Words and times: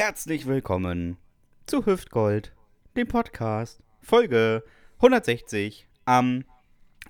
Herzlich 0.00 0.46
willkommen 0.46 1.16
zu 1.66 1.84
Hüftgold, 1.84 2.54
dem 2.96 3.08
Podcast, 3.08 3.82
Folge 4.00 4.62
160 4.98 5.88
am 6.04 6.44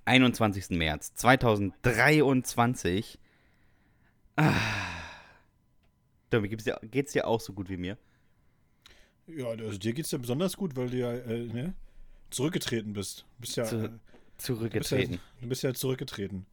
21. 0.06 0.70
März 0.70 1.12
2023. 1.12 3.18
Ah. 4.36 4.54
Domi, 6.30 6.48
geht's 6.48 6.64
dir, 6.64 6.80
geht's 6.82 7.12
dir 7.12 7.26
auch 7.26 7.42
so 7.42 7.52
gut 7.52 7.68
wie 7.68 7.76
mir? 7.76 7.98
Ja, 9.26 9.48
also 9.48 9.76
dir 9.76 9.92
geht's 9.92 10.10
ja 10.10 10.16
besonders 10.16 10.56
gut, 10.56 10.74
weil 10.74 10.88
du 10.88 10.96
ja 10.96 11.12
äh, 11.12 11.44
ne, 11.44 11.74
zurückgetreten 12.30 12.94
bist. 12.94 13.26
Du 13.36 13.40
bist 13.42 13.56
ja 13.58 13.64
Zu- 13.64 13.84
äh, 13.84 13.90
Zurückgetreten. 14.38 15.18
Du 15.18 15.18
bist 15.18 15.20
ja, 15.20 15.42
du 15.42 15.48
bist 15.48 15.62
ja 15.62 15.74
zurückgetreten. 15.74 16.46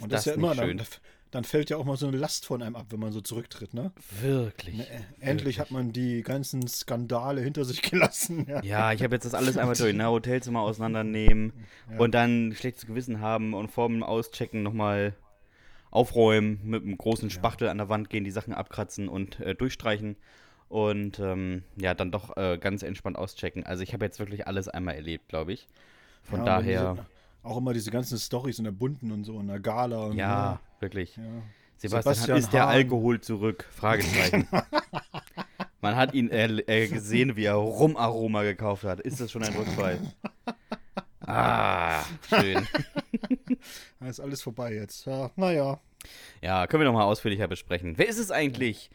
Und 0.00 0.12
das 0.12 0.24
das, 0.24 0.26
ist 0.26 0.26
ja 0.26 0.36
nicht 0.36 0.44
immer, 0.44 0.54
schön? 0.54 0.76
dann, 0.76 0.86
dann 1.32 1.42
fällt 1.44 1.70
ja 1.70 1.78
auch 1.78 1.84
mal 1.84 1.96
so 1.96 2.06
eine 2.06 2.16
Last 2.16 2.46
von 2.46 2.62
einem 2.62 2.76
ab, 2.76 2.86
wenn 2.90 3.00
man 3.00 3.10
so 3.10 3.20
zurücktritt, 3.20 3.74
ne? 3.74 3.90
Wirklich. 4.20 4.76
ne 4.76 4.86
äh, 4.88 5.00
endlich 5.20 5.58
hat 5.58 5.70
man 5.72 5.92
die 5.92 6.22
ganzen 6.22 6.68
Skandale 6.68 7.40
hinter 7.40 7.64
sich 7.64 7.82
gelassen. 7.90 8.46
Ja. 8.48 8.62
Ja, 8.62 8.92
ich 8.92 9.02
habe 9.02 9.14
jetzt 9.16 9.24
das 9.24 9.34
alles 9.34 9.56
einmal 9.56 9.74
durch, 9.74 9.94
ne? 9.94 10.06
Hotelzimmer 10.10 10.60
auseinandernehmen 10.60 11.52
Ja. 11.90 11.98
und 11.98 12.14
dann 12.14 12.54
schlechtes 12.56 12.86
Gewissen 12.86 13.20
haben 13.20 13.54
und 13.54 13.70
vorm 13.70 14.02
Auschecken 14.04 14.62
nochmal 14.62 15.14
aufräumen, 15.90 16.60
mit 16.64 16.82
einem 16.82 16.96
großen 16.96 17.28
Spachtel 17.30 17.68
an 17.68 17.78
der 17.78 17.88
Wand 17.88 18.08
gehen, 18.08 18.24
die 18.24 18.30
Sachen 18.30 18.54
abkratzen 18.54 19.08
und 19.08 19.40
äh, 19.40 19.54
durchstreichen 19.54 20.16
und 20.68 21.18
ähm, 21.18 21.64
ja, 21.76 21.92
dann 21.94 22.10
doch 22.10 22.36
äh, 22.36 22.56
ganz 22.58 22.82
entspannt 22.82 23.18
auschecken. 23.18 23.64
Also 23.66 23.82
ich 23.82 23.92
habe 23.92 24.04
jetzt 24.04 24.18
wirklich 24.18 24.46
alles 24.46 24.68
einmal 24.68 24.94
erlebt, 24.94 25.28
glaube 25.28 25.52
ich. 25.52 25.66
Von 26.22 26.38
Ja, 26.38 26.44
daher, 26.46 27.06
auch 27.42 27.56
immer 27.56 27.72
diese 27.72 27.90
ganzen 27.90 28.18
Stories 28.18 28.58
in 28.58 28.64
der 28.64 28.72
Bunten 28.72 29.10
und 29.10 29.24
so, 29.24 29.38
in 29.40 29.48
der 29.48 29.60
Gala. 29.60 30.04
Und 30.06 30.16
ja, 30.16 30.60
wirklich. 30.80 31.16
Ja. 31.16 31.22
Sebastian, 31.76 32.14
Sebastian 32.14 32.38
ist 32.38 32.52
der. 32.52 32.68
Alkohol 32.68 33.20
zurück? 33.20 33.68
Fragezeichen. 33.70 34.46
Man 35.80 35.96
hat 35.96 36.14
ihn 36.14 36.30
äh, 36.30 36.46
äh, 36.46 36.86
gesehen, 36.86 37.34
wie 37.34 37.44
er 37.44 37.54
Rumaroma 37.54 38.44
gekauft 38.44 38.84
hat. 38.84 39.00
Ist 39.00 39.20
das 39.20 39.32
schon 39.32 39.42
ein 39.42 39.52
Rückfall? 39.52 39.98
Ah, 41.26 42.04
schön. 42.28 42.66
Da 43.98 44.06
ist 44.08 44.20
alles 44.20 44.42
vorbei 44.42 44.74
jetzt. 44.74 45.06
Ja, 45.06 45.32
naja. 45.34 45.80
Ja, 46.40 46.68
können 46.68 46.82
wir 46.82 46.84
nochmal 46.84 47.06
ausführlicher 47.06 47.48
besprechen. 47.48 47.98
Wer 47.98 48.08
ist 48.08 48.18
es 48.18 48.30
eigentlich, 48.30 48.90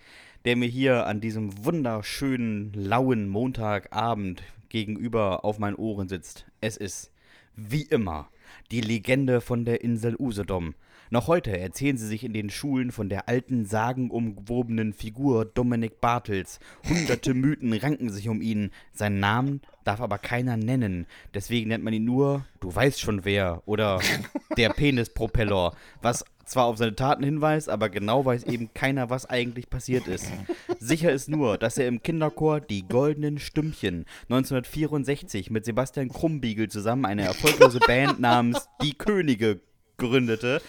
der 0.46 0.56
mir 0.56 0.70
hier 0.70 1.08
an 1.08 1.20
diesem 1.20 1.66
wunderschönen, 1.66 2.72
lauen 2.74 3.28
Montagabend 3.28 4.44
gegenüber 4.70 5.44
auf 5.44 5.60
meinen 5.60 5.76
Ohren 5.76 6.08
sitzt? 6.08 6.46
Es 6.62 6.78
ist, 6.78 7.12
wie 7.56 7.84
immer, 7.84 8.30
die 8.72 8.82
Legende 8.82 9.42
von 9.42 9.66
der 9.66 9.82
Insel 9.82 10.16
Usedom. 10.18 10.76
Noch 11.10 11.28
heute 11.28 11.58
erzählen 11.58 11.98
sie 11.98 12.08
sich 12.08 12.26
in 12.26 12.34
den 12.34 12.50
Schulen 12.50 12.92
von 12.92 13.08
der 13.08 13.30
alten, 13.30 13.66
sagenumwobenen 13.66 14.92
Figur 14.92 15.46
Dominik 15.46 16.02
Bartels. 16.02 16.60
Hunderte 16.88 17.34
Mythen 17.36 17.72
ranken 17.74 18.10
sich 18.10 18.28
um 18.28 18.42
ihn. 18.42 18.72
Seinen 18.92 19.22
Namen 19.22 19.62
darf 19.86 20.02
aber 20.02 20.18
keiner 20.18 20.58
nennen. 20.58 21.08
Deswegen 21.34 21.70
nennt 21.70 21.86
man 21.86 21.94
ihn 21.94 22.04
nur, 22.04 22.46
du 22.60 22.74
weißt 22.76 23.00
schon 23.00 23.24
wer, 23.24 23.64
oder 23.66 24.02
der 24.58 24.70
Penispropeller. 24.70 25.76
Was 26.02 26.26
zwar 26.48 26.66
auf 26.66 26.78
seine 26.78 26.96
Taten 26.96 27.24
hinweist, 27.24 27.70
aber 27.70 27.90
genau 27.90 28.26
weiß 28.26 28.44
eben 28.44 28.74
keiner, 28.74 29.10
was 29.10 29.26
eigentlich 29.26 29.70
passiert 29.70 30.08
ist. 30.08 30.32
Sicher 30.80 31.12
ist 31.12 31.30
nur, 31.30 31.58
dass 31.58 31.78
er 31.78 31.88
im 31.88 32.02
Kinderchor 32.02 32.62
Die 32.62 32.88
Goldenen 32.88 33.40
Stümpchen 33.40 34.06
1964 34.30 35.52
mit 35.52 35.66
Sebastian 35.66 36.10
Krumbiegel 36.10 36.70
zusammen 36.70 37.06
eine 37.06 37.24
erfolglose 37.24 37.80
Band 37.80 38.20
namens 38.20 38.68
Die 38.82 38.98
Könige 38.98 39.62
gründete, 39.98 40.62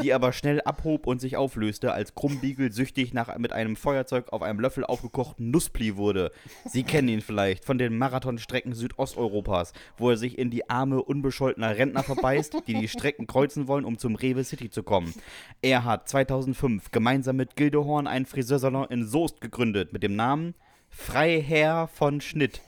die 0.00 0.12
aber 0.12 0.32
schnell 0.32 0.60
abhob 0.60 1.06
und 1.06 1.20
sich 1.20 1.36
auflöste, 1.36 1.92
als 1.92 2.14
Krumbiegel 2.14 2.72
süchtig 2.72 3.12
nach 3.14 3.36
mit 3.38 3.52
einem 3.52 3.76
Feuerzeug 3.76 4.32
auf 4.32 4.42
einem 4.42 4.60
Löffel 4.60 4.84
aufgekochten 4.84 5.50
Nusspli 5.50 5.96
wurde. 5.96 6.30
Sie 6.66 6.82
kennen 6.82 7.08
ihn 7.08 7.20
vielleicht 7.20 7.64
von 7.64 7.78
den 7.78 7.96
Marathonstrecken 7.98 8.74
Südosteuropas, 8.74 9.72
wo 9.96 10.10
er 10.10 10.16
sich 10.16 10.38
in 10.38 10.50
die 10.50 10.68
Arme 10.68 11.02
unbescholtener 11.02 11.76
Rentner 11.76 12.02
verbeißt, 12.02 12.66
die 12.66 12.74
die 12.74 12.88
Strecken 12.88 13.26
kreuzen 13.26 13.66
wollen, 13.66 13.84
um 13.84 13.98
zum 13.98 14.14
Rewe 14.14 14.44
City 14.44 14.70
zu 14.70 14.82
kommen. 14.82 15.14
Er 15.62 15.84
hat 15.84 16.08
2005 16.08 16.90
gemeinsam 16.90 17.36
mit 17.36 17.56
Gildehorn 17.56 18.06
einen 18.06 18.26
Friseursalon 18.26 18.88
in 18.90 19.06
Soest 19.06 19.40
gegründet 19.40 19.92
mit 19.92 20.02
dem 20.02 20.16
Namen 20.16 20.54
Freiherr 20.90 21.88
von 21.88 22.20
Schnitt, 22.20 22.60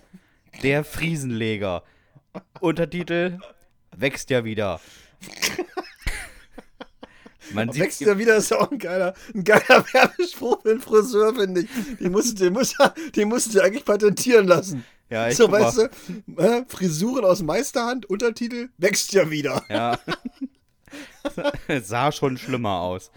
der 0.62 0.84
Friesenleger. 0.84 1.84
Untertitel 2.60 3.38
Wächst 3.96 4.30
ja 4.30 4.44
wieder. 4.44 4.80
Man 7.56 7.72
sieht 7.72 7.82
Wächst 7.82 8.00
ja 8.02 8.18
wieder, 8.18 8.36
ist 8.36 8.50
ja 8.50 8.60
auch 8.60 8.70
ein 8.70 8.78
geiler, 8.78 9.14
ein 9.34 9.44
geiler 9.44 9.84
Werbespruch 9.92 10.62
für 10.62 10.70
einen 10.70 10.80
Friseur, 10.80 11.34
finde 11.34 11.62
ich. 11.62 11.68
Die 12.00 12.08
musst, 12.08 12.40
den 12.40 12.52
musst, 12.52 12.76
den 13.16 13.28
musst 13.28 13.54
du 13.54 13.60
eigentlich 13.60 13.84
patentieren 13.84 14.46
lassen. 14.46 14.84
Ja, 15.08 15.28
ich 15.28 15.36
so, 15.36 15.48
mal. 15.48 15.62
weißt 15.62 15.78
du, 15.78 16.42
äh, 16.42 16.64
Frisuren 16.68 17.24
aus 17.24 17.42
Meisterhand, 17.42 18.06
Untertitel, 18.06 18.68
wächst 18.78 19.12
ja 19.12 19.30
wieder. 19.30 19.64
Ja. 19.68 19.98
Es 21.68 21.88
sah 21.88 22.12
schon 22.12 22.36
schlimmer 22.36 22.80
aus. 22.80 23.10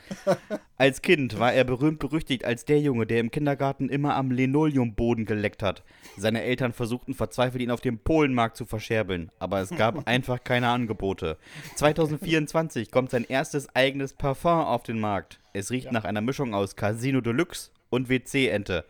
Als 0.78 1.02
Kind 1.02 1.40
war 1.40 1.54
er 1.54 1.64
berühmt 1.64 2.00
berüchtigt 2.00 2.46
als 2.46 2.66
der 2.66 2.80
Junge, 2.80 3.06
der 3.06 3.20
im 3.20 3.32
Kindergarten 3.32 3.90
immer 3.90 4.16
am 4.16 4.32
Linoleumboden 4.32 5.26
geleckt 5.26 5.64
hat. 5.64 5.84
Seine 6.18 6.44
Eltern 6.44 6.74
versuchten 6.74 7.14
verzweifelt, 7.14 7.62
ihn 7.62 7.72
auf 7.72 7.82
dem 7.82 8.00
Polenmarkt 8.00 8.58
zu 8.58 8.66
verscherbeln, 8.66 9.32
aber 9.40 9.62
es 9.62 9.70
gab 9.70 10.08
einfach 10.08 10.44
keine 10.44 10.70
Angebote. 10.70 11.38
2024 11.76 12.92
kommt 12.92 13.12
sein 13.12 13.26
erstes 13.28 13.74
eigenes 13.76 14.14
Parfum 14.14 14.62
auf 14.62 14.84
den 14.84 15.00
Markt. 15.00 15.40
Es 15.54 15.72
riecht 15.72 15.92
nach 15.92 16.06
einer 16.06 16.22
Mischung 16.22 16.54
aus 16.54 16.76
Casino 16.76 17.22
Deluxe 17.22 17.72
und 17.90 18.10
WC-Ente. 18.10 18.86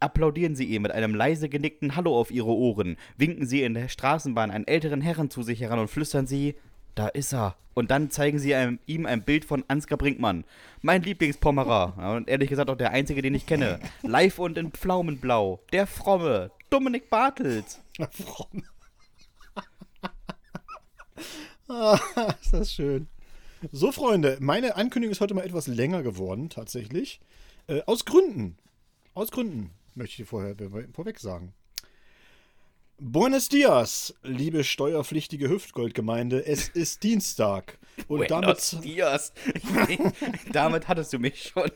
Applaudieren 0.00 0.54
Sie 0.54 0.64
ihm 0.64 0.82
mit 0.82 0.92
einem 0.92 1.14
leise 1.14 1.48
genickten 1.48 1.96
Hallo 1.96 2.16
auf 2.16 2.30
Ihre 2.30 2.50
Ohren, 2.50 2.96
winken 3.16 3.46
Sie 3.46 3.62
in 3.62 3.74
der 3.74 3.88
Straßenbahn 3.88 4.50
einen 4.50 4.66
älteren 4.66 5.00
Herren 5.00 5.28
zu 5.28 5.42
sich 5.42 5.60
heran 5.60 5.80
und 5.80 5.88
flüstern 5.88 6.26
Sie, 6.26 6.54
da 6.98 7.08
ist 7.08 7.32
er. 7.32 7.56
Und 7.74 7.92
dann 7.92 8.10
zeigen 8.10 8.40
sie 8.40 8.54
einem, 8.54 8.80
ihm 8.86 9.06
ein 9.06 9.22
Bild 9.22 9.44
von 9.44 9.64
Ansgar 9.68 9.98
Brinkmann. 9.98 10.44
Mein 10.82 11.02
Lieblingspommerer. 11.02 12.16
Und 12.16 12.28
ehrlich 12.28 12.50
gesagt 12.50 12.70
auch 12.70 12.76
der 12.76 12.90
einzige, 12.90 13.22
den 13.22 13.34
ich 13.34 13.46
kenne. 13.46 13.78
Live 14.02 14.40
und 14.40 14.58
in 14.58 14.72
Pflaumenblau. 14.72 15.60
Der 15.72 15.86
fromme. 15.86 16.50
Dominik 16.70 17.08
Bartels. 17.08 17.80
Fromm. 18.10 18.64
ah, 21.68 21.98
ist 22.40 22.52
das 22.52 22.72
schön. 22.72 23.06
So, 23.72 23.92
Freunde, 23.92 24.38
meine 24.40 24.76
Ankündigung 24.76 25.12
ist 25.12 25.20
heute 25.20 25.34
mal 25.34 25.44
etwas 25.44 25.68
länger 25.68 26.02
geworden, 26.02 26.50
tatsächlich. 26.50 27.20
Äh, 27.68 27.82
aus 27.86 28.04
Gründen. 28.04 28.56
Aus 29.14 29.30
Gründen, 29.30 29.70
möchte 29.94 30.12
ich 30.12 30.16
dir 30.16 30.26
vorher 30.26 30.54
vorweg 30.92 31.18
sagen. 31.18 31.54
Buenos 33.00 33.48
Dias, 33.48 34.12
liebe 34.24 34.64
steuerpflichtige 34.64 35.48
Hüftgoldgemeinde. 35.48 36.44
Es 36.44 36.68
ist 36.68 37.04
Dienstag. 37.04 37.78
Und 38.08 38.26
Buenos 38.26 38.70
damit. 38.70 38.84
Dias. 38.84 39.32
damit 40.52 40.88
hattest 40.88 41.12
du 41.12 41.20
mich 41.20 41.52
schon. 41.54 41.70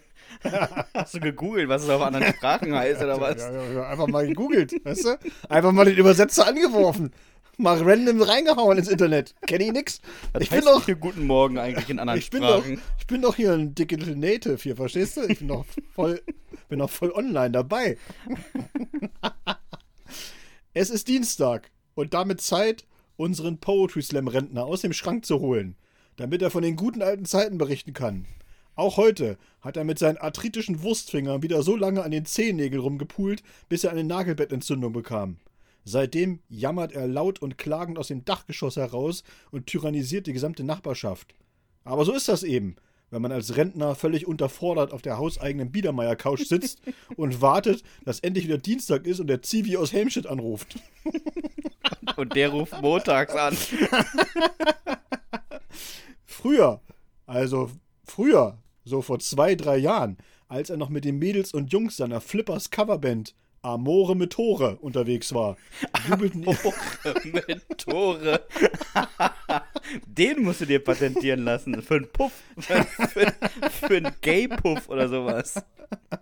Hast 0.93 1.15
du 1.15 1.21
gegoogelt, 1.21 1.69
was 1.69 1.85
es 1.85 1.91
auf 1.91 2.03
anderen 2.03 2.35
Sprachen 2.35 2.75
heißt 2.75 3.01
oder 3.03 3.21
was? 3.21 3.37
Ja, 3.37 3.53
ja, 3.53 3.73
ja, 3.73 3.89
einfach 3.89 4.09
mal 4.09 4.27
gegoogelt, 4.27 4.75
weißt 4.85 5.05
du? 5.05 5.19
Einfach 5.49 5.71
mal 5.71 5.85
den 5.85 5.97
Übersetzer 5.97 6.45
angeworfen. 6.45 7.13
Mal 7.57 7.81
random 7.81 8.21
reingehauen 8.23 8.79
ins 8.79 8.89
Internet. 8.89 9.37
Kenne 9.47 9.67
ich 9.67 9.73
nix. 9.73 10.01
Was 10.33 10.43
Ich 10.43 10.51
bin 10.51 10.65
doch. 10.65 10.85
hier 10.85 10.97
Guten 10.97 11.29
Morgen 11.29 11.57
eigentlich 11.57 11.89
in 11.89 12.01
anderen 12.01 12.19
Ich 12.19 12.31
bin, 12.31 12.43
doch, 12.43 12.65
Sprachen? 12.65 12.81
ich 12.99 13.07
bin 13.07 13.23
doch 13.23 13.37
hier 13.37 13.53
ein 13.53 13.77
Digital 13.77 14.17
Native 14.17 14.57
hier, 14.57 14.75
verstehst 14.75 15.19
du? 15.19 15.23
Ich 15.29 15.39
bin 15.39 15.47
doch 15.49 15.67
voll, 15.95 16.21
bin 16.69 16.81
doch 16.81 16.91
voll 16.91 17.13
online 17.13 17.53
dabei. 17.53 17.97
Es 20.75 20.91
ist 20.91 21.09
Dienstag 21.09 21.71
und 21.95 22.15
damit 22.15 22.41
Zeit, 22.41 22.87
unseren 23.17 23.59
Poetry 23.59 24.03
Slam 24.03 24.27
Rentner 24.27 24.65
aus 24.65 24.81
dem 24.81 24.93
Schrank 24.93 25.27
zu 25.27 25.41
holen, 25.41 25.77
damit 26.17 26.41
er 26.41 26.51
von 26.51 26.63
den 26.63 26.77
guten 26.77 27.03
alten 27.03 27.27
Zeiten 27.27 27.59
berichten 27.59 27.93
kann. 27.93 28.27
Auch 28.75 28.97
heute 28.97 29.37
hat 29.61 29.77
er 29.77 29.85
mit 29.85 29.99
seinen 29.99 30.17
arthritischen 30.17 30.83
Wurstfingern 30.83 31.43
wieder 31.43 31.63
so 31.63 31.77
lange 31.77 32.03
an 32.03 32.11
den 32.11 32.25
Zehennägeln 32.25 32.81
rumgepult, 32.81 33.43
bis 33.69 33.85
er 33.85 33.91
eine 33.91 34.05
Nagelbettentzündung 34.05 34.95
bekam. 34.95 35.37
Seitdem 35.85 36.41
jammert 36.49 36.93
er 36.93 37.07
laut 37.07 37.43
und 37.43 37.59
klagend 37.59 37.99
aus 37.99 38.09
dem 38.09 38.25
Dachgeschoss 38.25 38.77
heraus 38.77 39.25
und 39.51 39.67
tyrannisiert 39.67 40.27
die 40.27 40.33
gesamte 40.33 40.65
Nachbarschaft. 40.65 41.35
Aber 41.85 42.07
so 42.07 42.13
ist 42.13 42.29
das 42.29 42.45
eben, 42.45 42.77
wenn 43.13 43.23
man 43.23 43.31
als 43.31 43.57
Rentner 43.57 43.95
völlig 43.95 44.27
unterfordert 44.27 44.93
auf 44.93 45.03
der 45.03 45.19
hauseigenen 45.19 45.71
Biedermeier-Couch 45.71 46.47
sitzt 46.47 46.81
und 47.17 47.41
wartet, 47.41 47.85
dass 48.05 48.19
endlich 48.21 48.47
wieder 48.47 48.59
Dienstag 48.59 49.07
ist 49.07 49.21
und 49.21 49.29
der 49.29 49.43
Zivi 49.43 49.77
aus 49.77 49.93
Helmstedt 49.93 50.27
anruft. 50.27 50.81
Und 52.17 52.35
der 52.35 52.51
ruft 52.51 52.79
montags 52.83 53.35
an. 53.35 53.57
Früher, 56.27 56.83
also 57.27 57.71
früher, 58.05 58.59
so 58.85 59.01
vor 59.01 59.19
zwei, 59.19 59.55
drei 59.55 59.79
Jahren, 59.79 60.19
als 60.49 60.69
er 60.69 60.77
noch 60.77 60.91
mit 60.91 61.07
den 61.07 61.19
Mädels 61.19 61.55
und 61.55 61.73
Jungs 61.73 61.97
seiner 61.97 62.21
Flippers 62.21 62.71
Coverband 62.71 63.35
Amore 63.63 64.17
mit 64.17 64.33
Tore 64.33 64.77
unterwegs 64.81 65.33
war, 65.33 65.57
jubelten 66.09 66.41
mit 66.43 67.79
Tore. 67.79 68.45
Den 70.07 70.43
musst 70.43 70.63
du 70.63 70.67
dir 70.67 70.83
patentieren 70.83 71.45
lassen. 71.45 71.81
Für 71.81 71.95
einen 71.95 72.11
Puff. 72.11 72.33
Für, 72.59 72.85
für, 72.85 73.33
für 73.71 73.97
einen 73.97 74.13
Gay-Puff 74.21 74.89
oder 74.89 75.09
sowas. 75.09 75.63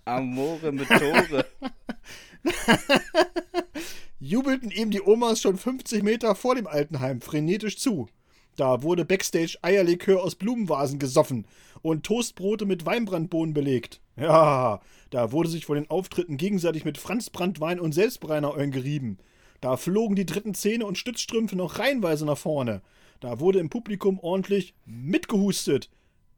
Amore 0.04 0.70
mit 0.70 0.88
Tore. 0.88 1.46
jubelten 4.20 4.70
ihm 4.70 4.90
die 4.90 5.02
Omas 5.02 5.40
schon 5.40 5.56
50 5.56 6.02
Meter 6.02 6.34
vor 6.34 6.54
dem 6.54 6.66
Altenheim 6.66 7.22
frenetisch 7.22 7.78
zu. 7.78 8.08
Da 8.56 8.82
wurde 8.82 9.06
backstage 9.06 9.56
Eierlikör 9.62 10.22
aus 10.22 10.34
Blumenvasen 10.34 10.98
gesoffen 10.98 11.46
und 11.80 12.04
Toastbrote 12.04 12.66
mit 12.66 12.84
Weinbrandbohnen 12.84 13.54
belegt. 13.54 14.00
Ja, 14.20 14.80
da 15.08 15.32
wurde 15.32 15.48
sich 15.48 15.64
vor 15.64 15.76
den 15.76 15.88
Auftritten 15.88 16.36
gegenseitig 16.36 16.84
mit 16.84 16.98
Franzbrandwein 16.98 17.80
und 17.80 17.92
Selbstbrenneröl 17.92 18.70
gerieben. 18.70 19.18
Da 19.60 19.76
flogen 19.76 20.14
die 20.14 20.26
dritten 20.26 20.54
Zähne 20.54 20.84
und 20.84 20.98
Stützstrümpfe 20.98 21.56
noch 21.56 21.78
reihenweise 21.78 22.26
nach 22.26 22.38
vorne. 22.38 22.82
Da 23.20 23.40
wurde 23.40 23.58
im 23.58 23.70
Publikum 23.70 24.18
ordentlich 24.20 24.74
mitgehustet 24.84 25.90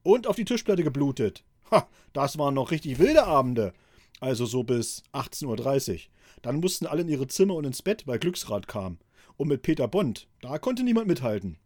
und 0.03 0.27
auf 0.27 0.37
die 0.37 0.45
Tischplatte 0.45 0.85
geblutet. 0.85 1.45
Ha, 1.71 1.89
das 2.13 2.39
waren 2.39 2.55
noch 2.55 2.71
richtig 2.71 2.99
wilde 2.99 3.25
Abende. 3.25 3.73
Also 4.21 4.47
so 4.47 4.63
bis 4.63 5.03
18.30 5.13 5.93
Uhr. 5.93 6.01
Dann 6.43 6.61
mussten 6.61 6.87
alle 6.87 7.03
in 7.03 7.09
ihre 7.09 7.27
Zimmer 7.27 7.55
und 7.55 7.65
ins 7.65 7.83
Bett, 7.83 8.07
weil 8.07 8.19
Glücksrad 8.19 8.69
kam. 8.69 8.99
Und 9.37 9.49
mit 9.49 9.63
Peter 9.63 9.89
Bond, 9.89 10.29
da 10.41 10.59
konnte 10.59 10.85
niemand 10.85 11.09
mithalten. 11.09 11.59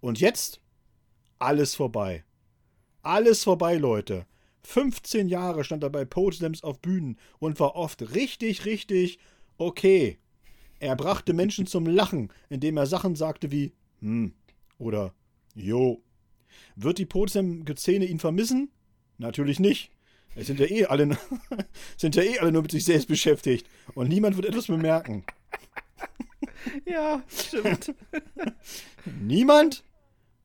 Und 0.00 0.20
jetzt? 0.20 0.60
Alles 1.38 1.74
vorbei. 1.74 2.24
Alles 3.02 3.42
vorbei, 3.42 3.76
Leute. 3.76 4.26
15 4.64 5.28
Jahre 5.28 5.64
stand 5.64 5.82
er 5.82 5.90
bei 5.90 6.04
Poetslams 6.04 6.64
auf 6.64 6.80
Bühnen 6.80 7.18
und 7.38 7.60
war 7.60 7.76
oft 7.76 8.14
richtig, 8.14 8.64
richtig 8.64 9.18
okay. 9.58 10.18
Er 10.80 10.96
brachte 10.96 11.32
Menschen 11.32 11.66
zum 11.66 11.86
Lachen, 11.86 12.30
indem 12.48 12.76
er 12.76 12.86
Sachen 12.86 13.14
sagte 13.14 13.50
wie 13.50 13.72
hm 14.00 14.32
oder 14.78 15.14
jo. 15.54 16.02
Wird 16.76 16.98
die 16.98 17.06
Potsdam-Szene 17.06 18.04
ihn 18.04 18.18
vermissen? 18.18 18.70
Natürlich 19.18 19.60
nicht. 19.60 19.90
Es 20.34 20.48
sind 20.48 20.58
ja 20.58 20.66
eh 20.66 20.86
alle, 20.86 21.16
sind 21.96 22.16
ja 22.16 22.22
eh 22.22 22.38
alle 22.38 22.52
nur 22.52 22.62
mit 22.62 22.72
sich 22.72 22.84
selbst 22.84 23.06
beschäftigt 23.06 23.68
und 23.94 24.08
niemand 24.08 24.36
wird 24.36 24.46
etwas 24.46 24.66
bemerken. 24.66 25.24
Ja, 26.86 27.22
stimmt. 27.28 27.94
Niemand? 29.20 29.84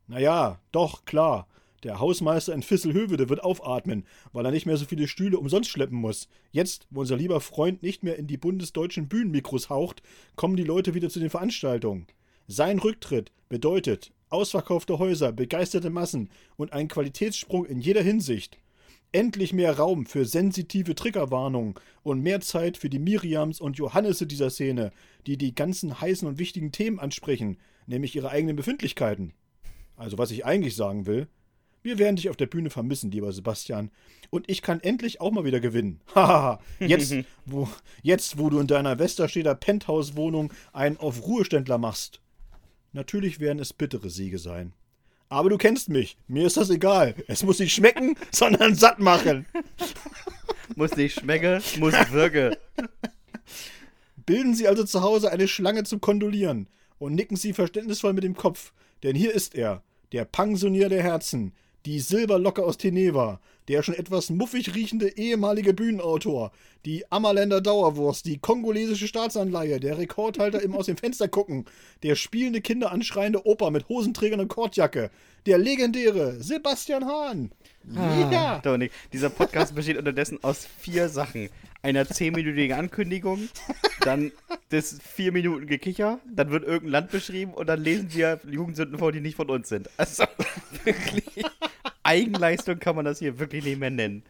Naja, 0.08 0.60
doch, 0.72 1.06
klar. 1.06 1.48
Der 1.84 2.00
Hausmeister 2.00 2.54
in 2.54 2.62
Visselhövede 2.62 3.30
wird 3.30 3.44
aufatmen, 3.44 4.06
weil 4.34 4.46
er 4.46 4.52
nicht 4.52 4.66
mehr 4.66 4.76
so 4.76 4.86
viele 4.86 5.08
Stühle 5.08 5.40
umsonst 5.40 5.70
schleppen 5.70 5.98
muss. 5.98 6.28
Jetzt, 6.52 6.88
wo 6.90 7.02
unser 7.02 7.16
lieber 7.16 7.40
Freund 7.40 7.84
nicht 7.84 8.04
mehr 8.04 8.18
in 8.18 8.28
die 8.28 8.38
bundesdeutschen 8.38 9.08
Bühnenmikros 9.08 9.70
haucht, 9.70 10.02
kommen 10.36 10.58
die 10.58 10.64
Leute 10.64 10.94
wieder 10.94 11.10
zu 11.10 11.20
den 11.20 11.30
Veranstaltungen. 11.30 12.08
Sein 12.48 12.80
Rücktritt 12.80 13.32
bedeutet 13.48 14.12
ausverkaufte 14.30 15.00
Häuser, 15.00 15.32
begeisterte 15.32 15.90
Massen 15.90 16.30
und 16.58 16.74
einen 16.74 16.90
Qualitätssprung 16.90 17.66
in 17.66 17.80
jeder 17.80 18.02
Hinsicht. 18.02 18.58
Endlich 19.12 19.54
mehr 19.54 19.78
Raum 19.78 20.06
für 20.06 20.26
sensitive 20.26 20.94
Triggerwarnungen 20.94 21.76
und 22.04 22.22
mehr 22.22 22.42
Zeit 22.42 22.78
für 22.78 22.90
die 22.90 23.00
Miriams 23.00 23.60
und 23.60 23.78
Johannese 23.78 24.28
dieser 24.28 24.52
Szene, 24.52 24.92
die 25.26 25.38
die 25.38 25.56
ganzen 25.56 26.00
heißen 26.00 26.28
und 26.28 26.38
wichtigen 26.38 26.72
Themen 26.72 27.00
ansprechen, 27.00 27.58
nämlich 27.88 28.16
ihre 28.16 28.30
eigenen 28.30 28.56
Befindlichkeiten. 28.56 29.34
Also 29.96 30.18
was 30.18 30.30
ich 30.30 30.46
eigentlich 30.46 30.76
sagen 30.76 31.08
will, 31.08 31.28
wir 31.82 31.98
werden 31.98 32.16
dich 32.16 32.30
auf 32.30 32.36
der 32.36 32.48
Bühne 32.48 32.70
vermissen, 32.70 33.12
lieber 33.12 33.32
Sebastian. 33.32 33.92
Und 34.30 34.50
ich 34.50 34.62
kann 34.62 34.80
endlich 34.80 35.22
auch 35.22 35.32
mal 35.32 35.46
wieder 35.46 35.60
gewinnen. 35.60 36.02
Haha, 36.16 36.60
jetzt, 36.80 37.14
wo, 37.46 37.70
jetzt, 38.02 38.38
wo 38.38 38.50
du 38.50 38.60
in 38.60 38.68
deiner 38.68 39.00
Westersteder 39.00 39.56
Penthouse-Wohnung 39.56 40.54
einen 40.74 40.98
auf 40.98 41.26
Ruheständler 41.26 41.78
machst. 41.78 42.22
Natürlich 42.92 43.40
werden 43.40 43.60
es 43.60 43.74
bittere 43.74 44.10
Siege 44.10 44.40
sein. 44.40 44.74
Aber 45.30 45.50
du 45.50 45.58
kennst 45.58 45.90
mich. 45.90 46.18
Mir 46.28 46.48
ist 46.48 46.58
das 46.58 46.72
egal. 46.72 47.14
Es 47.28 47.44
muss 47.44 47.60
nicht 47.60 47.74
schmecken, 47.74 48.16
sondern 48.32 48.76
satt 48.76 49.00
machen. 49.00 49.46
muss 50.76 50.96
nicht 50.96 51.20
schmecken, 51.20 51.62
muss 51.80 51.94
wirken. 52.12 52.56
Bilden 54.26 54.54
Sie 54.54 54.68
also 54.68 54.84
zu 54.84 55.02
Hause 55.02 55.32
eine 55.32 55.48
Schlange 55.48 55.84
zum 55.84 56.02
Kondolieren 56.02 56.68
und 57.00 57.16
nicken 57.16 57.38
Sie 57.38 57.54
verständnisvoll 57.54 58.14
mit 58.14 58.24
dem 58.24 58.36
Kopf, 58.36 58.74
denn 59.02 59.16
hier 59.16 59.34
ist 59.34 59.56
er, 59.56 59.82
der 60.12 60.26
Pensionier 60.26 60.90
der 60.90 61.02
Herzen, 61.02 61.54
die 61.86 62.00
Silberlocke 62.00 62.64
aus 62.64 62.78
Teneva, 62.78 63.40
der 63.68 63.84
schon 63.84 63.96
etwas 63.96 64.30
muffig 64.30 64.76
riechende 64.76 65.18
ehemalige 65.18 65.74
Bühnenautor, 65.74 66.52
die 66.86 67.10
Ammerländer 67.12 67.62
Dauerwurst, 67.62 68.26
die 68.26 68.40
kongolesische 68.40 69.08
Staatsanleihe, 69.08 69.80
der 69.80 69.98
Rekordhalter 69.98 70.62
im 70.62 70.74
Aus 70.74 70.88
dem 70.88 70.98
Fenster 70.98 71.28
gucken, 71.28 71.66
der 72.04 72.16
spielende 72.16 72.62
Kinder 72.62 72.92
anschreiende 72.92 73.46
Opa 73.46 73.70
mit 73.70 73.88
Hosenträgern 73.88 74.40
und 74.40 74.48
Kordjacke, 74.48 75.12
der 75.46 75.58
legendäre 75.58 76.42
Sebastian 76.42 77.06
Hahn. 77.06 77.52
Ah, 77.96 78.30
ja. 78.32 78.60
Dominik, 78.60 78.92
dieser 79.14 79.30
Podcast 79.30 79.74
besteht 79.74 79.98
unterdessen 79.98 80.40
aus 80.44 80.68
vier 80.80 81.10
Sachen. 81.10 81.50
Einer 81.82 82.08
zehnminütigen 82.08 82.78
Ankündigung, 82.78 83.48
dann 84.02 84.32
das 84.70 85.00
vier 85.02 85.32
Minuten 85.32 85.66
Gekicher, 85.66 86.20
dann 86.30 86.52
wird 86.52 86.64
irgendein 86.64 86.92
Land 86.92 87.12
beschrieben 87.12 87.54
und 87.54 87.68
dann 87.68 87.82
lesen 87.82 88.14
wir 88.14 88.40
Jugendsünden 88.50 89.00
vor, 89.00 89.12
die 89.12 89.22
nicht 89.22 89.36
von 89.36 89.50
uns 89.50 89.70
sind. 89.70 89.90
Also 89.98 90.26
wirklich. 90.84 91.46
Eigenleistung 92.04 92.80
kann 92.80 92.96
man 92.96 93.06
das 93.06 93.20
hier 93.20 93.40
wirklich 93.40 93.64
nicht 93.64 93.80
mehr 93.80 93.92
nennen. 93.92 94.24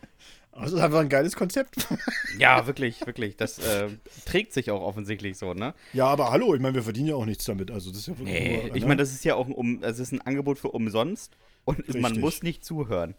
Also 0.51 0.75
das 0.75 0.79
ist 0.79 0.85
einfach 0.85 0.99
ein 0.99 1.09
geiles 1.09 1.35
Konzept. 1.35 1.87
Ja, 2.37 2.67
wirklich, 2.67 3.05
wirklich. 3.05 3.35
Das 3.35 3.59
äh, 3.59 3.89
trägt 4.25 4.53
sich 4.53 4.71
auch 4.71 4.81
offensichtlich 4.81 5.37
so, 5.37 5.53
ne? 5.53 5.73
Ja, 5.91 6.05
aber 6.05 6.31
hallo, 6.31 6.55
ich 6.55 6.61
meine, 6.61 6.75
wir 6.75 6.83
verdienen 6.83 7.07
ja 7.07 7.15
auch 7.15 7.25
nichts 7.25 7.43
damit. 7.43 7.69
Also 7.69 7.89
das 7.89 7.99
ist 7.99 8.07
ja 8.07 8.17
wirklich 8.17 8.39
nee, 8.39 8.57
nur, 8.63 8.75
ich 8.75 8.83
ne? 8.83 8.87
meine, 8.87 9.01
das 9.01 9.11
ist 9.11 9.25
ja 9.25 9.35
auch 9.35 9.45
ein, 9.45 9.51
um, 9.51 9.81
das 9.81 9.99
ist 9.99 10.13
ein 10.13 10.21
Angebot 10.21 10.57
für 10.57 10.69
umsonst 10.69 11.35
und 11.65 11.79
Richtig. 11.79 12.01
man 12.01 12.17
muss 12.19 12.41
nicht 12.41 12.63
zuhören. 12.63 13.15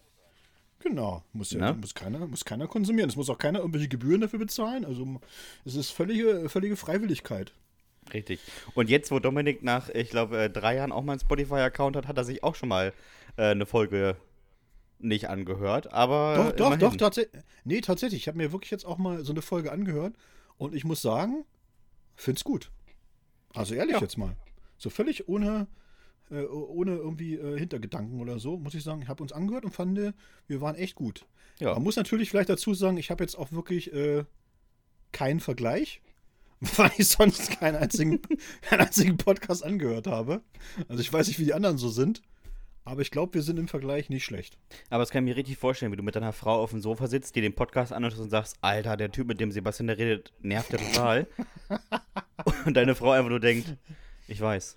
Genau, 0.80 1.22
muss, 1.32 1.50
ja, 1.52 1.72
ne? 1.72 1.78
muss, 1.78 1.94
keiner, 1.94 2.26
muss 2.26 2.44
keiner 2.44 2.66
konsumieren. 2.66 3.10
Es 3.10 3.16
muss 3.16 3.28
auch 3.28 3.38
keiner 3.38 3.58
irgendwelche 3.60 3.88
Gebühren 3.88 4.22
dafür 4.22 4.38
bezahlen. 4.38 4.84
Also 4.84 5.20
es 5.64 5.74
ist 5.74 5.90
völlige, 5.90 6.48
völlige 6.48 6.76
Freiwilligkeit. 6.76 7.52
Richtig. 8.12 8.40
Und 8.74 8.88
jetzt, 8.88 9.10
wo 9.10 9.18
Dominik 9.18 9.62
nach, 9.62 9.90
ich 9.90 10.10
glaube, 10.10 10.44
äh, 10.44 10.50
drei 10.50 10.76
Jahren 10.76 10.90
auch 10.90 11.02
mal 11.02 11.12
einen 11.12 11.20
Spotify-Account 11.20 11.96
hat, 11.96 12.08
hat 12.08 12.16
er 12.16 12.24
sich 12.24 12.42
auch 12.42 12.54
schon 12.54 12.70
mal 12.70 12.92
äh, 13.36 13.50
eine 13.50 13.66
Folge 13.66 14.16
nicht 14.98 15.28
angehört, 15.28 15.92
aber. 15.92 16.34
Doch, 16.36 16.52
doch, 16.52 16.66
immerhin. 16.66 16.80
doch, 16.80 16.96
tatsächlich. 16.96 17.42
Nee, 17.64 17.80
tatsächlich. 17.80 18.22
Ich 18.22 18.28
habe 18.28 18.38
mir 18.38 18.52
wirklich 18.52 18.70
jetzt 18.70 18.84
auch 18.84 18.98
mal 18.98 19.24
so 19.24 19.32
eine 19.32 19.42
Folge 19.42 19.72
angehört 19.72 20.14
und 20.58 20.74
ich 20.74 20.84
muss 20.84 21.02
sagen, 21.02 21.44
find's 22.16 22.44
gut. 22.44 22.70
Also 23.54 23.74
ehrlich 23.74 23.96
ja. 23.96 24.00
jetzt 24.00 24.18
mal. 24.18 24.36
So 24.76 24.90
völlig 24.90 25.28
ohne, 25.28 25.66
äh, 26.30 26.44
ohne 26.44 26.96
irgendwie 26.96 27.34
äh, 27.34 27.58
Hintergedanken 27.58 28.20
oder 28.20 28.38
so, 28.38 28.58
muss 28.58 28.74
ich 28.74 28.82
sagen, 28.82 29.02
ich 29.02 29.08
habe 29.08 29.22
uns 29.22 29.32
angehört 29.32 29.64
und 29.64 29.72
fand, 29.72 29.98
wir 30.46 30.60
waren 30.60 30.76
echt 30.76 30.94
gut. 30.94 31.26
Ja. 31.58 31.74
Man 31.74 31.82
muss 31.82 31.96
natürlich 31.96 32.30
vielleicht 32.30 32.48
dazu 32.48 32.74
sagen, 32.74 32.96
ich 32.96 33.10
habe 33.10 33.22
jetzt 33.22 33.36
auch 33.36 33.52
wirklich 33.52 33.92
äh, 33.92 34.24
keinen 35.12 35.40
Vergleich, 35.40 36.00
weil 36.76 36.90
ich 36.96 37.08
sonst 37.08 37.58
keinen 37.58 37.76
einzigen, 37.76 38.20
keinen 38.62 38.80
einzigen 38.80 39.16
Podcast 39.16 39.64
angehört 39.64 40.06
habe. 40.06 40.42
Also 40.88 41.00
ich 41.00 41.12
weiß 41.12 41.28
nicht, 41.28 41.38
wie 41.38 41.44
die 41.44 41.54
anderen 41.54 41.78
so 41.78 41.88
sind. 41.88 42.22
Aber 42.84 43.02
ich 43.02 43.10
glaube, 43.10 43.34
wir 43.34 43.42
sind 43.42 43.58
im 43.58 43.68
Vergleich 43.68 44.08
nicht 44.08 44.24
schlecht. 44.24 44.58
Aber 44.88 45.02
das 45.02 45.10
kann 45.10 45.24
ich 45.24 45.32
mir 45.32 45.36
richtig 45.36 45.58
vorstellen, 45.58 45.92
wie 45.92 45.96
du 45.96 46.02
mit 46.02 46.16
deiner 46.16 46.32
Frau 46.32 46.62
auf 46.62 46.70
dem 46.70 46.80
Sofa 46.80 47.08
sitzt, 47.08 47.36
dir 47.36 47.42
den 47.42 47.54
Podcast 47.54 47.92
anhörst 47.92 48.18
und 48.18 48.30
sagst, 48.30 48.56
Alter, 48.62 48.96
der 48.96 49.12
Typ, 49.12 49.28
mit 49.28 49.38
dem 49.38 49.52
Sebastian 49.52 49.86
da 49.86 49.92
redet, 49.92 50.32
nervt 50.40 50.72
ja 50.72 50.78
total. 50.78 51.26
und 52.64 52.74
deine 52.74 52.94
Frau 52.94 53.10
einfach 53.10 53.28
nur 53.30 53.38
denkt, 53.38 53.76
ich 54.28 54.40
weiß. 54.40 54.76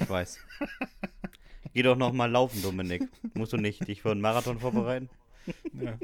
Ich 0.00 0.08
weiß. 0.08 0.38
Geh 1.74 1.82
doch 1.82 1.96
noch 1.96 2.12
mal 2.12 2.30
laufen, 2.30 2.62
Dominik. 2.62 3.08
Musst 3.34 3.52
du 3.52 3.56
nicht 3.56 3.86
dich 3.86 4.02
für 4.02 4.10
einen 4.10 4.20
Marathon 4.20 4.58
vorbereiten? 4.58 5.08
Ja, 5.72 5.96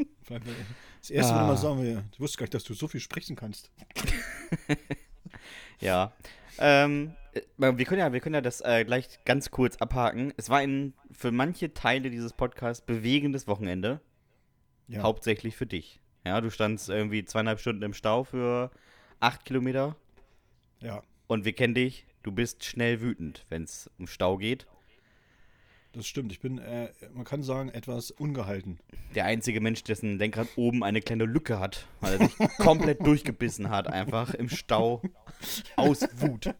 das 1.00 1.10
erste, 1.10 1.34
ah. 1.34 1.48
wir 1.48 1.56
sagen, 1.56 1.82
wir, 1.82 2.04
ich 2.12 2.20
wusste 2.20 2.38
gar 2.38 2.44
nicht, 2.44 2.54
dass 2.54 2.64
du 2.64 2.74
so 2.74 2.88
viel 2.88 3.00
sprechen 3.00 3.36
kannst. 3.36 3.70
ja. 5.80 6.12
Ähm, 6.58 7.12
äh, 7.32 7.42
wir 7.58 7.84
können 7.84 8.00
ja, 8.00 8.12
wir 8.12 8.20
können 8.20 8.34
ja 8.34 8.40
das 8.40 8.60
äh, 8.60 8.84
gleich 8.84 9.18
ganz 9.24 9.50
kurz 9.50 9.76
abhaken. 9.76 10.32
Es 10.36 10.48
war 10.48 10.58
ein 10.58 10.94
für 11.10 11.30
manche 11.30 11.74
Teile 11.74 12.10
dieses 12.10 12.32
Podcasts 12.32 12.84
bewegendes 12.84 13.46
Wochenende. 13.46 14.00
Ja. 14.88 15.02
Hauptsächlich 15.02 15.56
für 15.56 15.66
dich. 15.66 16.00
Ja, 16.24 16.40
du 16.40 16.50
standst 16.50 16.88
irgendwie 16.88 17.24
zweieinhalb 17.24 17.60
Stunden 17.60 17.82
im 17.82 17.94
Stau 17.94 18.24
für 18.24 18.70
acht 19.20 19.44
Kilometer. 19.44 19.96
Ja. 20.80 21.02
Und 21.26 21.44
wir 21.44 21.52
kennen 21.52 21.74
dich. 21.74 22.06
Du 22.24 22.32
bist 22.32 22.64
schnell 22.64 23.02
wütend, 23.02 23.44
wenn 23.50 23.64
es 23.64 23.90
um 23.98 24.06
Stau 24.06 24.38
geht. 24.38 24.66
Das 25.92 26.06
stimmt. 26.06 26.32
Ich 26.32 26.40
bin, 26.40 26.56
äh, 26.56 26.88
man 27.12 27.24
kann 27.24 27.42
sagen, 27.42 27.68
etwas 27.68 28.10
ungehalten. 28.10 28.80
Der 29.14 29.26
einzige 29.26 29.60
Mensch, 29.60 29.84
dessen 29.84 30.16
Lenkrad 30.16 30.48
oben 30.56 30.82
eine 30.82 31.02
kleine 31.02 31.26
Lücke 31.26 31.60
hat, 31.60 31.86
weil 32.00 32.14
er 32.18 32.26
sich 32.26 32.36
komplett 32.56 33.06
durchgebissen 33.06 33.68
hat, 33.68 33.88
einfach 33.88 34.32
im 34.32 34.48
Stau 34.48 35.02
aus 35.76 36.00
Wut. 36.16 36.54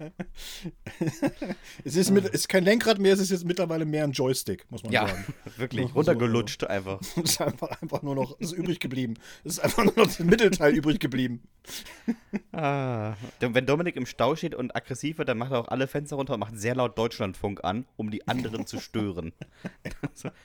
es 1.84 1.96
ist, 1.96 2.10
mit, 2.10 2.24
ist 2.26 2.48
kein 2.48 2.64
Lenkrad 2.64 2.98
mehr, 2.98 3.12
es 3.12 3.20
ist 3.20 3.30
jetzt 3.30 3.44
mittlerweile 3.44 3.84
mehr 3.84 4.04
ein 4.04 4.12
Joystick, 4.12 4.66
muss 4.70 4.82
man 4.82 4.92
ja, 4.92 5.06
sagen. 5.06 5.24
Ja, 5.28 5.52
wirklich, 5.58 5.94
runtergelutscht 5.94 6.64
einfach. 6.64 7.00
Es 7.20 7.32
ist 7.32 7.40
einfach, 7.40 7.82
einfach 7.82 8.02
nur 8.02 8.14
noch 8.14 8.38
ist 8.40 8.52
übrig 8.52 8.80
geblieben. 8.80 9.14
Es 9.44 9.54
ist 9.54 9.60
einfach 9.60 9.84
nur 9.84 9.94
noch 9.94 10.06
das 10.06 10.18
Mittelteil 10.20 10.74
übrig 10.74 11.00
geblieben. 11.00 11.42
Ah, 12.52 13.14
wenn 13.40 13.66
Dominik 13.66 13.96
im 13.96 14.06
Stau 14.06 14.36
steht 14.36 14.54
und 14.54 14.74
aggressiv 14.74 15.18
wird, 15.18 15.28
dann 15.28 15.38
macht 15.38 15.52
er 15.52 15.60
auch 15.60 15.68
alle 15.68 15.86
Fenster 15.86 16.16
runter 16.16 16.34
und 16.34 16.40
macht 16.40 16.58
sehr 16.58 16.74
laut 16.74 16.96
Deutschlandfunk 16.96 17.62
an, 17.64 17.84
um 17.96 18.10
die 18.10 18.26
anderen 18.26 18.66
zu 18.66 18.80
stören. 18.80 19.32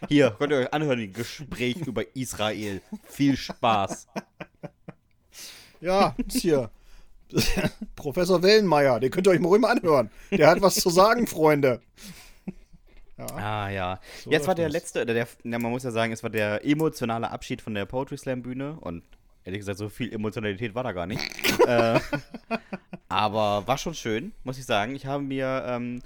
Hier, 0.09 0.31
könnt 0.31 0.51
ihr 0.51 0.59
euch 0.59 0.73
anhören, 0.73 0.99
ein 0.99 1.13
Gespräch 1.13 1.77
über 1.87 2.15
Israel. 2.15 2.81
Viel 3.05 3.37
Spaß. 3.37 4.07
Ja, 5.81 6.15
hier. 6.29 6.71
Professor 7.95 8.41
Wellenmeier, 8.43 8.99
den 8.99 9.11
könnt 9.11 9.27
ihr 9.27 9.31
euch 9.31 9.39
mal 9.39 9.49
ruhig 9.49 9.61
mal 9.61 9.71
anhören. 9.71 10.09
Der 10.31 10.47
hat 10.47 10.61
was 10.61 10.75
zu 10.75 10.89
sagen, 10.89 11.27
Freunde. 11.35 11.81
Ja. 13.17 13.25
Ah, 13.35 13.69
ja. 13.69 13.99
So 14.23 14.31
Jetzt 14.31 14.47
war 14.47 14.55
der 14.55 14.65
das. 14.65 14.73
letzte, 14.73 15.01
oder 15.03 15.13
der, 15.13 15.27
ja, 15.43 15.59
man 15.59 15.71
muss 15.71 15.83
ja 15.83 15.91
sagen, 15.91 16.11
es 16.11 16.21
war 16.21 16.29
der 16.29 16.65
emotionale 16.65 17.31
Abschied 17.31 17.61
von 17.61 17.73
der 17.73 17.85
Poetry 17.85 18.17
Slam 18.17 18.41
Bühne 18.41 18.77
und 18.81 19.03
ehrlich 19.45 19.59
gesagt, 19.59 19.77
so 19.77 19.89
viel 19.89 20.11
Emotionalität 20.13 20.75
war 20.75 20.83
da 20.83 20.91
gar 20.91 21.05
nicht. 21.05 21.21
äh, 21.67 21.99
aber 23.07 23.65
war 23.65 23.77
schon 23.77 23.93
schön, 23.93 24.33
muss 24.43 24.57
ich 24.57 24.65
sagen. 24.65 24.95
Ich 24.95 25.05
habe 25.05 25.23
mir 25.23 25.63
ähm, 25.67 26.01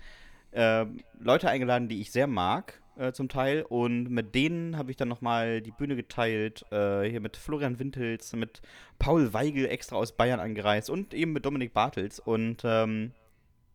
äh, 0.51 0.85
Leute 1.19 1.49
eingeladen, 1.49 1.87
die 1.87 2.01
ich 2.01 2.11
sehr 2.11 2.27
mag, 2.27 2.79
äh, 2.99 3.13
zum 3.13 3.29
Teil. 3.29 3.63
Und 3.63 4.09
mit 4.09 4.35
denen 4.35 4.77
habe 4.77 4.91
ich 4.91 4.97
dann 4.97 5.07
nochmal 5.07 5.61
die 5.61 5.71
Bühne 5.71 5.95
geteilt. 5.95 6.65
Äh, 6.71 7.09
hier 7.09 7.21
mit 7.21 7.37
Florian 7.37 7.79
Wintels, 7.79 8.33
mit 8.33 8.61
Paul 8.99 9.33
Weigel 9.33 9.65
extra 9.67 9.95
aus 9.95 10.15
Bayern 10.15 10.39
angereist 10.39 10.89
und 10.89 11.13
eben 11.13 11.33
mit 11.33 11.45
Dominik 11.45 11.73
Bartels. 11.73 12.19
Und 12.19 12.61
ähm, 12.63 13.13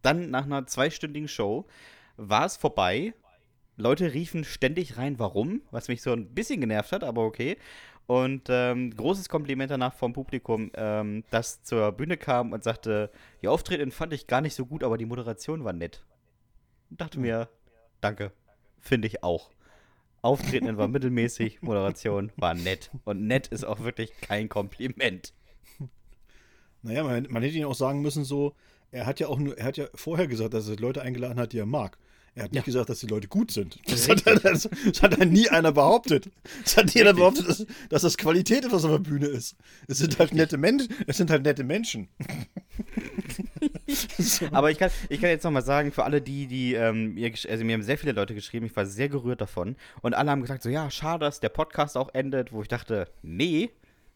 dann 0.02 0.30
nach 0.30 0.44
einer 0.44 0.66
zweistündigen 0.66 1.28
Show 1.28 1.66
war 2.16 2.44
es 2.44 2.56
vorbei. 2.56 3.14
Leute 3.76 4.14
riefen 4.14 4.44
ständig 4.44 4.98
rein, 4.98 5.18
warum, 5.18 5.62
was 5.70 5.88
mich 5.88 6.02
so 6.02 6.12
ein 6.12 6.32
bisschen 6.32 6.60
genervt 6.60 6.92
hat, 6.92 7.02
aber 7.02 7.24
okay. 7.24 7.56
Und 8.06 8.48
ähm, 8.50 8.94
großes 8.94 9.28
Kompliment 9.28 9.70
danach 9.70 9.94
vom 9.94 10.12
Publikum, 10.12 10.70
ähm, 10.74 11.24
das 11.30 11.62
zur 11.62 11.90
Bühne 11.92 12.18
kam 12.18 12.52
und 12.52 12.62
sagte, 12.62 13.10
die 13.40 13.48
Auftreten 13.48 13.90
fand 13.90 14.12
ich 14.12 14.26
gar 14.26 14.42
nicht 14.42 14.54
so 14.54 14.66
gut, 14.66 14.84
aber 14.84 14.98
die 14.98 15.06
Moderation 15.06 15.64
war 15.64 15.72
nett. 15.72 16.04
Und 16.90 17.00
dachte 17.00 17.18
mir, 17.18 17.48
danke, 18.02 18.30
finde 18.84 19.08
ich 19.08 19.22
auch. 19.22 19.50
Auftreten 20.22 20.76
war 20.78 20.88
mittelmäßig, 20.88 21.60
Moderation 21.60 22.32
war 22.36 22.54
nett. 22.54 22.90
Und 23.04 23.26
nett 23.26 23.48
ist 23.48 23.64
auch 23.64 23.80
wirklich 23.80 24.12
kein 24.20 24.48
Kompliment. 24.48 25.34
Naja, 26.82 27.02
man, 27.02 27.26
man 27.30 27.42
hätte 27.42 27.56
ihn 27.56 27.64
auch 27.64 27.74
sagen 27.74 28.02
müssen, 28.02 28.24
so, 28.24 28.54
er 28.90 29.06
hat 29.06 29.18
ja 29.18 29.28
auch 29.28 29.38
nur, 29.38 29.56
er 29.58 29.64
hat 29.64 29.76
ja 29.76 29.86
vorher 29.94 30.26
gesagt, 30.26 30.54
dass 30.54 30.68
er 30.68 30.76
Leute 30.76 31.02
eingeladen 31.02 31.38
hat, 31.38 31.52
die 31.52 31.58
er 31.58 31.66
mag. 31.66 31.98
Er 32.36 32.44
hat 32.44 32.52
nicht 32.52 32.62
Ja. 32.62 32.64
gesagt, 32.64 32.88
dass 32.90 32.98
die 32.98 33.06
Leute 33.06 33.28
gut 33.28 33.52
sind. 33.52 33.78
Das 33.88 34.08
hat, 34.08 34.26
er- 34.26 34.40
das, 34.40 34.68
das 34.86 35.02
hat 35.02 35.16
ja 35.18 35.24
nie 35.24 35.48
einer 35.48 35.70
behauptet. 35.72 36.30
Das 36.64 36.76
hat 36.76 36.94
nie 36.94 37.00
einer 37.00 37.12
behauptet, 37.14 37.48
dass, 37.48 37.64
dass 37.90 38.02
das 38.02 38.16
Qualität 38.18 38.64
ist, 38.64 38.72
was 38.72 38.84
auf 38.84 38.90
der 38.90 38.98
Bühne 38.98 39.26
ist. 39.26 39.54
Es 39.86 39.98
sind 39.98 40.18
halt 40.18 40.34
nette 40.34 40.56
Menschen. 40.58 40.88
Es 41.06 41.16
sind 41.18 41.30
halt 41.30 41.44
nette 41.44 41.62
Menschen. 41.62 42.08
so. 44.18 44.46
Aber 44.52 44.70
ich 44.70 44.78
kann, 44.78 44.90
ich 45.08 45.20
kann 45.20 45.30
jetzt 45.30 45.44
nochmal 45.44 45.62
sagen, 45.64 45.92
für 45.92 46.04
alle 46.04 46.20
die, 46.20 46.46
die, 46.46 46.74
ähm, 46.74 47.14
mir, 47.14 47.32
also 47.48 47.64
mir 47.64 47.74
haben 47.74 47.82
sehr 47.82 47.98
viele 47.98 48.12
Leute 48.12 48.34
geschrieben, 48.34 48.66
ich 48.66 48.76
war 48.76 48.86
sehr 48.86 49.08
gerührt 49.08 49.40
davon. 49.40 49.76
Und 50.02 50.14
alle 50.14 50.30
haben 50.30 50.40
gesagt, 50.42 50.62
so 50.62 50.68
ja, 50.68 50.90
schade, 50.90 51.24
dass 51.24 51.40
der 51.40 51.48
Podcast 51.50 51.96
auch 51.96 52.12
endet, 52.14 52.52
wo 52.52 52.62
ich 52.62 52.68
dachte, 52.68 53.08
nee, 53.22 53.70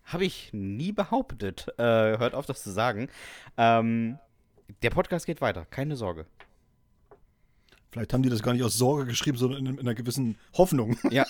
habe 0.05 0.25
ich 0.25 0.51
nie 0.53 0.93
behauptet. 0.93 1.67
Äh, 1.79 1.83
hört 1.83 2.35
auf, 2.35 2.47
das 2.47 2.63
zu 2.63 2.71
sagen. 2.71 3.09
Ähm, 3.57 4.19
der 4.83 4.91
Podcast 4.91 5.27
geht 5.27 5.41
weiter, 5.41 5.67
keine 5.71 5.97
Sorge. 5.97 6.27
Vielleicht 7.99 8.13
haben 8.15 8.23
die 8.23 8.29
das 8.31 8.43
gar 8.45 8.53
nicht 8.53 8.63
aus 8.63 8.75
Sorge 8.79 9.07
geschrieben, 9.07 9.37
sondern 9.39 9.67
in, 9.67 9.73
in 9.75 9.81
einer 9.81 9.95
gewissen 9.97 10.39
Hoffnung. 10.57 10.97
Ja. 11.11 11.27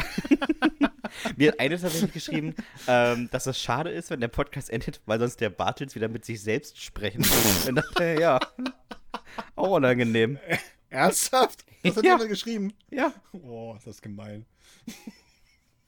Mir 1.36 1.52
hat 1.52 1.60
eine 1.60 1.78
tatsächlich 1.80 2.12
geschrieben, 2.12 2.54
ähm, 2.86 3.30
dass 3.32 3.46
es 3.46 3.58
schade 3.58 3.88
ist, 3.90 4.10
wenn 4.10 4.20
der 4.20 4.28
Podcast 4.28 4.68
endet, 4.68 5.00
weil 5.06 5.18
sonst 5.18 5.40
der 5.40 5.48
Bartels 5.48 5.94
wieder 5.94 6.08
mit 6.08 6.26
sich 6.26 6.42
selbst 6.42 6.78
sprechen. 6.78 7.24
Und 7.68 7.76
dachte, 7.76 8.18
ja, 8.20 8.38
auch 9.56 9.70
unangenehm. 9.76 10.38
Ernsthaft? 10.90 11.64
Das 11.82 11.96
hat 11.96 12.04
Ja. 12.04 12.12
jemand 12.12 12.28
geschrieben. 12.28 12.74
Ja. 12.90 13.14
Oh, 13.32 13.74
ist 13.76 13.86
das 13.86 14.02
gemein. 14.02 14.44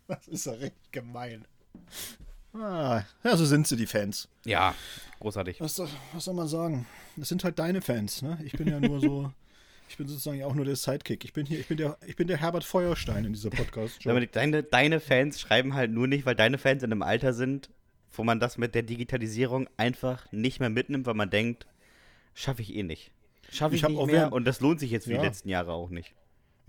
Das 0.09 0.27
ist 0.27 0.47
ja 0.47 0.53
richtig 0.55 0.91
gemein. 0.91 1.45
Ah, 2.53 3.03
ja, 3.23 3.37
so 3.37 3.45
sind 3.45 3.69
sie, 3.69 3.77
die 3.77 3.87
Fans. 3.87 4.27
Ja, 4.45 4.75
großartig. 5.21 5.61
Was, 5.61 5.77
soll- 5.77 5.89
was 6.13 6.25
soll 6.25 6.35
man 6.35 6.49
sagen? 6.49 6.85
Das 7.15 7.29
sind 7.29 7.45
halt 7.45 7.61
deine 7.61 7.81
Fans, 7.81 8.21
ne? 8.23 8.37
Ich 8.43 8.51
bin 8.55 8.67
ja 8.67 8.81
nur 8.81 9.01
so, 9.01 9.31
ich 9.91 9.97
bin 9.97 10.07
sozusagen 10.07 10.39
ja 10.39 10.47
auch 10.47 10.55
nur 10.55 10.65
der 10.65 10.77
Sidekick. 10.77 11.25
Ich 11.25 11.33
bin 11.33 11.47
hier, 11.47 11.59
ich 11.59 11.67
bin 11.67 11.77
der, 11.77 11.99
ich 12.07 12.15
bin 12.15 12.29
der 12.29 12.37
Herbert 12.37 12.63
Feuerstein 12.65 13.25
in 13.25 13.33
dieser 13.33 13.51
podcast 13.51 14.01
-Show. 14.01 14.27
Deine, 14.33 14.63
deine 14.63 15.01
Fans 15.01 15.41
schreiben 15.41 15.75
halt 15.75 15.91
nur 15.91 16.07
nicht, 16.07 16.25
weil 16.27 16.37
deine 16.37 16.59
Fans 16.59 16.83
in 16.85 16.93
einem 16.93 17.03
Alter 17.03 17.33
sind, 17.33 17.71
wo 18.13 18.23
man 18.23 18.39
das 18.39 18.57
mit 18.57 18.75
der 18.77 18.83
Digitalisierung 18.83 19.69
einfach 19.77 20.31
nicht 20.33 20.61
mehr 20.61 20.71
mitnimmt, 20.71 21.07
weil 21.07 21.15
man 21.15 21.29
denkt, 21.29 21.67
schaffe 22.35 22.63
ich 22.63 22.75
eh 22.77 22.85
nicht. 22.85 23.11
Schaffe 23.51 23.75
ich, 23.75 23.83
Ich 23.83 23.89
nicht 23.89 23.99
auch 23.99 24.07
mehr 24.07 24.15
während- 24.15 24.33
und 24.33 24.45
das 24.45 24.61
lohnt 24.61 24.79
sich 24.79 24.93
jetzt 24.93 25.05
für 25.07 25.13
Ja. 25.13 25.21
die 25.21 25.27
letzten 25.27 25.49
Jahre 25.49 25.73
auch 25.73 25.91
nicht. 25.91 26.15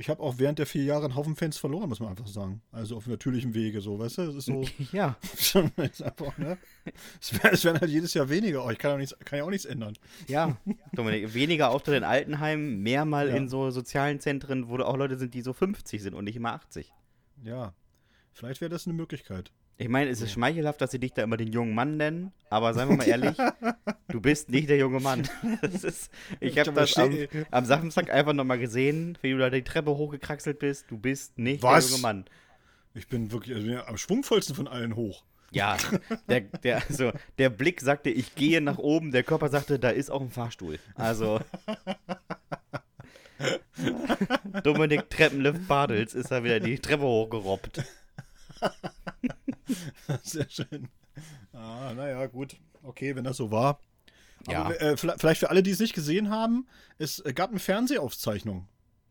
Ich 0.02 0.10
habe 0.10 0.22
auch 0.22 0.40
während 0.40 0.58
der 0.60 0.66
vier 0.66 0.84
Jahre 0.84 1.06
einen 1.06 1.16
Haufen 1.16 1.36
Fans 1.36 1.58
verloren, 1.58 1.88
muss 1.88 2.00
man 2.00 2.10
einfach 2.10 2.26
sagen. 2.28 2.62
Also 2.72 2.98
auf 2.98 3.06
natürlichem 3.06 3.54
Wege, 3.54 3.82
so, 3.82 4.00
weißt 4.00 4.18
du? 4.18 4.26
Das 4.26 4.36
ist 4.36 4.46
so, 4.46 4.66
Ja. 4.92 5.16
schon 5.38 5.72
ist 5.78 6.02
einfach, 6.02 6.36
ne? 6.40 6.58
Es 7.22 7.32
werden, 7.34 7.54
es 7.54 7.64
werden 7.64 7.80
halt 7.80 7.92
jedes 7.92 8.14
Jahr 8.16 8.28
weniger. 8.28 8.66
Oh, 8.66 8.70
ich 8.72 8.80
kann, 8.80 8.92
auch 8.94 8.98
nichts, 8.98 9.16
kann 9.24 9.38
ja 9.38 9.46
auch 9.46 9.50
nichts 9.52 9.66
ändern. 9.66 9.94
Ja, 10.28 10.58
Dominik, 10.94 11.34
weniger 11.36 11.70
Auftritte 11.70 11.98
in 11.98 12.04
Altenheimen, 12.04 12.82
mehr 12.82 13.06
mal 13.06 13.30
Ja. 13.30 13.36
in 13.36 13.48
so 13.48 13.70
sozialen 13.70 14.20
Zentren, 14.20 14.68
wo 14.70 14.78
auch 14.80 14.98
Leute 14.98 15.18
sind, 15.18 15.34
die 15.36 15.42
so 15.42 15.54
50 15.54 16.02
sind 16.02 16.16
und 16.16 16.24
nicht 16.26 16.36
immer 16.36 16.54
80. 16.54 16.92
Ja, 17.44 17.74
vielleicht 18.34 18.60
wäre 18.62 18.70
das 18.70 18.88
eine 18.88 18.96
Möglichkeit. 18.96 19.52
Ich 19.82 19.90
meine, 19.90 20.12
es 20.12 20.22
ist 20.22 20.34
schmeichelhaft, 20.34 20.80
dass 20.80 20.92
sie 20.92 21.00
dich 21.00 21.12
da 21.14 21.24
immer 21.24 21.38
den 21.38 21.52
jungen 21.52 21.74
Mann 21.74 21.98
nennen, 21.98 22.32
aber 22.52 22.76
seien 22.76 22.88
wir 22.90 22.98
mal 22.98 23.08
ehrlich, 23.08 23.36
du 24.10 24.22
bist 24.22 24.52
nicht 24.52 24.70
der 24.70 24.78
junge 24.78 25.00
Mann. 25.00 25.28
Ist, 25.64 26.12
ich 26.40 26.60
habe 26.60 26.72
das 26.72 26.96
am, 26.98 27.18
am 27.50 27.66
Samstag 27.66 28.12
einfach 28.12 28.34
nochmal 28.34 28.60
gesehen, 28.60 29.18
wie 29.24 29.32
du 29.32 29.40
da 29.40 29.50
die 29.50 29.64
Treppe 29.64 29.98
hochgekraxelt 29.98 30.60
bist. 30.60 30.86
Du 30.92 31.00
bist 31.00 31.40
nicht 31.40 31.64
Was? 31.64 31.86
der 31.86 31.94
junge 31.94 32.02
Mann. 32.04 32.26
Ich 32.94 33.08
bin 33.08 33.32
wirklich 33.32 33.56
also, 33.56 33.68
ja, 33.68 33.88
am 33.88 33.98
schwungvollsten 33.98 34.56
von 34.56 34.68
allen 34.68 34.96
hoch. 34.96 35.24
Ja, 35.50 35.78
der, 36.30 36.42
der, 36.42 36.84
also, 36.88 37.12
der 37.40 37.50
Blick 37.50 37.82
sagte, 37.82 38.12
ich 38.12 38.36
gehe 38.36 38.62
nach 38.62 38.78
oben, 38.78 39.10
der 39.10 39.24
Körper 39.24 39.50
sagte, 39.50 39.80
da 39.80 39.90
ist 39.90 40.12
auch 40.12 40.22
ein 40.22 40.30
Fahrstuhl. 40.30 40.78
Also. 40.94 41.40
Dominik 44.64 45.10
Treppenlift 45.10 45.68
Badels 45.68 46.14
ist 46.14 46.30
da 46.30 46.44
wieder 46.44 46.60
die 46.60 46.78
Treppe 46.78 47.02
hochgerobbt. 47.02 47.82
Sehr 50.24 50.50
schön. 50.50 50.90
Ah, 51.54 51.94
naja, 51.96 52.26
gut. 52.28 52.56
Okay, 52.84 53.16
wenn 53.16 53.24
das 53.24 53.38
so 53.38 53.52
war. 53.52 53.80
Ja. 54.48 54.64
Aber 54.64 54.82
äh, 54.82 54.98
vielleicht 54.98 55.20
vielleicht 55.22 55.40
für 55.40 55.50
alle, 55.50 55.64
die 55.64 55.72
es 55.72 55.80
nicht 55.80 55.94
gesehen 55.94 56.30
haben, 56.30 56.68
es 56.98 57.20
äh, 57.20 57.34
gab 57.34 57.52
eine 57.52 57.60
Fernsehaufzeichnung. 57.60 58.68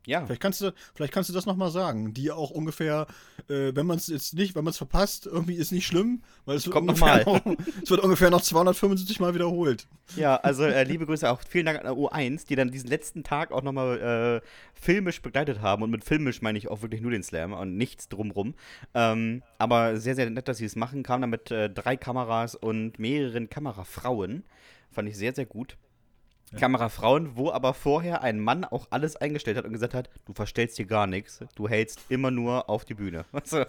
Ja. 0.07 0.25
Vielleicht 0.25 0.41
kannst 0.41 0.61
du, 0.61 0.73
vielleicht 0.95 1.13
kannst 1.13 1.29
du 1.29 1.35
das 1.35 1.47
nochmal 1.47 1.71
sagen, 1.71 2.15
die 2.15 2.31
auch 2.31 2.51
ungefähr, 2.51 3.07
äh, 3.49 3.75
wenn 3.75 3.87
man 3.87 3.99
es 3.99 4.07
jetzt 4.07 4.35
nicht, 4.35 4.55
wenn 4.55 4.65
man 4.65 4.71
es 4.71 4.79
verpasst, 4.79 5.27
irgendwie 5.27 5.55
ist 5.55 5.73
nicht 5.73 5.87
schlimm, 5.87 6.23
weil 6.47 6.57
es 6.57 6.67
wird, 6.67 6.75
Kommt 6.75 6.89
ungefähr 6.89 7.25
noch 7.25 7.45
noch, 7.45 7.57
es 7.83 7.91
wird 7.91 8.01
ungefähr 8.01 8.31
noch 8.31 8.41
275 8.41 9.21
Mal 9.21 9.35
wiederholt. 9.35 9.87
Ja, 10.17 10.37
also 10.37 10.65
äh, 10.65 10.85
liebe 10.85 11.07
Grüße 11.07 11.31
auch. 11.31 11.41
Vielen 11.49 11.67
Dank 11.67 11.79
an 11.79 11.85
der 11.85 11.95
U1, 11.95 12.47
die 12.47 12.57
dann 12.57 12.71
diesen 12.71 12.89
letzten 12.89 13.23
Tag 13.23 13.53
auch 13.53 13.63
nochmal 13.63 14.43
äh, 14.43 14.47
filmisch 14.75 15.23
begleitet 15.23 15.61
haben. 15.61 15.83
Und 15.83 15.91
mit 15.91 16.05
filmisch 16.05 16.43
meine 16.43 16.59
ich 16.59 16.69
auch 16.69 16.83
wirklich 16.83 17.01
nur 17.01 17.11
den 17.11 17.23
Slam 17.23 17.53
und 17.53 17.77
nichts 17.77 18.09
drumrum. 18.09 18.55
Ähm, 18.95 19.43
aber 19.59 19.99
sehr, 19.99 20.15
sehr 20.15 20.29
nett, 20.31 20.49
dass 20.49 20.59
sie 20.59 20.65
es 20.65 20.77
machen. 20.77 21.03
Kam 21.03 21.21
dann 21.21 21.31
mit 21.31 21.51
äh, 21.51 21.71
drei 21.71 21.97
Kameras 21.97 22.55
und 22.55 22.99
mehreren 22.99 23.49
Kamerafrauen. 23.49 24.45
Fand 24.91 25.09
ich 25.09 25.17
sehr, 25.17 25.35
sehr 25.35 25.47
gut. 25.47 25.77
Kamerafrauen, 26.57 27.37
wo 27.37 27.51
aber 27.51 27.75
vorher 27.75 28.23
ein 28.23 28.41
Mann 28.41 28.65
auch 28.65 28.89
alles 28.91 29.17
eingestellt 29.17 29.57
hat 29.57 29.65
und 29.65 29.73
gesagt 29.73 29.95
hat, 29.95 30.11
du 30.25 30.33
verstellst 30.33 30.77
hier 30.77 30.87
gar 30.87 31.07
nichts, 31.07 31.45
du 31.55 31.69
hältst 31.69 32.01
immer 32.09 32.31
nur 32.31 32.69
auf 32.69 32.85
die 32.85 32.95
Bühne. 32.95 33.25
Also, 33.33 33.65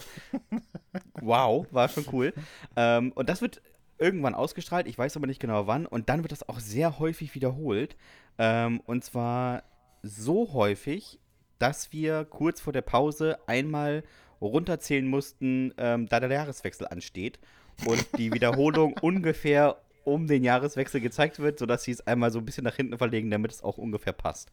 wow, 1.21 1.65
war 1.71 1.87
schon 1.87 2.05
cool. 2.11 2.33
Ähm, 2.75 3.11
und 3.13 3.29
das 3.29 3.41
wird 3.41 3.61
irgendwann 3.97 4.35
ausgestrahlt, 4.35 4.87
ich 4.87 4.97
weiß 4.97 5.15
aber 5.15 5.27
nicht 5.27 5.39
genau 5.39 5.67
wann. 5.67 5.85
Und 5.85 6.09
dann 6.09 6.23
wird 6.23 6.31
das 6.31 6.47
auch 6.47 6.59
sehr 6.59 6.99
häufig 6.99 7.35
wiederholt. 7.35 7.95
Ähm, 8.37 8.81
und 8.81 9.03
zwar 9.03 9.63
so 10.01 10.53
häufig, 10.53 11.19
dass 11.59 11.93
wir 11.93 12.25
kurz 12.25 12.59
vor 12.59 12.73
der 12.73 12.81
Pause 12.81 13.37
einmal 13.47 14.03
runterzählen 14.41 15.05
mussten, 15.05 15.73
ähm, 15.77 16.07
da 16.07 16.19
der 16.19 16.31
Jahreswechsel 16.31 16.87
ansteht. 16.87 17.39
Und 17.85 18.05
die 18.17 18.33
Wiederholung 18.33 18.95
ungefähr 19.01 19.77
um 20.03 20.27
den 20.27 20.43
Jahreswechsel 20.43 21.01
gezeigt 21.01 21.39
wird, 21.39 21.59
sodass 21.59 21.83
sie 21.83 21.91
es 21.91 22.05
einmal 22.07 22.31
so 22.31 22.39
ein 22.39 22.45
bisschen 22.45 22.63
nach 22.63 22.75
hinten 22.75 22.97
verlegen, 22.97 23.29
damit 23.29 23.51
es 23.51 23.63
auch 23.63 23.77
ungefähr 23.77 24.13
passt. 24.13 24.51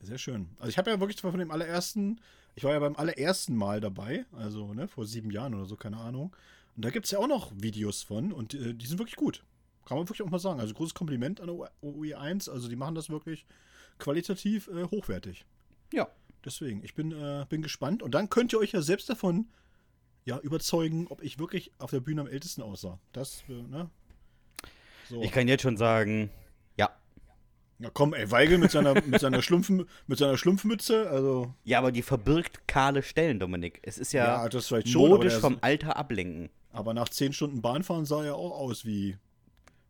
Sehr 0.00 0.18
schön. 0.18 0.48
Also 0.58 0.68
ich 0.68 0.78
habe 0.78 0.90
ja 0.90 1.00
wirklich 1.00 1.20
von 1.20 1.36
dem 1.38 1.50
allerersten, 1.50 2.20
ich 2.54 2.64
war 2.64 2.72
ja 2.72 2.78
beim 2.78 2.96
allerersten 2.96 3.56
Mal 3.56 3.80
dabei, 3.80 4.26
also 4.32 4.72
ne, 4.72 4.86
vor 4.86 5.06
sieben 5.06 5.30
Jahren 5.30 5.54
oder 5.54 5.64
so, 5.64 5.76
keine 5.76 5.96
Ahnung. 5.96 6.34
Und 6.76 6.84
da 6.84 6.90
gibt 6.90 7.06
es 7.06 7.10
ja 7.10 7.18
auch 7.18 7.26
noch 7.26 7.52
Videos 7.56 8.02
von 8.04 8.32
und 8.32 8.54
äh, 8.54 8.74
die 8.74 8.86
sind 8.86 8.98
wirklich 8.98 9.16
gut. 9.16 9.44
Kann 9.84 9.96
man 9.96 10.08
wirklich 10.08 10.22
auch 10.22 10.30
mal 10.30 10.38
sagen. 10.38 10.60
Also 10.60 10.74
großes 10.74 10.94
Kompliment 10.94 11.40
an 11.40 11.48
der 11.48 11.70
OE1. 11.82 12.50
Also 12.50 12.68
die 12.68 12.76
machen 12.76 12.94
das 12.94 13.08
wirklich 13.08 13.46
qualitativ 13.98 14.68
äh, 14.68 14.84
hochwertig. 14.84 15.44
Ja. 15.92 16.08
Deswegen, 16.44 16.84
ich 16.84 16.94
bin, 16.94 17.10
äh, 17.10 17.46
bin 17.48 17.62
gespannt. 17.62 18.02
Und 18.02 18.12
dann 18.12 18.30
könnt 18.30 18.52
ihr 18.52 18.58
euch 18.58 18.72
ja 18.72 18.82
selbst 18.82 19.08
davon 19.10 19.48
ja, 20.28 20.38
überzeugen, 20.40 21.06
ob 21.08 21.22
ich 21.22 21.38
wirklich 21.38 21.72
auf 21.78 21.90
der 21.90 22.00
Bühne 22.00 22.20
am 22.20 22.26
ältesten 22.26 22.60
aussah. 22.60 22.98
Das, 23.12 23.42
äh, 23.48 23.52
ne? 23.52 23.88
So. 25.08 25.22
Ich 25.22 25.32
kann 25.32 25.48
jetzt 25.48 25.62
schon 25.62 25.78
sagen, 25.78 26.28
ja. 26.76 26.90
Ja, 27.78 27.88
komm, 27.94 28.12
ey, 28.12 28.30
Weigel 28.30 28.58
mit 28.58 28.70
seiner, 28.70 28.92
mit 29.06 29.20
seiner, 29.20 29.40
Schlumpfen, 29.40 29.88
mit 30.06 30.18
seiner 30.18 30.36
Schlumpfmütze, 30.36 31.08
also. 31.08 31.54
Ja, 31.64 31.78
aber 31.78 31.92
die 31.92 32.02
verbirgt 32.02 32.68
kahle 32.68 33.02
Stellen, 33.02 33.40
Dominik. 33.40 33.80
Es 33.82 33.96
ist 33.96 34.12
ja, 34.12 34.42
Ja, 34.42 34.48
das 34.50 34.66
vielleicht 34.66 34.90
schon, 34.90 35.08
modisch 35.08 35.38
vom 35.38 35.56
Alter 35.62 35.96
ablenken. 35.96 36.50
Aber 36.72 36.92
nach 36.92 37.08
zehn 37.08 37.32
Stunden 37.32 37.62
Bahnfahren 37.62 38.04
sah 38.04 38.22
er 38.22 38.36
auch 38.36 38.52
aus 38.52 38.84
wie 38.84 39.16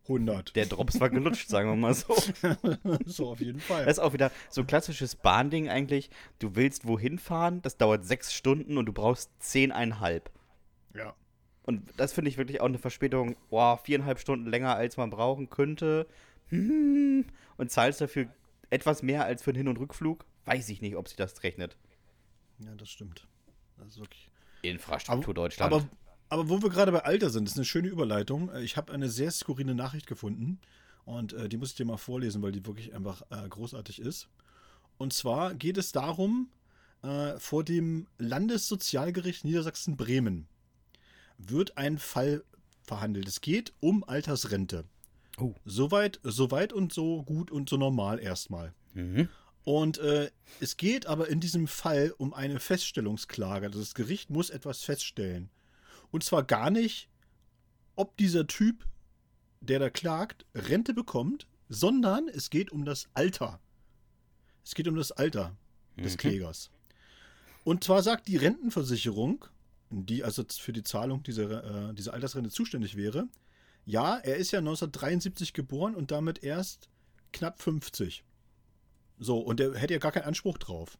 100. 0.08 0.56
Der 0.56 0.66
Drops 0.66 0.98
war 1.00 1.10
gelutscht, 1.10 1.48
sagen 1.48 1.68
wir 1.70 1.76
mal 1.76 1.94
so. 1.94 2.14
so, 3.06 3.30
auf 3.30 3.40
jeden 3.40 3.60
Fall. 3.60 3.84
Das 3.84 3.98
ist 3.98 4.02
auch 4.02 4.12
wieder 4.14 4.30
so 4.48 4.62
ein 4.62 4.66
klassisches 4.66 5.14
Bahnding 5.16 5.68
eigentlich. 5.68 6.10
Du 6.38 6.56
willst 6.56 6.86
wohin 6.86 7.18
fahren, 7.18 7.60
das 7.62 7.76
dauert 7.76 8.04
sechs 8.06 8.32
Stunden 8.32 8.78
und 8.78 8.86
du 8.86 8.92
brauchst 8.92 9.30
zehneinhalb. 9.38 10.30
ja. 10.94 11.14
Und 11.64 11.82
das 11.98 12.14
finde 12.14 12.30
ich 12.30 12.38
wirklich 12.38 12.62
auch 12.62 12.66
eine 12.66 12.78
Verspätung, 12.78 13.36
boah, 13.50 13.76
viereinhalb 13.76 14.18
Stunden 14.18 14.46
länger, 14.48 14.74
als 14.76 14.96
man 14.96 15.10
brauchen 15.10 15.50
könnte. 15.50 16.06
Hm, 16.48 17.26
Und 17.58 17.70
zahlst 17.70 18.00
dafür 18.00 18.26
etwas 18.70 19.02
mehr 19.02 19.26
als 19.26 19.42
für 19.42 19.52
den 19.52 19.58
Hin- 19.58 19.68
und 19.68 19.78
Rückflug? 19.78 20.24
Weiß 20.46 20.70
ich 20.70 20.80
nicht, 20.80 20.96
ob 20.96 21.08
sich 21.08 21.18
das 21.18 21.42
rechnet. 21.42 21.76
ja, 22.60 22.74
das 22.74 22.88
stimmt. 22.88 23.26
Das 23.76 23.88
ist 23.88 23.98
wirklich. 24.00 24.30
Infrastruktur 24.62 25.34
Deutschland. 25.34 25.70
Aber, 25.74 25.86
aber 26.28 26.48
wo 26.48 26.62
wir 26.62 26.70
gerade 26.70 26.92
bei 26.92 27.04
Alter 27.04 27.30
sind, 27.30 27.44
das 27.44 27.52
ist 27.52 27.58
eine 27.58 27.64
schöne 27.64 27.88
Überleitung. 27.88 28.50
Äh, 28.50 28.62
Ich 28.62 28.76
habe 28.76 28.92
eine 28.92 29.08
sehr 29.08 29.30
skurrile 29.30 29.74
Nachricht 29.74 30.06
gefunden 30.06 30.60
und 31.04 31.32
äh, 31.32 31.48
die 31.48 31.56
muss 31.56 31.70
ich 31.70 31.76
dir 31.76 31.84
mal 31.84 31.96
vorlesen, 31.96 32.42
weil 32.42 32.52
die 32.52 32.64
wirklich 32.66 32.94
einfach 32.94 33.22
äh, 33.30 33.48
großartig 33.48 34.00
ist. 34.00 34.28
Und 34.98 35.12
zwar 35.12 35.54
geht 35.54 35.78
es 35.78 35.92
darum, 35.92 36.50
äh, 37.02 37.38
vor 37.38 37.64
dem 37.64 38.06
Landessozialgericht 38.18 39.44
Niedersachsen-Bremen 39.44 40.48
wird 41.38 41.78
ein 41.78 41.98
Fall 41.98 42.42
verhandelt. 42.82 43.28
Es 43.28 43.40
geht 43.40 43.72
um 43.80 44.02
Altersrente. 44.04 44.84
Oh. 45.38 45.54
Soweit, 45.64 46.18
soweit 46.24 46.72
und 46.72 46.92
so 46.92 47.22
gut 47.22 47.50
und 47.50 47.68
so 47.68 47.76
normal 47.76 48.18
erstmal. 48.18 48.74
mhm. 48.94 49.28
Und 49.64 49.98
äh, 49.98 50.30
es 50.60 50.78
geht 50.78 51.04
aber 51.04 51.28
in 51.28 51.40
diesem 51.40 51.66
Fall 51.68 52.14
um 52.16 52.32
eine 52.32 52.58
Feststellungsklage. 52.58 53.66
Also 53.66 53.80
das 53.80 53.94
Gericht 53.94 54.30
muss 54.30 54.48
etwas 54.48 54.82
feststellen. 54.82 55.50
Und 56.10 56.24
zwar 56.24 56.42
gar 56.42 56.70
nicht, 56.70 57.08
ob 57.96 58.16
dieser 58.16 58.46
Typ, 58.46 58.86
der 59.60 59.78
da 59.78 59.90
klagt, 59.90 60.46
Rente 60.54 60.94
bekommt, 60.94 61.46
sondern 61.68 62.28
es 62.28 62.50
geht 62.50 62.72
um 62.72 62.84
das 62.84 63.08
Alter. 63.14 63.60
Es 64.64 64.74
geht 64.74 64.88
um 64.88 64.96
das 64.96 65.12
Alter 65.12 65.56
des 65.96 66.14
Mhm. 66.14 66.18
Klägers. 66.18 66.70
Und 67.64 67.84
zwar 67.84 68.02
sagt 68.02 68.28
die 68.28 68.36
Rentenversicherung, 68.36 69.44
die 69.90 70.24
also 70.24 70.44
für 70.48 70.72
die 70.72 70.82
Zahlung 70.82 71.22
dieser, 71.22 71.90
äh, 71.90 71.94
dieser 71.94 72.14
Altersrente 72.14 72.50
zuständig 72.50 72.96
wäre, 72.96 73.28
ja, 73.84 74.18
er 74.18 74.36
ist 74.36 74.50
ja 74.50 74.60
1973 74.60 75.52
geboren 75.54 75.94
und 75.94 76.10
damit 76.10 76.44
erst 76.44 76.88
knapp 77.32 77.60
50. 77.60 78.24
So, 79.18 79.38
und 79.38 79.60
der 79.60 79.74
hätte 79.74 79.94
ja 79.94 79.98
gar 79.98 80.12
keinen 80.12 80.26
Anspruch 80.26 80.58
drauf. 80.58 80.98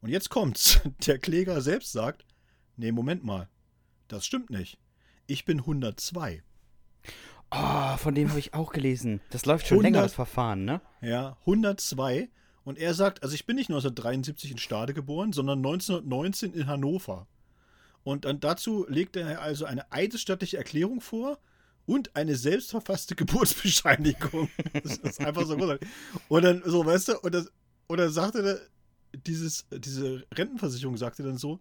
Und 0.00 0.10
jetzt 0.10 0.28
kommt's. 0.28 0.80
Der 1.06 1.18
Kläger 1.18 1.60
selbst 1.60 1.92
sagt, 1.92 2.24
nee, 2.76 2.92
Moment 2.92 3.24
mal. 3.24 3.48
Das 4.12 4.26
stimmt 4.26 4.50
nicht. 4.50 4.78
Ich 5.26 5.46
bin 5.46 5.60
102. 5.60 6.42
Oh, 7.50 7.96
von 7.96 8.14
dem 8.14 8.28
habe 8.28 8.38
ich 8.38 8.52
auch 8.52 8.72
gelesen. 8.72 9.22
Das 9.30 9.46
läuft 9.46 9.66
schon 9.66 9.78
100 9.78 9.90
länger, 9.90 10.02
das 10.02 10.12
Verfahren, 10.12 10.66
ne? 10.66 10.82
Ja, 11.00 11.38
102. 11.40 12.28
Und 12.62 12.78
er 12.78 12.92
sagt, 12.92 13.22
also 13.22 13.34
ich 13.34 13.46
bin 13.46 13.56
nicht 13.56 13.70
1973 13.70 14.50
in 14.50 14.58
Stade 14.58 14.92
geboren, 14.92 15.32
sondern 15.32 15.60
1919 15.60 16.52
in 16.52 16.66
Hannover. 16.66 17.26
Und 18.04 18.26
dann 18.26 18.38
dazu 18.38 18.84
legt 18.86 19.16
er 19.16 19.40
also 19.40 19.64
eine 19.64 19.90
eidesstattliche 19.90 20.58
Erklärung 20.58 21.00
vor 21.00 21.38
und 21.86 22.14
eine 22.14 22.36
selbstverfasste 22.36 23.14
Geburtsbescheinigung. 23.16 24.50
Das 24.82 24.98
ist 24.98 25.20
einfach 25.20 25.46
so 25.46 25.56
großartig. 25.56 25.88
Und 26.28 26.42
dann, 26.44 26.62
so, 26.66 26.84
weißt 26.84 27.08
du, 27.08 27.20
und, 27.20 27.34
das, 27.34 27.50
und 27.86 27.96
dann 27.96 28.12
sagte 28.12 28.42
der, 28.42 28.60
dieses, 29.26 29.66
diese 29.70 30.26
Rentenversicherung 30.34 30.98
sagte 30.98 31.22
dann 31.22 31.38
so, 31.38 31.60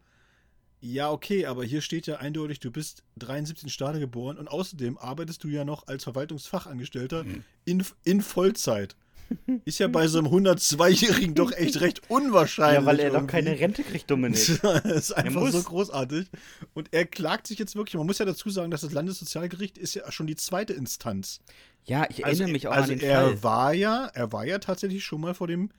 ja, 0.82 1.12
okay, 1.12 1.46
aber 1.46 1.64
hier 1.64 1.82
steht 1.82 2.08
ja 2.08 2.18
eindeutig, 2.18 2.60
du 2.60 2.72
bist 2.72 3.04
73 3.18 3.66
in 3.66 3.70
Stade 3.70 4.00
geboren 4.00 4.38
und 4.38 4.48
außerdem 4.48 4.98
arbeitest 4.98 5.44
du 5.44 5.48
ja 5.48 5.64
noch 5.64 5.88
als 5.88 6.04
Verwaltungsfachangestellter 6.04 7.24
in, 7.66 7.86
in 8.04 8.22
Vollzeit. 8.22 8.96
Ist 9.66 9.80
ja 9.80 9.88
bei 9.88 10.08
so 10.08 10.18
einem 10.18 10.28
102-Jährigen 10.28 11.36
doch 11.36 11.52
echt 11.52 11.80
recht 11.82 12.02
unwahrscheinlich. 12.10 12.82
Ja, 12.82 12.86
weil 12.86 13.00
er 13.00 13.10
doch 13.10 13.16
irgendwie. 13.18 13.32
keine 13.32 13.60
Rente 13.60 13.84
kriegt, 13.84 14.10
Dominik. 14.10 14.40
Das 14.62 14.86
ist 14.86 15.12
einfach 15.14 15.42
muss. 15.42 15.52
so 15.52 15.62
großartig. 15.62 16.28
Und 16.74 16.90
er 16.92 17.06
klagt 17.06 17.48
sich 17.48 17.60
jetzt 17.60 17.76
wirklich, 17.76 17.96
man 17.96 18.08
muss 18.08 18.18
ja 18.18 18.26
dazu 18.26 18.50
sagen, 18.50 18.72
dass 18.72 18.82
das 18.82 18.92
Landessozialgericht 18.92 19.78
ist 19.78 19.94
ja 19.94 20.12
schon 20.12 20.28
die 20.28 20.36
zweite 20.36 20.74
Instanz. 20.74 21.40
Ja, 21.86 22.08
ich 22.10 22.24
erinnere 22.24 22.50
mich 22.50 22.68
auch 22.68 22.74
also 22.74 22.92
an 22.92 23.00
den 23.00 23.08
er 23.08 23.22
Fall. 23.22 23.44
war 23.44 23.74
ja, 23.74 24.06
er 24.08 24.32
war 24.32 24.46
ja 24.46 24.60
tatsächlich 24.60 25.04
schon 25.04 25.22
mal 25.22 25.34
vor 25.34 25.48
dem, 25.48 25.70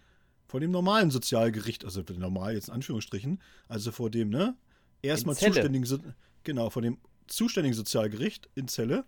vor 0.46 0.60
dem 0.60 0.70
normalen 0.70 1.10
Sozialgericht, 1.10 1.84
also 1.84 2.02
normal 2.16 2.54
jetzt 2.54 2.68
in 2.68 2.74
Anführungsstrichen, 2.74 3.40
also 3.68 3.92
vor 3.92 4.10
dem, 4.10 4.30
ne? 4.30 4.54
Erstmal 5.02 5.36
zuständigen, 5.36 5.84
So- 5.86 5.98
genau, 6.44 6.70
vor 6.70 6.82
dem 6.82 6.98
zuständigen 7.26 7.74
Sozialgericht 7.76 8.48
in 8.54 8.68
Celle. 8.68 9.04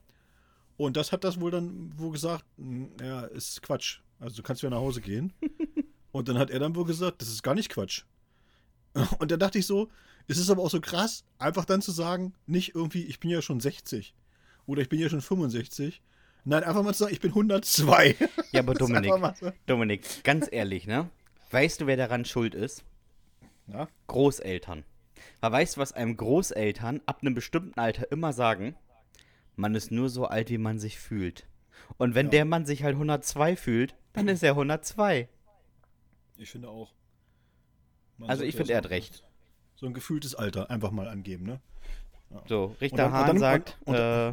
Und 0.77 0.97
das 0.97 1.13
hat 1.13 1.23
das 1.25 1.41
wohl 1.41 1.51
dann 1.53 1.97
wohl 1.99 2.11
gesagt, 2.13 2.45
"Hm, 2.59 2.91
ja, 3.01 3.23
ist 3.23 3.63
Quatsch. 3.63 4.01
Also 4.19 4.37
du 4.37 4.43
kannst 4.43 4.63
wieder 4.63 4.71
nach 4.71 4.79
Hause 4.79 5.01
gehen. 5.01 5.33
Und 6.13 6.29
dann 6.29 6.39
hat 6.39 6.51
er 6.51 6.61
dann 6.61 6.75
wohl 6.77 6.85
gesagt, 6.85 7.21
das 7.21 7.29
ist 7.29 7.43
gar 7.43 7.55
nicht 7.55 7.69
Quatsch. 7.71 8.03
Und 9.19 9.31
da 9.31 9.37
dachte 9.37 9.59
ich 9.59 9.67
so, 9.67 9.89
es 10.27 10.39
ist 10.39 10.49
aber 10.51 10.63
auch 10.63 10.71
so 10.71 10.81
krass, 10.81 11.25
einfach 11.39 11.65
dann 11.65 11.83
zu 11.83 11.91
sagen, 11.93 12.33
nicht 12.47 12.75
irgendwie, 12.75 13.05
ich 13.05 13.21
bin 13.21 13.31
ja 13.31 13.43
schon 13.43 13.61
60 13.61 14.15
oder 14.67 14.81
ich 14.83 14.89
bin 14.89 14.99
ja 15.01 15.09
schon 15.09 15.21
65. 15.21 16.01
Nein, 16.45 16.63
einfach 16.65 16.83
mal 16.83 16.93
zu 16.95 17.05
sagen, 17.05 17.13
ich 17.15 17.21
bin 17.21 17.31
102. 17.35 18.17
Ja, 18.53 18.61
aber 18.61 18.75
Dominik, 18.75 19.13
so. 19.41 19.53
Dominik, 19.67 20.23
ganz 20.25 20.47
ehrlich, 20.51 20.87
ne? 20.87 21.11
Weißt 21.51 21.81
du, 21.81 21.87
wer 21.87 21.97
daran 21.97 22.25
schuld 22.25 22.55
ist? 22.55 22.85
Ja? 23.67 23.89
Großeltern. 24.07 24.85
Aber 25.45 25.57
weißt 25.57 25.77
du, 25.77 25.81
was 25.83 25.93
einem 25.93 26.17
Großeltern 26.17 27.03
ab 27.05 27.19
einem 27.21 27.35
bestimmten 27.35 27.79
Alter 27.79 28.11
immer 28.11 28.33
sagen? 28.33 28.77
Man 29.57 29.75
ist 29.75 29.91
nur 29.91 30.09
so 30.09 30.25
alt, 30.25 30.49
wie 30.49 30.57
man 30.57 30.79
sich 30.79 30.99
fühlt. 30.99 31.47
Und 31.99 32.15
wenn 32.15 32.27
Ja. 32.29 32.31
der 32.31 32.45
Mann 32.47 32.65
sich 32.65 32.83
halt 32.83 32.97
102 32.97 33.55
fühlt, 33.55 33.95
dann 34.15 34.27
ist 34.29 34.43
er 34.43 34.55
102. 34.57 35.29
Ich 36.39 36.51
finde 36.51 36.71
auch. 36.71 36.95
Man 38.17 38.31
Also 38.31 38.43
ich 38.43 38.57
finde, 38.57 38.73
er 38.73 38.79
hat 38.79 38.89
recht. 38.89 39.23
So 39.75 39.85
ein 39.85 39.93
gefühltes 39.93 40.35
Alter 40.35 40.71
einfach 40.71 40.93
mal 40.93 41.09
angeben, 41.09 41.45
ne? 41.45 41.61
So, 42.49 42.75
Richter 42.81 42.97
dann- 42.97 43.13
Hahn 43.13 43.27
dann- 43.27 43.39
sagt, 43.39 43.77
und- 43.85 43.97
äh, 43.97 44.29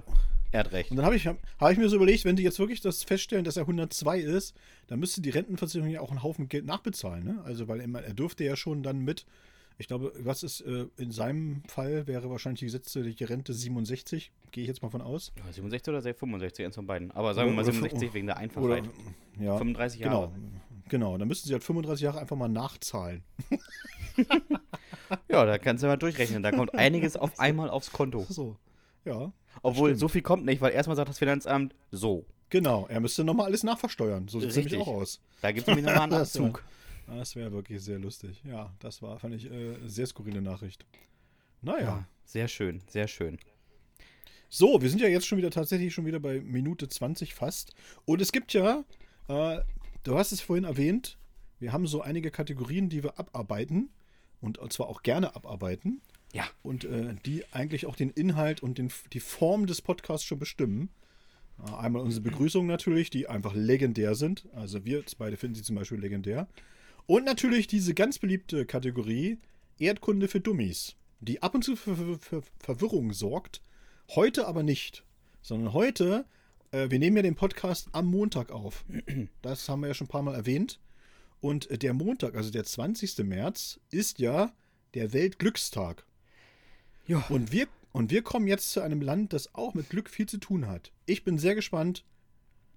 er 0.53 0.59
hat 0.59 0.71
recht. 0.71 0.91
Und 0.91 0.95
dann 0.97 1.05
habe 1.05 1.17
ich, 1.17 1.27
hab 1.27 1.71
ich 1.71 1.77
mir 1.77 1.89
so 1.89 1.97
überlegt, 1.97 2.23
wenn 2.23 2.37
die 2.37 2.43
jetzt 2.43 2.57
wirklich 2.57 2.79
das 2.79 3.03
feststellen, 3.03 3.43
dass 3.43 3.57
er 3.57 3.67
102 3.67 4.17
ist, 4.19 4.55
dann 4.87 4.99
müsste 5.01 5.19
die 5.19 5.29
Rentenversicherung 5.31 5.89
ja 5.89 5.99
auch 5.99 6.11
einen 6.11 6.23
Haufen 6.23 6.47
Geld 6.47 6.65
nachbezahlen, 6.65 7.25
ne? 7.25 7.41
Also, 7.43 7.67
weil 7.67 7.81
er, 7.81 8.01
er 8.01 8.13
dürfte 8.13 8.45
ja 8.45 8.55
schon 8.55 8.81
dann 8.81 8.99
mit, 8.99 9.25
ich 9.81 9.87
glaube, 9.87 10.13
was 10.19 10.43
ist, 10.43 10.61
äh, 10.61 10.85
in 10.97 11.11
seinem 11.11 11.63
Fall 11.67 12.07
wäre 12.07 12.29
wahrscheinlich 12.29 12.59
die 12.59 12.65
gesetzliche 12.67 13.27
Rente 13.29 13.53
67, 13.53 14.31
gehe 14.51 14.63
ich 14.63 14.67
jetzt 14.69 14.81
mal 14.81 14.89
von 14.89 15.01
aus. 15.01 15.33
Ja, 15.45 15.51
67 15.51 15.89
oder 15.93 16.01
65, 16.01 16.65
eins 16.65 16.75
von 16.75 16.87
beiden. 16.87 17.11
Aber 17.11 17.33
sagen 17.33 17.49
wir 17.49 17.55
mal 17.55 17.63
Oder- 17.63 17.73
67 17.73 18.13
wegen 18.13 18.27
der 18.27 18.35
Oder, 18.37 18.41
Einfachheit. 18.43 18.83
ja, 19.39 19.57
35 19.57 19.99
Jahre. 19.99 20.29
Genau, 20.29 20.33
genau. 20.87 21.17
Dann 21.17 21.27
müssten 21.27 21.47
sie 21.47 21.53
halt 21.53 21.63
35 21.63 22.03
Jahre 22.03 22.19
einfach 22.19 22.37
mal 22.37 22.47
nachzahlen. 22.47 23.23
Ja, 25.29 25.45
da 25.45 25.57
kannst 25.57 25.83
du 25.83 25.87
mal 25.87 25.97
durchrechnen. 25.97 26.41
Da 26.43 26.51
kommt 26.51 26.73
einiges 26.73 27.17
auf 27.17 27.39
einmal 27.39 27.69
aufs 27.69 27.91
Konto. 27.91 28.25
So, 28.29 28.55
ja. 29.05 29.33
Obwohl, 29.61 29.89
Stimmt. 29.89 29.99
so 29.99 30.07
viel 30.07 30.21
kommt 30.21 30.45
nicht, 30.45 30.61
weil 30.61 30.71
erstmal 30.71 30.95
sagt 30.95 31.09
das 31.09 31.19
Finanzamt, 31.19 31.75
so. 31.91 32.25
Genau, 32.49 32.85
er 32.89 32.99
müsste 32.99 33.23
nochmal 33.23 33.47
alles 33.47 33.63
nachversteuern. 33.63 34.27
So 34.27 34.39
sieht 34.39 34.49
es 34.49 34.55
nämlich 34.55 34.77
auch 34.77 34.87
aus. 34.87 35.19
Da 35.41 35.51
gibt 35.51 35.61
es 35.61 35.67
nämlich 35.67 35.85
nochmal 35.85 36.03
einen 36.03 36.13
Abzug. 36.21 36.63
Das 37.17 37.35
wäre 37.35 37.51
wirklich 37.51 37.81
sehr 37.81 37.99
lustig. 37.99 38.41
Ja, 38.45 38.73
das 38.79 39.01
war, 39.01 39.19
fand 39.19 39.35
ich, 39.35 39.51
äh, 39.51 39.75
sehr 39.85 40.07
skurrile 40.07 40.41
Nachricht. 40.41 40.85
Naja. 41.61 41.81
Ja, 41.81 42.07
sehr 42.23 42.47
schön, 42.47 42.81
sehr 42.87 43.07
schön. 43.07 43.37
So, 44.49 44.81
wir 44.81 44.89
sind 44.89 45.01
ja 45.01 45.07
jetzt 45.07 45.27
schon 45.27 45.37
wieder 45.37 45.51
tatsächlich 45.51 45.93
schon 45.93 46.05
wieder 46.05 46.19
bei 46.19 46.41
Minute 46.41 46.87
20 46.87 47.33
fast. 47.33 47.73
Und 48.05 48.21
es 48.21 48.31
gibt 48.31 48.53
ja, 48.53 48.85
äh, 49.27 49.59
du 50.03 50.17
hast 50.17 50.31
es 50.31 50.41
vorhin 50.41 50.63
erwähnt, 50.63 51.17
wir 51.59 51.73
haben 51.73 51.85
so 51.85 52.01
einige 52.01 52.31
Kategorien, 52.31 52.89
die 52.89 53.03
wir 53.03 53.19
abarbeiten. 53.19 53.89
Und 54.39 54.59
zwar 54.73 54.87
auch 54.87 55.03
gerne 55.03 55.35
abarbeiten. 55.35 56.01
Ja. 56.33 56.45
Und 56.63 56.85
äh, 56.85 57.13
die 57.25 57.43
eigentlich 57.51 57.85
auch 57.85 57.95
den 57.95 58.09
Inhalt 58.09 58.63
und 58.63 58.77
den, 58.77 58.91
die 59.13 59.19
Form 59.19 59.67
des 59.67 59.81
Podcasts 59.81 60.25
schon 60.25 60.39
bestimmen. 60.39 60.89
Äh, 61.59 61.75
einmal 61.75 62.01
unsere 62.01 62.23
Begrüßungen 62.23 62.67
natürlich, 62.67 63.09
die 63.09 63.27
einfach 63.27 63.53
legendär 63.53 64.15
sind. 64.15 64.47
Also 64.53 64.85
wir 64.85 65.03
beide 65.17 65.37
finden 65.37 65.55
sie 65.55 65.63
zum 65.63 65.75
Beispiel 65.75 65.99
legendär. 65.99 66.47
Und 67.05 67.25
natürlich 67.25 67.67
diese 67.67 67.93
ganz 67.93 68.19
beliebte 68.19 68.65
Kategorie 68.65 69.39
Erdkunde 69.79 70.27
für 70.27 70.39
Dummies, 70.39 70.95
die 71.19 71.41
ab 71.41 71.55
und 71.55 71.63
zu 71.63 71.75
für, 71.75 71.95
für, 71.95 72.19
für 72.19 72.43
Verwirrung 72.59 73.13
sorgt. 73.13 73.61
Heute 74.15 74.47
aber 74.47 74.63
nicht. 74.63 75.03
Sondern 75.41 75.73
heute, 75.73 76.25
äh, 76.71 76.89
wir 76.89 76.99
nehmen 76.99 77.17
ja 77.17 77.23
den 77.23 77.35
Podcast 77.35 77.89
am 77.93 78.05
Montag 78.07 78.51
auf. 78.51 78.85
Das 79.41 79.67
haben 79.67 79.81
wir 79.81 79.87
ja 79.87 79.93
schon 79.93 80.05
ein 80.05 80.11
paar 80.11 80.21
Mal 80.21 80.35
erwähnt. 80.35 80.79
Und 81.39 81.69
äh, 81.71 81.77
der 81.77 81.93
Montag, 81.93 82.35
also 82.35 82.51
der 82.51 82.63
20. 82.63 83.17
März, 83.19 83.79
ist 83.89 84.19
ja 84.19 84.53
der 84.93 85.13
Weltglückstag. 85.13 86.05
Ja. 87.07 87.25
Und 87.29 87.51
wir, 87.51 87.67
und 87.91 88.11
wir 88.11 88.21
kommen 88.21 88.47
jetzt 88.47 88.71
zu 88.71 88.81
einem 88.81 89.01
Land, 89.01 89.33
das 89.33 89.55
auch 89.55 89.73
mit 89.73 89.89
Glück 89.89 90.09
viel 90.09 90.27
zu 90.27 90.37
tun 90.37 90.67
hat. 90.67 90.91
Ich 91.05 91.23
bin 91.23 91.39
sehr 91.39 91.55
gespannt. 91.55 92.05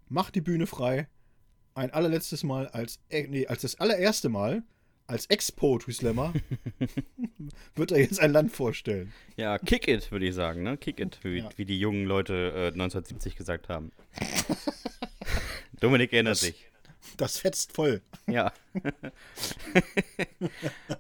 Mach 0.08 0.30
die 0.30 0.40
Bühne 0.40 0.66
frei. 0.66 1.08
Ein 1.74 1.90
allerletztes 1.92 2.44
Mal 2.44 2.68
als, 2.68 3.00
äh, 3.10 3.26
nee, 3.26 3.46
als 3.46 3.62
das 3.62 3.80
allererste 3.80 4.28
Mal 4.28 4.62
als 5.06 5.26
Ex-Poetry 5.26 5.92
Slammer 5.92 6.32
wird 7.74 7.90
er 7.92 7.98
jetzt 8.00 8.20
ein 8.20 8.32
Land 8.32 8.52
vorstellen. 8.52 9.12
Ja, 9.36 9.58
kick 9.58 9.86
it, 9.88 10.10
würde 10.10 10.26
ich 10.26 10.34
sagen, 10.34 10.62
ne? 10.62 10.76
Kick 10.78 10.98
it, 11.00 11.18
wie, 11.22 11.38
Ja. 11.40 11.48
wie 11.56 11.64
die 11.66 11.78
jungen 11.78 12.06
Leute 12.06 12.52
äh, 12.54 12.66
1970 12.68 13.36
gesagt 13.36 13.68
haben. 13.68 13.90
Dominik 15.80 16.12
erinnert 16.12 16.32
Das- 16.32 16.40
sich. 16.40 16.66
Das 17.18 17.36
fetzt 17.38 17.72
voll. 17.72 18.00
Ja. 18.26 18.50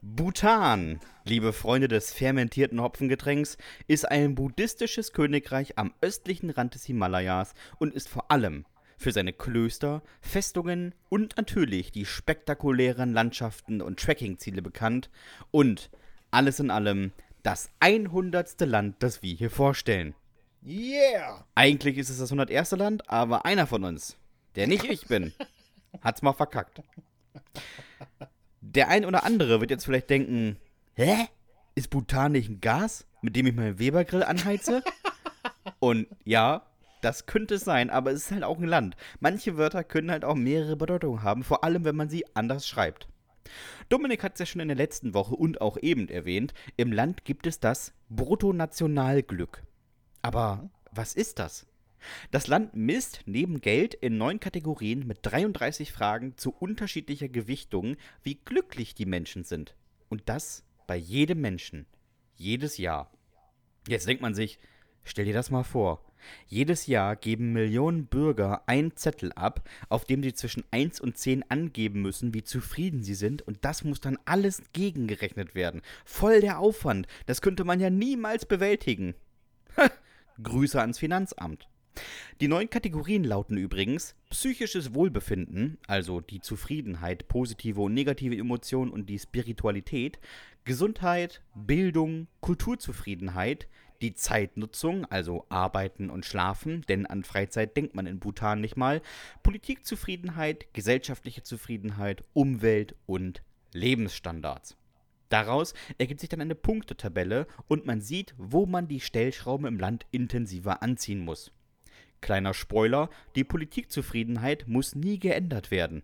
Bhutan, 0.02 1.00
liebe 1.24 1.52
Freunde 1.54 1.88
des 1.88 2.12
fermentierten 2.12 2.80
Hopfengetränks, 2.80 3.56
ist 3.86 4.08
ein 4.10 4.34
buddhistisches 4.34 5.12
Königreich 5.12 5.78
am 5.78 5.94
östlichen 6.02 6.50
Rand 6.50 6.74
des 6.74 6.84
Himalayas 6.84 7.54
und 7.78 7.94
ist 7.94 8.08
vor 8.10 8.30
allem 8.30 8.66
für 8.96 9.12
seine 9.12 9.32
Klöster, 9.32 10.02
Festungen 10.20 10.94
und 11.08 11.36
natürlich 11.36 11.92
die 11.92 12.06
spektakulären 12.06 13.12
Landschaften 13.12 13.80
und 13.80 14.00
Trekkingziele 14.00 14.62
bekannt 14.62 15.10
und 15.50 15.90
alles 16.30 16.60
in 16.60 16.70
allem 16.70 17.12
das 17.42 17.70
100. 17.80 18.60
Land, 18.62 18.96
das 19.02 19.22
wir 19.22 19.34
hier 19.34 19.50
vorstellen. 19.50 20.14
Yeah! 20.64 21.46
Eigentlich 21.54 21.98
ist 21.98 22.08
es 22.08 22.18
das 22.18 22.32
101. 22.32 22.72
Land, 22.72 23.08
aber 23.10 23.44
einer 23.44 23.66
von 23.66 23.84
uns, 23.84 24.16
der 24.56 24.66
nicht 24.66 24.84
ich 24.84 25.06
bin, 25.06 25.32
hat's 26.00 26.22
mal 26.22 26.32
verkackt. 26.32 26.82
Der 28.60 28.88
ein 28.88 29.04
oder 29.04 29.24
andere 29.24 29.60
wird 29.60 29.70
jetzt 29.70 29.84
vielleicht 29.84 30.10
denken, 30.10 30.56
hä? 30.94 31.28
Ist 31.76 31.90
Bhutan 31.90 32.32
nicht 32.32 32.48
ein 32.48 32.60
Gas, 32.60 33.06
mit 33.20 33.36
dem 33.36 33.46
ich 33.46 33.54
meinen 33.54 33.78
Webergrill 33.78 34.22
anheize? 34.22 34.82
Und 35.80 36.06
ja, 36.24 36.64
das 37.04 37.26
könnte 37.26 37.58
sein, 37.58 37.90
aber 37.90 38.12
es 38.12 38.26
ist 38.26 38.32
halt 38.32 38.44
auch 38.44 38.58
ein 38.58 38.64
Land. 38.64 38.96
Manche 39.20 39.56
Wörter 39.56 39.84
können 39.84 40.10
halt 40.10 40.24
auch 40.24 40.34
mehrere 40.34 40.76
Bedeutungen 40.76 41.22
haben, 41.22 41.44
vor 41.44 41.62
allem 41.62 41.84
wenn 41.84 41.96
man 41.96 42.08
sie 42.08 42.24
anders 42.34 42.66
schreibt. 42.66 43.08
Dominik 43.88 44.22
hat 44.22 44.34
es 44.34 44.38
ja 44.38 44.46
schon 44.46 44.62
in 44.62 44.68
der 44.68 44.76
letzten 44.76 45.12
Woche 45.12 45.34
und 45.34 45.60
auch 45.60 45.76
eben 45.80 46.08
erwähnt, 46.08 46.54
im 46.76 46.92
Land 46.92 47.24
gibt 47.24 47.46
es 47.46 47.60
das 47.60 47.92
Bruttonationalglück. 48.08 49.62
Aber 50.22 50.70
was 50.90 51.14
ist 51.14 51.38
das? 51.38 51.66
Das 52.30 52.46
Land 52.46 52.74
misst 52.74 53.20
neben 53.26 53.60
Geld 53.60 53.94
in 53.94 54.16
neun 54.16 54.40
Kategorien 54.40 55.06
mit 55.06 55.18
33 55.22 55.92
Fragen 55.92 56.36
zu 56.36 56.50
unterschiedlicher 56.52 57.28
Gewichtung, 57.28 57.96
wie 58.22 58.36
glücklich 58.36 58.94
die 58.94 59.06
Menschen 59.06 59.44
sind. 59.44 59.76
Und 60.08 60.22
das 60.26 60.64
bei 60.86 60.96
jedem 60.96 61.40
Menschen. 61.40 61.86
Jedes 62.36 62.78
Jahr. 62.78 63.10
Jetzt 63.88 64.06
denkt 64.06 64.22
man 64.22 64.34
sich, 64.34 64.58
stell 65.04 65.24
dir 65.24 65.34
das 65.34 65.50
mal 65.50 65.64
vor. 65.64 66.04
Jedes 66.46 66.86
Jahr 66.86 67.16
geben 67.16 67.52
Millionen 67.52 68.06
Bürger 68.06 68.62
einen 68.66 68.96
Zettel 68.96 69.32
ab, 69.32 69.68
auf 69.88 70.04
dem 70.04 70.22
sie 70.22 70.34
zwischen 70.34 70.64
1 70.70 71.00
und 71.00 71.18
10 71.18 71.50
angeben 71.50 72.02
müssen, 72.02 72.34
wie 72.34 72.44
zufrieden 72.44 73.02
sie 73.02 73.14
sind, 73.14 73.42
und 73.42 73.64
das 73.64 73.84
muss 73.84 74.00
dann 74.00 74.18
alles 74.24 74.62
gegengerechnet 74.72 75.54
werden. 75.54 75.82
Voll 76.04 76.40
der 76.40 76.58
Aufwand. 76.58 77.06
Das 77.26 77.42
könnte 77.42 77.64
man 77.64 77.80
ja 77.80 77.90
niemals 77.90 78.46
bewältigen. 78.46 79.14
Grüße 80.42 80.80
ans 80.80 80.98
Finanzamt. 80.98 81.68
Die 82.40 82.48
neuen 82.48 82.70
Kategorien 82.70 83.22
lauten 83.22 83.56
übrigens 83.56 84.16
psychisches 84.30 84.94
Wohlbefinden, 84.94 85.78
also 85.86 86.20
die 86.20 86.40
Zufriedenheit, 86.40 87.28
positive 87.28 87.80
und 87.80 87.94
negative 87.94 88.36
Emotionen 88.36 88.90
und 88.90 89.08
die 89.08 89.18
Spiritualität, 89.18 90.18
Gesundheit, 90.64 91.42
Bildung, 91.54 92.26
Kulturzufriedenheit, 92.40 93.68
die 94.00 94.14
Zeitnutzung, 94.14 95.04
also 95.06 95.46
Arbeiten 95.48 96.10
und 96.10 96.24
Schlafen, 96.24 96.82
denn 96.88 97.06
an 97.06 97.24
Freizeit 97.24 97.76
denkt 97.76 97.94
man 97.94 98.06
in 98.06 98.18
Bhutan 98.18 98.60
nicht 98.60 98.76
mal, 98.76 99.02
Politikzufriedenheit, 99.42 100.72
gesellschaftliche 100.72 101.42
Zufriedenheit, 101.42 102.22
Umwelt 102.32 102.94
und 103.06 103.42
Lebensstandards. 103.72 104.76
Daraus 105.28 105.74
ergibt 105.98 106.20
sich 106.20 106.28
dann 106.28 106.40
eine 106.40 106.54
Punktetabelle 106.54 107.46
und 107.66 107.86
man 107.86 108.00
sieht, 108.00 108.34
wo 108.38 108.66
man 108.66 108.88
die 108.88 109.00
Stellschrauben 109.00 109.66
im 109.66 109.78
Land 109.78 110.06
intensiver 110.10 110.82
anziehen 110.82 111.24
muss. 111.24 111.50
Kleiner 112.20 112.54
Spoiler, 112.54 113.10
die 113.34 113.44
Politikzufriedenheit 113.44 114.68
muss 114.68 114.94
nie 114.94 115.18
geändert 115.18 115.70
werden. 115.70 116.02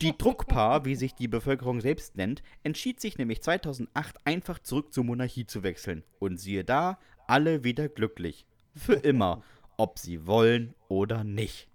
Die 0.00 0.16
Druckpaar, 0.16 0.84
wie 0.84 0.94
sich 0.94 1.14
die 1.14 1.28
Bevölkerung 1.28 1.80
selbst 1.80 2.16
nennt, 2.16 2.42
entschied 2.62 3.00
sich 3.00 3.18
nämlich 3.18 3.42
2008 3.42 4.16
einfach 4.24 4.58
zurück 4.58 4.92
zur 4.92 5.04
Monarchie 5.04 5.46
zu 5.46 5.62
wechseln. 5.62 6.04
Und 6.18 6.38
siehe 6.38 6.64
da, 6.64 6.98
alle 7.26 7.64
wieder 7.64 7.88
glücklich. 7.88 8.46
Für 8.74 8.94
immer, 8.94 9.42
ob 9.76 9.98
sie 9.98 10.26
wollen 10.26 10.74
oder 10.88 11.24
nicht. 11.24 11.68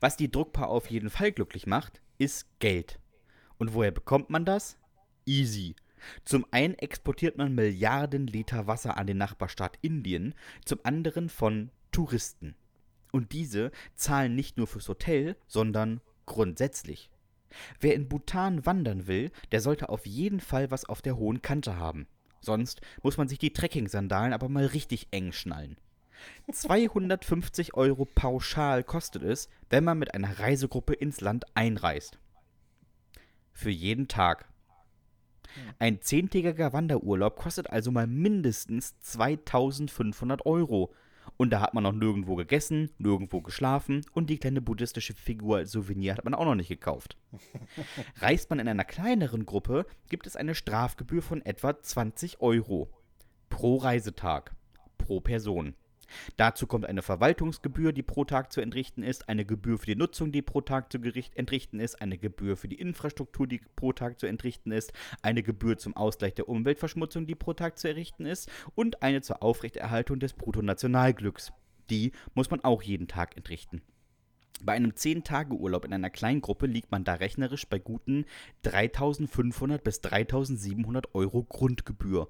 Was 0.00 0.16
die 0.16 0.30
Druckpaar 0.30 0.68
auf 0.68 0.90
jeden 0.90 1.10
Fall 1.10 1.32
glücklich 1.32 1.66
macht, 1.66 2.00
ist 2.18 2.46
Geld. 2.58 2.98
Und 3.58 3.74
woher 3.74 3.90
bekommt 3.90 4.30
man 4.30 4.44
das? 4.44 4.76
Easy. 5.26 5.74
Zum 6.24 6.46
einen 6.50 6.74
exportiert 6.74 7.38
man 7.38 7.54
Milliarden 7.54 8.26
Liter 8.26 8.66
Wasser 8.66 8.96
an 8.96 9.06
den 9.06 9.16
Nachbarstaat 9.16 9.78
Indien, 9.80 10.34
zum 10.64 10.80
anderen 10.82 11.28
von 11.28 11.70
Touristen. 11.92 12.54
Und 13.12 13.32
diese 13.32 13.70
zahlen 13.94 14.34
nicht 14.34 14.56
nur 14.56 14.66
fürs 14.66 14.88
Hotel, 14.88 15.36
sondern 15.46 16.00
grundsätzlich. 16.26 17.10
Wer 17.80 17.94
in 17.94 18.08
Bhutan 18.08 18.66
wandern 18.66 19.06
will, 19.06 19.30
der 19.52 19.60
sollte 19.60 19.88
auf 19.88 20.06
jeden 20.06 20.40
Fall 20.40 20.70
was 20.70 20.84
auf 20.84 21.02
der 21.02 21.16
hohen 21.16 21.42
Kante 21.42 21.76
haben. 21.76 22.06
Sonst 22.40 22.80
muss 23.02 23.16
man 23.16 23.28
sich 23.28 23.38
die 23.38 23.52
Trekking-Sandalen 23.52 24.32
aber 24.32 24.48
mal 24.48 24.66
richtig 24.66 25.08
eng 25.12 25.32
schnallen. 25.32 25.76
250 26.50 27.74
Euro 27.74 28.04
pauschal 28.04 28.84
kostet 28.84 29.22
es, 29.22 29.48
wenn 29.70 29.84
man 29.84 29.98
mit 29.98 30.14
einer 30.14 30.38
Reisegruppe 30.38 30.94
ins 30.94 31.20
Land 31.20 31.44
einreist. 31.54 32.18
Für 33.52 33.70
jeden 33.70 34.08
Tag. 34.08 34.48
Ein 35.78 36.00
zehntägiger 36.02 36.72
Wanderurlaub 36.72 37.36
kostet 37.36 37.70
also 37.70 37.90
mal 37.90 38.06
mindestens 38.06 38.98
2500 39.00 40.46
Euro. 40.46 40.92
Und 41.36 41.50
da 41.50 41.60
hat 41.60 41.74
man 41.74 41.82
noch 41.82 41.92
nirgendwo 41.92 42.36
gegessen, 42.36 42.90
nirgendwo 42.98 43.40
geschlafen 43.40 44.02
und 44.12 44.30
die 44.30 44.38
kleine 44.38 44.60
buddhistische 44.60 45.14
Figur 45.14 45.58
als 45.58 45.72
Souvenir 45.72 46.14
hat 46.14 46.24
man 46.24 46.34
auch 46.34 46.44
noch 46.44 46.54
nicht 46.54 46.68
gekauft. 46.68 47.16
Reist 48.16 48.50
man 48.50 48.58
in 48.58 48.68
einer 48.68 48.84
kleineren 48.84 49.46
Gruppe, 49.46 49.86
gibt 50.08 50.26
es 50.26 50.36
eine 50.36 50.54
Strafgebühr 50.54 51.22
von 51.22 51.44
etwa 51.44 51.80
20 51.80 52.40
Euro. 52.40 52.90
Pro 53.50 53.76
Reisetag. 53.76 54.54
Pro 54.98 55.20
Person. 55.20 55.74
Dazu 56.36 56.66
kommt 56.66 56.86
eine 56.86 57.02
Verwaltungsgebühr, 57.02 57.92
die 57.92 58.02
pro 58.02 58.24
Tag 58.24 58.52
zu 58.52 58.60
entrichten 58.60 59.02
ist, 59.02 59.28
eine 59.28 59.44
Gebühr 59.44 59.78
für 59.78 59.86
die 59.86 59.96
Nutzung, 59.96 60.32
die 60.32 60.42
pro 60.42 60.60
Tag 60.60 60.90
zu 60.92 60.98
entrichten 60.98 61.80
ist, 61.80 62.00
eine 62.00 62.18
Gebühr 62.18 62.56
für 62.56 62.68
die 62.68 62.80
Infrastruktur, 62.80 63.46
die 63.46 63.60
pro 63.76 63.92
Tag 63.92 64.18
zu 64.18 64.26
entrichten 64.26 64.72
ist, 64.72 64.92
eine 65.22 65.42
Gebühr 65.42 65.78
zum 65.78 65.96
Ausgleich 65.96 66.34
der 66.34 66.48
Umweltverschmutzung, 66.48 67.26
die 67.26 67.34
pro 67.34 67.52
Tag 67.52 67.78
zu 67.78 67.88
errichten 67.88 68.26
ist 68.26 68.50
und 68.74 69.02
eine 69.02 69.22
zur 69.22 69.42
Aufrechterhaltung 69.42 70.18
des 70.18 70.34
Bruttonationalglücks. 70.34 71.52
Die 71.90 72.12
muss 72.34 72.50
man 72.50 72.62
auch 72.62 72.82
jeden 72.82 73.08
Tag 73.08 73.36
entrichten. 73.36 73.82
Bei 74.62 74.72
einem 74.72 74.92
10-Tage-Urlaub 74.92 75.84
in 75.84 75.92
einer 75.92 76.10
Kleingruppe 76.10 76.66
liegt 76.66 76.90
man 76.90 77.04
da 77.04 77.14
rechnerisch 77.14 77.66
bei 77.66 77.78
guten 77.78 78.24
3500 78.62 79.82
bis 79.82 80.00
3700 80.00 81.14
Euro 81.14 81.42
Grundgebühr. 81.42 82.28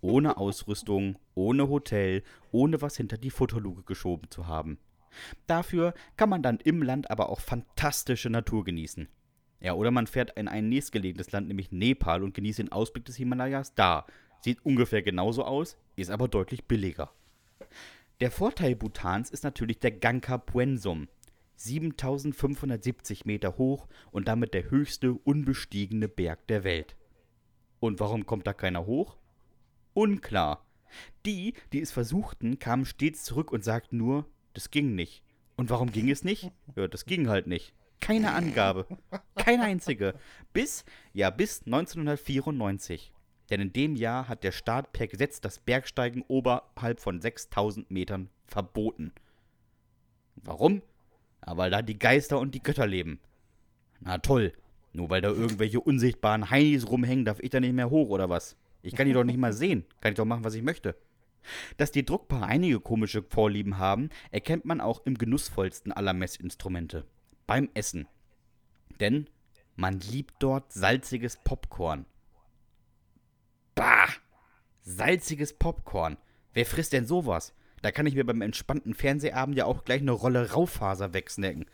Ohne 0.00 0.36
Ausrüstung, 0.36 1.18
ohne 1.34 1.68
Hotel, 1.68 2.22
ohne 2.52 2.80
was 2.82 2.96
hinter 2.96 3.18
die 3.18 3.30
Futterluke 3.30 3.82
geschoben 3.82 4.30
zu 4.30 4.46
haben. 4.46 4.78
Dafür 5.46 5.94
kann 6.16 6.28
man 6.28 6.42
dann 6.42 6.58
im 6.58 6.82
Land 6.82 7.10
aber 7.10 7.28
auch 7.28 7.40
fantastische 7.40 8.30
Natur 8.30 8.64
genießen. 8.64 9.08
Ja, 9.60 9.74
oder 9.74 9.90
man 9.90 10.06
fährt 10.06 10.38
in 10.38 10.46
ein 10.46 10.68
nächstgelegenes 10.68 11.32
Land, 11.32 11.48
nämlich 11.48 11.72
Nepal, 11.72 12.22
und 12.22 12.34
genießt 12.34 12.60
den 12.60 12.72
Ausblick 12.72 13.04
des 13.04 13.16
Himalayas 13.16 13.74
da. 13.74 14.06
Sieht 14.40 14.64
ungefähr 14.64 15.02
genauso 15.02 15.44
aus, 15.44 15.76
ist 15.96 16.10
aber 16.10 16.28
deutlich 16.28 16.66
billiger. 16.66 17.10
Der 18.20 18.30
Vorteil 18.30 18.76
Bhutans 18.76 19.30
ist 19.30 19.44
natürlich 19.44 19.80
der 19.80 19.92
Gangkar 19.92 20.38
Puensum. 20.38 21.08
7570 21.56 23.24
Meter 23.24 23.58
hoch 23.58 23.88
und 24.12 24.28
damit 24.28 24.54
der 24.54 24.70
höchste 24.70 25.12
unbestiegene 25.12 26.08
Berg 26.08 26.46
der 26.46 26.62
Welt. 26.62 26.96
Und 27.80 27.98
warum 27.98 28.26
kommt 28.26 28.46
da 28.46 28.52
keiner 28.52 28.86
hoch? 28.86 29.16
Unklar. 29.98 30.64
Die, 31.26 31.54
die 31.72 31.80
es 31.80 31.90
versuchten, 31.90 32.60
kamen 32.60 32.84
stets 32.84 33.24
zurück 33.24 33.50
und 33.50 33.64
sagten 33.64 33.96
nur, 33.96 34.26
das 34.54 34.70
ging 34.70 34.94
nicht. 34.94 35.24
Und 35.56 35.70
warum 35.70 35.90
ging 35.90 36.08
es 36.08 36.22
nicht? 36.22 36.52
Ja, 36.76 36.86
das 36.86 37.04
ging 37.04 37.28
halt 37.28 37.48
nicht. 37.48 37.74
Keine 38.00 38.30
Angabe. 38.32 38.86
Keine 39.34 39.64
einzige. 39.64 40.14
Bis, 40.52 40.84
ja, 41.12 41.30
bis 41.30 41.62
1994. 41.66 43.12
Denn 43.50 43.60
in 43.60 43.72
dem 43.72 43.96
Jahr 43.96 44.28
hat 44.28 44.44
der 44.44 44.52
Staat 44.52 44.92
per 44.92 45.08
Gesetz 45.08 45.40
das 45.40 45.58
Bergsteigen 45.58 46.22
oberhalb 46.28 47.00
von 47.00 47.20
6000 47.20 47.90
Metern 47.90 48.30
verboten. 48.46 49.12
Warum? 50.36 50.80
Ja, 51.44 51.56
weil 51.56 51.72
da 51.72 51.82
die 51.82 51.98
Geister 51.98 52.38
und 52.38 52.54
die 52.54 52.62
Götter 52.62 52.86
leben. 52.86 53.18
Na 53.98 54.18
toll. 54.18 54.52
Nur 54.92 55.10
weil 55.10 55.22
da 55.22 55.30
irgendwelche 55.30 55.80
unsichtbaren 55.80 56.50
Heinis 56.50 56.88
rumhängen, 56.88 57.24
darf 57.24 57.40
ich 57.40 57.50
da 57.50 57.58
nicht 57.58 57.74
mehr 57.74 57.90
hoch, 57.90 58.10
oder 58.10 58.28
was? 58.28 58.56
Ich 58.88 58.96
kann 58.96 59.06
die 59.06 59.12
doch 59.12 59.24
nicht 59.24 59.38
mal 59.38 59.52
sehen. 59.52 59.84
Kann 60.00 60.12
ich 60.12 60.16
doch 60.16 60.24
machen, 60.24 60.44
was 60.44 60.54
ich 60.54 60.62
möchte. 60.62 60.96
Dass 61.76 61.92
die 61.92 62.04
Druckpaare 62.04 62.46
einige 62.46 62.80
komische 62.80 63.22
Vorlieben 63.22 63.78
haben, 63.78 64.08
erkennt 64.30 64.64
man 64.64 64.80
auch 64.80 65.04
im 65.04 65.18
genussvollsten 65.18 65.92
aller 65.92 66.14
Messinstrumente. 66.14 67.06
Beim 67.46 67.68
Essen. 67.74 68.08
Denn 68.98 69.28
Man 69.76 70.00
liebt 70.00 70.34
dort 70.40 70.72
salziges 70.72 71.36
Popcorn. 71.36 72.04
Bah! 73.76 74.08
Salziges 74.80 75.52
Popcorn. 75.52 76.16
Wer 76.52 76.66
frisst 76.66 76.92
denn 76.92 77.06
sowas? 77.06 77.54
Da 77.82 77.92
kann 77.92 78.06
ich 78.06 78.16
mir 78.16 78.24
beim 78.24 78.40
entspannten 78.42 78.94
Fernsehabend 78.94 79.56
ja 79.56 79.66
auch 79.66 79.84
gleich 79.84 80.00
eine 80.00 80.10
Rolle 80.10 80.50
Raufaser 80.50 81.12
wegsnacken. 81.14 81.66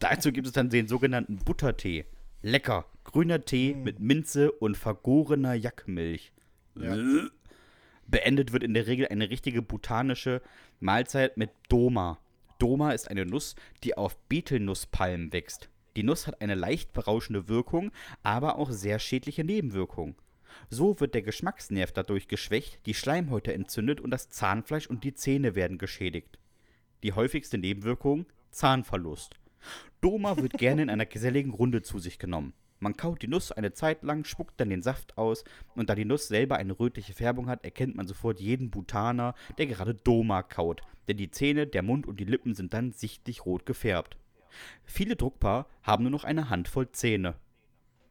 Dazu 0.00 0.32
gibt 0.32 0.46
es 0.46 0.54
dann 0.54 0.70
den 0.70 0.88
sogenannten 0.88 1.36
Buttertee. 1.36 2.06
Lecker. 2.40 2.86
Grüner 3.06 3.44
Tee 3.44 3.72
mit 3.72 4.00
Minze 4.00 4.50
und 4.50 4.76
vergorener 4.76 5.54
Jackmilch. 5.54 6.32
Ja. 6.74 6.96
Beendet 8.08 8.52
wird 8.52 8.64
in 8.64 8.74
der 8.74 8.88
Regel 8.88 9.06
eine 9.06 9.30
richtige 9.30 9.62
botanische 9.62 10.42
Mahlzeit 10.80 11.36
mit 11.36 11.50
Doma. 11.68 12.18
Doma 12.58 12.90
ist 12.90 13.08
eine 13.08 13.24
Nuss, 13.24 13.54
die 13.84 13.96
auf 13.96 14.18
Betelnusspalmen 14.28 15.32
wächst. 15.32 15.70
Die 15.94 16.02
Nuss 16.02 16.26
hat 16.26 16.40
eine 16.40 16.56
leicht 16.56 16.92
berauschende 16.92 17.48
Wirkung, 17.48 17.92
aber 18.24 18.58
auch 18.58 18.72
sehr 18.72 18.98
schädliche 18.98 19.44
Nebenwirkungen. 19.44 20.16
So 20.68 20.98
wird 20.98 21.14
der 21.14 21.22
Geschmacksnerv 21.22 21.92
dadurch 21.92 22.26
geschwächt, 22.26 22.84
die 22.86 22.94
Schleimhäute 22.94 23.54
entzündet 23.54 24.00
und 24.00 24.10
das 24.10 24.30
Zahnfleisch 24.30 24.88
und 24.88 25.04
die 25.04 25.14
Zähne 25.14 25.54
werden 25.54 25.78
geschädigt. 25.78 26.40
Die 27.04 27.12
häufigste 27.12 27.56
Nebenwirkung? 27.56 28.26
Zahnverlust. 28.50 29.36
Doma 30.00 30.36
wird 30.38 30.54
gerne 30.54 30.82
in 30.82 30.90
einer 30.90 31.06
geselligen 31.06 31.52
Runde 31.52 31.82
zu 31.82 32.00
sich 32.00 32.18
genommen. 32.18 32.52
Man 32.78 32.96
kaut 32.96 33.22
die 33.22 33.28
Nuss 33.28 33.52
eine 33.52 33.72
Zeit 33.72 34.02
lang, 34.02 34.24
spuckt 34.24 34.60
dann 34.60 34.70
den 34.70 34.82
Saft 34.82 35.16
aus 35.16 35.44
und 35.74 35.88
da 35.88 35.94
die 35.94 36.04
Nuss 36.04 36.28
selber 36.28 36.56
eine 36.56 36.78
rötliche 36.78 37.14
Färbung 37.14 37.48
hat, 37.48 37.64
erkennt 37.64 37.96
man 37.96 38.06
sofort 38.06 38.40
jeden 38.40 38.70
Bhutaner, 38.70 39.34
der 39.58 39.66
gerade 39.66 39.94
Doma 39.94 40.42
kaut, 40.42 40.82
denn 41.08 41.16
die 41.16 41.30
Zähne, 41.30 41.66
der 41.66 41.82
Mund 41.82 42.06
und 42.06 42.20
die 42.20 42.24
Lippen 42.24 42.54
sind 42.54 42.74
dann 42.74 42.92
sichtlich 42.92 43.46
rot 43.46 43.64
gefärbt. 43.66 44.16
Viele 44.84 45.16
Druckpaar 45.16 45.66
haben 45.82 46.04
nur 46.04 46.12
noch 46.12 46.24
eine 46.24 46.50
Handvoll 46.50 46.90
Zähne. 46.92 47.34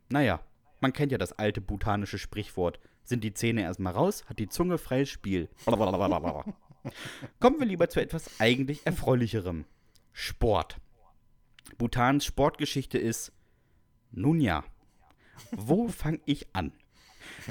Naja, 0.10 0.40
man 0.80 0.94
kennt 0.94 1.12
ja 1.12 1.18
das 1.18 1.34
alte 1.34 1.62
bhutanische 1.62 2.18
Sprichwort. 2.18 2.80
Sind 3.04 3.24
die 3.24 3.34
Zähne 3.34 3.62
erstmal 3.62 3.94
raus, 3.94 4.26
hat 4.28 4.40
die 4.40 4.50
Zunge 4.50 4.78
freies 4.78 5.10
Spiel. 5.10 5.50
Kommen 7.40 7.60
wir 7.60 7.68
lieber 7.68 7.90
zu 7.90 8.02
etwas 8.02 8.40
eigentlich 8.40 8.86
Erfreulicherem. 8.86 9.66
Sport. 10.12 10.78
Bhutans 11.78 12.26
Sportgeschichte 12.26 12.98
ist, 12.98 13.32
nun 14.16 14.40
ja, 14.40 14.64
wo 15.52 15.88
fange 15.88 16.20
ich 16.26 16.48
an? 16.54 16.72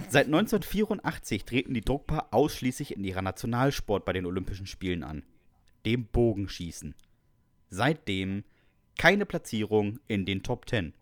Seit 0.09 0.27
1984 0.27 1.45
treten 1.45 1.75
die 1.75 1.81
Druckpaar 1.81 2.29
ausschließlich 2.31 2.97
in 2.97 3.05
ihrer 3.05 3.23
Nationalsport 3.23 4.05
bei 4.05 4.13
den 4.13 4.27
Olympischen 4.27 4.67
Spielen 4.67 5.03
an, 5.03 5.25
dem 5.85 6.07
Bogenschießen. 6.07 6.95
Seitdem 7.71 8.45
keine 8.99 9.27
Platzierung 9.27 9.99
in 10.07 10.25
den 10.25 10.43
Top 10.43 10.67
Ten. 10.67 10.95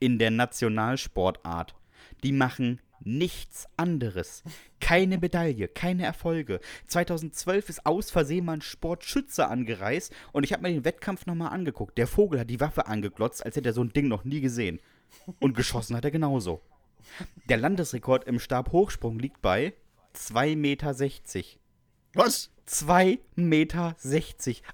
In 0.00 0.18
der 0.18 0.30
Nationalsportart. 0.30 1.74
Die 2.22 2.32
machen 2.32 2.80
nichts 3.00 3.66
anderes. 3.76 4.42
Keine 4.80 5.18
Medaille, 5.18 5.68
keine 5.68 6.04
Erfolge. 6.04 6.60
2012 6.86 7.68
ist 7.68 7.86
aus 7.86 8.10
Versehen 8.10 8.44
mal 8.44 8.54
ein 8.54 8.62
Sportschütze 8.62 9.48
angereist 9.48 10.12
und 10.32 10.44
ich 10.44 10.52
habe 10.52 10.62
mir 10.62 10.72
den 10.72 10.84
Wettkampf 10.84 11.26
nochmal 11.26 11.52
angeguckt. 11.52 11.98
Der 11.98 12.06
Vogel 12.06 12.40
hat 12.40 12.50
die 12.50 12.60
Waffe 12.60 12.86
angeglotzt, 12.86 13.44
als 13.44 13.56
hätte 13.56 13.70
er 13.70 13.74
so 13.74 13.82
ein 13.82 13.92
Ding 13.92 14.08
noch 14.08 14.24
nie 14.24 14.40
gesehen. 14.40 14.80
Und 15.40 15.54
geschossen 15.54 15.96
hat 15.96 16.04
er 16.04 16.10
genauso. 16.10 16.60
Der 17.48 17.56
Landesrekord 17.56 18.24
im 18.24 18.38
Stabhochsprung 18.38 19.18
liegt 19.18 19.42
bei 19.42 19.74
2,60 20.14 20.56
Meter. 20.56 20.94
Was? 22.14 22.50
2,60 22.66 23.18
Meter. 23.36 23.94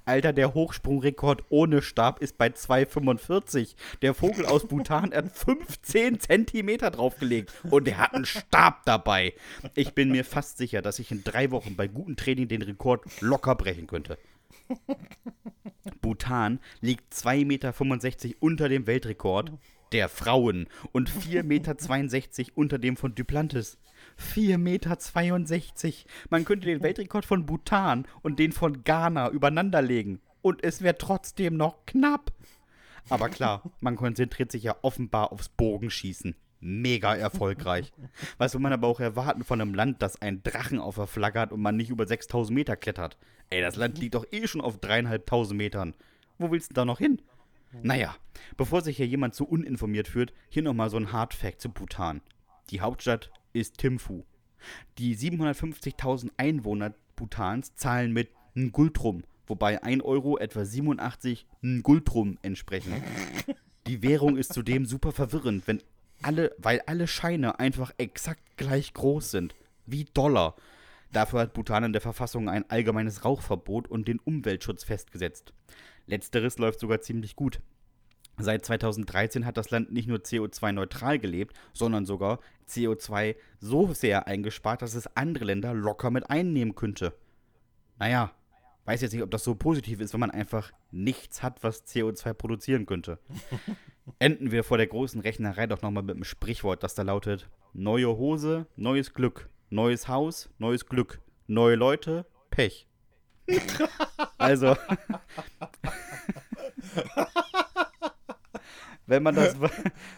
Alter, 0.05 0.33
der 0.33 0.55
Hochsprungrekord 0.55 1.45
ohne 1.49 1.83
Stab 1.83 2.21
ist 2.21 2.39
bei 2.39 2.49
2,45. 2.49 3.75
Der 4.03 4.15
Vogel 4.15 4.47
aus 4.47 4.69
Bhutan 4.69 5.13
hat 5.13 5.37
15 5.37 6.21
Zentimeter 6.21 6.91
draufgelegt 6.91 7.53
und 7.71 7.89
er 7.89 7.99
hat 7.99 8.15
einen 8.15 8.27
Stab 8.27 8.85
dabei. 8.85 9.35
Ich 9.75 9.95
bin 9.95 10.13
mir 10.13 10.25
fast 10.25 10.59
sicher, 10.59 10.83
dass 10.83 11.01
ich 11.01 11.11
in 11.11 11.25
drei 11.25 11.51
Wochen 11.51 11.75
bei 11.75 11.89
gutem 11.89 12.17
Training 12.17 12.47
den 12.47 12.63
Rekord 12.63 13.03
locker 13.21 13.57
brechen 13.57 13.89
könnte. 13.89 14.19
Bhutan 16.01 16.61
liegt 16.81 17.13
2,65 17.13 17.45
Meter 17.45 18.37
unter 18.41 18.69
dem 18.69 18.87
Weltrekord 18.87 19.53
der 19.93 20.09
Frauen 20.09 20.67
und 20.93 21.11
4,62 21.11 21.43
Meter 22.39 22.53
unter 22.55 22.79
dem 22.79 22.97
von 22.97 23.15
Duplantis. 23.15 23.79
4,62 24.19 24.57
Meter. 24.59 25.95
Man 26.31 26.45
könnte 26.45 26.67
den 26.67 26.83
Weltrekord 26.83 27.25
von 27.25 27.47
Bhutan 27.47 28.07
und 28.23 28.39
den 28.39 28.53
von 28.53 28.85
Ghana 28.85 29.31
übereinanderlegen. 29.31 30.21
Und 30.43 30.63
es 30.65 30.83
wäre 30.83 30.97
trotzdem 30.97 31.57
noch 31.57 31.85
knapp. 31.87 32.33
Aber 33.09 33.29
klar, 33.29 33.63
man 33.81 33.97
konzentriert 33.97 34.53
sich 34.53 34.63
ja 34.63 34.77
offenbar 34.83 35.33
aufs 35.33 35.49
Bogenschießen. 35.49 36.35
Mega 36.61 37.15
erfolgreich. 37.15 37.91
Was 38.37 38.53
will 38.53 38.61
man 38.61 38.73
aber 38.73 38.87
auch 38.87 39.01
erwarten 39.01 39.45
von 39.45 39.61
einem 39.61 39.75
Land, 39.75 40.03
das 40.03 40.21
einen 40.21 40.43
Drachen 40.43 40.79
auf 40.79 40.97
der 40.97 41.07
Flagge 41.07 41.41
hat 41.41 41.53
und 41.53 41.61
man 41.61 41.77
nicht 41.77 41.91
über 41.91 42.07
6000 42.07 42.55
Meter 42.55 42.77
klettert? 42.77 43.17
Ey, 43.49 43.63
das 43.63 43.77
Land 43.77 43.99
liegt 43.99 44.15
doch 44.15 44.27
eh 44.31 44.47
schon 44.47 44.61
auf 44.61 44.79
dreieinhalbtausend 44.79 45.57
Metern. 45.57 45.95
Wo 46.39 46.51
willst 46.51 46.71
du 46.71 46.75
da 46.75 46.85
noch 46.85 46.99
hin? 46.99 47.21
Naja, 47.83 48.17
bevor 48.57 48.83
sich 48.83 48.97
hier 48.97 49.07
jemand 49.07 49.35
zu 49.35 49.47
uninformiert 49.47 50.09
fühlt, 50.09 50.33
hier 50.49 50.63
nochmal 50.63 50.91
so 50.91 50.97
ein 50.97 51.13
Hardfact 51.13 51.61
zu 51.61 51.71
Bhutan. 51.71 52.21
Die 52.71 52.81
Hauptstadt 52.81 53.31
ist 53.53 53.79
Thimphu. 53.79 54.25
Die 54.99 55.17
750.000 55.17 56.31
Einwohner 56.37 56.95
Bhutans 57.17 57.75
zahlen 57.77 58.13
mit 58.13 58.31
Ngultrum, 58.57 59.25
wobei 59.47 59.83
1 59.83 60.03
Euro 60.03 60.39
etwa 60.39 60.65
87 60.65 61.47
Ngultrum 61.63 62.39
entsprechen. 62.43 62.93
Die 63.87 64.03
Währung 64.03 64.37
ist 64.37 64.53
zudem 64.53 64.85
super 64.85 65.13
verwirrend, 65.13 65.67
wenn 65.67 65.83
alle, 66.23 66.55
weil 66.59 66.81
alle 66.87 67.07
Scheine 67.07 67.59
einfach 67.59 67.93
exakt 67.97 68.43
gleich 68.57 68.93
groß 68.93 69.31
sind, 69.31 69.55
wie 69.87 70.05
Dollar. 70.05 70.55
Dafür 71.13 71.41
hat 71.41 71.55
Bhutan 71.55 71.85
in 71.85 71.93
der 71.93 72.03
Verfassung 72.03 72.49
ein 72.49 72.69
allgemeines 72.71 73.25
Rauchverbot 73.25 73.89
und 73.89 74.07
den 74.07 74.21
Umweltschutz 74.21 74.85
festgesetzt. 74.85 75.53
Letzteres 76.11 76.59
läuft 76.59 76.81
sogar 76.81 77.01
ziemlich 77.01 77.37
gut. 77.37 77.61
Seit 78.39 78.65
2013 78.65 79.45
hat 79.45 79.57
das 79.57 79.71
Land 79.71 79.93
nicht 79.93 80.09
nur 80.09 80.19
CO2-neutral 80.19 81.19
gelebt, 81.19 81.55
sondern 81.73 82.07
sogar 82.07 82.41
CO2 82.69 83.37
so 83.61 83.93
sehr 83.93 84.27
eingespart, 84.27 84.83
dass 84.83 84.95
es 84.95 85.15
andere 85.17 85.45
Länder 85.45 85.75
locker 85.75 86.11
mit 86.11 86.31
einnehmen 86.31 86.75
könnte. 86.75 87.15
Naja, 87.99 88.33
weiß 88.87 89.03
jetzt 89.03 89.13
nicht, 89.13 89.23
ob 89.23 89.31
das 89.31 89.45
so 89.45 89.55
positiv 89.55 90.01
ist, 90.01 90.13
wenn 90.15 90.21
man 90.21 90.31
einfach 90.31 90.73
nichts 90.91 91.43
hat, 91.43 91.63
was 91.63 91.87
CO2 91.87 92.33
produzieren 92.33 92.87
könnte. 92.87 93.19
Enden 94.19 94.51
wir 94.51 94.65
vor 94.65 94.79
der 94.79 94.87
großen 94.87 95.21
Rechnerei 95.21 95.67
doch 95.67 95.83
nochmal 95.83 96.03
mit 96.03 96.17
einem 96.17 96.25
Sprichwort, 96.25 96.83
das 96.83 96.95
da 96.95 97.03
lautet: 97.03 97.49
Neue 97.73 98.17
Hose, 98.17 98.67
neues 98.77 99.13
Glück. 99.15 99.49
Neues 99.69 100.09
Haus, 100.09 100.51
neues 100.59 100.87
Glück. 100.87 101.21
Neue 101.47 101.77
Leute, 101.77 102.27
Pech. 102.51 102.89
Also. 104.39 104.77
wenn, 109.07 109.23
man 109.23 109.35
das, 109.35 109.57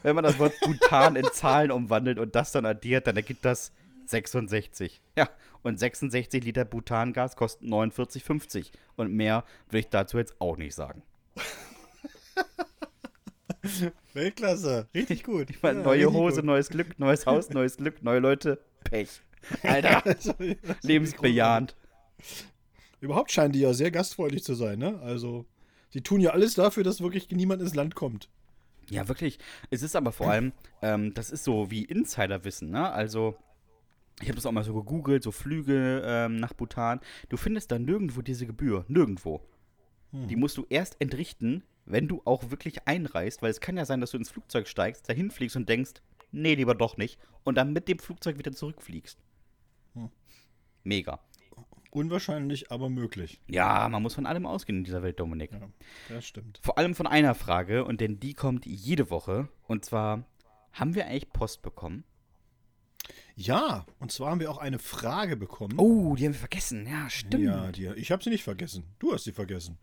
wenn 0.02 0.14
man 0.14 0.24
das 0.24 0.38
Wort 0.38 0.54
Bhutan 0.60 1.16
in 1.16 1.26
Zahlen 1.32 1.70
umwandelt 1.70 2.18
und 2.18 2.34
das 2.34 2.52
dann 2.52 2.66
addiert, 2.66 3.06
dann 3.06 3.16
ergibt 3.16 3.44
das 3.44 3.72
66. 4.06 5.00
Ja, 5.16 5.28
und 5.62 5.78
66 5.78 6.44
Liter 6.44 6.64
Butangas 6.64 7.36
kosten 7.36 7.72
49,50. 7.72 8.70
Und 8.96 9.12
mehr 9.12 9.44
will 9.70 9.80
ich 9.80 9.88
dazu 9.88 10.18
jetzt 10.18 10.40
auch 10.40 10.56
nicht 10.56 10.74
sagen. 10.74 11.02
Weltklasse, 14.12 14.88
richtig 14.94 15.22
gut. 15.22 15.50
Ich 15.50 15.62
meine, 15.62 15.78
Ja, 15.80 15.84
neue 15.84 16.12
Hose, 16.12 16.36
gut. 16.36 16.46
neues 16.46 16.68
Glück, 16.68 16.98
neues 16.98 17.26
Haus, 17.26 17.50
neues 17.50 17.76
Glück, 17.76 18.02
neue 18.02 18.18
Leute, 18.18 18.58
Pech. 18.84 19.22
Alter, 19.62 20.02
lebensbejahend. 20.82 21.76
Überhaupt 23.02 23.32
scheinen 23.32 23.52
die 23.52 23.58
ja 23.58 23.74
sehr 23.74 23.90
gastfreundlich 23.90 24.44
zu 24.44 24.54
sein, 24.54 24.78
ne? 24.78 25.00
Also, 25.00 25.44
die 25.92 26.02
tun 26.02 26.20
ja 26.20 26.30
alles 26.30 26.54
dafür, 26.54 26.84
dass 26.84 27.00
wirklich 27.00 27.28
niemand 27.30 27.60
ins 27.60 27.74
Land 27.74 27.96
kommt. 27.96 28.30
Ja, 28.90 29.08
wirklich. 29.08 29.40
Es 29.70 29.82
ist 29.82 29.96
aber 29.96 30.12
vor 30.12 30.30
allem, 30.30 30.52
ähm, 30.82 31.12
das 31.12 31.30
ist 31.30 31.42
so 31.42 31.68
wie 31.68 31.84
Insiderwissen, 31.84 32.70
ne? 32.70 32.92
Also, 32.92 33.34
ich 34.20 34.28
habe 34.28 34.36
das 34.36 34.46
auch 34.46 34.52
mal 34.52 34.62
so 34.62 34.72
gegoogelt, 34.72 35.24
so 35.24 35.32
Flüge 35.32 36.02
ähm, 36.06 36.36
nach 36.36 36.52
Bhutan. 36.52 37.00
Du 37.28 37.36
findest 37.36 37.72
da 37.72 37.78
nirgendwo 37.80 38.22
diese 38.22 38.46
Gebühr. 38.46 38.84
Nirgendwo. 38.86 39.40
Die 40.12 40.36
musst 40.36 40.58
du 40.58 40.66
erst 40.68 41.00
entrichten, 41.00 41.64
wenn 41.86 42.06
du 42.06 42.20
auch 42.26 42.50
wirklich 42.50 42.86
einreist, 42.86 43.40
weil 43.40 43.50
es 43.50 43.60
kann 43.60 43.78
ja 43.78 43.86
sein, 43.86 44.00
dass 44.00 44.10
du 44.10 44.18
ins 44.18 44.30
Flugzeug 44.30 44.68
steigst, 44.68 45.08
dahin 45.08 45.30
fliegst 45.30 45.56
und 45.56 45.68
denkst, 45.68 45.94
nee, 46.30 46.54
lieber 46.54 46.74
doch 46.74 46.98
nicht, 46.98 47.18
und 47.44 47.56
dann 47.56 47.72
mit 47.72 47.88
dem 47.88 47.98
Flugzeug 47.98 48.38
wieder 48.38 48.52
zurückfliegst. 48.52 49.18
Mega. 50.84 51.18
Unwahrscheinlich, 51.92 52.72
aber 52.72 52.88
möglich. 52.88 53.38
Ja, 53.48 53.86
man 53.90 54.02
muss 54.02 54.14
von 54.14 54.24
allem 54.24 54.46
ausgehen 54.46 54.78
in 54.78 54.84
dieser 54.84 55.02
Welt, 55.02 55.20
Dominik. 55.20 55.52
Ja, 55.52 55.68
das 56.08 56.24
stimmt. 56.24 56.58
Vor 56.62 56.78
allem 56.78 56.94
von 56.94 57.06
einer 57.06 57.34
Frage, 57.34 57.84
und 57.84 58.00
denn 58.00 58.18
die 58.18 58.32
kommt 58.32 58.64
jede 58.64 59.10
Woche. 59.10 59.48
Und 59.68 59.84
zwar, 59.84 60.24
haben 60.72 60.94
wir 60.94 61.06
eigentlich 61.06 61.30
Post 61.34 61.60
bekommen? 61.60 62.04
Ja, 63.36 63.84
und 63.98 64.10
zwar 64.10 64.30
haben 64.30 64.40
wir 64.40 64.50
auch 64.50 64.56
eine 64.56 64.78
Frage 64.78 65.36
bekommen. 65.36 65.74
Oh, 65.78 66.14
die 66.16 66.24
haben 66.24 66.32
wir 66.32 66.38
vergessen. 66.40 66.86
Ja, 66.86 67.10
stimmt. 67.10 67.44
Ja, 67.44 67.70
die, 67.70 67.88
ich 67.96 68.10
habe 68.10 68.24
sie 68.24 68.30
nicht 68.30 68.44
vergessen. 68.44 68.84
Du 68.98 69.12
hast 69.12 69.24
sie 69.24 69.32
vergessen. 69.32 69.76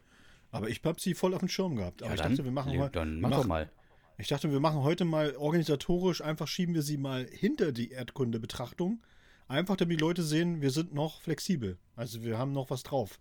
Aber 0.50 0.68
ich 0.68 0.82
habe 0.84 1.00
sie 1.00 1.14
voll 1.14 1.36
auf 1.36 1.40
dem 1.42 1.48
Schirm 1.50 1.76
gehabt. 1.76 2.02
Aber 2.02 2.10
Ja, 2.10 2.16
ich 2.16 2.22
dann, 2.22 2.32
dachte, 2.32 2.44
wir 2.44 2.52
machen 2.52 2.76
mal. 2.76 2.90
dann 2.90 3.22
mach 3.22 3.30
doch 3.30 3.46
mal. 3.46 3.70
Ich 4.18 4.30
dachte, 4.30 4.52
wir 4.52 4.60
machen 4.60 4.82
heute 4.82 5.06
mal 5.06 5.36
organisatorisch, 5.36 6.22
einfach 6.24 6.48
schieben 6.48 6.74
wir 6.74 6.82
sie 6.82 6.98
mal 6.98 7.28
hinter 7.32 7.72
die 7.72 7.92
Erdkunde-Betrachtung. 7.92 9.02
Einfach, 9.50 9.78
damit 9.78 10.00
die 10.00 10.04
Leute 10.04 10.22
sehen, 10.22 10.62
wir 10.62 10.70
sind 10.70 10.94
noch 10.94 11.22
flexibel. 11.22 11.80
Also 11.96 12.24
wir 12.24 12.38
haben 12.38 12.54
noch 12.54 12.70
was 12.70 12.84
drauf. 12.84 13.20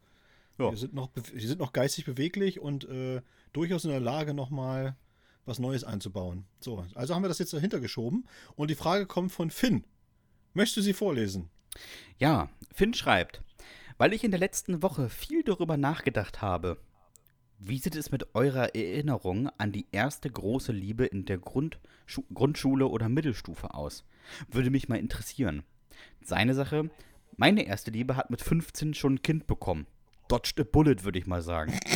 Ja. 0.59 0.71
Wir, 0.71 0.77
sind 0.77 0.93
noch, 0.93 1.09
wir 1.15 1.49
sind 1.49 1.59
noch 1.59 1.73
geistig 1.73 2.05
beweglich 2.05 2.61
und 2.61 2.85
äh, 2.85 3.23
durchaus 3.55 3.85
in 3.85 3.91
der 3.91 4.01
Lage, 4.01 4.35
nochmal 4.35 4.95
was 5.47 5.59
Neues 5.59 5.85
einzubauen. 5.85 6.45
So, 6.61 6.85
also 6.95 7.15
haben 7.15 7.23
wir 7.23 7.29
das 7.29 7.39
jetzt 7.39 7.55
dahinter 7.55 7.81
geschoben. 7.81 8.27
Und 8.57 8.69
die 8.71 8.75
Frage 8.75 9.07
kommt 9.07 9.33
von 9.33 9.51
Finn. 9.51 9.85
Möchtest 10.53 10.77
du 10.77 10.83
sie 10.83 10.93
vorlesen? 10.93 11.49
Ja, 12.19 12.51
Finn 12.75 12.93
schreibt, 12.93 13.41
weil 13.97 14.13
ich 14.13 14.23
in 14.23 14.31
der 14.31 14.41
letzten 14.41 14.83
Woche 14.83 15.09
viel 15.09 15.43
darüber 15.43 15.79
nachgedacht 15.79 16.43
habe. 16.43 16.77
Wie 17.59 17.79
sieht 17.79 17.97
es 17.97 18.11
mit 18.11 18.35
eurer 18.35 18.75
Erinnerung 18.75 19.49
an 19.57 19.73
die 19.73 19.87
erste 19.93 20.31
große 20.31 20.73
Liebe 20.73 21.07
in 21.07 21.25
der 21.25 21.39
Grundschu 21.39 22.23
Grundschule 22.35 22.87
oder 22.87 23.09
Mittelstufe 23.09 23.73
aus? 23.73 24.05
Würde 24.51 24.69
mich 24.71 24.91
mal 24.91 24.99
interessieren. 24.99 25.65
Seine 26.23 26.55
Sache, 26.55 26.91
meine 27.37 27.63
erste 27.65 27.91
Liebe 27.91 28.17
hat 28.17 28.31
mit 28.31 28.43
15 28.43 28.95
schon 28.95 29.15
ein 29.15 29.23
Kind 29.23 29.47
bekommen. 29.47 29.87
Dodged 30.29 30.61
a 30.61 30.65
bullet, 30.65 31.05
würde 31.05 31.19
ich 31.19 31.27
mal 31.27 31.43
sagen. 31.43 31.79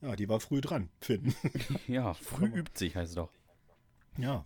Ja, 0.00 0.16
die 0.16 0.28
war 0.28 0.40
früh 0.40 0.60
dran, 0.60 0.88
Finn. 1.00 1.32
Ja, 1.86 2.12
früh 2.14 2.46
übt 2.46 2.72
sich, 2.76 2.96
heißt 2.96 3.10
es 3.10 3.14
doch. 3.14 3.30
ja. 4.18 4.44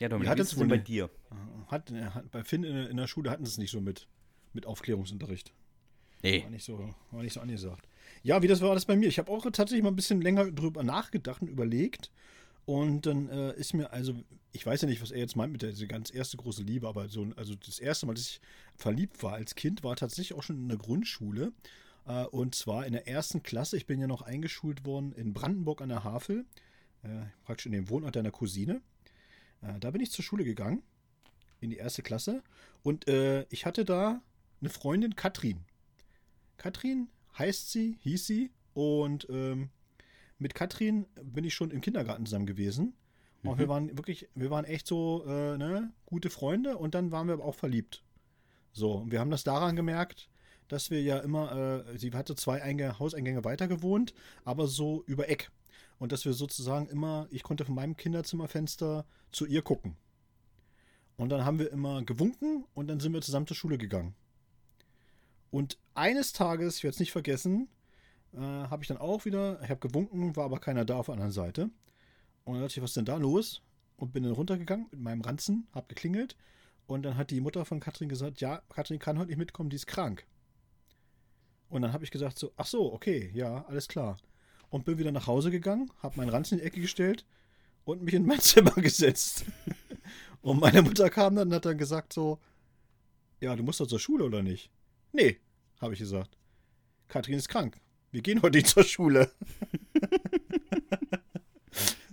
Ja, 0.00 0.08
Dominik, 0.08 0.26
Wie 0.26 0.30
hat 0.30 0.38
es 0.40 0.48
ist 0.48 0.52
es 0.54 0.58
denn 0.58 0.68
bei 0.68 0.78
dir? 0.78 1.10
Hat, 1.66 1.92
hat, 1.92 2.30
bei 2.30 2.42
Finn 2.42 2.64
in, 2.64 2.74
in 2.86 2.96
der 2.96 3.06
Schule 3.06 3.30
hatten 3.30 3.44
sie 3.44 3.50
es 3.50 3.58
nicht 3.58 3.70
so 3.70 3.82
mit, 3.82 4.08
mit 4.54 4.64
Aufklärungsunterricht. 4.64 5.52
Nee, 6.22 6.42
War 6.42 6.50
nicht 6.50 6.64
so, 6.64 6.94
war 7.10 7.22
nicht 7.22 7.34
so 7.34 7.40
angesagt. 7.40 7.86
Ja, 8.22 8.40
wie 8.42 8.48
das 8.48 8.62
war 8.62 8.74
das 8.74 8.86
bei 8.86 8.96
mir. 8.96 9.08
Ich 9.08 9.18
habe 9.18 9.30
auch 9.30 9.42
tatsächlich 9.44 9.82
mal 9.82 9.90
ein 9.90 9.96
bisschen 9.96 10.22
länger 10.22 10.50
drüber 10.50 10.82
nachgedacht 10.82 11.42
und 11.42 11.48
überlegt. 11.48 12.10
Und 12.70 13.04
dann 13.04 13.28
äh, 13.30 13.52
ist 13.54 13.74
mir, 13.74 13.92
also, 13.92 14.14
ich 14.52 14.64
weiß 14.64 14.82
ja 14.82 14.86
nicht, 14.86 15.02
was 15.02 15.10
er 15.10 15.18
jetzt 15.18 15.34
meint 15.34 15.50
mit 15.50 15.62
der 15.62 15.72
ganz 15.88 16.14
erste 16.14 16.36
große 16.36 16.62
Liebe, 16.62 16.86
aber 16.86 17.08
so, 17.08 17.26
also 17.34 17.56
das 17.56 17.80
erste 17.80 18.06
Mal, 18.06 18.14
dass 18.14 18.28
ich 18.28 18.40
verliebt 18.76 19.24
war 19.24 19.32
als 19.32 19.56
Kind, 19.56 19.82
war 19.82 19.96
tatsächlich 19.96 20.38
auch 20.38 20.44
schon 20.44 20.56
in 20.56 20.68
der 20.68 20.78
Grundschule. 20.78 21.52
Äh, 22.06 22.26
und 22.26 22.54
zwar 22.54 22.86
in 22.86 22.92
der 22.92 23.08
ersten 23.08 23.42
Klasse. 23.42 23.76
Ich 23.76 23.86
bin 23.86 23.98
ja 23.98 24.06
noch 24.06 24.22
eingeschult 24.22 24.84
worden 24.84 25.10
in 25.14 25.32
Brandenburg 25.32 25.82
an 25.82 25.88
der 25.88 26.04
Havel, 26.04 26.46
äh, 27.02 27.22
praktisch 27.42 27.66
in 27.66 27.72
dem 27.72 27.88
Wohnort 27.88 28.14
deiner 28.14 28.30
Cousine. 28.30 28.80
Äh, 29.62 29.80
da 29.80 29.90
bin 29.90 30.00
ich 30.00 30.12
zur 30.12 30.24
Schule 30.24 30.44
gegangen, 30.44 30.84
in 31.58 31.70
die 31.70 31.76
erste 31.76 32.02
Klasse. 32.02 32.40
Und 32.84 33.08
äh, 33.08 33.46
ich 33.50 33.66
hatte 33.66 33.84
da 33.84 34.22
eine 34.60 34.70
Freundin, 34.70 35.16
Katrin. 35.16 35.64
Katrin 36.56 37.08
heißt 37.36 37.72
sie, 37.72 37.98
hieß 38.02 38.28
sie. 38.28 38.52
Und 38.74 39.26
ähm, 39.28 39.70
mit 40.40 40.54
Katrin 40.54 41.06
bin 41.22 41.44
ich 41.44 41.54
schon 41.54 41.70
im 41.70 41.80
Kindergarten 41.80 42.26
zusammen 42.26 42.46
gewesen. 42.46 42.94
Und 43.42 43.58
wir 43.58 43.68
waren 43.68 43.96
wirklich, 43.96 44.28
wir 44.34 44.50
waren 44.50 44.66
echt 44.66 44.86
so 44.86 45.24
äh, 45.26 45.56
ne, 45.56 45.92
gute 46.04 46.28
Freunde 46.28 46.76
und 46.76 46.94
dann 46.94 47.10
waren 47.10 47.26
wir 47.26 47.34
aber 47.34 47.44
auch 47.44 47.54
verliebt. 47.54 48.02
So, 48.72 48.92
und 48.96 49.12
wir 49.12 49.20
haben 49.20 49.30
das 49.30 49.44
daran 49.44 49.76
gemerkt, 49.76 50.28
dass 50.68 50.90
wir 50.90 51.02
ja 51.02 51.18
immer, 51.18 51.84
äh, 51.86 51.98
sie 51.98 52.12
hatte 52.12 52.34
zwei 52.34 52.62
Einge 52.62 52.98
Hauseingänge 52.98 53.44
weiter 53.44 53.66
gewohnt, 53.66 54.14
aber 54.44 54.66
so 54.66 55.04
über 55.06 55.28
Eck. 55.28 55.50
Und 55.98 56.12
dass 56.12 56.24
wir 56.24 56.34
sozusagen 56.34 56.88
immer, 56.88 57.28
ich 57.30 57.42
konnte 57.42 57.64
von 57.64 57.74
meinem 57.74 57.96
Kinderzimmerfenster 57.96 59.06
zu 59.32 59.46
ihr 59.46 59.62
gucken. 59.62 59.96
Und 61.16 61.30
dann 61.30 61.44
haben 61.44 61.58
wir 61.58 61.70
immer 61.70 62.02
gewunken 62.02 62.64
und 62.74 62.88
dann 62.88 63.00
sind 63.00 63.12
wir 63.12 63.20
zusammen 63.20 63.46
zur 63.46 63.56
Schule 63.56 63.78
gegangen. 63.78 64.14
Und 65.50 65.78
eines 65.94 66.32
Tages, 66.32 66.76
ich 66.76 66.84
werde 66.84 66.94
es 66.94 67.00
nicht 67.00 67.12
vergessen, 67.12 67.68
äh, 68.32 68.38
habe 68.38 68.82
ich 68.82 68.88
dann 68.88 68.98
auch 68.98 69.24
wieder, 69.24 69.60
ich 69.62 69.70
habe 69.70 69.80
gewunken, 69.80 70.36
war 70.36 70.44
aber 70.44 70.60
keiner 70.60 70.84
da 70.84 70.96
auf 70.98 71.06
der 71.06 71.14
anderen 71.14 71.32
Seite. 71.32 71.70
Und 72.44 72.54
dann 72.54 72.62
dachte 72.62 72.78
ich, 72.78 72.82
was 72.82 72.90
ist 72.90 72.96
denn 72.96 73.04
da 73.04 73.16
los? 73.16 73.62
Und 73.96 74.12
bin 74.12 74.22
dann 74.22 74.32
runtergegangen 74.32 74.86
mit 74.90 75.00
meinem 75.00 75.20
Ranzen, 75.20 75.68
habe 75.74 75.88
geklingelt. 75.88 76.36
Und 76.86 77.02
dann 77.02 77.16
hat 77.16 77.30
die 77.30 77.40
Mutter 77.40 77.64
von 77.64 77.80
Katrin 77.80 78.08
gesagt, 78.08 78.40
ja, 78.40 78.62
Katrin 78.68 78.98
kann 78.98 79.18
heute 79.18 79.28
nicht 79.28 79.38
mitkommen, 79.38 79.70
die 79.70 79.76
ist 79.76 79.86
krank. 79.86 80.26
Und 81.68 81.82
dann 81.82 81.92
habe 81.92 82.02
ich 82.02 82.10
gesagt 82.10 82.38
so, 82.38 82.52
ach 82.56 82.66
so, 82.66 82.92
okay, 82.92 83.30
ja, 83.34 83.64
alles 83.66 83.86
klar. 83.86 84.16
Und 84.70 84.84
bin 84.84 84.98
wieder 84.98 85.12
nach 85.12 85.26
Hause 85.26 85.50
gegangen, 85.50 85.90
habe 86.02 86.16
meinen 86.16 86.30
Ranzen 86.30 86.54
in 86.54 86.60
die 86.60 86.66
Ecke 86.66 86.80
gestellt 86.80 87.24
und 87.84 88.02
mich 88.02 88.14
in 88.14 88.26
mein 88.26 88.40
Zimmer 88.40 88.72
gesetzt. 88.72 89.44
und 90.40 90.60
meine 90.60 90.82
Mutter 90.82 91.10
kam 91.10 91.36
dann 91.36 91.48
und 91.48 91.54
hat 91.54 91.64
dann 91.64 91.78
gesagt 91.78 92.12
so, 92.12 92.40
ja, 93.40 93.54
du 93.54 93.62
musst 93.62 93.80
doch 93.80 93.86
zur 93.86 94.00
Schule 94.00 94.24
oder 94.24 94.42
nicht? 94.42 94.70
Nee, 95.12 95.38
habe 95.80 95.94
ich 95.94 96.00
gesagt. 96.00 96.36
Katrin 97.08 97.36
ist 97.36 97.48
krank. 97.48 97.80
Wir 98.10 98.22
gehen 98.22 98.42
heute 98.42 98.58
nicht 98.58 98.68
zur 98.68 98.84
Schule. 98.84 99.30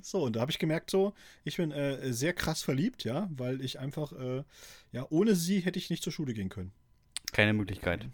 so, 0.01 0.23
und 0.23 0.35
da 0.35 0.41
habe 0.41 0.51
ich 0.51 0.59
gemerkt, 0.59 0.91
so, 0.91 1.13
ich 1.43 1.57
bin 1.57 1.71
äh, 1.71 2.13
sehr 2.13 2.33
krass 2.33 2.61
verliebt, 2.61 3.03
ja, 3.03 3.27
weil 3.31 3.61
ich 3.61 3.79
einfach, 3.79 4.13
äh, 4.13 4.43
ja, 4.91 5.07
ohne 5.09 5.35
sie 5.35 5.59
hätte 5.59 5.79
ich 5.79 5.89
nicht 5.89 6.03
zur 6.03 6.13
Schule 6.13 6.33
gehen 6.33 6.49
können. 6.49 6.71
keine 7.31 7.53
Möglichkeit. 7.53 8.07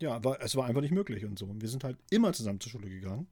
Ja, 0.00 0.22
war, 0.22 0.40
es 0.40 0.54
war 0.54 0.66
einfach 0.66 0.80
nicht 0.80 0.92
möglich 0.92 1.24
und 1.24 1.38
so. 1.38 1.46
Und 1.46 1.60
wir 1.60 1.68
sind 1.68 1.84
halt 1.84 1.98
immer 2.10 2.32
zusammen 2.32 2.60
zur 2.60 2.70
Schule 2.70 2.88
gegangen 2.88 3.26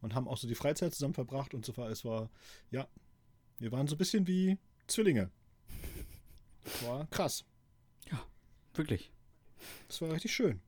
und 0.00 0.14
haben 0.14 0.26
auch 0.26 0.38
so 0.38 0.48
die 0.48 0.54
Freizeit 0.54 0.94
zusammen 0.94 1.14
verbracht 1.14 1.52
und 1.52 1.66
so 1.66 1.76
weiter. 1.76 1.90
Es 1.90 2.04
war, 2.04 2.30
ja, 2.70 2.88
wir 3.58 3.72
waren 3.72 3.86
so 3.86 3.94
ein 3.94 3.98
bisschen 3.98 4.26
wie 4.26 4.56
Zwillinge. 4.86 5.30
Das 6.64 6.82
war 6.84 7.06
krass. 7.08 7.44
Wirklich. 8.78 9.10
Das 9.88 10.00
war 10.00 10.12
richtig 10.12 10.32
schön. 10.32 10.60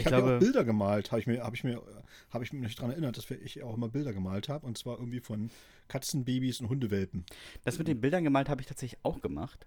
Ich 0.00 0.06
Ich 0.06 0.12
habe 0.12 0.30
ja 0.30 0.36
auch 0.36 0.40
Bilder 0.40 0.64
gemalt, 0.64 1.10
habe 1.10 1.20
ich 1.20 1.26
mir, 1.26 1.42
habe 1.42 1.56
ich 1.56 1.64
mir, 1.64 1.82
habe 2.30 2.44
ich 2.44 2.52
mich 2.52 2.62
nicht 2.62 2.78
daran 2.78 2.92
erinnert, 2.92 3.16
dass 3.16 3.30
ich 3.30 3.62
auch 3.62 3.76
immer 3.76 3.88
Bilder 3.88 4.12
gemalt 4.12 4.48
habe. 4.48 4.66
Und 4.66 4.78
zwar 4.78 4.98
irgendwie 4.98 5.20
von 5.20 5.50
Katzenbabys 5.88 6.60
und 6.60 6.68
Hundewelpen. 6.68 7.24
Das 7.64 7.78
mit 7.78 7.88
den 7.88 8.00
Bildern 8.00 8.24
gemalt 8.24 8.48
habe 8.48 8.60
ich 8.60 8.66
tatsächlich 8.66 9.00
auch 9.02 9.20
gemacht. 9.20 9.66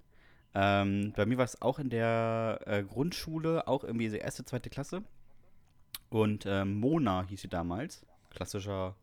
Ähm, 0.56 1.14
bei 1.16 1.26
mir 1.26 1.38
war 1.38 1.46
es 1.46 1.62
auch 1.62 1.80
in 1.80 1.90
der 1.90 2.60
äh, 2.66 2.84
Grundschule, 2.84 3.68
auch 3.68 3.84
irgendwie 3.84 4.10
so 4.10 4.18
erste, 4.18 4.46
zweite 4.46 4.70
Klasse. 4.70 5.04
Und 6.10 6.46
ähm, 6.46 6.80
Mona 6.80 7.26
hieß 7.28 7.42
sie 7.42 7.48
damals. 7.48 8.06
Klassischer 8.30 8.96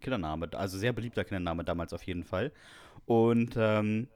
Kindername, 0.00 0.48
also 0.52 0.78
sehr 0.78 0.92
beliebter 0.92 1.24
Kindername 1.24 1.64
damals 1.64 1.92
auf 1.92 2.02
jeden 2.04 2.24
Fall. 2.24 2.52
Und 3.06 3.54
ähm, 3.56 4.08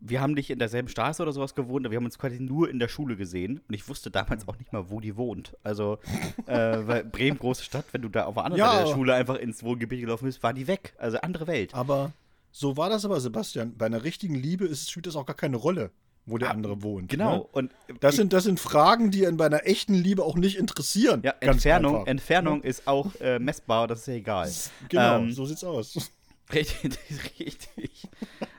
wir 0.00 0.20
haben 0.20 0.32
nicht 0.34 0.50
in 0.50 0.58
derselben 0.58 0.88
Straße 0.88 1.22
oder 1.22 1.32
sowas 1.32 1.54
gewohnt, 1.54 1.84
aber 1.84 1.90
wir 1.92 1.96
haben 1.96 2.04
uns 2.04 2.18
quasi 2.18 2.38
nur 2.40 2.70
in 2.70 2.78
der 2.78 2.88
Schule 2.88 3.16
gesehen. 3.16 3.60
Und 3.68 3.74
ich 3.74 3.88
wusste 3.88 4.10
damals 4.10 4.46
auch 4.46 4.58
nicht 4.58 4.72
mal, 4.72 4.90
wo 4.90 5.00
die 5.00 5.16
wohnt. 5.16 5.56
Also, 5.62 5.98
äh, 6.46 6.52
weil 6.86 7.04
Bremen, 7.04 7.38
große 7.38 7.64
Stadt, 7.64 7.84
wenn 7.92 8.02
du 8.02 8.08
da 8.08 8.24
auf 8.26 8.34
der 8.34 8.44
anderen 8.44 8.58
Ja, 8.60 8.72
Seite 8.72 8.86
der 8.86 8.94
Schule 8.94 9.14
einfach 9.14 9.36
ins 9.36 9.62
Wohngebiet 9.62 10.00
gelaufen 10.00 10.26
bist, 10.26 10.42
war 10.42 10.52
die 10.52 10.66
weg. 10.66 10.94
Also 10.98 11.18
andere 11.18 11.46
Welt. 11.46 11.74
Aber 11.74 12.12
so 12.52 12.76
war 12.76 12.90
das 12.90 13.04
aber, 13.04 13.20
Sebastian. 13.20 13.74
Bei 13.76 13.86
einer 13.86 14.04
richtigen 14.04 14.34
Liebe 14.34 14.64
ist, 14.66 14.90
spielt 14.90 15.06
das 15.06 15.16
auch 15.16 15.26
gar 15.26 15.36
keine 15.36 15.56
Rolle, 15.56 15.90
wo 16.26 16.38
der 16.38 16.48
Ah, 16.48 16.52
andere 16.52 16.82
wohnt. 16.82 17.08
Genau. 17.10 17.36
Ne? 17.36 17.42
Und 17.52 17.72
Das 18.00 18.16
sind, 18.16 18.32
das 18.32 18.44
sind 18.44 18.60
Fragen, 18.60 19.10
die 19.10 19.22
bei 19.32 19.46
einer 19.46 19.66
echten 19.66 19.94
Liebe 19.94 20.22
auch 20.22 20.36
nicht 20.36 20.56
interessieren. 20.58 21.22
Ja, 21.24 21.34
Entfernung, 21.40 21.94
einfach. 21.96 22.06
Entfernung 22.06 22.62
ist 22.62 22.86
auch 22.86 23.14
äh, 23.20 23.38
messbar, 23.38 23.86
das 23.88 24.00
ist 24.00 24.06
ja 24.06 24.14
egal. 24.14 24.50
Genau, 24.88 25.18
Ähm, 25.18 25.32
so 25.32 25.44
sieht's 25.44 25.64
aus. 25.64 26.10
Richtig, 26.52 26.98
richtig. 27.40 28.08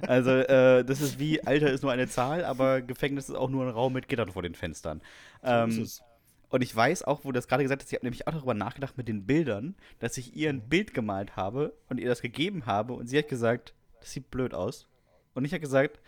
Also, 0.01 0.31
äh, 0.31 0.83
das 0.85 1.01
ist 1.01 1.19
wie, 1.19 1.43
Alter 1.45 1.71
ist 1.71 1.81
nur 1.81 1.91
eine 1.91 2.07
Zahl, 2.07 2.45
aber 2.45 2.81
Gefängnis 2.81 3.29
ist 3.29 3.35
auch 3.35 3.49
nur 3.49 3.63
ein 3.65 3.69
Raum 3.69 3.93
mit 3.93 4.07
Gittern 4.07 4.31
vor 4.31 4.41
den 4.43 4.55
Fenstern. 4.55 5.01
So 5.41 5.47
Ähm, 5.49 5.69
ist 5.69 5.77
es. 5.77 6.03
und 6.49 6.61
ich 6.61 6.75
weiß 6.75 7.03
auch, 7.03 7.23
wo 7.23 7.29
du 7.29 7.33
das 7.33 7.47
gerade 7.47 7.63
gesagt 7.63 7.81
hast, 7.81 7.91
ich 7.91 7.95
habe 7.95 8.05
nämlich 8.05 8.27
auch 8.27 8.33
darüber 8.33 8.53
nachgedacht 8.53 8.97
mit 8.97 9.07
den 9.07 9.25
Bildern, 9.25 9.75
dass 9.99 10.17
ich 10.17 10.35
ihr 10.35 10.49
ein 10.49 10.67
Bild 10.69 10.93
gemalt 10.93 11.35
habe 11.35 11.73
und 11.89 11.99
ihr 11.99 12.07
das 12.09 12.21
gegeben 12.21 12.65
habe 12.65 12.93
und 12.93 13.07
sie 13.07 13.17
hat 13.17 13.27
gesagt, 13.27 13.73
das 13.99 14.11
sieht 14.11 14.29
blöd 14.31 14.53
aus. 14.53 14.87
Und 15.33 15.45
ich 15.45 15.51
habe 15.51 15.61
gesagt, 15.61 15.99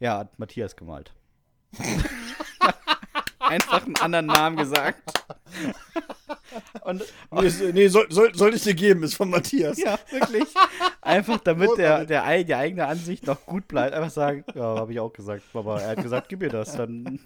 ja, 0.00 0.18
hat 0.18 0.38
Matthias 0.38 0.76
gemalt. 0.76 1.12
Einfach 3.48 3.84
einen 3.84 3.96
anderen 3.96 4.26
Namen 4.26 4.56
gesagt. 4.56 5.02
Und 6.82 7.02
Nee, 7.30 7.50
nee 7.72 7.88
soll, 7.88 8.06
soll, 8.10 8.34
soll 8.34 8.54
ich 8.54 8.62
dir 8.62 8.74
geben, 8.74 9.02
ist 9.02 9.14
von 9.14 9.30
Matthias. 9.30 9.78
Ja, 9.78 9.98
wirklich. 10.10 10.48
Einfach 11.00 11.38
damit 11.40 11.76
der, 11.76 12.04
der, 12.04 12.44
die 12.44 12.54
eigene 12.54 12.86
Ansicht 12.86 13.26
noch 13.26 13.44
gut 13.46 13.68
bleibt. 13.68 13.94
Einfach 13.94 14.10
sagen, 14.10 14.44
ja, 14.54 14.62
habe 14.62 14.92
ich 14.92 15.00
auch 15.00 15.12
gesagt. 15.12 15.42
Aber 15.54 15.80
er 15.82 15.90
hat 15.90 16.02
gesagt, 16.02 16.28
gib 16.28 16.40
mir 16.40 16.48
das. 16.48 16.76
Dann 16.76 17.20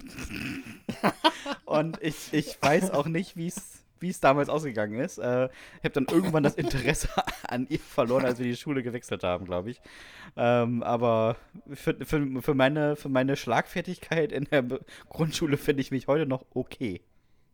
Und 1.64 1.98
ich, 2.02 2.32
ich 2.32 2.56
weiß 2.60 2.90
auch 2.90 3.06
nicht, 3.06 3.36
wie 3.36 3.48
es 3.48 3.81
wie 4.02 4.10
es 4.10 4.20
damals 4.20 4.48
ausgegangen 4.48 5.00
ist. 5.00 5.18
Äh, 5.18 5.46
ich 5.78 5.84
habe 5.84 5.90
dann 5.90 6.06
irgendwann 6.10 6.42
das 6.42 6.54
Interesse 6.54 7.08
an 7.48 7.66
ihr 7.68 7.78
verloren, 7.78 8.24
als 8.24 8.38
wir 8.38 8.46
die 8.46 8.56
Schule 8.56 8.82
gewechselt 8.82 9.22
haben, 9.22 9.44
glaube 9.44 9.70
ich. 9.70 9.80
Ähm, 10.36 10.82
aber 10.82 11.36
für, 11.72 11.94
für, 12.04 12.42
für, 12.42 12.54
meine, 12.54 12.96
für 12.96 13.08
meine 13.08 13.36
Schlagfertigkeit 13.36 14.32
in 14.32 14.44
der 14.44 14.64
Grundschule 15.08 15.56
finde 15.56 15.80
ich 15.82 15.90
mich 15.90 16.06
heute 16.06 16.26
noch 16.26 16.44
okay. 16.54 17.00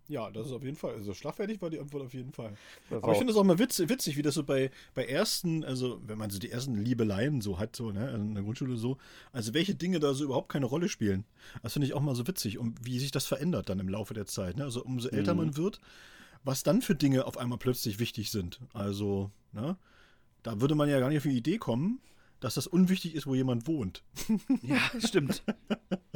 Ja, 0.08 0.30
das 0.30 0.46
ist 0.46 0.52
auf 0.52 0.64
jeden 0.64 0.76
Fall. 0.76 0.94
Also 0.94 1.12
schlagfertig 1.12 1.60
war 1.60 1.68
die 1.68 1.78
Antwort 1.78 2.04
auf 2.04 2.14
jeden 2.14 2.32
Fall. 2.32 2.54
Das 2.88 3.02
Aber 3.02 3.12
ich 3.12 3.18
finde 3.18 3.30
es 3.30 3.38
auch 3.38 3.44
mal 3.44 3.58
witzig, 3.58 3.90
witzig, 3.90 4.16
wie 4.16 4.22
das 4.22 4.34
so 4.34 4.42
bei, 4.42 4.70
bei 4.94 5.04
ersten, 5.04 5.64
also 5.64 6.00
wenn 6.06 6.16
man 6.16 6.30
so 6.30 6.38
die 6.38 6.50
ersten 6.50 6.76
Liebeleien 6.76 7.42
so 7.42 7.58
hat, 7.58 7.76
so, 7.76 7.92
ne, 7.92 8.10
in 8.12 8.34
der 8.34 8.42
Grundschule 8.42 8.78
so, 8.78 8.96
also 9.32 9.52
welche 9.52 9.74
Dinge 9.74 10.00
da 10.00 10.14
so 10.14 10.24
überhaupt 10.24 10.48
keine 10.48 10.64
Rolle 10.64 10.88
spielen. 10.88 11.24
Das 11.62 11.74
finde 11.74 11.86
ich 11.86 11.92
auch 11.92 12.00
mal 12.00 12.14
so 12.14 12.26
witzig 12.26 12.58
und 12.58 12.86
wie 12.86 12.98
sich 12.98 13.10
das 13.10 13.26
verändert 13.26 13.68
dann 13.68 13.80
im 13.80 13.88
Laufe 13.90 14.14
der 14.14 14.24
Zeit. 14.24 14.56
Ne? 14.56 14.64
Also 14.64 14.82
umso 14.82 15.08
älter 15.10 15.34
Mhm. 15.34 15.40
man 15.40 15.56
wird, 15.58 15.78
was 16.44 16.62
dann 16.62 16.82
für 16.82 16.94
Dinge 16.94 17.26
auf 17.26 17.36
einmal 17.36 17.58
plötzlich 17.58 17.98
wichtig 17.98 18.30
sind. 18.30 18.60
Also, 18.72 19.30
ne? 19.52 19.76
Da 20.42 20.60
würde 20.60 20.74
man 20.74 20.88
ja 20.88 21.00
gar 21.00 21.08
nicht 21.08 21.18
auf 21.18 21.24
die 21.24 21.36
Idee 21.36 21.58
kommen, 21.58 22.00
dass 22.40 22.54
das 22.54 22.66
unwichtig 22.66 23.14
ist, 23.14 23.26
wo 23.26 23.34
jemand 23.34 23.66
wohnt. 23.66 24.02
Ja, 24.62 24.80
stimmt. 25.04 25.42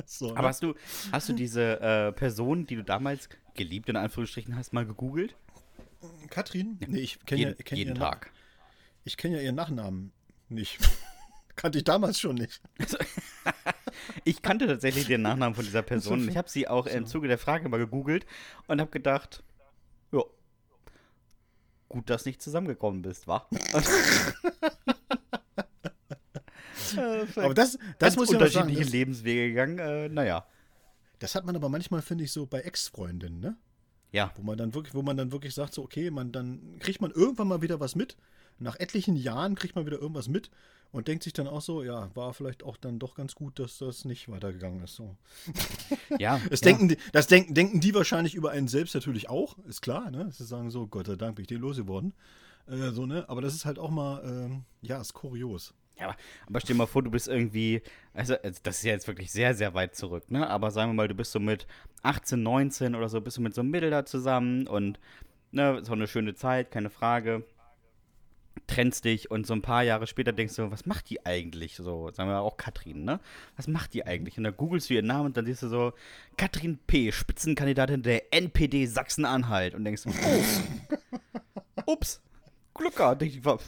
So, 0.04 0.30
ne? 0.30 0.36
Aber 0.36 0.48
hast 0.48 0.62
du, 0.62 0.74
hast 1.12 1.28
du 1.28 1.32
diese 1.32 1.80
äh, 1.80 2.12
Person, 2.12 2.66
die 2.66 2.74
du 2.74 2.82
damals 2.82 3.28
geliebt 3.54 3.88
in 3.88 3.96
Anführungsstrichen 3.96 4.56
hast, 4.56 4.72
mal 4.72 4.84
gegoogelt? 4.84 5.36
Katrin? 6.28 6.78
Nee, 6.86 7.00
ich 7.00 7.24
kenne 7.24 7.40
ja, 7.40 7.48
jeden 7.48 7.64
kenn 7.64 7.78
jeden 7.78 7.94
Tag. 7.94 8.32
ich 9.04 9.16
kenn 9.16 9.32
ja 9.32 9.40
ihren 9.40 9.54
Nachnamen 9.54 10.12
nicht. 10.48 10.78
Kannte 11.56 11.78
ich 11.78 11.84
damals 11.84 12.18
schon 12.18 12.36
nicht. 12.36 12.60
Ich 14.24 14.42
kannte 14.42 14.66
tatsächlich 14.66 15.06
den 15.06 15.22
Nachnamen 15.22 15.54
von 15.54 15.64
dieser 15.64 15.82
Person. 15.82 16.28
Ich 16.28 16.36
habe 16.36 16.48
sie 16.48 16.66
auch 16.66 16.86
im 16.86 17.06
Zuge 17.06 17.28
der 17.28 17.38
Frage 17.38 17.68
mal 17.68 17.78
gegoogelt 17.78 18.26
und 18.66 18.80
habe 18.80 18.90
gedacht, 18.90 19.44
gut, 21.92 22.10
dass 22.10 22.24
nicht 22.24 22.42
zusammengekommen 22.42 23.02
bist, 23.02 23.26
wa? 23.28 23.46
Aber 27.36 27.54
das, 27.54 27.72
das 27.72 27.78
Ganz 27.98 28.16
muss 28.16 28.30
ich 28.30 28.36
aber 28.36 28.48
sagen, 28.48 28.68
unterschiedliche 28.68 28.84
das, 28.84 28.92
Lebenswege 28.92 29.48
gegangen. 29.48 29.78
Äh, 29.78 30.08
naja, 30.08 30.46
das 31.20 31.34
hat 31.34 31.44
man 31.46 31.56
aber 31.56 31.68
manchmal, 31.68 32.02
finde 32.02 32.24
ich, 32.24 32.32
so 32.32 32.46
bei 32.46 32.60
Ex-Freundinnen, 32.60 33.40
ne? 33.40 33.56
ja. 34.12 34.30
Wo 34.36 34.42
man 34.42 34.56
dann 34.56 34.74
wirklich, 34.74 34.94
wo 34.94 35.02
man 35.02 35.16
dann 35.16 35.32
wirklich 35.32 35.54
sagt, 35.54 35.74
so, 35.74 35.82
okay, 35.82 36.10
man 36.10 36.32
dann 36.32 36.78
kriegt 36.78 37.00
man 37.00 37.10
irgendwann 37.10 37.48
mal 37.48 37.62
wieder 37.62 37.80
was 37.80 37.96
mit. 37.96 38.16
Nach 38.62 38.78
etlichen 38.78 39.16
Jahren 39.16 39.54
kriegt 39.54 39.74
man 39.76 39.86
wieder 39.86 39.98
irgendwas 39.98 40.28
mit 40.28 40.50
und 40.92 41.08
denkt 41.08 41.24
sich 41.24 41.32
dann 41.32 41.46
auch 41.48 41.60
so, 41.62 41.82
ja, 41.82 42.10
war 42.14 42.34
vielleicht 42.34 42.62
auch 42.62 42.76
dann 42.76 42.98
doch 42.98 43.14
ganz 43.14 43.34
gut, 43.34 43.58
dass 43.58 43.78
das 43.78 44.04
nicht 44.04 44.28
weitergegangen 44.28 44.82
ist. 44.84 44.94
So. 44.94 45.16
Ja, 46.18 46.40
Das, 46.50 46.60
ja. 46.60 46.66
denken, 46.66 46.88
die, 46.88 46.98
das 47.12 47.26
denken, 47.26 47.54
denken 47.54 47.80
die 47.80 47.94
wahrscheinlich 47.94 48.34
über 48.34 48.50
einen 48.50 48.68
selbst 48.68 48.94
natürlich 48.94 49.28
auch, 49.28 49.58
ist 49.66 49.80
klar, 49.80 50.10
ne? 50.10 50.30
Sie 50.32 50.44
sagen 50.44 50.70
so, 50.70 50.86
Gott 50.86 51.06
sei 51.06 51.16
Dank 51.16 51.36
bin 51.36 51.44
ich 51.44 51.48
den 51.48 51.60
losgeworden. 51.60 52.12
Äh, 52.66 52.90
so, 52.90 53.06
ne? 53.06 53.24
Aber 53.28 53.40
das 53.40 53.54
ist 53.54 53.64
halt 53.64 53.78
auch 53.78 53.90
mal, 53.90 54.22
ähm, 54.24 54.64
ja, 54.82 55.00
ist 55.00 55.14
kurios. 55.14 55.74
Ja, 55.98 56.08
aber, 56.08 56.16
aber 56.46 56.60
stell 56.60 56.74
dir 56.74 56.78
mal 56.78 56.86
vor, 56.86 57.02
du 57.02 57.10
bist 57.10 57.28
irgendwie, 57.28 57.82
also 58.14 58.34
also 58.42 58.60
das 58.62 58.78
ist 58.78 58.84
ja 58.84 58.92
jetzt 58.92 59.06
wirklich 59.06 59.30
sehr, 59.32 59.54
sehr 59.54 59.74
weit 59.74 59.94
zurück, 59.94 60.30
ne? 60.30 60.48
Aber 60.48 60.70
sagen 60.70 60.90
wir 60.90 60.94
mal, 60.94 61.08
du 61.08 61.14
bist 61.14 61.32
so 61.32 61.40
mit 61.40 61.66
18, 62.02 62.42
19 62.42 62.94
oder 62.94 63.08
so, 63.08 63.20
bist 63.20 63.38
du 63.38 63.40
mit 63.40 63.54
so 63.54 63.62
einem 63.62 63.70
Mädel 63.70 63.90
da 63.90 64.04
zusammen 64.04 64.66
und, 64.66 64.98
ne, 65.52 65.80
so 65.84 65.92
eine 65.92 66.06
schöne 66.06 66.34
Zeit, 66.34 66.70
keine 66.70 66.90
Frage. 66.90 67.44
Trennst 68.66 69.04
dich 69.04 69.30
und 69.30 69.46
so 69.46 69.54
ein 69.54 69.62
paar 69.62 69.82
Jahre 69.82 70.06
später 70.06 70.32
denkst 70.32 70.56
du, 70.56 70.70
was 70.70 70.86
macht 70.86 71.10
die 71.10 71.24
eigentlich? 71.26 71.76
So, 71.76 72.10
sagen 72.12 72.28
wir 72.30 72.40
auch 72.40 72.56
Katrin, 72.56 73.04
ne? 73.04 73.20
Was 73.56 73.66
macht 73.66 73.92
die 73.94 74.06
eigentlich? 74.06 74.38
Und 74.38 74.44
dann 74.44 74.56
googelst 74.56 74.88
du 74.90 74.94
ihren 74.94 75.06
Namen 75.06 75.26
und 75.26 75.36
dann 75.36 75.46
siehst 75.46 75.62
du 75.62 75.68
so, 75.68 75.92
Katrin 76.36 76.78
P., 76.86 77.12
Spitzenkandidatin 77.12 78.02
der 78.02 78.32
NPD 78.32 78.86
Sachsen-Anhalt 78.86 79.74
und 79.74 79.84
denkst, 79.84 80.02
oh, 80.06 80.12
ups, 81.86 82.20
war- 83.44 83.58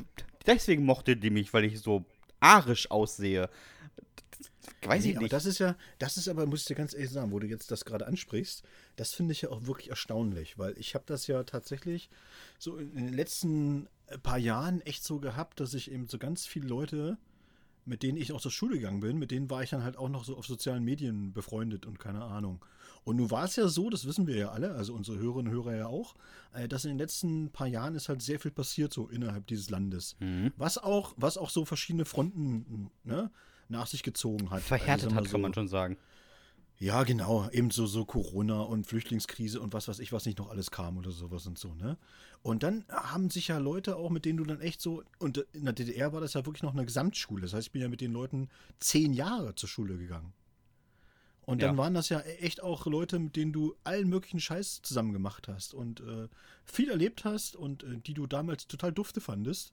Deswegen 0.47 0.85
mochte 0.85 1.17
die 1.17 1.31
mich, 1.31 1.53
weil 1.55 1.65
ich 1.65 1.81
so 1.81 2.05
arisch 2.41 2.91
aussehe. 2.91 3.49
Weiß 4.83 5.03
Nee, 5.05 5.11
ich 5.11 5.17
aber 5.17 5.23
nicht. 5.25 5.33
das 5.33 5.47
ist 5.47 5.59
ja, 5.59 5.77
das 5.99 6.17
ist 6.19 6.29
aber, 6.29 6.45
muss 6.47 6.61
ich 6.61 6.67
dir 6.67 6.75
ganz 6.75 6.93
ehrlich 6.93 7.11
sagen, 7.11 7.33
wo 7.33 7.39
du 7.39 7.47
jetzt 7.47 7.71
das 7.71 7.85
gerade 7.87 8.07
ansprichst, 8.07 8.63
das 8.97 9.15
finde 9.15 9.33
ich 9.33 9.43
ja 9.43 9.49
auch 9.49 9.67
wirklich 9.67 9.89
erstaunlich, 9.89 10.59
weil 10.59 10.77
ich 10.79 10.95
habe 10.95 11.05
das 11.07 11.27
ja 11.27 11.43
tatsächlich 11.45 12.11
so 12.59 12.77
in 12.77 12.95
den 13.07 13.15
letzten 13.15 13.89
paar 14.23 14.39
Jahren 14.39 14.81
echt 14.83 15.05
so 15.05 15.19
gehabt, 15.19 15.61
dass 15.61 15.75
ich 15.75 15.91
eben 15.91 16.07
so 16.09 16.19
ganz 16.19 16.47
viele 16.47 16.69
Leute, 16.69 17.19
mit 17.85 18.03
denen 18.03 18.19
ich 18.19 18.33
auch 18.33 18.41
zur 18.41 18.51
Schule 18.51 18.77
gegangen 18.77 19.01
bin, 19.01 19.19
mit 19.19 19.31
denen 19.31 19.51
war 19.51 19.63
ich 19.63 19.71
dann 19.71 19.83
halt 19.83 19.97
auch 19.97 20.09
noch 20.09 20.25
so 20.25 20.37
auf 20.37 20.47
sozialen 20.47 20.85
Medien 20.85 21.33
befreundet 21.33 21.87
und 21.87 21.99
keine 21.99 22.25
Ahnung. 22.25 22.65
Und 23.05 23.17
nun 23.17 23.31
war 23.31 23.45
es 23.45 23.57
ja 23.57 23.69
so, 23.69 23.91
das 23.91 24.07
wissen 24.07 24.27
wir 24.27 24.37
ja 24.37 24.49
alle, 24.51 24.75
also 24.75 24.95
unsere 24.95 25.19
Hörerinnen 25.19 25.53
und 25.53 25.65
Hörer 25.65 25.77
ja 25.77 25.87
auch, 25.87 26.15
äh, 26.55 26.67
dass 26.69 26.85
in 26.85 26.91
den 26.93 26.99
letzten 26.99 27.51
paar 27.51 27.67
Jahren 27.67 27.95
ist 27.95 28.09
halt 28.09 28.23
sehr 28.23 28.41
viel 28.41 28.51
passiert 28.51 28.93
so 28.93 29.09
innerhalb 29.09 29.47
dieses 29.47 29.69
Landes. 29.69 30.17
Mhm. 30.21 30.53
Was 30.57 30.79
auch, 30.79 31.13
was 31.17 31.37
auch 31.37 31.51
so 31.51 31.67
verschiedene 31.67 32.07
Fronten 32.07 32.91
ne, 33.05 33.31
nach 33.69 33.87
sich 33.87 34.03
gezogen 34.03 34.47
hat. 34.47 34.55
Also, 34.55 34.69
Verhärtet 34.69 35.11
mal 35.11 35.17
hat, 35.17 35.31
kann 35.31 35.43
man 35.43 35.53
schon 35.53 35.69
sagen. 35.69 35.99
Ja, 36.79 37.03
genau. 37.05 37.49
Eben 37.51 37.71
so, 37.71 37.87
so 37.87 38.05
Corona 38.05 38.61
und 38.63 38.87
Flüchtlingskrise 38.87 39.61
und 39.61 39.73
was 39.73 39.89
weiß 39.89 40.01
ich, 40.01 40.13
was 40.13 40.27
nicht 40.27 40.39
noch 40.39 40.51
alles 40.51 40.71
kam 40.71 40.99
oder 40.99 41.11
sowas 41.13 41.47
und 41.47 41.59
so, 41.59 41.75
ne? 41.75 41.97
Und 42.43 42.63
dann 42.63 42.85
haben 42.91 43.31
sich 43.31 43.49
ja 43.49 43.59
Leute 43.59 43.97
auch, 43.97 44.11
mit 44.11 44.25
denen 44.25 44.37
du 44.39 44.45
dann 44.45 44.61
echt 44.61 44.81
so, 44.81 45.03
und 45.19 45.39
in 45.53 45.65
der 45.65 45.73
DDR 45.73 46.13
war 46.13 46.21
das 46.21 46.35
ja 46.35 46.45
wirklich 46.45 46.63
noch 46.63 46.75
eine 46.75 46.85
Gesamtschule. 46.85 47.43
Das 47.43 47.55
heißt, 47.55 47.69
ich 47.69 47.73
bin 47.73 47.81
ja 47.83 47.89
mit 47.89 48.01
den 48.03 48.13
Leuten 48.13 48.49
zehn 48.81 49.13
Jahre 49.15 49.55
zur 49.55 49.69
Schule 49.69 49.97
gegangen. 49.97 50.33
Und 51.43 51.63
dann 51.63 51.73
Ja. 51.73 51.77
waren 51.77 51.95
das 51.95 52.09
ja 52.09 52.21
echt 52.21 52.63
auch 52.63 52.87
Leute, 52.87 53.19
mit 53.19 53.37
denen 53.37 53.53
du 53.53 53.75
allen 53.85 54.09
möglichen 54.09 54.41
Scheiß 54.41 54.81
zusammen 54.83 55.13
gemacht 55.13 55.47
hast 55.49 55.75
und 55.75 56.01
äh, 56.01 56.29
viel 56.65 56.91
erlebt 56.91 57.25
hast 57.25 57.55
und 57.57 57.83
äh, 57.85 57.99
die 57.99 58.15
du 58.15 58.27
damals 58.27 58.67
total 58.67 58.93
dufte 58.93 59.21
fandest. 59.21 59.73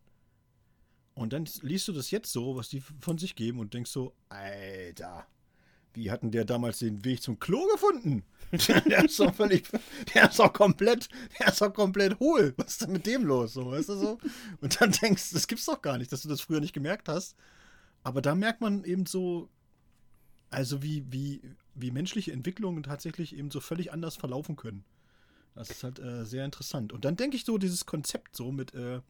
Und 1.14 1.34
dann 1.34 1.48
liest 1.62 1.88
du 1.88 1.94
das 1.94 2.12
jetzt 2.12 2.32
so, 2.32 2.56
was 2.56 2.70
die 2.70 2.82
von 2.82 3.18
sich 3.18 3.36
geben 3.36 3.60
und 3.60 3.74
denkst 3.74 3.92
so, 3.92 4.14
Alter, 4.30 5.26
wie 5.94 6.12
hatten 6.12 6.32
der 6.32 6.46
damals 6.46 6.80
den 6.80 7.04
Weg 7.06 7.22
zum 7.22 7.40
Klo 7.40 7.66
gefunden? 7.68 8.24
der 8.52 9.06
ist 9.06 9.20
doch 9.20 9.34
völlig, 9.34 9.70
der 10.14 10.30
ist 10.30 10.40
doch 10.40 10.52
komplett, 10.52 11.08
der 11.40 11.48
ist 11.48 11.62
doch 11.62 11.74
komplett 11.74 12.20
hohl. 12.20 12.54
Was 12.58 12.72
ist 12.72 12.82
denn 12.82 12.92
mit 12.92 13.06
dem 13.06 13.24
los? 13.26 13.54
So, 13.54 13.72
weißt 13.72 13.90
du 13.90 13.96
so? 13.96 14.18
Und 14.60 14.82
dann 14.82 14.92
denkst 14.92 15.30
du, 15.30 15.36
das 15.36 15.48
gibt's 15.48 15.66
doch 15.66 15.82
gar 15.82 15.98
nicht, 15.98 16.12
dass 16.12 16.22
du 16.22 16.30
das 16.30 16.42
früher 16.42 16.60
nicht 16.60 16.74
gemerkt 16.74 17.08
hast. 17.08 17.36
Aber 18.04 18.22
da 18.22 18.36
merkt 18.36 18.62
man 18.62 18.84
eben 18.84 19.06
so, 19.06 19.50
also 20.50 20.84
wie, 20.84 21.06
wie, 21.10 21.42
wie 21.76 21.92
menschliche 21.92 22.34
Entwicklungen 22.34 22.84
tatsächlich 22.84 23.36
eben 23.36 23.52
so 23.52 23.60
völlig 23.60 23.94
anders 23.94 24.18
verlaufen 24.18 24.56
können. 24.56 24.84
Das 25.56 25.70
ist 25.70 25.84
halt 25.84 26.00
äh, 26.00 26.26
sehr 26.26 26.46
interessant. 26.46 26.94
Und 26.94 27.06
dann 27.06 27.16
denke 27.16 27.38
ich 27.38 27.46
so, 27.46 27.58
dieses 27.58 27.86
Konzept 27.86 28.36
so 28.36 28.52
mit, 28.52 28.74
äh, 28.74 29.02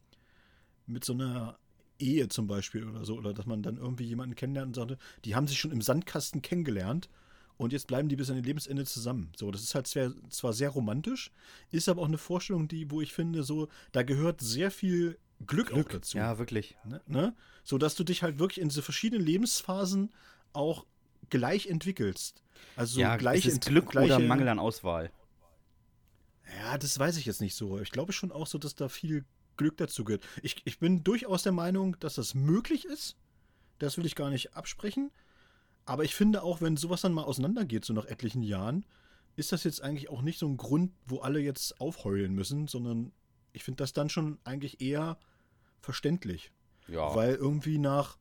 mit 0.86 1.06
so 1.06 1.14
einer 1.14 1.58
Ehe 2.02 2.28
zum 2.28 2.48
Beispiel 2.48 2.88
oder 2.88 3.06
so, 3.06 3.16
oder 3.18 3.34
dass 3.34 3.46
man 3.46 3.64
dann 3.64 3.78
irgendwie 3.78 4.06
jemanden 4.06 4.36
kennenlernt 4.36 4.70
und 4.70 4.76
sagte, 4.76 4.98
die 5.26 5.36
haben 5.36 5.48
sich 5.48 5.60
schon 5.60 5.72
im 5.72 5.82
Sandkasten 5.82 6.42
kennengelernt 6.42 7.10
und 7.58 7.74
jetzt 7.74 7.88
bleiben 7.88 8.10
die 8.10 8.16
bis 8.16 8.30
an 8.30 8.38
ihr 8.38 8.44
Lebensende 8.44 8.86
zusammen. 8.86 9.32
So, 9.36 9.52
das 9.52 9.62
ist 9.62 9.76
halt 9.76 9.88
zwar, 9.88 10.12
zwar 10.30 10.54
sehr 10.54 10.70
romantisch, 10.70 11.32
ist 11.72 11.90
aber 11.90 12.02
auch 12.02 12.08
eine 12.08 12.18
Vorstellung, 12.18 12.68
die, 12.68 12.90
wo 12.90 13.02
ich 13.02 13.14
finde, 13.14 13.44
so, 13.44 13.68
da 13.92 14.04
gehört 14.04 14.42
sehr 14.42 14.72
viel 14.72 15.18
Glück, 15.46 15.72
auch 15.72 15.84
dazu. 15.84 16.18
Ja, 16.18 16.38
wirklich. 16.38 16.78
Ne? 16.84 17.02
Ne? 17.08 17.36
So 17.64 17.78
dass 17.78 17.96
du 17.96 18.04
dich 18.04 18.24
halt 18.24 18.40
wirklich 18.40 18.62
in 18.62 18.70
diese 18.70 18.82
verschiedenen 18.82 19.26
Lebensphasen 19.26 20.12
auch 20.54 20.86
gleich 21.30 21.68
entwickelst. 21.68 22.44
Also 22.76 23.00
ja, 23.00 23.16
gleich 23.18 23.46
ist 23.46 23.66
Glück 23.66 23.92
gleiche, 23.92 24.16
oder 24.16 24.20
Mangel 24.20 24.48
an 24.48 24.60
Auswahl. 24.60 25.12
Ja, 26.60 26.78
das 26.78 26.98
weiß 26.98 27.18
ich 27.18 27.26
jetzt 27.26 27.42
nicht 27.42 27.56
so. 27.56 27.80
Ich 27.80 27.92
glaube 27.92 28.12
schon 28.12 28.32
auch 28.32 28.48
so, 28.48 28.58
dass 28.58 28.76
da 28.76 28.90
viel 28.90 29.24
Glück 29.62 29.78
dazu 29.78 30.04
gehört. 30.04 30.28
Ich, 30.42 30.62
ich 30.66 30.80
bin 30.80 31.04
durchaus 31.04 31.44
der 31.44 31.52
Meinung, 31.52 31.98
dass 32.00 32.16
das 32.16 32.34
möglich 32.34 32.86
ist. 32.86 33.16
Das 33.78 33.98
will 33.98 34.06
ich 34.06 34.16
gar 34.16 34.32
nicht 34.32 34.56
absprechen. 34.56 35.12
Aber 35.86 36.04
ich 36.04 36.16
finde 36.16 36.42
auch, 36.42 36.62
wenn 36.62 36.78
sowas 36.78 37.02
dann 37.02 37.14
mal 37.14 37.24
auseinandergeht, 37.24 37.86
so 37.86 37.94
nach 37.94 38.06
etlichen 38.06 38.42
Jahren, 38.42 38.86
ist 39.36 39.52
das 39.52 39.64
jetzt 39.64 39.82
eigentlich 39.82 40.10
auch 40.10 40.22
nicht 40.22 40.40
so 40.40 40.48
ein 40.48 40.58
Grund, 40.58 40.92
wo 41.06 41.20
alle 41.20 41.40
jetzt 41.40 41.80
aufheulen 41.80 42.34
müssen, 42.34 42.68
sondern 42.68 43.12
ich 43.54 43.64
finde 43.64 43.78
das 43.78 43.94
dann 43.94 44.10
schon 44.10 44.40
eigentlich 44.44 44.82
eher 44.82 45.20
verständlich. 45.80 46.52
Ja. 46.88 47.16
Weil 47.16 47.36
irgendwie 47.36 47.78
nach, 47.78 48.18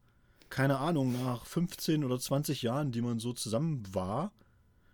keine 0.50 0.78
Ahnung, 0.78 1.12
nach 1.24 1.46
15 1.46 2.04
oder 2.04 2.18
20 2.18 2.62
Jahren, 2.62 2.92
die 2.92 3.02
man 3.02 3.18
so 3.18 3.32
zusammen 3.32 3.82
war, 3.92 4.32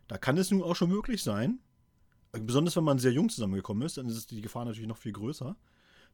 da 0.09 0.17
kann 0.17 0.39
es 0.39 0.51
nun 0.51 0.63
auch 0.63 0.77
schon 0.77 0.91
möglich 0.91 1.23
sein, 1.23 1.59
besonders 2.33 2.77
wenn 2.77 2.85
man 2.85 2.99
sehr 2.99 3.13
jung 3.13 3.29
zusammengekommen 3.29 3.85
ist, 3.85 3.97
dann 3.97 4.07
ist 4.07 4.31
die 4.31 4.41
Gefahr 4.41 4.65
natürlich 4.65 4.89
noch 4.89 4.99
viel 4.99 5.13
größer. 5.13 5.57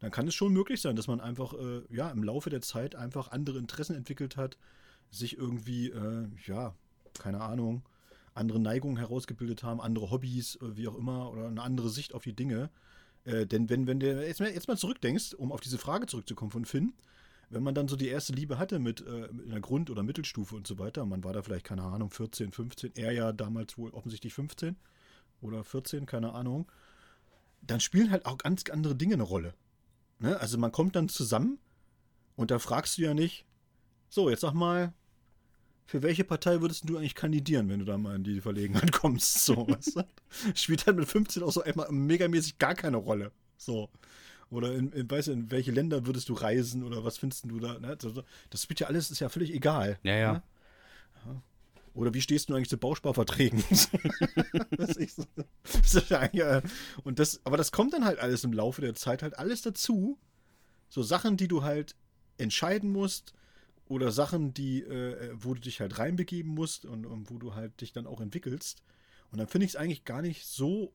Dann 0.01 0.11
kann 0.11 0.27
es 0.27 0.35
schon 0.35 0.53
möglich 0.53 0.81
sein, 0.81 0.97
dass 0.97 1.07
man 1.07 1.21
einfach 1.21 1.55
äh, 1.55 1.83
ja, 1.91 2.11
im 2.11 2.23
Laufe 2.23 2.51
der 2.51 2.61
Zeit 2.61 2.95
einfach 2.95 3.31
andere 3.31 3.59
Interessen 3.59 3.95
entwickelt 3.95 4.37
hat, 4.37 4.59
sich 5.11 5.37
irgendwie, 5.37 5.91
äh, 5.91 6.29
ja, 6.47 6.75
keine 7.19 7.41
Ahnung, 7.41 7.83
andere 8.35 8.59
Neigungen 8.59 8.97
herausgebildet 8.97 9.63
haben, 9.63 9.81
andere 9.81 10.11
Hobbys, 10.11 10.57
äh, 10.57 10.77
wie 10.77 10.89
auch 10.89 10.97
immer, 10.97 11.31
oder 11.31 11.49
eine 11.49 11.63
andere 11.63 11.91
Sicht 11.91 12.15
auf 12.15 12.23
die 12.23 12.35
Dinge. 12.35 12.71
Äh, 13.25 13.47
denn 13.47 13.69
wenn, 13.69 13.87
wenn 13.87 14.01
du 14.01 14.27
jetzt 14.27 14.41
mal, 14.41 14.51
jetzt 14.51 14.69
mal 14.69 14.77
zurückdenkst, 14.77 15.35
um 15.35 15.53
auf 15.53 15.61
diese 15.61 15.79
Frage 15.79 16.07
zurückzukommen 16.07 16.51
von 16.51 16.65
Finn, 16.65 16.95
wenn 17.51 17.63
man 17.63 17.75
dann 17.75 17.87
so 17.87 17.97
die 17.97 18.09
erste 18.09 18.33
Liebe 18.33 18.59
hatte 18.59 18.79
mit, 18.79 19.07
äh, 19.07 19.29
mit 19.31 19.47
einer 19.47 19.61
Grund- 19.61 19.91
oder 19.91 20.03
Mittelstufe 20.03 20.57
und 20.57 20.67
so 20.67 20.79
weiter, 20.79 21.05
man 21.05 21.23
war 21.23 21.33
da 21.33 21.43
vielleicht, 21.43 21.67
keine 21.67 21.83
Ahnung, 21.83 22.11
14, 22.11 22.51
15, 22.51 22.93
er 22.97 23.13
ja 23.13 23.33
damals 23.33 23.77
wohl 23.77 23.91
offensichtlich 23.91 24.33
15 24.33 24.77
oder 25.43 25.63
14, 25.63 26.07
keine 26.07 26.33
Ahnung, 26.33 26.71
dann 27.61 27.81
spielen 27.81 28.11
halt 28.11 28.27
auch 28.27 28.39
ganz 28.39 28.65
andere 28.71 28.97
Dinge 28.97 29.15
eine 29.15 29.23
Rolle. 29.23 29.55
Ne? 30.23 30.39
Also 30.41 30.57
man 30.59 30.73
kommt 30.73 30.97
dann 30.97 31.09
zusammen 31.09 31.59
und 32.37 32.51
da 32.51 32.59
fragst 32.59 32.99
du 32.99 33.03
ja 33.03 33.15
nicht, 33.15 33.45
so, 34.09 34.31
jetzt 34.31 34.41
sag 34.41 34.53
mal, 34.53 34.93
für 35.87 36.03
welche 36.03 36.25
Partei 36.25 36.61
würdest 36.61 36.89
du 36.89 36.97
eigentlich 36.97 37.15
kandidieren, 37.15 37.69
wenn 37.69 37.81
du 37.81 37.85
da 37.85 37.99
mal 37.99 38.17
in 38.17 38.25
die 38.25 38.41
Verlegenheit 38.41 38.93
kommst? 38.93 39.45
So, 39.45 39.69
weißt 39.69 39.97
du? 39.97 40.05
Spielt 40.55 40.87
halt 40.87 40.97
mit 40.97 41.09
15 41.09 41.43
auch 41.43 41.53
so 41.53 41.63
einmal 41.63 41.91
megamäßig 41.91 42.59
gar 42.59 42.75
keine 42.75 42.97
Rolle. 42.97 43.33
So. 43.57 43.91
Oder 44.51 44.75
in, 44.75 44.93
in, 44.93 45.11
weißt 45.11 45.29
du, 45.29 45.33
in 45.33 45.51
welche 45.51 45.73
Länder 45.73 46.07
würdest 46.07 46.29
du 46.29 46.35
reisen 46.35 46.85
oder 46.85 47.05
was 47.05 47.19
findest 47.19 47.45
du 47.51 47.59
da? 47.59 47.79
Ne? 47.79 47.97
Das, 48.51 48.63
spielt 48.63 48.81
ja 48.81 48.87
alles, 48.87 49.11
ist 49.11 49.21
ja 49.21 49.29
völlig 49.29 49.53
egal. 49.53 49.99
Ja, 50.03 50.15
ja. 50.15 50.33
Ne? 50.35 50.43
Oder 51.95 52.15
wie 52.15 52.23
stehst 52.23 52.49
du 52.49 52.55
eigentlich 52.55 52.71
zu 52.71 52.79
Bausparverträgen? 52.79 53.63
das 54.71 54.97
so, 55.15 55.25
das 55.65 56.09
ja, 56.09 56.29
ja, 56.33 56.63
und 57.05 57.19
das, 57.19 57.41
aber 57.45 57.57
das 57.57 57.71
kommt 57.71 57.93
dann 57.93 58.05
halt 58.05 58.19
alles 58.19 58.45
im 58.45 58.53
Laufe 58.53 58.81
der 58.81 58.95
Zeit 58.95 59.23
halt 59.23 59.39
alles 59.39 59.63
dazu. 59.63 60.19
So 60.89 61.03
Sachen, 61.03 61.37
die 61.37 61.49
du 61.49 61.63
halt 61.63 61.95
entscheiden 62.39 62.91
musst 62.91 63.35
oder 63.87 64.11
Sachen, 64.11 64.55
die, 64.55 64.83
äh, 64.83 65.33
wo 65.35 65.55
du 65.55 65.61
dich 65.61 65.81
halt 65.81 65.99
reinbegeben 65.99 66.53
musst 66.53 66.85
und, 66.85 67.05
und 67.05 67.31
wo 67.31 67.39
du 67.39 67.55
halt 67.55 67.81
dich 67.81 67.93
dann 67.93 68.07
auch 68.07 68.21
entwickelst. 68.21 68.83
Und 69.31 69.39
dann 69.39 69.49
finde 69.49 69.67
ich 69.67 69.73
es 69.73 69.77
eigentlich 69.77 70.05
gar 70.05 70.23
nicht 70.23 70.47
so 70.47 70.93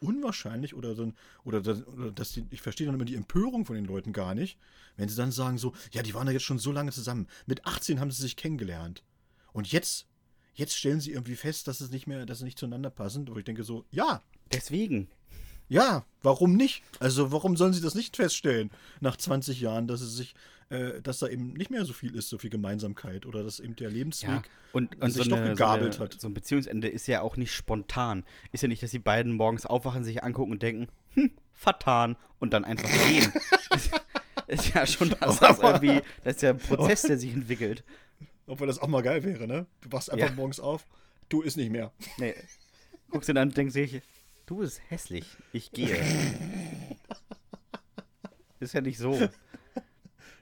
unwahrscheinlich 0.00 0.74
oder 0.74 0.94
dann, 0.94 1.16
oder, 1.44 1.58
oder 1.88 2.10
dass 2.12 2.32
die, 2.32 2.46
ich 2.50 2.62
verstehe 2.62 2.86
dann 2.86 2.94
immer 2.94 3.04
die 3.04 3.16
Empörung 3.16 3.64
von 3.64 3.76
den 3.76 3.84
Leuten 3.84 4.12
gar 4.12 4.34
nicht, 4.34 4.58
wenn 4.96 5.08
sie 5.08 5.16
dann 5.16 5.32
sagen 5.32 5.58
so, 5.58 5.74
ja, 5.92 6.02
die 6.02 6.14
waren 6.14 6.26
ja 6.26 6.32
jetzt 6.32 6.44
schon 6.44 6.58
so 6.58 6.72
lange 6.72 6.92
zusammen. 6.92 7.26
Mit 7.46 7.66
18 7.66 8.00
haben 8.00 8.10
sie 8.10 8.22
sich 8.22 8.36
kennengelernt. 8.36 9.02
Und 9.52 9.70
jetzt, 9.72 10.06
jetzt 10.58 10.76
stellen 10.76 11.00
sie 11.00 11.12
irgendwie 11.12 11.36
fest, 11.36 11.68
dass 11.68 11.80
es 11.80 11.90
nicht 11.90 12.06
mehr, 12.06 12.26
dass 12.26 12.38
sie 12.38 12.44
nicht 12.44 12.58
zueinander 12.58 12.90
passen. 12.90 13.26
Wo 13.28 13.36
ich 13.36 13.44
denke 13.44 13.64
so, 13.64 13.84
ja. 13.90 14.22
Deswegen. 14.52 15.08
Ja, 15.68 16.04
warum 16.22 16.54
nicht? 16.54 16.82
Also 16.98 17.30
warum 17.30 17.56
sollen 17.56 17.74
sie 17.74 17.82
das 17.82 17.94
nicht 17.94 18.16
feststellen 18.16 18.70
nach 19.00 19.16
20 19.16 19.60
Jahren, 19.60 19.86
dass 19.86 20.00
es 20.00 20.16
sich, 20.16 20.34
äh, 20.70 21.02
dass 21.02 21.18
da 21.18 21.28
eben 21.28 21.52
nicht 21.52 21.70
mehr 21.70 21.84
so 21.84 21.92
viel 21.92 22.14
ist, 22.14 22.30
so 22.30 22.38
viel 22.38 22.48
Gemeinsamkeit 22.48 23.26
oder 23.26 23.44
dass 23.44 23.60
eben 23.60 23.76
der 23.76 23.90
Lebensweg 23.90 24.30
ja, 24.30 24.42
und, 24.72 25.00
und 25.00 25.10
sich 25.10 25.24
so 25.24 25.30
doch 25.30 25.36
eine, 25.36 25.50
gegabelt 25.50 25.94
so 25.94 26.00
eine, 26.00 26.10
hat. 26.10 26.20
So 26.20 26.26
ein 26.26 26.32
Beziehungsende 26.32 26.88
ist 26.88 27.06
ja 27.06 27.20
auch 27.20 27.36
nicht 27.36 27.52
spontan. 27.52 28.24
Ist 28.50 28.62
ja 28.62 28.68
nicht, 28.68 28.82
dass 28.82 28.92
die 28.92 28.98
beiden 28.98 29.34
morgens 29.34 29.66
aufwachen, 29.66 30.04
sich 30.04 30.24
angucken 30.24 30.52
und 30.52 30.62
denken, 30.62 30.88
hm, 31.10 31.32
vertan 31.52 32.16
und 32.38 32.54
dann 32.54 32.64
einfach 32.64 32.88
gehen. 33.06 33.30
ist, 33.74 33.90
ist 34.48 34.74
ja 34.74 34.86
schon 34.86 35.10
das, 35.20 35.38
das 35.38 35.58
irgendwie, 35.58 36.00
das 36.24 36.36
ist 36.36 36.42
ja 36.42 36.50
ein 36.50 36.58
Prozess, 36.58 37.02
der 37.02 37.18
sich 37.18 37.32
entwickelt. 37.32 37.84
Obwohl 38.48 38.66
das 38.66 38.78
auch 38.80 38.88
mal 38.88 39.02
geil 39.02 39.22
wäre, 39.24 39.46
ne? 39.46 39.66
Du 39.82 39.92
wachst 39.92 40.10
einfach 40.10 40.28
Ja. 40.30 40.34
morgens 40.34 40.58
auf, 40.60 40.84
du 41.28 41.42
ist 41.42 41.56
nicht 41.56 41.70
mehr. 41.70 41.92
Nee. 42.18 42.34
Guckst 43.10 43.28
du 43.28 43.34
dann 43.34 43.48
und 43.48 43.56
denkst 43.56 43.74
dich, 43.74 44.02
du 44.46 44.56
bist 44.58 44.80
hässlich, 44.88 45.26
ich 45.52 45.70
gehe. 45.70 45.96
ist 48.60 48.74
ja 48.74 48.80
nicht 48.80 48.98
so. 48.98 49.16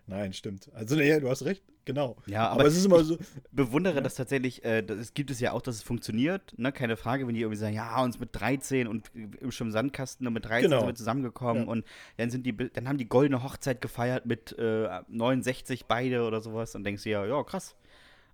Nein, 0.07 0.33
stimmt. 0.33 0.71
Also, 0.73 0.95
nee, 0.95 1.19
du 1.19 1.29
hast 1.29 1.45
recht, 1.45 1.65
genau. 1.85 2.17
Ja, 2.27 2.47
aber, 2.49 2.61
aber 2.61 2.69
es 2.69 2.77
ist 2.77 2.85
immer 2.85 3.03
so, 3.03 3.19
bewundere 3.51 4.01
das 4.03 4.15
tatsächlich, 4.15 4.65
äh, 4.65 4.83
das 4.83 4.99
es 4.99 5.15
gibt 5.15 5.33
es 5.33 5.41
ja 5.41 5.51
auch, 5.51 5.61
dass 5.63 5.75
es 5.75 5.83
funktioniert, 5.83 6.57
ne? 6.57 6.71
keine 6.71 6.97
Frage, 6.97 7.27
wenn 7.27 7.35
die 7.35 7.41
irgendwie 7.41 7.59
sagen, 7.59 7.75
ja, 7.75 8.01
uns 8.05 8.21
mit 8.21 8.29
13 8.33 8.87
und 8.87 9.11
im 9.15 9.51
schon 9.51 9.73
Sandkasten 9.73 10.25
und 10.27 10.33
mit 10.33 10.45
13 10.45 10.71
Genau. 10.71 10.81
sind 10.83 10.89
wir 10.91 10.95
zusammengekommen 10.95 11.65
Ja. 11.65 11.69
und 11.69 11.85
dann 12.19 12.31
sind 12.31 12.47
die, 12.47 12.57
dann 12.57 12.87
haben 12.89 12.99
die 12.99 13.09
goldene 13.09 13.43
Hochzeit 13.43 13.81
gefeiert 13.81 14.27
mit 14.27 14.57
äh, 14.59 14.89
69 15.09 15.87
beide 15.87 16.23
oder 16.25 16.41
sowas 16.41 16.77
und 16.77 16.85
denkst 16.85 17.03
dir, 17.03 17.11
ja, 17.11 17.27
ja, 17.27 17.43
krass. 17.43 17.75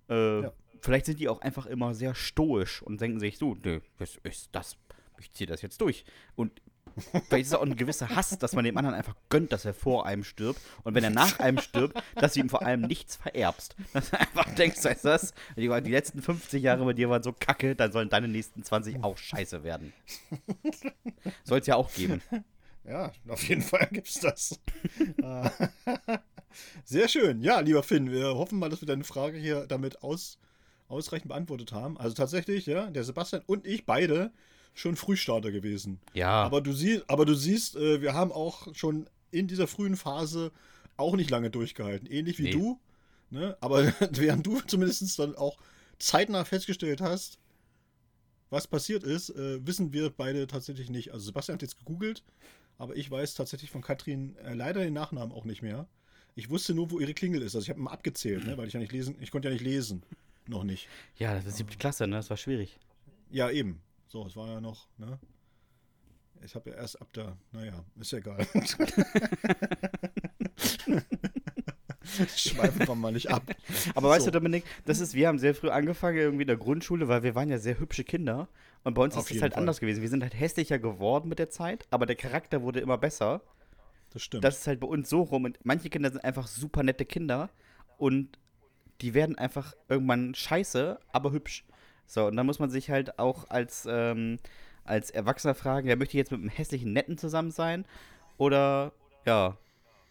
Äh, 0.09 0.41
Ja. 0.43 0.53
Vielleicht 0.81 1.05
sind 1.05 1.19
die 1.21 1.29
auch 1.29 1.39
einfach 1.39 1.65
immer 1.65 1.93
sehr 1.93 2.13
stoisch 2.13 2.81
und 2.81 2.99
denken 2.99 3.19
sich, 3.21 3.37
so, 3.37 3.55
nö, 3.63 3.79
das 3.99 4.17
ist 4.23 4.49
das, 4.51 4.75
ich 5.17 5.31
ziehe 5.31 5.47
das 5.47 5.61
jetzt 5.61 5.79
durch. 5.79 6.03
Und 6.35 6.61
vielleicht 7.29 7.43
ist 7.43 7.47
es 7.47 7.53
auch 7.53 7.61
ein 7.61 7.77
gewisser 7.77 8.09
Hass, 8.09 8.37
dass 8.37 8.51
man 8.53 8.65
dem 8.65 8.77
anderen 8.77 8.93
einfach 8.93 9.15
gönnt, 9.29 9.53
dass 9.53 9.63
er 9.63 9.73
vor 9.73 10.05
einem 10.05 10.25
stirbt. 10.25 10.59
Und 10.83 10.93
wenn 10.93 11.03
er 11.05 11.09
nach 11.09 11.39
einem 11.39 11.59
stirbt, 11.59 12.03
dass 12.15 12.33
du 12.33 12.41
ihm 12.41 12.49
vor 12.49 12.63
allem 12.65 12.81
nichts 12.81 13.15
vererbst. 13.15 13.77
Dass 13.93 14.09
du 14.11 14.19
einfach 14.19 14.53
denkst, 14.55 14.83
weißt 14.83 15.05
du 15.05 15.07
das? 15.07 15.33
Die, 15.55 15.69
die 15.69 15.91
letzten 15.91 16.21
50 16.21 16.61
Jahre 16.61 16.83
bei 16.83 16.91
dir 16.93 17.09
waren 17.09 17.23
so 17.23 17.31
kacke, 17.31 17.75
dann 17.77 17.93
sollen 17.93 18.09
deine 18.09 18.27
nächsten 18.27 18.61
20 18.63 19.01
auch 19.03 19.17
scheiße 19.17 19.63
werden. 19.63 19.93
Soll 21.45 21.59
es 21.59 21.67
ja 21.67 21.75
auch 21.77 21.93
geben. 21.93 22.21
Ja, 22.87 23.11
auf 23.27 23.43
jeden 23.47 23.61
Fall 23.61 23.87
gibt's 23.91 24.19
das. 24.19 24.59
Ah. 25.21 25.49
Sehr 26.83 27.07
schön. 27.07 27.41
Ja, 27.41 27.59
lieber 27.61 27.83
Finn, 27.83 28.11
wir 28.11 28.35
hoffen 28.35 28.59
mal, 28.59 28.69
dass 28.69 28.81
wir 28.81 28.87
deine 28.87 29.03
Frage 29.03 29.37
hier 29.37 29.65
damit 29.67 30.03
aus, 30.03 30.37
ausreichend 30.87 31.29
beantwortet 31.29 31.71
haben. 31.71 31.97
Also 31.97 32.13
tatsächlich, 32.15 32.65
ja, 32.67 32.89
der 32.91 33.03
Sebastian 33.03 33.41
und 33.47 33.65
ich 33.65 33.85
beide 33.85 34.31
schon 34.75 34.95
Frühstarter 34.95 35.51
gewesen. 35.51 35.99
Ja, 36.13 36.43
Aber 36.43 36.61
du 36.61 36.73
siehst, 36.73 37.03
aber 37.09 37.25
du 37.25 37.33
siehst, 37.35 37.75
äh, 37.75 38.01
wir 38.01 38.13
haben 38.13 38.31
auch 38.31 38.73
schon 38.75 39.07
in 39.31 39.47
dieser 39.47 39.67
frühen 39.67 39.95
Phase 39.95 40.51
auch 40.97 41.15
nicht 41.15 41.29
lange 41.29 41.49
durchgehalten. 41.49 42.07
Ähnlich 42.09 42.37
wie 42.39 42.43
Nee. 42.43 42.51
du. 42.51 42.79
Ne? 43.29 43.57
Aber 43.61 43.83
während 44.11 44.45
du 44.45 44.61
zumindest 44.61 45.17
dann 45.19 45.35
auch 45.35 45.57
zeitnah 45.99 46.45
festgestellt 46.45 47.01
hast, 47.01 47.39
was 48.49 48.67
passiert 48.67 49.03
ist, 49.03 49.29
äh, 49.31 49.65
wissen 49.65 49.93
wir 49.93 50.11
beide 50.11 50.45
tatsächlich 50.45 50.89
nicht. 50.89 51.11
Also 51.11 51.25
Sebastian 51.25 51.55
hat 51.55 51.63
jetzt 51.63 51.77
gegoogelt, 51.77 52.23
aber 52.77 52.95
ich 52.95 53.09
weiß 53.09 53.33
tatsächlich 53.35 53.69
von 53.71 53.81
Katrin 53.81 54.35
äh, 54.37 54.53
leider 54.53 54.81
den 54.81 54.93
Nachnamen 54.93 55.31
auch 55.33 55.45
nicht 55.45 55.61
mehr. 55.61 55.87
Ich 56.35 56.49
wusste 56.49 56.73
nur, 56.73 56.89
wo 56.91 56.99
ihre 56.99 57.13
Klingel 57.13 57.41
ist. 57.41 57.55
Also 57.55 57.63
ich 57.65 57.69
habe 57.69 57.79
mal 57.79 57.91
abgezählt, 57.91 58.45
ne? 58.45 58.57
weil 58.57 58.67
ich 58.67 58.73
ja 58.73 58.79
nicht 58.79 58.91
lesen, 58.91 59.15
ich 59.19 59.29
konnte 59.31 59.47
ja 59.49 59.53
nicht 59.53 59.63
lesen. 59.63 60.03
Noch 60.47 60.63
nicht. 60.63 60.89
ja, 61.17 61.33
das 61.35 61.45
ist 61.45 61.57
siebte 61.57 61.77
Klasse, 61.77 62.05
ne? 62.05 62.17
Das 62.17 62.29
war 62.29 62.35
schwierig. 62.37 62.77
Ja, 63.29 63.49
eben. 63.49 63.81
So, 64.07 64.25
es 64.27 64.35
war 64.35 64.47
ja 64.49 64.59
noch, 64.59 64.87
ne? 64.97 65.17
Ich 66.43 66.53
habe 66.55 66.71
ja 66.71 66.75
erst 66.75 67.01
ab 67.01 67.07
da, 67.13 67.37
naja, 67.53 67.85
ist 67.99 68.11
ja 68.11 68.17
egal. 68.17 68.45
Schweifen 72.35 72.85
wir 72.85 72.95
mal 72.95 73.13
nicht 73.13 73.29
ab. 73.29 73.43
Aber 73.95 74.09
weißt 74.09 74.25
So. 74.25 74.31
du, 74.31 74.39
Dominik, 74.39 74.65
das 74.85 74.99
ist, 74.99 75.13
wir 75.13 75.29
haben 75.29 75.39
sehr 75.39 75.55
früh 75.55 75.69
angefangen, 75.69 76.17
irgendwie 76.17 76.41
in 76.43 76.47
der 76.47 76.57
Grundschule, 76.57 77.07
weil 77.07 77.23
wir 77.23 77.33
waren 77.35 77.49
ja 77.49 77.57
sehr 77.57 77.79
hübsche 77.79 78.03
Kinder. 78.03 78.49
Und 78.83 78.95
bei 78.95 79.03
uns 79.03 79.15
Auf 79.15 79.29
ist 79.29 79.37
es 79.37 79.41
halt 79.41 79.53
Fall. 79.53 79.61
anders 79.61 79.79
gewesen. 79.79 80.01
Wir 80.01 80.09
sind 80.09 80.23
halt 80.23 80.37
hässlicher 80.37 80.79
geworden 80.79 81.29
mit 81.29 81.39
der 81.39 81.49
Zeit, 81.49 81.85
aber 81.89 82.05
der 82.05 82.15
Charakter 82.15 82.61
wurde 82.61 82.79
immer 82.81 82.97
besser. 82.97 83.41
Das 84.11 84.21
stimmt. 84.21 84.43
Das 84.43 84.59
ist 84.59 84.67
halt 84.67 84.79
bei 84.79 84.87
uns 84.87 85.09
so 85.09 85.21
rum. 85.21 85.45
Und 85.45 85.57
manche 85.63 85.89
Kinder 85.89 86.11
sind 86.11 86.23
einfach 86.23 86.47
super 86.47 86.83
nette 86.83 87.05
Kinder 87.05 87.49
und 87.97 88.37
die 89.01 89.13
werden 89.13 89.37
einfach 89.37 89.73
irgendwann 89.89 90.35
scheiße, 90.35 90.99
aber 91.11 91.31
hübsch. 91.31 91.65
So, 92.05 92.27
und 92.27 92.35
da 92.35 92.43
muss 92.43 92.59
man 92.59 92.69
sich 92.69 92.89
halt 92.89 93.17
auch 93.19 93.49
als, 93.49 93.87
ähm, 93.89 94.37
als 94.83 95.09
Erwachsener 95.09 95.55
fragen, 95.55 95.87
ja, 95.87 95.95
möchte 95.95 96.11
ich 96.11 96.19
jetzt 96.19 96.31
mit 96.31 96.41
einem 96.41 96.49
hässlichen 96.49 96.93
Netten 96.93 97.17
zusammen 97.17 97.51
sein? 97.51 97.85
Oder, 98.37 98.91
ja, 99.25 99.57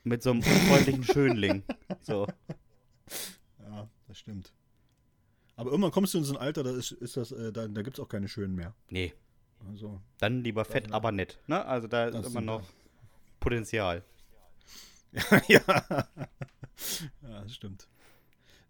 mit 0.04 0.22
so 0.22 0.30
einem 0.30 0.40
unfreundlichen 0.40 1.04
Schönling. 1.12 1.62
So. 2.00 2.26
ja, 3.60 3.88
das 4.08 4.18
stimmt. 4.18 4.52
Aber 5.62 5.70
irgendwann 5.70 5.92
kommst 5.92 6.12
du 6.12 6.18
in 6.18 6.24
so 6.24 6.34
ein 6.34 6.40
Alter, 6.40 6.64
da 6.64 6.70
ist, 6.70 6.90
ist 6.90 7.16
das, 7.16 7.30
äh, 7.30 7.52
da, 7.52 7.68
da 7.68 7.82
gibt 7.82 7.96
es 7.96 8.04
auch 8.04 8.08
keine 8.08 8.26
schönen 8.26 8.56
mehr. 8.56 8.74
Nee, 8.88 9.12
Also, 9.70 10.00
dann 10.18 10.42
lieber 10.42 10.64
fett, 10.64 10.90
aber 10.92 11.12
nett. 11.12 11.38
Ne? 11.46 11.64
Also 11.64 11.86
da 11.86 12.06
ist 12.06 12.26
immer 12.26 12.40
noch 12.40 12.62
Potenzial. 13.38 14.02
ja. 15.46 15.62
ja, 15.68 17.42
das 17.42 17.54
stimmt. 17.54 17.86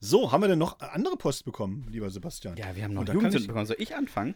So, 0.01 0.33
haben 0.33 0.43
wir 0.43 0.49
denn 0.49 0.59
noch 0.59 0.81
andere 0.81 1.17
Post 1.17 1.47
bekommen, 1.47 1.87
lieber 1.89 2.11
Sebastian? 2.11 2.59
Ja, 2.59 2.77
wir 2.77 2.85
haben 2.85 2.93
noch 2.93 3.09
Jugendsünden 3.09 3.47
bekommen. 3.47 3.67
Soll 3.67 3.77
ich 3.79 3.95
anfangen? 3.97 4.35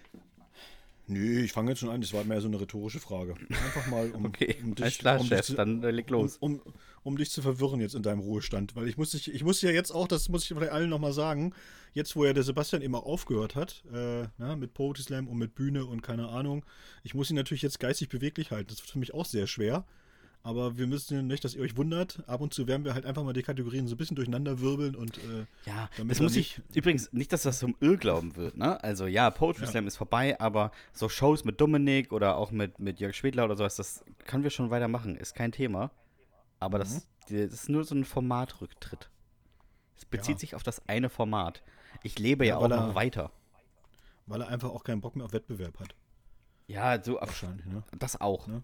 Nö, 1.08 1.40
ich 1.40 1.52
fange 1.52 1.70
jetzt 1.70 1.78
schon 1.78 1.88
an. 1.88 2.00
Das 2.00 2.12
war 2.12 2.24
mehr 2.24 2.40
so 2.40 2.48
eine 2.48 2.60
rhetorische 2.60 2.98
Frage. 2.98 3.34
Einfach 3.48 3.86
mal, 3.86 4.10
um, 4.10 4.24
Okay, 4.26 4.56
um 4.62 4.74
dich, 4.74 4.98
klar, 4.98 5.20
um 5.20 5.28
dich 5.28 5.38
Chef, 5.38 5.46
zu, 5.46 5.54
dann 5.54 5.80
leg 5.80 6.10
los. 6.10 6.36
Um, 6.38 6.60
um, 6.60 6.72
um 7.04 7.16
dich 7.16 7.30
zu 7.30 7.42
verwirren 7.42 7.80
jetzt 7.80 7.94
in 7.94 8.02
deinem 8.02 8.20
Ruhestand. 8.20 8.74
Weil 8.74 8.88
ich 8.88 8.96
muss, 8.96 9.10
dich, 9.10 9.32
ich 9.32 9.44
muss 9.44 9.62
ja 9.62 9.70
jetzt 9.70 9.92
auch, 9.92 10.08
das 10.08 10.28
muss 10.28 10.42
ich 10.42 10.48
vielleicht 10.48 10.72
allen 10.72 10.90
nochmal 10.90 11.12
sagen, 11.12 11.54
jetzt 11.92 12.16
wo 12.16 12.24
ja 12.24 12.32
der 12.32 12.42
Sebastian 12.42 12.94
auch 12.94 13.06
aufgehört 13.06 13.54
hat, 13.54 13.84
äh, 13.92 14.26
na, 14.38 14.56
mit 14.56 14.74
Poetry 14.74 15.02
Slam 15.02 15.28
und 15.28 15.38
mit 15.38 15.54
Bühne 15.54 15.86
und 15.86 16.02
keine 16.02 16.28
Ahnung, 16.28 16.64
ich 17.04 17.14
muss 17.14 17.30
ihn 17.30 17.36
natürlich 17.36 17.62
jetzt 17.62 17.78
geistig 17.78 18.08
beweglich 18.08 18.50
halten. 18.50 18.68
Das 18.68 18.78
wird 18.78 18.90
für 18.90 18.98
mich 18.98 19.14
auch 19.14 19.24
sehr 19.24 19.46
schwer. 19.46 19.86
Aber 20.46 20.78
wir 20.78 20.86
müssen 20.86 21.26
nicht, 21.26 21.42
dass 21.44 21.54
ihr 21.56 21.62
euch 21.62 21.76
wundert. 21.76 22.22
Ab 22.28 22.40
und 22.40 22.54
zu 22.54 22.68
werden 22.68 22.84
wir 22.84 22.94
halt 22.94 23.04
einfach 23.04 23.24
mal 23.24 23.32
die 23.32 23.42
Kategorien 23.42 23.88
so 23.88 23.94
ein 23.94 23.98
bisschen 23.98 24.14
durcheinander 24.14 24.60
wirbeln 24.60 24.94
und 24.94 25.18
äh, 25.18 25.44
Ja, 25.66 25.90
das 26.06 26.20
muss 26.20 26.36
ich, 26.36 26.60
übrigens, 26.72 27.12
nicht, 27.12 27.32
dass 27.32 27.42
das 27.42 27.58
zum 27.58 27.74
Irrglauben 27.80 28.36
wird, 28.36 28.56
ne? 28.56 28.80
Also 28.84 29.06
ja, 29.06 29.28
Poetry 29.30 29.64
Ja. 29.64 29.70
Slam 29.72 29.88
ist 29.88 29.96
vorbei, 29.96 30.38
aber 30.38 30.70
so 30.92 31.08
Shows 31.08 31.44
mit 31.44 31.60
Dominik 31.60 32.12
oder 32.12 32.36
auch 32.36 32.52
mit, 32.52 32.78
mit 32.78 33.00
Jörg 33.00 33.16
Schwedler 33.16 33.44
oder 33.46 33.56
sowas, 33.56 33.74
das 33.74 34.04
können 34.24 34.44
wir 34.44 34.50
schon 34.50 34.70
weitermachen, 34.70 35.16
ist 35.16 35.34
kein 35.34 35.50
Thema. 35.50 35.90
Aber 36.60 36.78
Mhm. 36.78 36.82
das, 36.82 37.08
das 37.28 37.52
ist 37.52 37.68
nur 37.68 37.82
so 37.82 37.96
ein 37.96 38.04
Formatrücktritt. 38.04 39.10
Es 39.96 40.04
bezieht 40.04 40.36
Ja. 40.36 40.38
sich 40.38 40.54
auf 40.54 40.62
das 40.62 40.86
eine 40.88 41.08
Format. 41.08 41.64
Ich 42.04 42.20
lebe 42.20 42.44
ja, 42.46 42.50
Ja, 42.54 42.58
auch 42.58 42.68
noch 42.68 42.88
er- 42.90 42.94
weiter. 42.94 43.32
weil 44.26 44.42
er 44.42 44.48
einfach 44.48 44.68
auch 44.70 44.84
keinen 44.84 45.00
Bock 45.00 45.16
mehr 45.16 45.24
auf 45.24 45.32
Wettbewerb 45.32 45.80
hat. 45.80 45.96
Ja, 46.68 47.02
so 47.02 47.14
Wahrscheinlich, 47.14 47.66
ne? 47.66 47.82
das 47.98 48.20
auch. 48.20 48.46
Ne? 48.46 48.62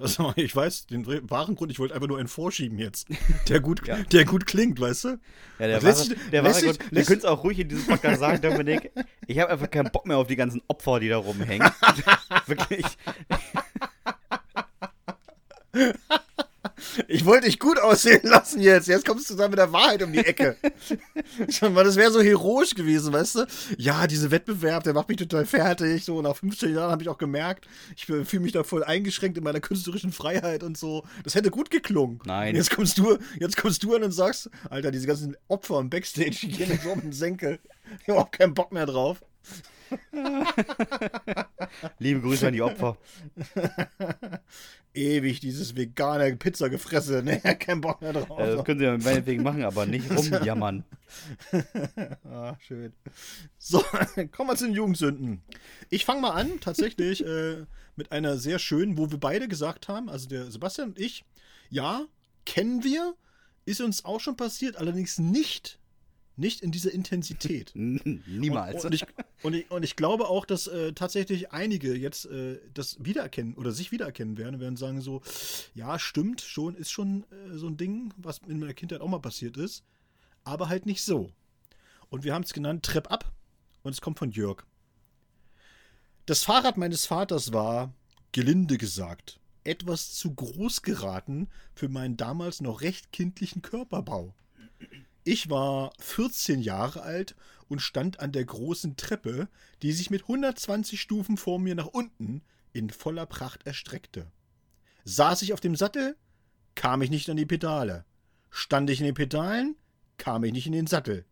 Das, 0.00 0.18
ich 0.36 0.56
weiß, 0.56 0.86
den 0.86 1.06
wahren 1.30 1.54
Grund, 1.56 1.70
ich 1.70 1.78
wollte 1.78 1.94
einfach 1.94 2.08
nur 2.08 2.18
einen 2.18 2.26
vorschieben 2.28 2.78
jetzt. 2.78 3.06
Der 3.48 3.60
gut, 3.60 3.86
Ja. 3.86 3.96
der 4.04 4.24
gut 4.24 4.46
klingt, 4.46 4.80
weißt 4.80 5.04
du? 5.04 5.08
Ja, 5.58 5.66
der 5.66 5.82
wahre, 5.82 5.94
sich- 5.94 6.16
der 6.32 6.42
wahre 6.42 6.60
Grund, 6.62 6.78
wir 6.90 7.04
können 7.04 7.18
es 7.18 7.24
auch 7.26 7.44
ruhig 7.44 7.58
in 7.58 7.68
diesem 7.68 7.86
Podcast 7.86 8.20
sagen, 8.20 8.40
Dominik. 8.40 8.90
Ich 9.26 9.38
habe 9.38 9.50
einfach 9.52 9.70
keinen 9.70 9.92
Bock 9.92 10.06
mehr 10.06 10.16
auf 10.16 10.26
die 10.26 10.36
ganzen 10.36 10.62
Opfer, 10.68 11.00
die 11.00 11.08
da 11.08 11.18
rumhängen. 11.18 11.70
Wirklich. 12.46 12.84
Ich 17.08 17.24
wollte 17.24 17.46
dich 17.46 17.58
gut 17.58 17.78
aussehen 17.78 18.22
lassen 18.24 18.60
jetzt. 18.60 18.88
Jetzt 18.88 19.06
kommst 19.06 19.30
du 19.30 19.34
da 19.34 19.48
mit 19.48 19.58
der 19.58 19.72
Wahrheit 19.72 20.02
um 20.02 20.12
die 20.12 20.18
Ecke. 20.18 20.56
Weil 21.60 21.84
das 21.84 21.96
wäre 21.96 22.10
so 22.10 22.20
heroisch 22.20 22.74
gewesen, 22.74 23.12
weißt 23.12 23.34
du? 23.36 23.46
Ja, 23.76 24.06
dieser 24.06 24.30
Wettbewerb, 24.30 24.84
der 24.84 24.94
macht 24.94 25.08
mich 25.08 25.18
total 25.18 25.46
fertig. 25.46 26.04
So, 26.04 26.22
nach 26.22 26.36
15 26.36 26.74
Jahren 26.74 26.90
habe 26.90 27.02
ich 27.02 27.08
auch 27.08 27.18
gemerkt, 27.18 27.66
ich 27.96 28.06
fühle 28.06 28.40
mich 28.40 28.52
da 28.52 28.64
voll 28.64 28.84
eingeschränkt 28.84 29.38
in 29.38 29.44
meiner 29.44 29.60
künstlerischen 29.60 30.12
Freiheit 30.12 30.62
und 30.62 30.76
so. 30.76 31.04
Das 31.24 31.34
hätte 31.34 31.50
gut 31.50 31.70
geklungen. 31.70 32.20
Nein. 32.24 32.56
Jetzt 32.56 32.70
kommst 32.70 32.98
du, 32.98 33.18
jetzt 33.38 33.56
kommst 33.56 33.82
du 33.82 33.94
an 33.94 34.02
und 34.02 34.12
sagst, 34.12 34.50
Alter, 34.68 34.90
diese 34.90 35.06
ganzen 35.06 35.36
Opfer 35.48 35.80
im 35.80 35.90
Backstage, 35.90 36.36
die 36.42 36.48
gehen 36.48 36.70
jetzt 36.70 36.86
auf 36.86 37.00
den 37.00 37.12
Senkel. 37.12 37.58
Ich 38.02 38.08
habe 38.08 38.20
auch 38.20 38.30
keinen 38.30 38.54
Bock 38.54 38.72
mehr 38.72 38.86
drauf. 38.86 39.20
Liebe 41.98 42.20
Grüße 42.20 42.46
an 42.46 42.52
die 42.52 42.62
Opfer. 42.62 42.96
Ewig 44.94 45.40
dieses 45.40 45.76
vegane 45.76 46.36
Pizza 46.36 46.68
gefressen. 46.68 47.24
Ne, 47.30 47.40
kein 47.58 47.80
Bock 47.80 48.02
mehr 48.02 48.12
drauf. 48.12 48.38
Äh, 48.38 48.56
das 48.56 48.64
können 48.64 48.78
sie 48.78 48.84
ja 48.84 48.96
meinetwegen 48.98 49.42
machen, 49.42 49.64
aber 49.64 49.86
nicht 49.86 50.10
rumjammern. 50.10 50.84
ah, 52.24 52.56
schön. 52.60 52.92
So, 53.58 53.82
kommen 54.32 54.50
wir 54.50 54.56
zu 54.56 54.66
den 54.66 54.74
Jugendsünden. 54.74 55.42
Ich 55.88 56.04
fange 56.04 56.20
mal 56.20 56.30
an, 56.30 56.60
tatsächlich, 56.60 57.24
äh, 57.24 57.64
mit 57.96 58.12
einer 58.12 58.38
sehr 58.38 58.58
schönen, 58.58 58.96
wo 58.96 59.10
wir 59.10 59.18
beide 59.18 59.48
gesagt 59.48 59.88
haben, 59.88 60.08
also 60.08 60.28
der 60.28 60.50
Sebastian 60.50 60.90
und 60.90 60.98
ich, 60.98 61.24
ja, 61.68 62.06
kennen 62.46 62.84
wir, 62.84 63.14
ist 63.64 63.80
uns 63.80 64.04
auch 64.04 64.20
schon 64.20 64.36
passiert, 64.36 64.76
allerdings 64.76 65.18
nicht 65.18 65.79
nicht 66.40 66.62
in 66.62 66.72
dieser 66.72 66.92
Intensität. 66.92 67.72
Niemals. 67.74 68.84
Und, 68.84 68.86
und, 68.86 68.94
ich, 68.94 69.06
und, 69.42 69.54
ich, 69.54 69.70
und, 69.70 69.82
ich, 69.84 69.96
glaube 69.96 70.28
auch, 70.28 70.44
dass 70.44 70.66
äh, 70.66 70.92
tatsächlich 70.92 71.52
einige 71.52 71.94
jetzt 71.94 72.24
äh, 72.26 72.58
das 72.74 72.96
wiedererkennen 73.04 73.54
oder 73.54 73.70
sich 73.70 73.92
wiedererkennen 73.92 74.36
werden 74.38 74.56
und 74.56 74.60
werden 74.60 74.76
sagen 74.76 75.00
so, 75.00 75.22
ja, 75.74 75.98
stimmt, 75.98 76.40
schon, 76.40 76.74
ist 76.74 76.90
schon 76.90 77.24
äh, 77.30 77.56
so 77.56 77.68
ein 77.68 77.76
Ding, 77.76 78.12
was 78.16 78.40
in 78.48 78.58
meiner 78.58 78.74
Kindheit 78.74 79.00
auch 79.00 79.08
mal 79.08 79.20
passiert 79.20 79.56
ist, 79.56 79.84
aber 80.42 80.68
halt 80.68 80.86
nicht 80.86 81.02
so. 81.02 81.30
Und 82.08 82.24
wir 82.24 82.34
haben 82.34 82.42
es 82.42 82.52
genannt 82.52 82.84
Trepp 82.84 83.10
ab 83.10 83.32
und 83.82 83.92
es 83.92 84.00
kommt 84.00 84.18
von 84.18 84.32
Jörg. 84.32 84.64
Das 86.26 86.44
Fahrrad 86.44 86.76
meines 86.76 87.06
Vaters 87.06 87.52
war, 87.52 87.92
gelinde 88.32 88.78
gesagt, 88.78 89.40
etwas 89.64 90.14
zu 90.14 90.34
groß 90.34 90.82
geraten 90.82 91.48
für 91.74 91.88
meinen 91.88 92.16
damals 92.16 92.60
noch 92.60 92.80
recht 92.80 93.12
kindlichen 93.12 93.62
Körperbau. 93.62 94.34
Ich 95.24 95.50
war 95.50 95.92
14 95.98 96.60
Jahre 96.60 97.02
alt 97.02 97.36
und 97.68 97.80
stand 97.80 98.20
an 98.20 98.32
der 98.32 98.44
großen 98.44 98.96
Treppe, 98.96 99.48
die 99.82 99.92
sich 99.92 100.10
mit 100.10 100.22
120 100.22 101.00
Stufen 101.00 101.36
vor 101.36 101.58
mir 101.58 101.74
nach 101.74 101.86
unten 101.86 102.42
in 102.72 102.90
voller 102.90 103.26
Pracht 103.26 103.66
erstreckte. 103.66 104.30
Saß 105.04 105.42
ich 105.42 105.52
auf 105.52 105.60
dem 105.60 105.76
Sattel, 105.76 106.16
kam 106.74 107.02
ich 107.02 107.10
nicht 107.10 107.28
an 107.28 107.36
die 107.36 107.46
Pedale. 107.46 108.04
Stand 108.50 108.88
ich 108.90 109.00
in 109.00 109.06
den 109.06 109.14
Pedalen, 109.14 109.76
kam 110.16 110.44
ich 110.44 110.52
nicht 110.52 110.66
in 110.66 110.72
den 110.72 110.86
Sattel. 110.86 111.26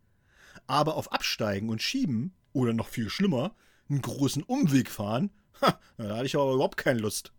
Aber 0.67 0.95
auf 0.95 1.11
Absteigen 1.11 1.69
und 1.69 1.81
Schieben, 1.81 2.33
oder 2.53 2.73
noch 2.73 2.87
viel 2.87 3.09
schlimmer, 3.09 3.55
einen 3.89 4.01
großen 4.01 4.43
Umweg 4.43 4.89
fahren, 4.89 5.31
ha, 5.61 5.79
da 5.97 6.15
hatte 6.15 6.25
ich 6.25 6.35
aber 6.35 6.53
überhaupt 6.53 6.77
keine 6.77 6.99
Lust. 6.99 7.33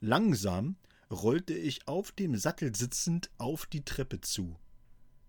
Langsam 0.00 0.76
rollte 1.10 1.54
ich 1.54 1.88
auf 1.88 2.12
dem 2.12 2.36
Sattel 2.36 2.74
sitzend 2.74 3.30
auf 3.38 3.66
die 3.66 3.84
Treppe 3.84 4.20
zu. 4.20 4.56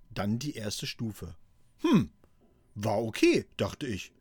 Dann 0.09 0.39
die 0.39 0.55
erste 0.55 0.87
Stufe. 0.87 1.35
Hm, 1.79 2.09
war 2.75 3.01
okay, 3.01 3.45
dachte 3.57 3.87
ich. 3.87 4.11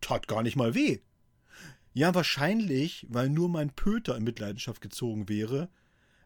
Tat 0.00 0.28
gar 0.28 0.42
nicht 0.42 0.56
mal 0.56 0.74
weh. 0.74 1.00
Ja, 1.94 2.14
wahrscheinlich, 2.14 3.06
weil 3.08 3.28
nur 3.28 3.48
mein 3.48 3.70
Pöter 3.70 4.16
in 4.16 4.24
Mitleidenschaft 4.24 4.80
gezogen 4.80 5.28
wäre, 5.28 5.68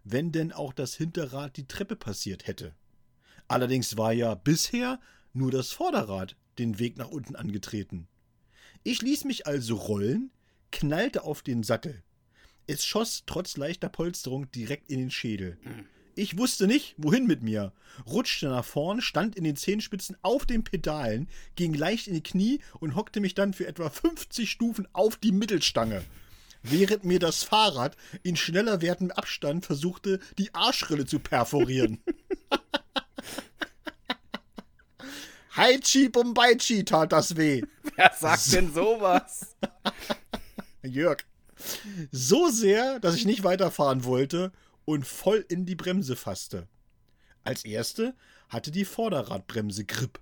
wenn 0.05 0.31
denn 0.31 0.53
auch 0.53 0.73
das 0.73 0.95
Hinterrad 0.95 1.57
die 1.57 1.67
Treppe 1.67 1.97
passiert 1.97 2.47
hätte. 2.47 2.75
Allerdings 3.49 3.97
war 3.97 4.13
ja 4.13 4.35
bisher 4.35 5.01
nur 5.33 5.51
das 5.51 5.73
Vorderrad 5.73 6.37
den 6.59 6.79
Weg 6.79 6.97
nach 6.97 7.09
unten 7.09 7.37
angetreten. 7.37 8.09
Ich 8.83 9.03
ließ 9.03 9.25
mich 9.25 9.47
also 9.47 9.77
rollen, 9.77 10.31
knallte 10.71 11.25
auf 11.25 11.43
den 11.43 11.63
Sattel. 11.63 12.03
Es 12.67 12.85
schoss 12.85 13.25
trotz 13.27 13.57
leichter 13.57 13.89
Polsterung 13.89 14.51
direkt 14.53 14.89
in 14.91 14.99
den 14.99 15.11
Schädel. 15.11 15.59
Ich 16.19 16.39
wusste 16.39 16.67
nicht, 16.67 16.95
wohin 16.97 17.27
mit 17.27 17.43
mir. 17.43 17.75
Rutschte 18.07 18.49
nach 18.49 18.65
vorn, 18.65 19.03
stand 19.03 19.37
in 19.37 19.45
den 19.45 19.55
Zehenspitzen 19.55 20.17
auf 20.23 20.47
den 20.47 20.65
Pedalen, 20.65 21.29
ging 21.57 21.75
leicht 21.75 22.09
in 22.09 22.15
die 22.15 22.23
Knie 22.23 22.61
und 22.81 22.95
hockte 22.97 23.21
mich 23.21 23.35
dann 23.35 23.53
für 23.53 23.67
etwa 23.67 23.91
50 23.91 24.51
Stufen 24.51 24.89
auf 24.95 25.19
die 25.19 25.33
Mittelstange. 25.33 26.03
Während 26.63 27.05
mir 27.05 27.19
das 27.19 27.43
Fahrrad 27.43 27.99
in 28.23 28.35
schneller 28.35 28.81
werdendem 28.81 29.15
Abstand 29.15 29.67
versuchte, 29.67 30.19
die 30.39 30.55
Arschrille 30.55 31.05
zu 31.05 31.19
perforieren. 31.19 32.03
Haichi 35.55 36.09
Bombaichi 36.09 36.87
tat 36.87 37.13
das 37.13 37.37
weh. 37.37 37.61
Wer 37.95 38.13
sagt 38.19 38.41
so. 38.41 38.57
denn 38.57 38.73
sowas? 38.73 39.55
Jörg. 40.83 41.19
So 42.11 42.49
sehr, 42.49 43.01
dass 43.01 43.17
ich 43.17 43.27
nicht 43.27 43.45
weiterfahren 43.45 44.05
wollte 44.05 44.51
und 44.87 45.07
voll 45.07 45.45
in 45.49 45.67
die 45.67 45.75
Bremse 45.75 46.17
fasste. 46.17 46.67
Als 47.45 47.65
erste 47.67 48.15
hatte 48.49 48.71
die 48.71 48.87
Vorderradbremse 48.87 49.85
Grip. 49.85 50.19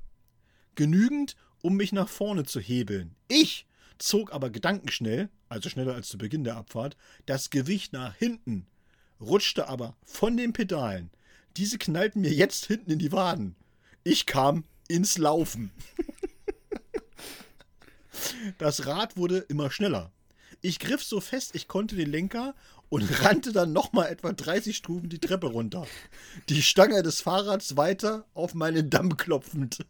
Genügend, 0.75 1.37
um 1.62 1.77
mich 1.77 1.93
nach 1.93 2.09
vorne 2.09 2.45
zu 2.45 2.59
hebeln. 2.59 3.15
Ich 3.29 3.67
zog 3.99 4.33
aber 4.33 4.51
gedankenschnell, 4.51 5.29
also 5.49 5.69
schneller 5.69 5.95
als 5.95 6.09
zu 6.09 6.19
Beginn 6.19 6.43
der 6.43 6.57
Abfahrt, 6.57 6.97
das 7.27 7.51
Gewicht 7.51 7.93
nach 7.93 8.15
hinten, 8.17 8.67
rutschte 9.21 9.69
aber 9.69 9.97
von 10.05 10.37
den 10.37 10.53
Pedalen. 10.53 11.11
Diese 11.57 11.79
knallten 11.79 12.23
mir 12.23 12.33
jetzt 12.33 12.67
hinten 12.67 12.91
in 12.91 12.99
die 12.99 13.12
Waden. 13.12 13.55
Ich 14.03 14.27
kam 14.27 14.65
ins 14.89 15.19
Laufen. 15.19 15.71
das 18.59 18.87
Rad 18.87 19.17
wurde 19.17 19.39
immer 19.39 19.71
schneller. 19.71 20.12
Ich 20.61 20.79
griff 20.79 21.05
so 21.05 21.21
fest, 21.21 21.55
ich 21.55 21.69
konnte 21.69 21.95
den 21.95 22.11
Lenker 22.11 22.55
und 22.89 23.24
rannte 23.24 23.53
dann 23.53 23.72
nochmal 23.72 24.09
etwa 24.11 24.32
30 24.32 24.76
Stufen 24.76 25.09
die 25.09 25.18
Treppe 25.18 25.49
runter. 25.49 25.87
Die 26.49 26.62
Stange 26.62 27.03
des 27.03 27.20
Fahrrads 27.20 27.76
weiter 27.76 28.24
auf 28.35 28.55
meinen 28.55 28.91
Damm 28.91 29.16
klopfend. 29.16 29.85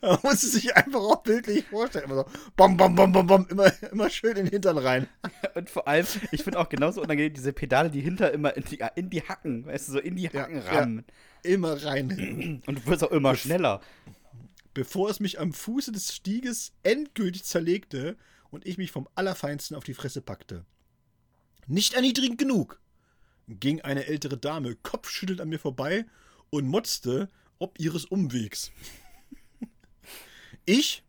Man 0.00 0.18
muss 0.22 0.42
es 0.42 0.52
sich 0.52 0.76
einfach 0.76 1.00
auch 1.00 1.22
bildlich 1.22 1.64
vorstellen. 1.66 2.04
Immer 2.04 2.14
so, 2.16 2.24
bom, 2.56 2.76
bom, 2.76 2.94
bom, 2.94 3.12
bom, 3.12 3.26
bom, 3.26 3.46
immer, 3.50 3.72
immer 3.90 4.10
schön 4.10 4.36
in 4.36 4.44
den 4.44 4.50
Hintern 4.50 4.78
rein. 4.78 5.08
Und 5.54 5.70
vor 5.70 5.88
allem, 5.88 6.06
ich 6.30 6.44
finde 6.44 6.60
auch 6.60 6.68
genauso 6.68 7.02
unangenehm 7.02 7.34
diese 7.34 7.52
Pedale, 7.52 7.90
die 7.90 8.00
hinter 8.00 8.32
immer 8.32 8.56
in 8.56 8.64
die, 8.64 8.78
in 8.94 9.10
die 9.10 9.22
Hacken, 9.22 9.66
weißt 9.66 9.88
du, 9.88 9.92
so 9.92 9.98
in 9.98 10.16
die 10.16 10.28
Hacken 10.28 10.62
ja, 10.62 10.72
rammen. 10.72 11.04
Ja, 11.44 11.50
immer 11.50 11.82
rein. 11.82 12.62
Und 12.66 12.78
du 12.78 12.86
wirst 12.86 13.04
auch 13.04 13.10
immer 13.10 13.34
schneller 13.34 13.80
bevor 14.74 15.10
es 15.10 15.20
mich 15.20 15.40
am 15.40 15.52
Fuße 15.52 15.92
des 15.92 16.14
Stieges 16.14 16.72
endgültig 16.82 17.44
zerlegte 17.44 18.16
und 18.50 18.66
ich 18.66 18.78
mich 18.78 18.90
vom 18.90 19.08
Allerfeinsten 19.14 19.76
auf 19.76 19.84
die 19.84 19.94
Fresse 19.94 20.22
packte. 20.22 20.64
Nicht 21.66 21.94
erniedrigend 21.94 22.38
genug, 22.38 22.80
ging 23.48 23.80
eine 23.80 24.06
ältere 24.06 24.38
Dame 24.38 24.76
kopfschüttelnd 24.76 25.40
an 25.40 25.48
mir 25.48 25.58
vorbei 25.58 26.06
und 26.50 26.66
motzte 26.66 27.30
ob 27.58 27.78
ihres 27.78 28.04
Umwegs. 28.04 28.70
ich 30.64 31.02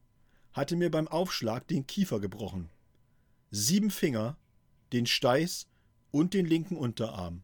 hatte 0.53 0.75
mir 0.75 0.89
beim 0.89 1.07
Aufschlag 1.07 1.67
den 1.67 1.85
Kiefer 1.85 2.19
gebrochen. 2.19 2.69
Sieben 3.51 3.91
Finger, 3.91 4.37
den 4.91 5.05
Steiß 5.05 5.67
und 6.11 6.33
den 6.33 6.45
linken 6.45 6.75
Unterarm. 6.75 7.43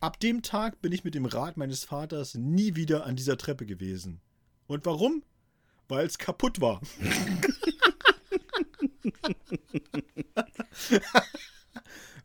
Ab 0.00 0.18
dem 0.18 0.42
Tag 0.42 0.80
bin 0.82 0.92
ich 0.92 1.04
mit 1.04 1.14
dem 1.14 1.26
Rat 1.26 1.56
meines 1.56 1.84
Vaters 1.84 2.34
nie 2.34 2.74
wieder 2.74 3.06
an 3.06 3.16
dieser 3.16 3.36
Treppe 3.36 3.66
gewesen. 3.66 4.20
Und 4.66 4.86
warum? 4.86 5.22
Weil 5.88 6.06
es 6.06 6.18
kaputt 6.18 6.60
war. 6.60 6.80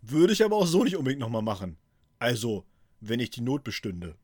Würde 0.01 0.33
ich 0.33 0.43
aber 0.43 0.55
auch 0.55 0.67
so 0.67 0.83
nicht 0.83 0.95
unbedingt 0.95 1.19
nochmal 1.19 1.41
machen. 1.41 1.77
Also, 2.19 2.65
wenn 3.01 3.19
ich 3.19 3.29
die 3.29 3.41
Not 3.41 3.63
bestünde. 3.63 4.15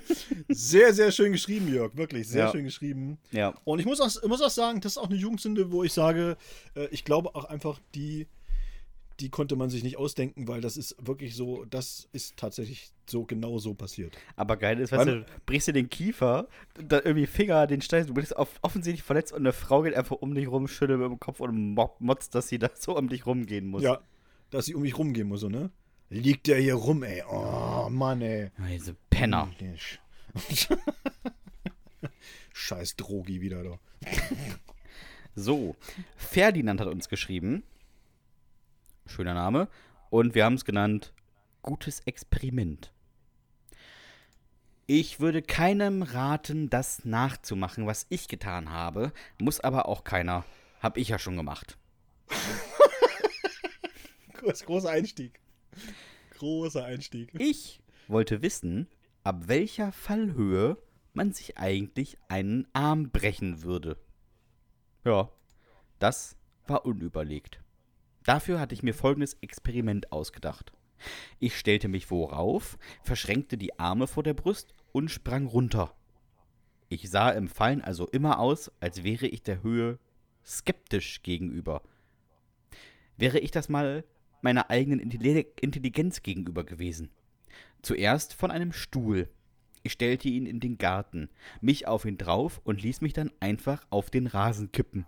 sehr, 0.48 0.94
sehr 0.94 1.12
schön 1.12 1.32
geschrieben, 1.32 1.68
Jörg. 1.68 1.96
Wirklich, 1.96 2.28
sehr 2.28 2.46
ja. 2.46 2.50
schön 2.50 2.64
geschrieben. 2.64 3.18
Ja. 3.30 3.54
Und 3.64 3.78
ich 3.78 3.86
muss 3.86 4.00
auch, 4.00 4.10
muss 4.26 4.40
auch 4.40 4.50
sagen, 4.50 4.80
das 4.80 4.92
ist 4.92 4.98
auch 4.98 5.08
eine 5.08 5.16
Jugendsünde, 5.16 5.70
wo 5.72 5.84
ich 5.84 5.92
sage, 5.92 6.36
äh, 6.74 6.86
ich 6.90 7.04
glaube 7.04 7.34
auch 7.34 7.44
einfach, 7.44 7.80
die 7.94 8.26
die 9.22 9.30
konnte 9.30 9.54
man 9.54 9.70
sich 9.70 9.84
nicht 9.84 9.96
ausdenken, 9.96 10.48
weil 10.48 10.60
das 10.60 10.76
ist 10.76 10.96
wirklich 10.98 11.36
so, 11.36 11.64
das 11.64 12.08
ist 12.12 12.36
tatsächlich 12.36 12.90
so 13.08 13.24
genau 13.24 13.58
so 13.58 13.72
passiert. 13.72 14.18
Aber 14.34 14.56
geil 14.56 14.80
ist, 14.80 14.90
weißt 14.90 15.08
du, 15.08 15.24
brichst 15.46 15.68
du 15.68 15.72
den 15.72 15.88
Kiefer, 15.88 16.48
da 16.74 16.96
irgendwie 16.96 17.26
Finger, 17.26 17.68
den 17.68 17.82
Stein, 17.82 18.06
du 18.06 18.14
bist 18.14 18.34
offensichtlich 18.34 19.04
verletzt 19.04 19.32
und 19.32 19.38
eine 19.38 19.52
Frau 19.52 19.82
geht 19.82 19.94
einfach 19.94 20.16
um 20.16 20.34
dich 20.34 20.48
rum, 20.48 20.66
schüttelt 20.66 20.98
mit 20.98 21.08
dem 21.08 21.20
Kopf 21.20 21.38
und 21.38 21.74
motzt, 22.00 22.34
dass 22.34 22.48
sie 22.48 22.58
da 22.58 22.68
so 22.74 22.96
um 22.96 23.08
dich 23.08 23.24
rumgehen 23.24 23.68
muss. 23.68 23.84
Ja, 23.84 24.00
dass 24.50 24.66
sie 24.66 24.74
um 24.74 24.82
mich 24.82 24.98
rumgehen 24.98 25.28
muss, 25.28 25.40
so, 25.40 25.48
ne? 25.48 25.70
Liegt 26.10 26.48
der 26.48 26.58
hier 26.58 26.74
rum, 26.74 27.04
ey. 27.04 27.22
Oh, 27.30 27.88
Mann, 27.88 28.20
ey. 28.22 28.50
Diese 28.68 28.96
Penner. 29.08 29.48
Scheiß 32.52 32.96
Drogi 32.96 33.40
wieder 33.40 33.62
da. 33.62 33.78
so, 35.36 35.76
Ferdinand 36.16 36.80
hat 36.80 36.88
uns 36.88 37.08
geschrieben. 37.08 37.62
Schöner 39.06 39.34
Name. 39.34 39.68
Und 40.10 40.34
wir 40.34 40.44
haben 40.44 40.54
es 40.54 40.64
genannt 40.64 41.12
Gutes 41.62 42.00
Experiment. 42.00 42.92
Ich 44.86 45.20
würde 45.20 45.42
keinem 45.42 46.02
raten, 46.02 46.68
das 46.68 47.04
nachzumachen, 47.04 47.86
was 47.86 48.06
ich 48.08 48.28
getan 48.28 48.70
habe. 48.70 49.12
Muss 49.40 49.60
aber 49.60 49.86
auch 49.86 50.04
keiner. 50.04 50.44
Hab 50.80 50.96
ich 50.96 51.08
ja 51.08 51.18
schon 51.18 51.36
gemacht. 51.36 51.78
Großer 54.34 54.90
Einstieg. 54.90 55.40
Großer 56.38 56.84
Einstieg. 56.84 57.30
Ich 57.38 57.80
wollte 58.08 58.42
wissen, 58.42 58.88
ab 59.22 59.46
welcher 59.46 59.92
Fallhöhe 59.92 60.76
man 61.14 61.32
sich 61.32 61.58
eigentlich 61.58 62.18
einen 62.28 62.66
Arm 62.72 63.10
brechen 63.10 63.62
würde. 63.62 63.96
Ja, 65.04 65.30
das 66.00 66.36
war 66.66 66.84
unüberlegt. 66.84 67.61
Dafür 68.24 68.60
hatte 68.60 68.74
ich 68.74 68.82
mir 68.82 68.94
folgendes 68.94 69.34
Experiment 69.40 70.12
ausgedacht. 70.12 70.72
Ich 71.38 71.58
stellte 71.58 71.88
mich 71.88 72.10
worauf, 72.10 72.78
verschränkte 73.02 73.56
die 73.56 73.78
Arme 73.78 74.06
vor 74.06 74.22
der 74.22 74.34
Brust 74.34 74.74
und 74.92 75.10
sprang 75.10 75.46
runter. 75.46 75.94
Ich 76.88 77.10
sah 77.10 77.30
im 77.30 77.48
Fallen 77.48 77.80
also 77.80 78.06
immer 78.06 78.38
aus, 78.38 78.70
als 78.80 79.02
wäre 79.02 79.26
ich 79.26 79.42
der 79.42 79.62
Höhe 79.62 79.98
skeptisch 80.44 81.22
gegenüber. 81.22 81.82
Wäre 83.16 83.38
ich 83.38 83.50
das 83.50 83.68
mal 83.68 84.04
meiner 84.42 84.70
eigenen 84.70 85.00
Intelligenz 85.00 86.22
gegenüber 86.22 86.64
gewesen. 86.64 87.10
Zuerst 87.80 88.34
von 88.34 88.50
einem 88.50 88.72
Stuhl. 88.72 89.28
Ich 89.82 89.92
stellte 89.92 90.28
ihn 90.28 90.46
in 90.46 90.60
den 90.60 90.78
Garten, 90.78 91.28
mich 91.60 91.88
auf 91.88 92.04
ihn 92.04 92.18
drauf 92.18 92.60
und 92.64 92.82
ließ 92.82 93.00
mich 93.00 93.12
dann 93.12 93.32
einfach 93.40 93.84
auf 93.90 94.10
den 94.10 94.26
Rasen 94.26 94.70
kippen. 94.70 95.06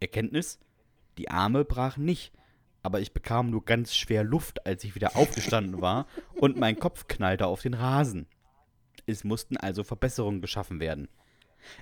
Erkenntnis? 0.00 0.58
Die 1.18 1.30
Arme 1.30 1.64
brachen 1.64 2.04
nicht, 2.04 2.32
aber 2.82 3.00
ich 3.00 3.12
bekam 3.12 3.50
nur 3.50 3.64
ganz 3.64 3.94
schwer 3.94 4.24
Luft, 4.24 4.66
als 4.66 4.84
ich 4.84 4.94
wieder 4.94 5.16
aufgestanden 5.16 5.80
war, 5.80 6.06
und 6.34 6.56
mein 6.56 6.78
Kopf 6.78 7.06
knallte 7.06 7.46
auf 7.46 7.62
den 7.62 7.74
Rasen. 7.74 8.26
Es 9.06 9.24
mussten 9.24 9.56
also 9.56 9.84
Verbesserungen 9.84 10.40
geschaffen 10.40 10.80
werden. 10.80 11.08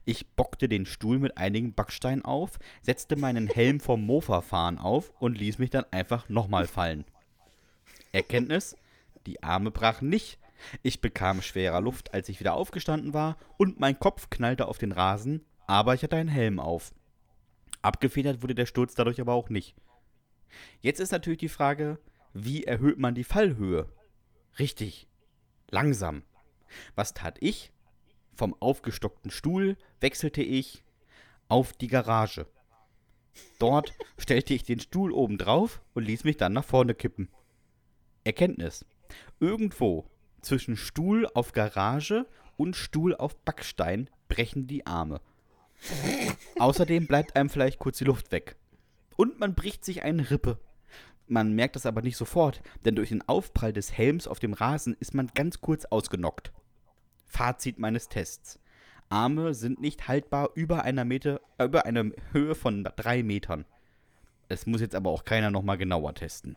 Ich 0.05 0.29
bockte 0.29 0.69
den 0.69 0.85
Stuhl 0.85 1.19
mit 1.19 1.39
einigen 1.39 1.75
Backsteinen 1.75 2.25
auf, 2.25 2.59
setzte 2.83 3.17
meinen 3.17 3.47
Helm 3.47 3.81
vom 3.81 4.05
Mofa-Fahren 4.05 4.79
auf 4.79 5.11
und 5.21 5.39
ließ 5.39 5.59
mich 5.59 5.71
dann 5.71 5.87
einfach 5.91 6.29
nochmal 6.29 6.67
fallen. 6.67 7.05
Erkenntnis: 8.13 8.77
Die 9.27 9.43
Arme 9.43 9.71
brachen 9.71 10.09
nicht. 10.09 10.39
Ich 10.83 11.01
bekam 11.01 11.41
schwerer 11.41 11.81
Luft, 11.81 12.13
als 12.13 12.29
ich 12.29 12.41
wieder 12.41 12.55
aufgestanden 12.55 13.15
war, 13.15 13.39
und 13.57 13.81
mein 13.81 13.99
Kopf 13.99 14.29
knallte 14.29 14.69
auf 14.69 14.77
den 14.77 14.93
Rasen, 14.93 15.47
aber 15.67 15.95
ich 15.95 16.03
hatte 16.03 16.17
einen 16.17 16.29
Helm 16.29 16.61
auf. 16.61 16.93
Abgefedert 17.83 18.43
wurde 18.43 18.55
der 18.55 18.67
Sturz 18.67 18.95
dadurch 18.95 19.21
aber 19.21 19.35
auch 19.35 19.49
nicht. 19.49 19.75
Jetzt 20.81 21.01
ist 21.01 21.13
natürlich 21.13 21.39
die 21.39 21.49
Frage, 21.49 21.99
wie 22.33 22.65
erhöht 22.65 22.99
man 22.99 23.15
die 23.15 23.25
Fallhöhe? 23.25 23.89
Richtig, 24.59 25.09
langsam. 25.71 26.23
Was 26.95 27.15
tat 27.15 27.39
ich? 27.41 27.73
Vom 28.35 28.55
aufgestockten 28.61 29.31
Stuhl 29.31 29.77
wechselte 30.01 30.43
ich 30.43 30.85
auf 31.49 31.73
die 31.73 31.89
Garage. 31.89 32.47
Dort 33.59 33.93
stellte 34.19 34.55
ich 34.55 34.63
den 34.63 34.81
Stuhl 34.81 35.13
oben 35.13 35.39
drauf 35.39 35.83
und 35.95 36.05
ließ 36.05 36.25
mich 36.25 36.37
dann 36.37 36.53
nach 36.53 36.65
vorne 36.65 36.95
kippen. 36.95 37.29
Erkenntnis. 38.25 38.85
Irgendwo 39.41 40.07
zwischen 40.41 40.77
Stuhl 40.77 41.27
auf 41.35 41.53
Garage 41.53 42.27
und 42.57 42.77
Stuhl 42.77 43.15
auf 43.15 43.37
Backstein 43.45 44.09
brechen 44.29 44.67
die 44.67 44.87
Arme. 44.87 45.21
Außerdem 46.59 47.07
bleibt 47.07 47.37
einem 47.37 47.49
vielleicht 47.49 47.79
kurz 47.79 47.99
die 47.99 48.05
Luft 48.05 48.33
weg. 48.33 48.57
Und 49.17 49.39
man 49.41 49.55
bricht 49.55 49.85
sich 49.85 50.03
eine 50.03 50.31
Rippe. 50.31 50.59
Man 51.27 51.55
merkt 51.55 51.77
das 51.77 51.87
aber 51.87 52.03
nicht 52.03 52.17
sofort, 52.17 52.61
denn 52.85 52.97
durch 52.97 53.11
den 53.11 53.27
Aufprall 53.29 53.73
des 53.73 53.93
Helms 53.93 54.27
auf 54.27 54.41
dem 54.41 54.53
Rasen 54.53 54.97
ist 54.99 55.15
man 55.15 55.29
ganz 55.35 55.61
kurz 55.61 55.85
ausgenockt. 55.85 56.53
Fazit 57.27 57.79
meines 57.79 58.09
Tests. 58.09 58.59
Arme 59.11 59.55
sind 59.55 59.81
nicht 59.81 60.09
haltbar 60.09 60.51
über 60.55 60.85
einer 60.85 61.05
Meter, 61.05 61.41
äh, 61.59 61.65
über 61.65 61.85
eine 61.85 62.13
Höhe 62.33 62.55
von 62.55 62.85
drei 62.97 63.23
Metern. 63.23 63.65
Es 64.49 64.67
muss 64.67 64.81
jetzt 64.81 64.95
aber 64.95 65.11
auch 65.11 65.25
keiner 65.25 65.51
nochmal 65.51 65.79
genauer 65.79 66.15
testen. 66.15 66.57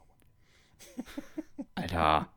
Alter. 1.75 2.31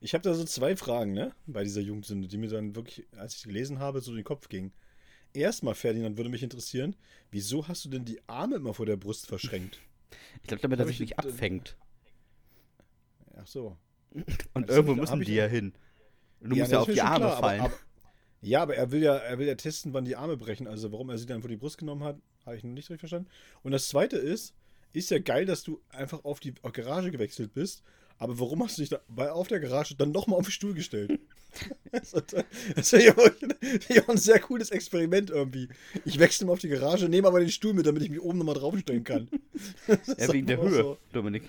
Ich 0.00 0.14
habe 0.14 0.22
da 0.22 0.34
so 0.34 0.44
zwei 0.44 0.76
Fragen, 0.76 1.12
ne, 1.12 1.32
bei 1.46 1.64
dieser 1.64 1.80
Jugendsünde, 1.80 2.28
die 2.28 2.36
mir 2.36 2.48
dann 2.48 2.76
wirklich, 2.76 3.06
als 3.16 3.34
ich 3.34 3.40
sie 3.40 3.48
gelesen 3.48 3.78
habe, 3.78 4.00
so 4.00 4.10
in 4.10 4.18
den 4.18 4.24
Kopf 4.24 4.48
gingen. 4.48 4.72
Erstmal, 5.34 5.74
Ferdinand, 5.74 6.16
würde 6.16 6.30
mich 6.30 6.42
interessieren, 6.42 6.96
wieso 7.30 7.66
hast 7.68 7.84
du 7.84 7.88
denn 7.88 8.04
die 8.04 8.20
Arme 8.28 8.56
immer 8.56 8.72
vor 8.72 8.86
der 8.86 8.96
Brust 8.96 9.26
verschränkt? 9.26 9.78
Ich 10.42 10.48
glaube, 10.48 10.62
damit 10.62 10.78
er 10.78 10.86
sich 10.86 11.00
nicht 11.00 11.18
abfängt. 11.18 11.76
Ach 13.36 13.46
so. 13.46 13.76
Und 14.52 14.68
irgendwo 14.68 14.94
müssen 14.94 15.20
die 15.20 15.34
ja 15.34 15.46
hin. 15.46 15.72
Und 16.40 16.50
du 16.50 16.56
ja, 16.56 16.62
musst 16.62 16.72
ja 16.72 16.80
auf 16.80 16.90
die 16.90 17.00
Arme 17.00 17.26
klar, 17.26 17.40
fallen. 17.40 17.60
Aber, 17.60 17.74
aber, 17.74 17.80
ja, 18.42 18.62
aber 18.62 18.76
er 18.76 18.90
will 18.92 19.02
ja, 19.02 19.16
er 19.16 19.38
will 19.38 19.46
ja 19.46 19.54
testen, 19.56 19.92
wann 19.92 20.04
die 20.04 20.14
Arme 20.14 20.36
brechen. 20.36 20.68
Also 20.68 20.92
warum 20.92 21.10
er 21.10 21.18
sie 21.18 21.26
dann 21.26 21.40
vor 21.40 21.48
die 21.48 21.56
Brust 21.56 21.78
genommen 21.78 22.04
hat, 22.04 22.16
habe 22.46 22.56
ich 22.56 22.62
noch 22.62 22.70
nicht 22.70 22.90
richtig 22.90 23.00
verstanden. 23.00 23.28
Und 23.62 23.72
das 23.72 23.88
zweite 23.88 24.16
ist, 24.16 24.54
ist 24.92 25.10
ja 25.10 25.18
geil, 25.18 25.46
dass 25.46 25.64
du 25.64 25.80
einfach 25.88 26.24
auf 26.24 26.38
die 26.38 26.54
Garage 26.54 27.10
gewechselt 27.10 27.54
bist. 27.54 27.82
Aber 28.18 28.38
warum 28.38 28.62
hast 28.62 28.78
du 28.78 28.82
dich 28.82 28.90
da 28.90 29.00
bei, 29.08 29.32
auf 29.32 29.48
der 29.48 29.58
Garage 29.58 29.96
dann 29.96 30.12
nochmal 30.12 30.38
auf 30.38 30.46
den 30.46 30.52
Stuhl 30.52 30.74
gestellt? 30.74 31.18
das 31.92 32.12
ist 32.12 32.92
ja 32.92 33.16
auch 33.16 34.08
ein 34.08 34.16
sehr 34.16 34.40
cooles 34.40 34.70
Experiment 34.70 35.30
irgendwie. 35.30 35.68
Ich 36.04 36.18
wechsle 36.18 36.46
mal 36.46 36.52
auf 36.52 36.58
die 36.58 36.68
Garage, 36.68 37.08
nehme 37.08 37.28
aber 37.28 37.40
den 37.40 37.50
Stuhl 37.50 37.74
mit, 37.74 37.86
damit 37.86 38.02
ich 38.02 38.10
mich 38.10 38.20
oben 38.20 38.38
nochmal 38.38 38.54
draufstellen 38.54 39.04
kann. 39.04 39.28
Ja, 40.18 40.32
wegen 40.32 40.46
der 40.46 40.60
Höhe, 40.60 40.82
so. 40.82 40.98
Dominik. 41.12 41.44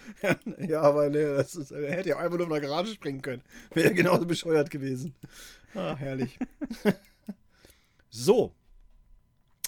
Ja, 0.60 0.82
aber 0.82 1.10
nee, 1.10 1.24
das 1.24 1.56
ist, 1.56 1.72
er 1.72 1.92
hätte 1.92 2.10
ja 2.10 2.18
einfach 2.18 2.38
nur 2.38 2.48
in 2.48 2.54
der 2.54 2.62
Garage 2.62 2.94
springen 2.94 3.22
können. 3.22 3.42
Wäre 3.74 3.88
ja 3.88 3.94
genauso 3.94 4.26
bescheuert 4.26 4.70
gewesen. 4.70 5.16
Ah, 5.74 5.96
herrlich. 5.96 6.38
so. 8.10 8.54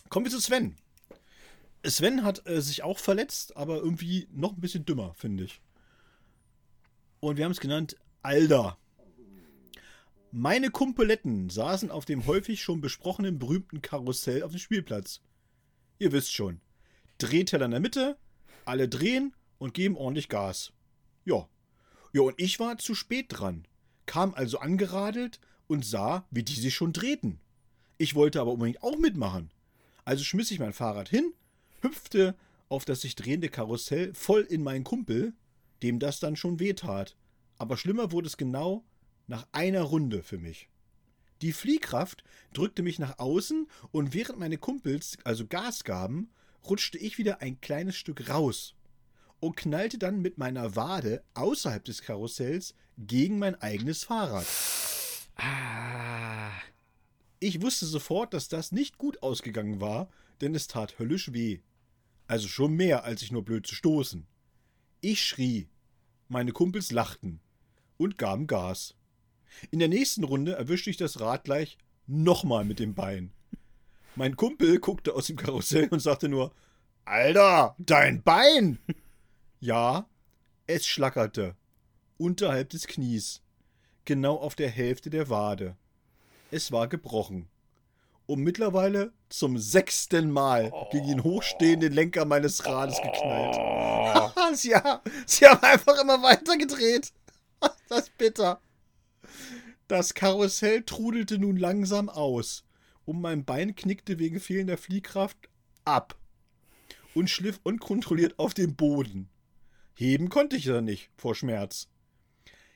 Kommen 0.09 0.25
wir 0.25 0.31
zu 0.31 0.39
Sven. 0.39 0.75
Sven 1.85 2.23
hat 2.23 2.47
äh, 2.47 2.61
sich 2.61 2.83
auch 2.83 2.99
verletzt, 2.99 3.57
aber 3.57 3.77
irgendwie 3.77 4.27
noch 4.31 4.53
ein 4.53 4.61
bisschen 4.61 4.85
dümmer, 4.85 5.13
finde 5.15 5.45
ich. 5.45 5.61
Und 7.19 7.37
wir 7.37 7.45
haben 7.45 7.51
es 7.51 7.59
genannt 7.59 7.97
Alda. 8.21 8.77
Meine 10.31 10.71
Kumpeletten 10.71 11.49
saßen 11.49 11.89
auf 11.89 12.03
dem 12.03 12.25
häufig 12.25 12.61
schon 12.61 12.81
besprochenen 12.81 13.39
berühmten 13.39 13.81
Karussell 13.81 14.43
auf 14.43 14.51
dem 14.51 14.59
Spielplatz. 14.59 15.21
Ihr 15.99 16.11
wisst 16.11 16.33
schon. 16.33 16.59
Drehteller 17.17 17.65
in 17.65 17.71
der 17.71 17.79
Mitte, 17.79 18.17
alle 18.65 18.89
drehen 18.89 19.33
und 19.57 19.73
geben 19.73 19.95
ordentlich 19.95 20.27
Gas. 20.27 20.73
Ja. 21.23 21.47
Ja, 22.11 22.21
und 22.21 22.35
ich 22.37 22.59
war 22.59 22.77
zu 22.77 22.93
spät 22.93 23.27
dran, 23.29 23.65
kam 24.05 24.33
also 24.33 24.59
angeradelt 24.59 25.39
und 25.67 25.85
sah, 25.85 26.27
wie 26.29 26.43
die 26.43 26.59
sich 26.59 26.75
schon 26.75 26.91
drehten. 26.91 27.39
Ich 27.97 28.13
wollte 28.13 28.41
aber 28.41 28.51
unbedingt 28.51 28.83
auch 28.83 28.97
mitmachen. 28.97 29.49
Also 30.03 30.25
schmiss 30.25 30.51
ich 30.51 30.59
mein 30.59 30.73
Fahrrad 30.73 31.07
hin, 31.07 31.33
hüpfte 31.81 32.35
auf 32.67 32.83
das 32.83 33.01
sich 33.01 33.15
drehende 33.15 33.47
Karussell 33.47 34.13
voll 34.13 34.41
in 34.41 34.61
meinen 34.61 34.83
Kumpel, 34.83 35.33
dem 35.83 35.99
das 35.99 36.19
dann 36.19 36.35
schon 36.35 36.59
wehtat. 36.59 37.15
Aber 37.57 37.77
schlimmer 37.77 38.11
wurde 38.11 38.27
es 38.27 38.35
genau 38.35 38.83
nach 39.27 39.47
einer 39.51 39.81
Runde 39.81 40.23
für 40.23 40.37
mich. 40.37 40.69
Die 41.41 41.53
Fliehkraft 41.53 42.23
drückte 42.53 42.81
mich 42.81 42.97
nach 42.97 43.19
außen 43.19 43.67
und 43.91 44.13
während 44.13 44.39
meine 44.39 44.57
Kumpels 44.57 45.17
also 45.23 45.45
Gas 45.45 45.83
gaben, 45.83 46.31
rutschte 46.67 46.97
ich 46.97 47.17
wieder 47.17 47.41
ein 47.41 47.61
kleines 47.61 47.95
Stück 47.95 48.29
raus 48.29 48.75
und 49.39 49.55
knallte 49.55 49.97
dann 49.97 50.21
mit 50.21 50.37
meiner 50.37 50.75
Wade 50.75 51.23
außerhalb 51.35 51.83
des 51.85 52.01
Karussells 52.01 52.73
gegen 52.97 53.37
mein 53.37 53.55
eigenes 53.61 54.03
Fahrrad. 54.03 54.47
Ah. 55.35 56.51
Ich 57.39 57.61
wusste 57.61 57.85
sofort, 57.85 58.33
dass 58.33 58.47
das 58.47 58.71
nicht 58.71 58.97
gut 58.97 59.21
ausgegangen 59.21 59.79
war, 59.79 60.09
denn 60.41 60.55
es 60.55 60.67
tat 60.67 60.97
höllisch 60.97 61.33
weh. 61.33 61.59
Also 62.25 62.47
schon 62.47 62.73
mehr, 62.73 63.03
als 63.03 63.21
ich 63.21 63.31
nur 63.31 63.45
blöd 63.45 63.67
zu 63.67 63.75
stoßen. 63.75 64.25
Ich 65.01 65.23
schrie. 65.23 65.67
Meine 66.29 66.51
Kumpels 66.51 66.91
lachten 66.91 67.39
und 67.97 68.17
gaben 68.17 68.47
Gas. 68.47 68.95
In 69.71 69.79
der 69.79 69.87
nächsten 69.87 70.23
Runde 70.23 70.53
erwischte 70.53 70.89
ich 70.89 70.97
das 70.97 71.19
Rad 71.19 71.43
gleich 71.43 71.77
nochmal 72.05 72.65
mit 72.65 72.79
dem 72.79 72.93
Bein. 72.93 73.31
Mein 74.15 74.35
Kumpel 74.35 74.79
guckte 74.79 75.13
aus 75.13 75.27
dem 75.27 75.37
Karussell 75.37 75.87
und 75.89 75.99
sagte 75.99 76.29
nur: 76.29 76.51
Alter, 77.05 77.75
dein 77.77 78.23
Bein! 78.23 78.79
Ja, 79.59 80.07
es 80.65 80.85
schlackerte. 80.85 81.55
Unterhalb 82.17 82.69
des 82.69 82.87
Knies. 82.87 83.41
Genau 84.05 84.35
auf 84.35 84.55
der 84.55 84.69
Hälfte 84.69 85.09
der 85.09 85.29
Wade. 85.29 85.75
Es 86.51 86.71
war 86.71 86.87
gebrochen. 86.87 87.47
Und 88.25 88.41
mittlerweile 88.41 89.13
zum 89.29 89.57
sechsten 89.57 90.31
Mal 90.31 90.71
gegen 90.91 91.07
den 91.07 91.23
hochstehenden 91.23 91.93
Lenker 91.93 92.25
meines 92.25 92.65
Rades 92.65 92.97
geknallt. 93.01 93.55
ja, 94.63 95.01
sie 95.25 95.45
haben 95.45 95.63
einfach 95.63 96.01
immer 96.01 96.21
weiter 96.21 96.57
gedreht. 96.57 97.11
Das 97.89 98.01
ist 98.01 98.17
bitter. 98.17 98.59
Das 99.87 100.13
Karussell 100.13 100.83
trudelte 100.83 101.39
nun 101.39 101.55
langsam 101.55 102.09
aus 102.09 102.65
und 103.05 103.21
mein 103.21 103.45
Bein 103.45 103.75
knickte 103.75 104.19
wegen 104.19 104.41
fehlender 104.41 104.77
Fliehkraft 104.77 105.37
ab 105.85 106.17
und 107.13 107.29
schliff 107.29 107.59
unkontrolliert 107.63 108.37
auf 108.37 108.53
den 108.53 108.75
Boden. 108.75 109.29
Heben 109.95 110.29
konnte 110.29 110.57
ich 110.57 110.65
ja 110.65 110.81
nicht 110.81 111.09
vor 111.15 111.35
Schmerz. 111.35 111.87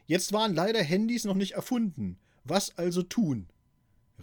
Jetzt 0.05 0.31
waren 0.31 0.55
leider 0.55 0.81
Handys 0.81 1.25
noch 1.25 1.35
nicht 1.35 1.51
erfunden. 1.51 2.17
Was 2.45 2.77
also 2.77 3.03
tun? 3.03 3.47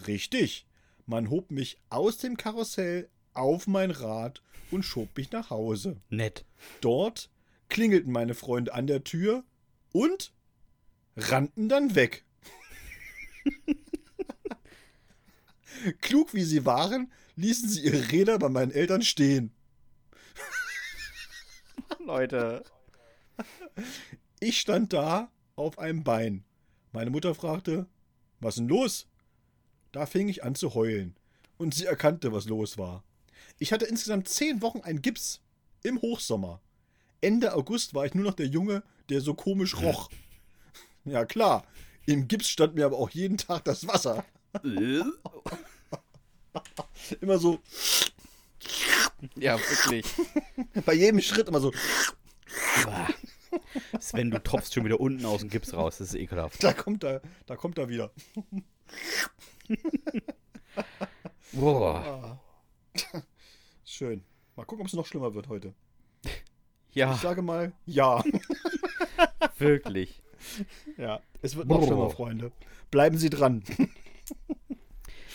Richtig, 0.06 0.66
man 1.06 1.30
hob 1.30 1.50
mich 1.50 1.78
aus 1.90 2.16
dem 2.16 2.36
Karussell 2.36 3.08
auf 3.34 3.66
mein 3.66 3.90
Rad 3.90 4.42
und 4.70 4.82
schob 4.82 5.16
mich 5.16 5.30
nach 5.30 5.50
Hause. 5.50 6.00
Nett. 6.08 6.44
Dort 6.80 7.30
klingelten 7.68 8.12
meine 8.12 8.34
Freunde 8.34 8.72
an 8.72 8.86
der 8.86 9.04
Tür 9.04 9.44
und 9.92 10.32
rannten 11.16 11.68
dann 11.68 11.94
weg. 11.94 12.24
Klug 16.00 16.34
wie 16.34 16.44
sie 16.44 16.64
waren, 16.64 17.12
ließen 17.36 17.68
sie 17.68 17.82
ihre 17.82 18.10
Räder 18.10 18.38
bei 18.38 18.48
meinen 18.48 18.72
Eltern 18.72 19.02
stehen. 19.02 19.52
Leute. 22.00 22.64
Ich 24.40 24.60
stand 24.60 24.92
da 24.92 25.30
auf 25.56 25.78
einem 25.78 26.04
Bein. 26.04 26.44
Meine 26.92 27.10
Mutter 27.10 27.34
fragte, 27.34 27.86
was 28.40 28.56
denn 28.56 28.68
los? 28.68 29.06
Da 29.92 30.06
fing 30.06 30.28
ich 30.28 30.42
an 30.42 30.54
zu 30.54 30.74
heulen. 30.74 31.16
Und 31.58 31.74
sie 31.74 31.86
erkannte, 31.86 32.32
was 32.32 32.46
los 32.46 32.78
war. 32.78 33.04
Ich 33.58 33.72
hatte 33.72 33.84
insgesamt 33.84 34.28
zehn 34.28 34.62
Wochen 34.62 34.80
einen 34.80 35.02
Gips. 35.02 35.40
Im 35.82 36.00
Hochsommer. 36.00 36.60
Ende 37.20 37.54
August 37.54 37.94
war 37.94 38.06
ich 38.06 38.14
nur 38.14 38.24
noch 38.24 38.34
der 38.34 38.46
Junge, 38.46 38.82
der 39.08 39.20
so 39.20 39.34
komisch 39.34 39.76
roch. 39.76 40.08
Ja 41.04 41.24
klar, 41.24 41.64
im 42.12 42.26
Gips 42.28 42.48
stand 42.48 42.74
mir 42.74 42.86
aber 42.86 42.98
auch 42.98 43.10
jeden 43.10 43.36
Tag 43.36 43.64
das 43.64 43.86
Wasser. 43.86 44.24
Immer 47.20 47.38
so, 47.38 47.60
ja, 49.36 49.58
wirklich. 49.58 50.06
bei 50.84 50.94
jedem 50.94 51.20
Schritt 51.20 51.48
immer 51.48 51.60
so. 51.60 51.72
Sven, 54.00 54.30
du 54.30 54.42
tropfst 54.42 54.74
schon 54.74 54.84
wieder 54.84 55.00
unten 55.00 55.24
aus 55.24 55.40
dem 55.40 55.50
Gips 55.50 55.74
raus. 55.74 55.98
Das 55.98 56.08
ist 56.08 56.14
ekelhaft. 56.14 56.62
da 56.62 56.72
kommt 56.72 57.04
er, 57.04 57.20
da 57.46 57.56
kommt 57.56 57.78
er 57.78 57.88
wieder. 57.88 58.10
Boah. 61.52 62.40
Schön. 63.84 64.24
Mal 64.56 64.64
gucken, 64.64 64.82
ob 64.82 64.88
es 64.88 64.94
noch 64.94 65.06
schlimmer 65.06 65.34
wird 65.34 65.48
heute. 65.48 65.74
Ich 66.90 66.96
Ja, 66.96 67.14
sage 67.14 67.42
mal, 67.42 67.72
ja. 67.86 68.22
wirklich. 69.58 70.22
Ja, 70.96 71.20
es 71.42 71.56
wird 71.56 71.68
noch 71.68 71.84
schlimmer, 71.84 72.10
Freunde. 72.10 72.52
Bleiben 72.90 73.18
Sie 73.18 73.30
dran. 73.30 73.62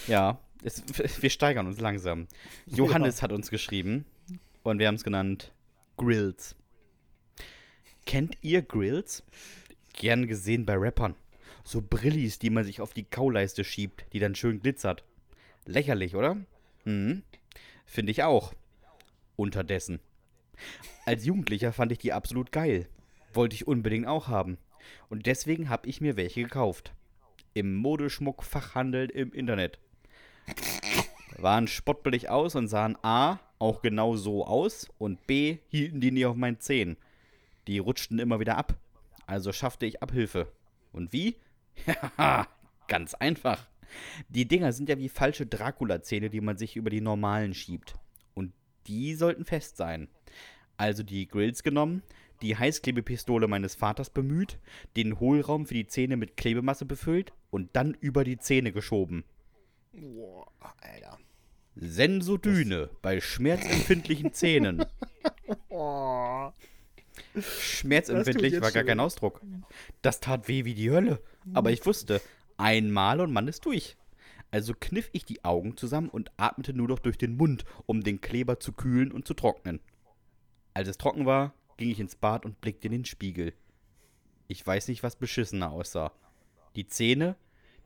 Ja, 0.05 0.37
es, 0.63 0.83
wir 1.21 1.29
steigern 1.29 1.65
uns 1.65 1.79
langsam. 1.79 2.27
Johannes 2.65 3.21
hat 3.21 3.31
uns 3.31 3.49
geschrieben 3.49 4.03
und 4.61 4.79
wir 4.79 4.87
haben 4.87 4.95
es 4.95 5.05
genannt 5.05 5.53
Grills. 5.97 6.57
Kennt 8.05 8.37
ihr 8.41 8.61
Grills? 8.61 9.23
Gern 9.93 10.27
gesehen 10.27 10.65
bei 10.65 10.75
Rappern. 10.75 11.15
So 11.63 11.81
Brillis, 11.81 12.39
die 12.39 12.49
man 12.49 12.65
sich 12.65 12.81
auf 12.81 12.93
die 12.93 13.05
Kauleiste 13.05 13.63
schiebt, 13.63 14.05
die 14.11 14.19
dann 14.19 14.35
schön 14.35 14.59
glitzert. 14.59 15.03
Lächerlich, 15.65 16.15
oder? 16.15 16.37
Mhm. 16.83 17.23
Finde 17.85 18.11
ich 18.11 18.23
auch. 18.23 18.53
Unterdessen. 19.35 19.99
Als 21.05 21.25
Jugendlicher 21.25 21.71
fand 21.71 21.91
ich 21.91 21.97
die 21.97 22.13
absolut 22.13 22.51
geil. 22.51 22.87
Wollte 23.33 23.55
ich 23.55 23.67
unbedingt 23.67 24.07
auch 24.07 24.27
haben. 24.27 24.57
Und 25.09 25.25
deswegen 25.25 25.69
habe 25.69 25.87
ich 25.87 26.01
mir 26.01 26.15
welche 26.15 26.43
gekauft. 26.43 26.93
Im 27.53 27.75
Modeschmuck-Fachhandel 27.75 29.09
im 29.09 29.31
Internet. 29.31 29.79
Waren 31.37 31.67
spottbillig 31.67 32.29
aus 32.29 32.55
und 32.55 32.67
sahen 32.67 32.97
A. 33.01 33.39
auch 33.59 33.81
genau 33.81 34.15
so 34.15 34.45
aus 34.45 34.89
und 34.97 35.25
B. 35.25 35.59
hielten 35.67 36.01
die 36.01 36.11
nie 36.11 36.25
auf 36.25 36.35
meinen 36.35 36.59
Zehen. 36.59 36.97
Die 37.67 37.79
rutschten 37.79 38.19
immer 38.19 38.39
wieder 38.39 38.57
ab. 38.57 38.75
Also 39.25 39.51
schaffte 39.53 39.85
ich 39.85 40.03
Abhilfe. 40.03 40.51
Und 40.91 41.13
wie? 41.13 41.37
Ja, 41.85 42.47
ganz 42.87 43.13
einfach. 43.13 43.67
Die 44.29 44.47
Dinger 44.47 44.73
sind 44.73 44.89
ja 44.89 44.97
wie 44.97 45.09
falsche 45.09 45.45
Dracula-Zähne, 45.45 46.29
die 46.29 46.41
man 46.41 46.57
sich 46.57 46.75
über 46.75 46.89
die 46.89 47.01
normalen 47.01 47.53
schiebt. 47.53 47.95
Und 48.33 48.53
die 48.87 49.15
sollten 49.15 49.45
fest 49.45 49.77
sein. 49.77 50.07
Also 50.77 51.03
die 51.03 51.27
Grills 51.27 51.63
genommen, 51.63 52.03
die 52.43 52.57
Heißklebepistole 52.57 53.47
meines 53.47 53.75
Vaters 53.75 54.09
bemüht, 54.09 54.59
den 54.95 55.19
Hohlraum 55.19 55.65
für 55.65 55.73
die 55.73 55.87
Zähne 55.87 56.17
mit 56.17 56.37
Klebemasse 56.37 56.85
befüllt 56.85 57.33
und 57.49 57.75
dann 57.75 57.95
über 57.99 58.23
die 58.23 58.37
Zähne 58.37 58.71
geschoben. 58.71 59.23
Boah, 59.93 60.47
Alter. 60.81 61.17
Sensodyne 61.75 62.89
bei 63.01 63.19
schmerzempfindlichen 63.19 64.33
Zähnen. 64.33 64.85
Oh. 65.69 66.51
Schmerzempfindlich 67.39 68.61
war 68.61 68.71
gar 68.71 68.83
kein. 68.83 68.99
Ausdruck. 68.99 69.41
Das 70.01 70.19
tat 70.19 70.47
weh 70.47 70.65
wie 70.65 70.73
die 70.73 70.89
Hölle. 70.89 71.21
Aber 71.53 71.71
ich 71.71 71.85
wusste, 71.85 72.21
einmal 72.57 73.19
und 73.19 73.31
man 73.31 73.47
ist 73.47 73.65
durch. 73.65 73.97
Also 74.51 74.73
kniff 74.79 75.09
ich 75.13 75.25
die 75.25 75.43
Augen 75.43 75.77
zusammen 75.77 76.09
und 76.09 76.31
atmete 76.37 76.73
nur 76.73 76.87
noch 76.87 76.99
durch 76.99 77.17
den 77.17 77.37
Mund, 77.37 77.65
um 77.85 78.01
den 78.01 78.21
Kleber 78.21 78.59
zu 78.59 78.71
kühlen 78.71 79.11
und 79.11 79.27
zu 79.27 79.33
trocknen. 79.33 79.79
Als 80.73 80.87
es 80.87 80.97
trocken 80.97 81.25
war, 81.25 81.53
ging 81.77 81.89
ich 81.89 81.99
ins 81.99 82.15
Bad 82.15 82.45
und 82.45 82.61
blickte 82.61 82.87
in 82.87 82.93
den 82.93 83.05
Spiegel. 83.05 83.53
Ich 84.47 84.65
weiß 84.65 84.87
nicht, 84.87 85.03
was 85.03 85.15
beschissener 85.15 85.71
aussah. 85.71 86.11
Die 86.75 86.87
Zähne, 86.87 87.35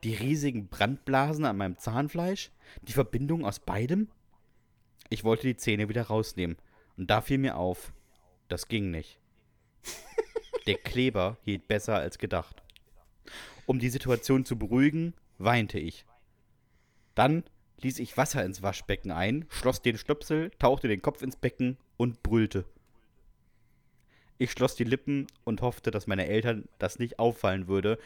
die 0.04 0.14
riesigen 0.14 0.68
Brandblasen 0.68 1.46
an 1.46 1.58
meinem 1.58 1.78
Zahnfleisch, 1.78 2.52
die 2.82 2.94
Verbindung 2.94 3.46
aus 3.46 3.60
beidem? 3.60 4.10
Ich 5.10 5.24
wollte 5.24 5.48
die 5.48 5.58
Zähne 5.58 5.90
wieder 5.90 6.04
rausnehmen. 6.04 6.58
Und 6.98 7.10
da 7.10 7.22
fiel 7.22 7.38
mir 7.38 7.58
auf, 7.58 7.94
das 8.48 8.68
ging 8.68 8.92
nicht. 8.92 9.20
Der 10.68 10.78
Kleber 10.78 11.38
hielt 11.44 11.68
besser 11.68 11.96
als 11.96 12.18
gedacht. 12.18 12.64
Um 13.66 13.80
die 13.80 13.90
Situation 13.90 14.46
zu 14.46 14.58
beruhigen, 14.58 15.14
weinte 15.38 15.80
ich. 15.80 16.06
Dann 17.16 17.44
ließ 17.82 18.00
ich 18.00 18.18
Wasser 18.18 18.44
ins 18.44 18.62
Waschbecken 18.62 19.12
ein, 19.12 19.46
schloss 19.50 19.82
den 19.82 19.98
Stöpsel, 19.98 20.52
tauchte 20.60 20.88
den 20.88 21.02
Kopf 21.02 21.22
ins 21.22 21.36
Becken 21.36 21.78
und 21.98 22.24
brüllte. 22.24 22.66
Ich 24.38 24.52
schloss 24.52 24.76
die 24.76 24.84
Lippen 24.84 25.28
und 25.44 25.62
hoffte, 25.62 25.92
dass 25.92 26.08
meine 26.08 26.28
Eltern 26.28 26.68
das 26.78 27.00
nicht 27.00 27.20
auffallen 27.20 27.68
würde. 27.68 27.98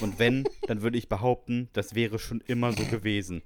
Und 0.00 0.18
wenn, 0.18 0.44
dann 0.66 0.82
würde 0.82 0.98
ich 0.98 1.08
behaupten, 1.08 1.68
das 1.72 1.94
wäre 1.94 2.18
schon 2.18 2.42
immer 2.46 2.72
so 2.72 2.84
gewesen. 2.84 3.42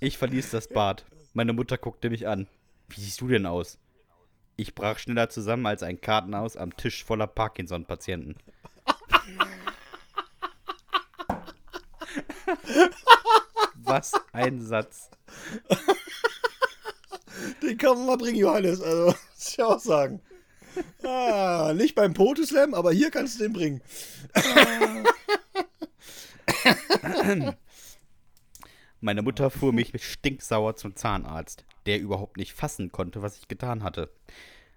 Ich 0.00 0.18
verließ 0.18 0.50
das 0.50 0.68
Bad. 0.68 1.04
Meine 1.32 1.52
Mutter 1.52 1.78
guckte 1.78 2.10
mich 2.10 2.26
an. 2.26 2.48
Wie 2.88 3.00
siehst 3.00 3.20
du 3.20 3.28
denn 3.28 3.46
aus? 3.46 3.78
Ich 4.56 4.74
brach 4.74 4.98
schneller 4.98 5.30
zusammen 5.30 5.66
als 5.66 5.82
ein 5.82 6.00
Kartenhaus 6.00 6.56
am 6.56 6.76
Tisch 6.76 7.04
voller 7.04 7.26
Parkinson-Patienten. 7.26 8.36
Was 13.84 14.12
ein 14.32 14.60
Satz. 14.60 15.10
Den 17.62 17.78
kann 17.78 17.96
man 17.96 18.06
mal 18.06 18.16
bringen, 18.16 18.38
Johannes. 18.38 18.80
Also, 18.80 19.06
muss 19.06 19.48
ich 19.48 19.62
auch 19.62 19.80
sagen. 19.80 20.20
Ah, 21.02 21.72
nicht 21.74 21.94
beim 21.94 22.14
Potoslam, 22.14 22.74
aber 22.74 22.92
hier 22.92 23.10
kannst 23.10 23.38
du 23.38 23.44
den 23.44 23.52
bringen. 23.52 23.82
Meine 29.00 29.22
Mutter 29.22 29.50
fuhr 29.50 29.72
mich 29.72 29.92
stinksauer 30.02 30.76
zum 30.76 30.96
Zahnarzt, 30.96 31.64
der 31.86 32.00
überhaupt 32.00 32.36
nicht 32.36 32.52
fassen 32.52 32.92
konnte, 32.92 33.20
was 33.20 33.38
ich 33.38 33.48
getan 33.48 33.82
hatte. 33.82 34.10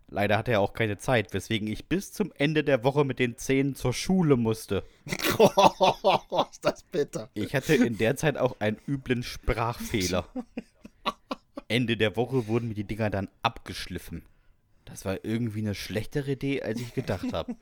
Leider 0.08 0.38
hatte 0.38 0.52
er 0.52 0.62
auch 0.62 0.74
keine 0.74 0.98
Zeit, 0.98 1.34
weswegen 1.34 1.68
ich 1.68 1.88
bis 1.88 2.14
zum 2.14 2.32
Ende 2.38 2.64
der 2.64 2.84
Woche 2.84 3.04
mit 3.04 3.18
den 3.18 3.38
Zähnen 3.38 3.76
zur 3.76 3.94
Schule 3.94 4.38
musste. 4.38 4.84
ist 5.06 6.64
das 6.64 6.84
bitter. 6.84 7.30
Ich 7.34 7.56
hatte 7.56 7.76
in 7.76 7.98
der 7.98 8.16
Zeit 8.16 8.38
auch 8.38 8.60
einen 8.60 8.78
üblen 8.88 9.24
Sprachfehler. 9.24 10.28
Ende 11.68 11.98
der 11.98 12.16
Woche 12.16 12.48
wurden 12.48 12.68
mir 12.68 12.76
die 12.76 12.84
Dinger 12.84 13.10
dann 13.10 13.30
abgeschliffen. 13.42 14.24
Das 14.86 15.04
war 15.06 15.26
irgendwie 15.26 15.62
eine 15.62 15.74
schlechtere 15.74 16.34
Idee, 16.34 16.62
als 16.62 16.80
ich 16.80 16.94
gedacht 16.94 17.34
habe. 17.34 17.56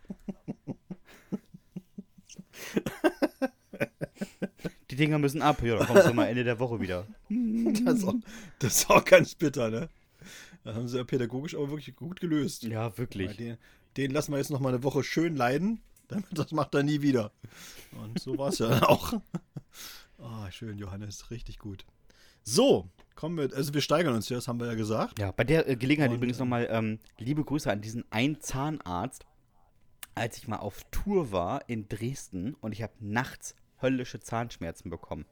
Die 4.92 4.96
Dinger 4.96 5.18
müssen 5.18 5.42
ab. 5.42 5.64
Ja, 5.64 5.78
dann 5.78 5.88
kommst 5.88 6.08
du 6.08 6.14
mal 6.14 6.28
Ende 6.28 6.44
der 6.44 6.60
Woche 6.60 6.80
wieder. 6.82 7.08
Das 7.86 7.96
ist, 7.96 8.04
auch, 8.04 8.14
das 8.60 8.76
ist 8.76 8.90
auch 8.90 9.04
ganz 9.04 9.34
bitter, 9.34 9.70
ne? 9.70 9.90
Das 10.64 10.76
haben 10.76 10.88
sie 10.88 10.98
ja 10.98 11.04
pädagogisch 11.04 11.56
aber 11.56 11.70
wirklich 11.70 11.96
gut 11.96 12.20
gelöst. 12.20 12.64
Ja, 12.64 12.98
wirklich. 12.98 13.36
Den, 13.38 13.58
den 13.98 14.12
lassen 14.12 14.32
wir 14.32 14.38
jetzt 14.38 14.50
noch 14.50 14.60
mal 14.60 14.70
eine 14.70 14.84
Woche 14.84 15.04
schön 15.04 15.36
leiden. 15.36 15.82
Damit, 16.08 16.28
das 16.32 16.52
macht 16.52 16.76
er 16.76 16.84
nie 16.84 17.02
wieder. 17.02 17.32
Und 17.92 18.20
so 18.20 18.38
war 18.38 18.50
es 18.50 18.60
ja 18.60 18.70
dann 18.70 18.84
auch. 18.84 19.14
Ah, 20.20 20.50
schön, 20.52 20.78
Johannes. 20.78 21.32
Richtig 21.32 21.60
gut. 21.60 21.86
So, 22.44 22.90
kommen 23.16 23.36
wir. 23.38 23.54
Also, 23.54 23.74
wir 23.74 23.82
steigern 23.82 24.16
uns 24.16 24.30
ja, 24.30 24.38
das 24.38 24.48
haben 24.48 24.58
wir 24.60 24.68
ja 24.68 24.76
gesagt. 24.76 25.20
Ja, 25.20 25.32
bei 25.32 25.44
der 25.44 25.68
äh, 25.68 25.76
Gelegenheit 25.76 26.12
Und, 26.12 26.18
übrigens 26.18 26.40
nochmal 26.40 26.68
ähm, 26.72 27.00
liebe 27.18 27.44
Grüße 27.44 27.70
an 27.70 27.82
diesen 27.82 28.10
einen 28.10 28.40
Zahnarzt, 28.40 29.26
als 30.16 30.38
ich 30.38 30.48
mal 30.48 30.58
auf 30.58 30.82
Tour 30.92 31.34
war 31.34 31.68
in 31.68 31.90
Dresden 31.90 32.54
und 32.62 32.72
ich 32.72 32.82
habe 32.82 32.94
nachts 33.00 33.56
höllische 33.82 34.22
Zahnschmerzen 34.22 34.90
bekommen. 34.90 35.26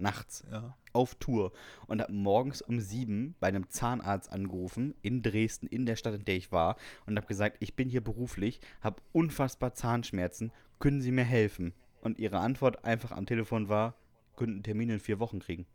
Nachts, 0.00 0.44
Ja. 0.50 0.76
auf 0.92 1.14
Tour 1.16 1.52
und 1.86 2.00
habe 2.00 2.12
morgens 2.12 2.62
um 2.62 2.80
sieben 2.80 3.34
bei 3.40 3.48
einem 3.48 3.68
Zahnarzt 3.68 4.30
angerufen 4.32 4.94
in 5.02 5.22
Dresden, 5.22 5.66
in 5.66 5.86
der 5.86 5.96
Stadt, 5.96 6.14
in 6.14 6.24
der 6.24 6.36
ich 6.36 6.52
war, 6.52 6.76
und 7.06 7.16
habe 7.16 7.26
gesagt, 7.26 7.56
ich 7.60 7.74
bin 7.76 7.88
hier 7.88 8.02
beruflich, 8.02 8.60
habe 8.80 9.02
unfassbar 9.12 9.74
Zahnschmerzen, 9.74 10.52
können 10.78 11.00
Sie 11.00 11.10
mir 11.12 11.24
helfen? 11.24 11.72
Und 12.00 12.18
ihre 12.18 12.38
Antwort 12.38 12.84
einfach 12.84 13.10
am 13.12 13.26
Telefon 13.26 13.68
war, 13.68 13.94
könnten 14.36 14.54
einen 14.54 14.62
Termin 14.62 14.90
in 14.90 15.00
vier 15.00 15.18
Wochen 15.18 15.40
kriegen. 15.40 15.66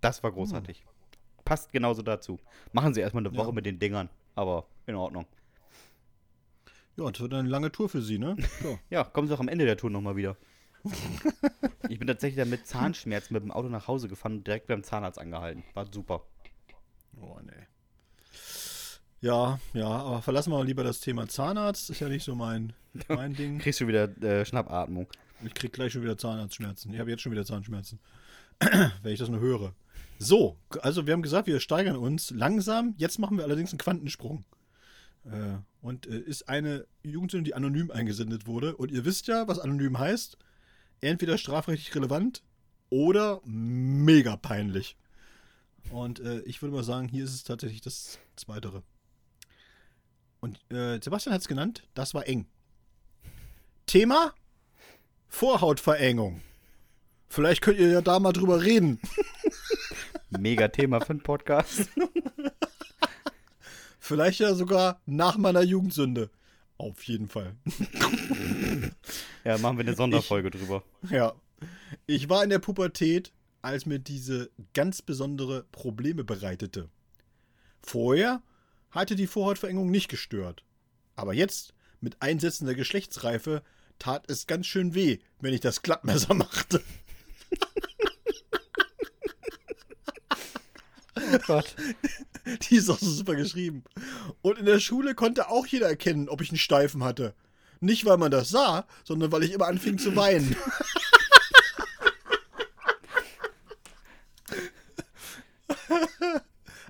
Das 0.00 0.22
war 0.22 0.32
großartig. 0.32 0.84
Passt 1.44 1.72
genauso 1.72 2.02
dazu. 2.02 2.38
Machen 2.72 2.94
Sie 2.94 3.00
erstmal 3.00 3.26
eine 3.26 3.36
Woche 3.36 3.48
Ja. 3.48 3.52
mit 3.52 3.66
den 3.66 3.78
Dingern, 3.78 4.08
aber 4.34 4.66
in 4.86 4.94
Ordnung. 4.94 5.26
Ja, 6.96 7.10
das 7.10 7.20
wird 7.20 7.34
eine 7.34 7.48
lange 7.48 7.72
Tour 7.72 7.88
für 7.88 8.00
Sie, 8.02 8.18
ne? 8.18 8.36
Ja. 8.62 8.78
Ja, 8.90 9.04
kommen 9.04 9.26
Sie 9.28 9.34
auch 9.34 9.40
am 9.40 9.48
Ende 9.48 9.64
der 9.64 9.76
Tour 9.76 9.90
nochmal 9.90 10.16
wieder. 10.16 10.36
Ich 11.88 11.98
bin 11.98 12.08
tatsächlich 12.08 12.38
dann 12.38 12.50
mit 12.50 12.66
Zahnschmerzen 12.66 13.34
mit 13.34 13.42
dem 13.42 13.50
Auto 13.50 13.68
nach 13.68 13.88
Hause 13.88 14.08
gefahren 14.08 14.38
und 14.38 14.46
direkt 14.46 14.66
beim 14.66 14.82
Zahnarzt 14.82 15.18
angehalten. 15.18 15.64
War 15.74 15.86
super. 15.92 16.22
Oh, 17.20 17.38
nee. 17.42 17.52
Ja, 19.20 19.60
ja, 19.74 19.88
aber 19.88 20.22
verlassen 20.22 20.50
wir 20.50 20.58
mal 20.58 20.66
lieber 20.66 20.82
das 20.82 21.00
Thema 21.00 21.28
Zahnarzt. 21.28 21.90
Ist 21.90 22.00
ja 22.00 22.08
nicht 22.08 22.24
so 22.24 22.34
mein, 22.34 22.72
mein 23.08 23.34
Ding. 23.34 23.58
Kriegst 23.58 23.80
du 23.80 23.86
wieder 23.86 24.04
äh, 24.22 24.44
Schnappatmung. 24.46 25.08
Ich 25.44 25.54
krieg 25.54 25.72
gleich 25.72 25.92
schon 25.92 26.02
wieder 26.02 26.16
Zahnarztschmerzen. 26.16 26.92
Ich 26.92 27.00
habe 27.00 27.10
jetzt 27.10 27.22
schon 27.22 27.32
wieder 27.32 27.44
Zahnschmerzen. 27.44 27.98
Wenn 29.02 29.12
ich 29.12 29.18
das 29.18 29.28
nur 29.28 29.40
höre. 29.40 29.74
So, 30.18 30.56
also 30.82 31.06
wir 31.06 31.14
haben 31.14 31.22
gesagt, 31.22 31.46
wir 31.46 31.60
steigern 31.60 31.96
uns 31.96 32.30
langsam. 32.30 32.94
Jetzt 32.98 33.18
machen 33.18 33.36
wir 33.36 33.44
allerdings 33.44 33.72
einen 33.72 33.78
Quantensprung. 33.78 34.44
Äh, 35.24 35.58
und 35.82 36.06
äh, 36.06 36.18
ist 36.18 36.48
eine 36.48 36.86
Jugendsünde, 37.02 37.44
die 37.44 37.54
anonym 37.54 37.90
eingesendet 37.90 38.46
wurde. 38.46 38.76
Und 38.76 38.90
ihr 38.90 39.04
wisst 39.04 39.28
ja, 39.28 39.48
was 39.48 39.58
anonym 39.58 39.98
heißt. 39.98 40.36
Entweder 41.00 41.38
strafrechtlich 41.38 41.94
relevant 41.94 42.42
oder 42.90 43.40
mega 43.44 44.36
peinlich. 44.36 44.96
Und 45.90 46.20
äh, 46.20 46.40
ich 46.40 46.60
würde 46.60 46.74
mal 46.74 46.84
sagen, 46.84 47.08
hier 47.08 47.24
ist 47.24 47.34
es 47.34 47.44
tatsächlich 47.44 47.80
das 47.80 48.18
Zweitere. 48.36 48.82
Und 50.40 50.58
äh, 50.70 51.00
Sebastian 51.02 51.34
hat 51.34 51.42
es 51.42 51.48
genannt, 51.48 51.88
das 51.94 52.14
war 52.14 52.26
eng. 52.26 52.46
Thema 53.86 54.34
Vorhautverengung. 55.28 56.42
Vielleicht 57.28 57.62
könnt 57.62 57.78
ihr 57.78 57.88
ja 57.88 58.00
da 58.00 58.18
mal 58.18 58.32
drüber 58.32 58.62
reden. 58.62 59.00
Mega 60.30 60.68
Thema 60.68 61.00
für 61.00 61.10
einen 61.10 61.22
Podcast. 61.22 61.88
Vielleicht 63.98 64.40
ja 64.40 64.54
sogar 64.54 65.00
nach 65.06 65.36
meiner 65.36 65.62
Jugendsünde. 65.62 66.30
Auf 66.78 67.02
jeden 67.04 67.28
Fall. 67.28 67.54
Ja, 69.44 69.58
machen 69.58 69.78
wir 69.78 69.84
eine 69.84 69.94
Sonderfolge 69.96 70.50
drüber. 70.50 70.82
Ja. 71.10 71.34
Ich 72.06 72.28
war 72.28 72.42
in 72.42 72.50
der 72.50 72.58
Pubertät, 72.58 73.32
als 73.62 73.86
mir 73.86 73.98
diese 73.98 74.50
ganz 74.74 75.02
besondere 75.02 75.64
Probleme 75.72 76.24
bereitete. 76.24 76.88
Vorher 77.82 78.42
hatte 78.90 79.16
die 79.16 79.26
Vorhautverengung 79.26 79.90
nicht 79.90 80.08
gestört. 80.08 80.64
Aber 81.16 81.34
jetzt, 81.34 81.74
mit 82.00 82.20
Einsetzen 82.22 82.66
der 82.66 82.74
Geschlechtsreife, 82.74 83.62
tat 83.98 84.30
es 84.30 84.46
ganz 84.46 84.66
schön 84.66 84.94
weh, 84.94 85.18
wenn 85.40 85.52
ich 85.54 85.60
das 85.60 85.82
Klappmesser 85.82 86.34
machte. 86.34 86.82
Oh 91.16 91.38
Gott. 91.46 91.76
Die 92.68 92.76
ist 92.76 92.88
auch 92.88 92.98
so 92.98 93.10
super 93.10 93.36
geschrieben. 93.36 93.84
Und 94.42 94.58
in 94.58 94.64
der 94.64 94.80
Schule 94.80 95.14
konnte 95.14 95.48
auch 95.48 95.66
jeder 95.66 95.88
erkennen, 95.88 96.28
ob 96.28 96.40
ich 96.40 96.50
einen 96.50 96.58
Steifen 96.58 97.04
hatte. 97.04 97.34
Nicht, 97.80 98.04
weil 98.04 98.18
man 98.18 98.30
das 98.30 98.50
sah, 98.50 98.86
sondern 99.04 99.32
weil 99.32 99.42
ich 99.42 99.52
immer 99.52 99.66
anfing 99.66 99.98
zu 99.98 100.14
weinen. 100.14 100.54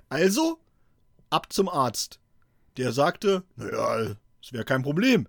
also, 0.09 0.59
ab 1.29 1.51
zum 1.53 1.69
Arzt. 1.69 2.19
Der 2.77 2.91
sagte, 2.91 3.43
naja, 3.55 4.15
es 4.41 4.51
wäre 4.53 4.65
kein 4.65 4.83
Problem. 4.83 5.27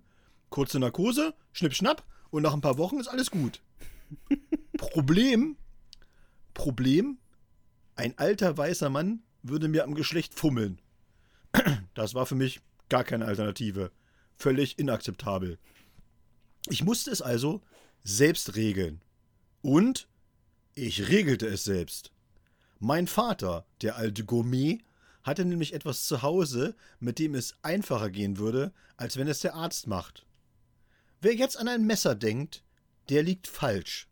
Kurze 0.50 0.78
Narkose, 0.80 1.34
schnipp, 1.52 1.74
schnapp 1.74 2.04
und 2.30 2.42
nach 2.42 2.54
ein 2.54 2.60
paar 2.60 2.78
Wochen 2.78 2.98
ist 2.98 3.08
alles 3.08 3.30
gut. 3.30 3.60
Problem, 4.76 5.56
Problem, 6.54 7.18
ein 7.94 8.18
alter 8.18 8.56
weißer 8.56 8.90
Mann 8.90 9.22
würde 9.42 9.68
mir 9.68 9.84
am 9.84 9.94
Geschlecht 9.94 10.34
fummeln. 10.34 10.80
Das 11.94 12.14
war 12.14 12.24
für 12.24 12.34
mich 12.34 12.62
gar 12.88 13.04
keine 13.04 13.26
Alternative. 13.26 13.90
Völlig 14.37 14.78
inakzeptabel. 14.78 15.59
Ich 16.68 16.85
musste 16.85 17.11
es 17.11 17.22
also 17.22 17.62
selbst 18.05 18.57
regeln. 18.57 19.01
Und 19.62 20.09
ich 20.74 21.09
regelte 21.09 21.47
es 21.47 21.64
selbst. 21.64 22.12
Mein 22.78 23.07
Vater, 23.07 23.66
der 23.80 23.97
alte 23.97 24.24
Gourmet, 24.24 24.78
hatte 25.22 25.45
nämlich 25.45 25.72
etwas 25.72 26.07
zu 26.07 26.22
Hause, 26.22 26.74
mit 26.99 27.18
dem 27.18 27.35
es 27.35 27.55
einfacher 27.62 28.11
gehen 28.11 28.39
würde, 28.39 28.72
als 28.97 29.16
wenn 29.16 29.28
es 29.28 29.41
der 29.41 29.55
Arzt 29.55 29.87
macht. 29.87 30.26
Wer 31.20 31.35
jetzt 31.35 31.57
an 31.57 31.68
ein 31.68 31.87
Messer 31.87 32.14
denkt, 32.14 32.64
der 33.09 33.22
liegt 33.22 33.47
falsch. 33.47 34.09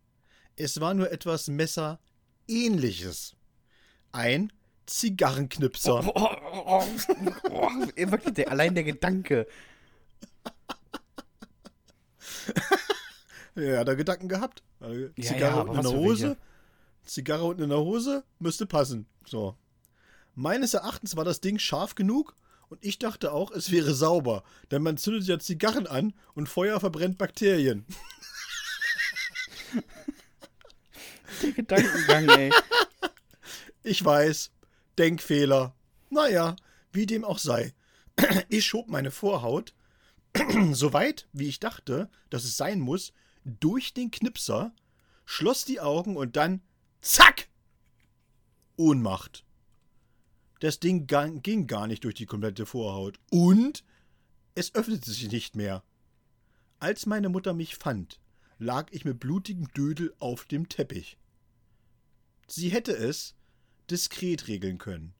Es 0.56 0.80
war 0.80 0.94
nur 0.94 1.10
etwas 1.10 1.48
Messerähnliches. 1.48 3.34
Ein 4.12 4.52
Zigarrenknipser. 4.86 6.04
Oh, 6.14 6.28
oh, 6.66 6.84
oh, 7.50 7.70
wirklich, 7.96 8.34
der, 8.34 8.50
allein 8.50 8.74
der 8.74 8.84
Gedanke. 8.84 9.46
Ja, 13.56 13.78
hat 13.78 13.88
er 13.88 13.96
Gedanken 13.96 14.28
gehabt. 14.28 14.62
Ja, 14.80 14.88
Zigarre 15.16 15.40
ja, 15.40 15.52
aber 15.54 15.72
unten 15.72 15.84
in 15.84 15.90
der 15.90 16.00
Hose. 16.00 16.36
Zigarre 17.04 17.44
unten 17.44 17.62
in 17.64 17.70
der 17.70 17.80
Hose 17.80 18.22
müsste 18.38 18.64
passen. 18.64 19.06
So. 19.26 19.56
Meines 20.34 20.72
Erachtens 20.74 21.16
war 21.16 21.24
das 21.24 21.40
Ding 21.40 21.58
scharf 21.58 21.96
genug 21.96 22.36
und 22.68 22.78
ich 22.84 23.00
dachte 23.00 23.32
auch, 23.32 23.50
es 23.50 23.72
wäre 23.72 23.92
sauber, 23.94 24.44
denn 24.70 24.82
man 24.82 24.96
zündet 24.96 25.24
ja 25.24 25.38
Zigarren 25.40 25.88
an 25.88 26.14
und 26.34 26.48
Feuer 26.48 26.78
verbrennt 26.78 27.18
Bakterien. 27.18 27.84
Der 31.42 31.52
Gedankengang, 31.52 32.28
ey. 32.28 32.52
Ich 33.82 34.04
weiß, 34.04 34.50
Denkfehler. 34.98 35.74
Naja, 36.10 36.54
wie 36.92 37.06
dem 37.06 37.24
auch 37.24 37.38
sei. 37.38 37.74
Ich 38.48 38.66
schob 38.66 38.88
meine 38.88 39.10
Vorhaut, 39.10 39.74
so 40.72 40.92
weit, 40.92 41.28
wie 41.32 41.48
ich 41.48 41.60
dachte, 41.60 42.10
dass 42.28 42.44
es 42.44 42.56
sein 42.56 42.80
muss, 42.80 43.12
durch 43.44 43.94
den 43.94 44.10
Knipser, 44.10 44.74
schloss 45.24 45.64
die 45.64 45.80
Augen 45.80 46.16
und 46.16 46.36
dann 46.36 46.62
zack! 47.00 47.48
Ohnmacht. 48.76 49.44
Das 50.60 50.78
Ding 50.78 51.06
ging 51.06 51.66
gar 51.66 51.86
nicht 51.86 52.04
durch 52.04 52.14
die 52.14 52.26
komplette 52.26 52.66
Vorhaut 52.66 53.18
und 53.30 53.84
es 54.54 54.74
öffnete 54.74 55.10
sich 55.10 55.30
nicht 55.30 55.56
mehr. 55.56 55.82
Als 56.78 57.06
meine 57.06 57.28
Mutter 57.28 57.54
mich 57.54 57.76
fand, 57.76 58.20
lag 58.58 58.88
ich 58.90 59.04
mit 59.04 59.20
blutigem 59.20 59.68
Dödel 59.68 60.14
auf 60.18 60.44
dem 60.44 60.68
Teppich. 60.68 61.18
Sie 62.46 62.68
hätte 62.68 62.92
es 62.92 63.34
diskret 63.90 64.48
regeln 64.48 64.78
können. 64.78 65.14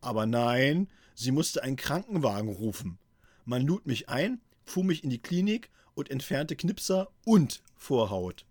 Aber 0.00 0.26
nein, 0.26 0.90
sie 1.14 1.30
musste 1.30 1.62
einen 1.62 1.76
Krankenwagen 1.76 2.50
rufen. 2.50 2.98
Man 3.44 3.66
lud 3.66 3.86
mich 3.86 4.08
ein, 4.08 4.40
fuhr 4.64 4.84
mich 4.84 5.04
in 5.04 5.10
die 5.10 5.20
Klinik 5.20 5.70
und 5.94 6.10
entfernte 6.10 6.56
Knipser 6.56 7.08
und 7.24 7.62
Vorhaut. 7.76 8.44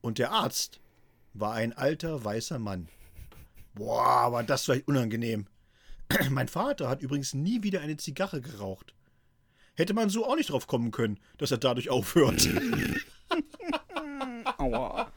Und 0.00 0.18
der 0.18 0.30
Arzt 0.30 0.80
war 1.34 1.54
ein 1.54 1.72
alter 1.72 2.24
weißer 2.24 2.58
Mann. 2.58 2.88
Boah, 3.74 4.32
war 4.32 4.42
das 4.42 4.64
vielleicht 4.64 4.88
unangenehm. 4.88 5.46
Mein 6.30 6.48
Vater 6.48 6.88
hat 6.88 7.02
übrigens 7.02 7.34
nie 7.34 7.62
wieder 7.62 7.80
eine 7.80 7.96
Zigarre 7.96 8.40
geraucht. 8.40 8.94
Hätte 9.74 9.94
man 9.94 10.08
so 10.08 10.26
auch 10.26 10.36
nicht 10.36 10.50
drauf 10.50 10.66
kommen 10.66 10.90
können, 10.90 11.18
dass 11.36 11.50
er 11.50 11.58
dadurch 11.58 11.90
aufhört. 11.90 12.48
Aua. 14.58 15.12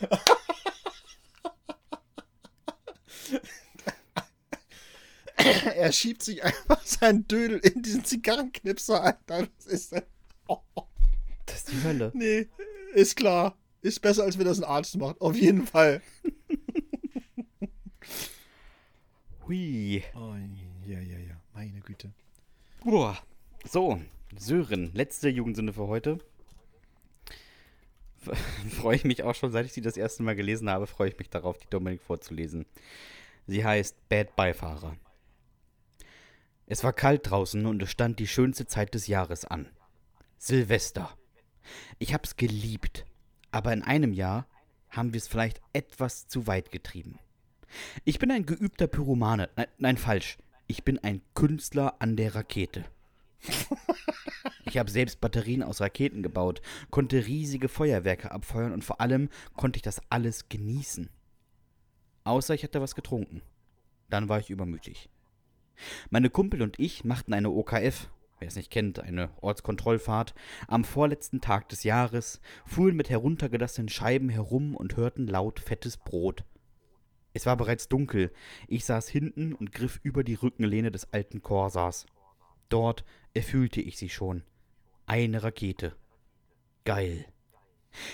er 5.76 5.92
schiebt 5.92 6.22
sich 6.22 6.42
einfach 6.42 6.82
seinen 6.84 7.26
Dödel 7.28 7.58
in 7.58 7.82
diesen 7.82 8.04
Zigarrenknipser, 8.04 9.02
Alter. 9.02 9.48
Das 9.56 9.66
ist. 9.66 9.94
Oh, 10.46 10.58
Das 11.46 11.56
ist 11.56 11.72
die 11.72 11.82
Hölle. 11.82 12.12
nee, 12.14 12.48
ist 12.94 13.16
klar. 13.16 13.56
Ist 13.82 14.00
besser, 14.00 14.24
als 14.24 14.38
wenn 14.38 14.46
das 14.46 14.58
ein 14.58 14.64
Arzt 14.64 14.96
macht. 14.96 15.20
Auf 15.20 15.36
jeden 15.36 15.66
Fall. 15.66 16.00
Hui. 19.46 20.02
Oh, 20.14 20.34
ja, 20.86 21.00
ja, 21.00 21.18
ja. 21.18 21.40
Meine 21.52 21.80
Güte. 21.80 22.12
Boah. 22.82 23.18
So, 23.70 24.00
Sören, 24.36 24.90
letzte 24.94 25.28
Jugendsünde 25.28 25.72
für 25.72 25.86
heute. 25.86 26.18
freue 28.70 28.96
ich 28.96 29.04
mich 29.04 29.22
auch 29.22 29.34
schon, 29.34 29.52
seit 29.52 29.66
ich 29.66 29.72
sie 29.72 29.82
das 29.82 29.96
erste 29.98 30.22
Mal 30.22 30.34
gelesen 30.34 30.70
habe, 30.70 30.86
freue 30.86 31.10
ich 31.10 31.18
mich 31.18 31.28
darauf, 31.28 31.58
die 31.58 31.68
Dominik 31.68 32.00
vorzulesen. 32.00 32.64
Sie 33.46 33.64
heißt 33.64 34.08
Bad 34.08 34.34
Beifahrer. 34.36 34.96
Es 36.66 36.82
war 36.82 36.92
kalt 36.92 37.30
draußen 37.30 37.66
und 37.66 37.82
es 37.82 37.90
stand 37.90 38.18
die 38.18 38.26
schönste 38.26 38.66
Zeit 38.66 38.94
des 38.94 39.06
Jahres 39.06 39.44
an. 39.44 39.68
Silvester. 40.38 41.16
Ich 41.98 42.14
hab's 42.14 42.36
geliebt. 42.36 43.04
Aber 43.50 43.72
in 43.72 43.82
einem 43.82 44.12
Jahr 44.12 44.46
haben 44.88 45.12
wir 45.12 45.18
es 45.18 45.28
vielleicht 45.28 45.60
etwas 45.72 46.26
zu 46.26 46.46
weit 46.46 46.70
getrieben. 46.72 47.18
Ich 48.04 48.18
bin 48.18 48.30
ein 48.30 48.46
geübter 48.46 48.86
Pyromane. 48.86 49.48
Nein, 49.56 49.66
nein, 49.78 49.96
falsch. 49.96 50.38
Ich 50.66 50.84
bin 50.84 50.98
ein 50.98 51.20
Künstler 51.34 51.96
an 52.00 52.16
der 52.16 52.34
Rakete. 52.34 52.84
Ich 54.66 54.78
habe 54.78 54.90
selbst 54.90 55.20
Batterien 55.20 55.62
aus 55.62 55.80
Raketen 55.80 56.22
gebaut, 56.22 56.60
konnte 56.90 57.26
riesige 57.26 57.68
Feuerwerke 57.68 58.32
abfeuern 58.32 58.72
und 58.72 58.82
vor 58.82 59.00
allem 59.00 59.28
konnte 59.54 59.76
ich 59.76 59.82
das 59.82 60.00
alles 60.10 60.48
genießen. 60.48 61.10
Außer 62.24 62.54
ich 62.54 62.64
hatte 62.64 62.80
was 62.80 62.94
getrunken. 62.94 63.42
Dann 64.08 64.28
war 64.28 64.40
ich 64.40 64.50
übermütig. 64.50 65.10
Meine 66.10 66.30
Kumpel 66.30 66.62
und 66.62 66.78
ich 66.78 67.04
machten 67.04 67.32
eine 67.32 67.50
OKF, 67.50 68.10
wer 68.38 68.48
es 68.48 68.56
nicht 68.56 68.70
kennt, 68.70 69.00
eine 69.00 69.30
Ortskontrollfahrt, 69.40 70.34
am 70.68 70.84
vorletzten 70.84 71.40
Tag 71.40 71.68
des 71.68 71.84
Jahres, 71.84 72.40
fuhren 72.66 72.96
mit 72.96 73.10
heruntergelassenen 73.10 73.88
Scheiben 73.88 74.28
herum 74.28 74.76
und 74.76 74.96
hörten 74.96 75.26
laut 75.26 75.60
fettes 75.60 75.96
Brot. 75.96 76.44
Es 77.32 77.46
war 77.46 77.56
bereits 77.56 77.88
dunkel. 77.88 78.32
Ich 78.68 78.84
saß 78.84 79.08
hinten 79.08 79.54
und 79.54 79.72
griff 79.72 79.98
über 80.02 80.22
die 80.22 80.34
Rückenlehne 80.34 80.92
des 80.92 81.12
alten 81.12 81.42
Korsars. 81.42 82.06
Dort 82.68 83.04
erfüllte 83.34 83.80
ich 83.80 83.98
sie 83.98 84.08
schon. 84.08 84.44
Eine 85.06 85.42
Rakete. 85.42 85.96
Geil. 86.84 87.26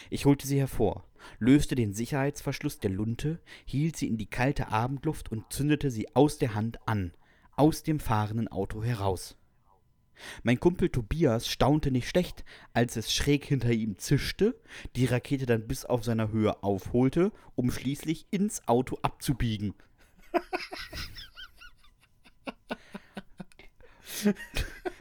Ich 0.08 0.24
holte 0.24 0.46
sie 0.46 0.58
hervor, 0.58 1.04
löste 1.38 1.74
den 1.74 1.92
Sicherheitsverschluss 1.92 2.80
der 2.80 2.90
Lunte, 2.90 3.40
hielt 3.64 3.96
sie 3.96 4.08
in 4.08 4.18
die 4.18 4.28
kalte 4.28 4.68
Abendluft 4.68 5.32
und 5.32 5.52
zündete 5.52 5.90
sie 5.90 6.14
aus 6.14 6.38
der 6.38 6.54
Hand 6.54 6.78
an, 6.86 7.12
aus 7.60 7.82
dem 7.82 8.00
fahrenden 8.00 8.48
Auto 8.48 8.82
heraus. 8.82 9.36
Mein 10.42 10.58
Kumpel 10.58 10.88
Tobias 10.88 11.46
staunte 11.46 11.90
nicht 11.90 12.08
schlecht, 12.08 12.42
als 12.72 12.96
es 12.96 13.12
schräg 13.12 13.44
hinter 13.44 13.70
ihm 13.70 13.98
zischte, 13.98 14.58
die 14.96 15.04
Rakete 15.04 15.44
dann 15.44 15.68
bis 15.68 15.84
auf 15.84 16.02
seiner 16.02 16.32
Höhe 16.32 16.62
aufholte, 16.62 17.32
um 17.56 17.70
schließlich 17.70 18.26
ins 18.30 18.66
Auto 18.66 18.96
abzubiegen. 19.02 19.74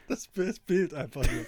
Das 0.08 0.28
Bild 0.66 0.92
einfach 0.92 1.24
nur. 1.32 1.46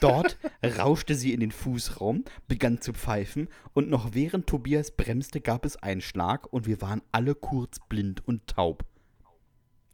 Dort 0.00 0.38
rauschte 0.64 1.14
sie 1.16 1.34
in 1.34 1.40
den 1.40 1.52
Fußraum, 1.52 2.24
begann 2.46 2.80
zu 2.80 2.94
pfeifen, 2.94 3.48
und 3.74 3.90
noch 3.90 4.14
während 4.14 4.46
Tobias 4.46 4.90
bremste, 4.90 5.42
gab 5.42 5.66
es 5.66 5.76
einen 5.76 6.00
Schlag 6.00 6.50
und 6.50 6.66
wir 6.66 6.80
waren 6.80 7.02
alle 7.12 7.34
kurz 7.34 7.78
blind 7.90 8.26
und 8.26 8.46
taub. 8.46 8.87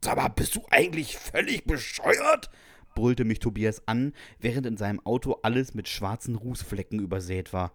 Sag 0.05 0.16
mal, 0.16 0.28
bist 0.28 0.55
du 0.55 0.61
eigentlich 0.68 1.16
völlig 1.16 1.64
bescheuert? 1.64 2.50
brüllte 2.94 3.24
mich 3.24 3.38
Tobias 3.38 3.88
an, 3.88 4.12
während 4.38 4.66
in 4.66 4.76
seinem 4.76 5.00
Auto 5.00 5.38
alles 5.42 5.72
mit 5.72 5.88
schwarzen 5.88 6.34
Rußflecken 6.34 7.00
übersät 7.00 7.55
war. 7.55 7.72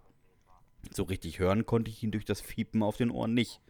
So 0.92 1.02
richtig 1.02 1.40
hören 1.40 1.66
konnte 1.66 1.90
ich 1.90 2.04
ihn 2.04 2.12
durch 2.12 2.24
das 2.24 2.40
Fiepen 2.40 2.84
auf 2.84 2.96
den 2.96 3.10
Ohren 3.10 3.34
nicht. 3.34 3.60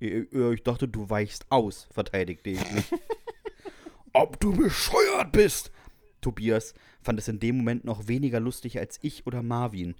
Ich 0.00 0.62
dachte, 0.62 0.86
du 0.86 1.08
weichst 1.08 1.46
aus, 1.48 1.88
verteidigte 1.92 2.50
ich 2.50 2.72
mich. 2.72 2.92
Ob 4.12 4.38
du 4.38 4.52
bescheuert 4.52 5.32
bist! 5.32 5.72
Tobias 6.20 6.74
fand 7.00 7.18
es 7.18 7.28
in 7.28 7.40
dem 7.40 7.56
Moment 7.56 7.86
noch 7.86 8.06
weniger 8.06 8.38
lustig 8.38 8.78
als 8.78 8.98
ich 9.00 9.26
oder 9.26 9.42
Marvin. 9.42 9.94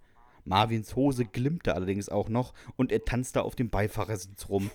Marvins 0.44 0.94
Hose 0.94 1.24
glimmte 1.24 1.74
allerdings 1.74 2.10
auch 2.10 2.28
noch 2.28 2.52
und 2.76 2.92
er 2.92 3.06
tanzte 3.06 3.42
auf 3.42 3.56
dem 3.56 3.70
Beifahrersitz 3.70 4.50
rum. 4.50 4.70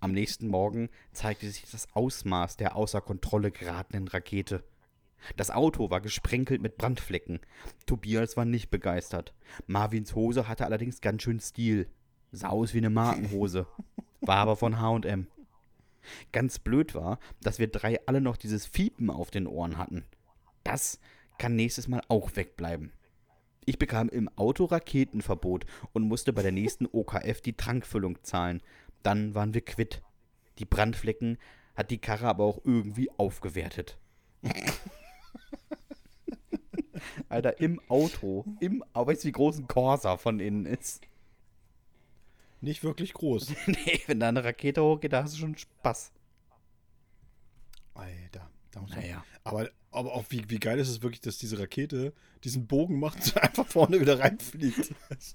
Am 0.00 0.12
nächsten 0.12 0.48
Morgen 0.48 0.88
zeigte 1.12 1.48
sich 1.50 1.70
das 1.70 1.88
Ausmaß 1.94 2.56
der 2.56 2.76
außer 2.76 3.00
Kontrolle 3.00 3.50
geratenen 3.50 4.08
Rakete. 4.08 4.64
Das 5.36 5.50
Auto 5.50 5.90
war 5.90 6.00
gesprenkelt 6.00 6.62
mit 6.62 6.78
Brandflecken. 6.78 7.40
Tobias 7.86 8.36
war 8.36 8.44
nicht 8.46 8.70
begeistert. 8.70 9.34
Marvins 9.66 10.14
Hose 10.14 10.48
hatte 10.48 10.64
allerdings 10.64 11.00
ganz 11.00 11.22
schön 11.22 11.40
Stil. 11.40 11.88
Sah 12.32 12.48
aus 12.48 12.74
wie 12.74 12.78
eine 12.78 12.90
Markenhose. 12.90 13.66
War 14.20 14.36
aber 14.36 14.56
von 14.56 14.80
HM. 14.80 15.26
Ganz 16.32 16.58
blöd 16.58 16.94
war, 16.94 17.18
dass 17.42 17.58
wir 17.58 17.68
drei 17.68 18.00
alle 18.06 18.20
noch 18.20 18.36
dieses 18.36 18.66
Fiepen 18.66 19.10
auf 19.10 19.30
den 19.30 19.46
Ohren 19.46 19.76
hatten. 19.76 20.04
Das 20.64 20.98
kann 21.38 21.56
nächstes 21.56 21.88
Mal 21.88 22.02
auch 22.08 22.36
wegbleiben. 22.36 22.92
Ich 23.66 23.78
bekam 23.78 24.08
im 24.08 24.28
Auto 24.36 24.64
Raketenverbot 24.64 25.66
und 25.92 26.02
musste 26.02 26.32
bei 26.32 26.42
der 26.42 26.52
nächsten 26.52 26.86
OKF 26.86 27.40
die 27.40 27.56
Trankfüllung 27.56 28.22
zahlen. 28.22 28.62
Dann 29.02 29.34
waren 29.34 29.54
wir 29.54 29.64
quitt. 29.64 30.02
Die 30.58 30.64
Brandflecken 30.64 31.38
hat 31.74 31.90
die 31.90 31.98
Karre 31.98 32.28
aber 32.28 32.44
auch 32.44 32.60
irgendwie 32.64 33.10
aufgewertet. 33.16 33.98
Alter, 37.28 37.60
im 37.60 37.80
Auto. 37.88 38.44
Im, 38.60 38.84
weißt 38.92 39.24
du, 39.24 39.28
wie 39.28 39.32
groß 39.32 39.58
ein 39.58 39.68
Corsa 39.68 40.16
von 40.16 40.40
innen 40.40 40.66
ist? 40.66 41.00
Nicht 42.60 42.84
wirklich 42.84 43.14
groß. 43.14 43.54
nee, 43.66 44.00
wenn 44.06 44.20
da 44.20 44.28
eine 44.28 44.44
Rakete 44.44 44.82
hochgeht, 44.82 45.12
da 45.12 45.22
hast 45.22 45.34
du 45.34 45.38
schon 45.38 45.56
Spaß. 45.56 46.12
Alter. 47.94 48.50
Da 48.70 48.80
muss 48.80 48.90
Naja. 48.90 49.24
Aber, 49.44 49.70
aber 49.90 50.12
auch 50.12 50.24
wie, 50.28 50.48
wie 50.50 50.60
geil 50.60 50.78
ist 50.78 50.88
es 50.88 51.02
wirklich, 51.02 51.20
dass 51.20 51.38
diese 51.38 51.58
Rakete 51.58 52.12
diesen 52.44 52.66
Bogen 52.66 53.00
macht 53.00 53.18
und 53.18 53.36
einfach 53.42 53.66
vorne 53.66 54.00
wieder 54.00 54.18
reinfliegt. 54.18 54.94
Das 55.08 55.34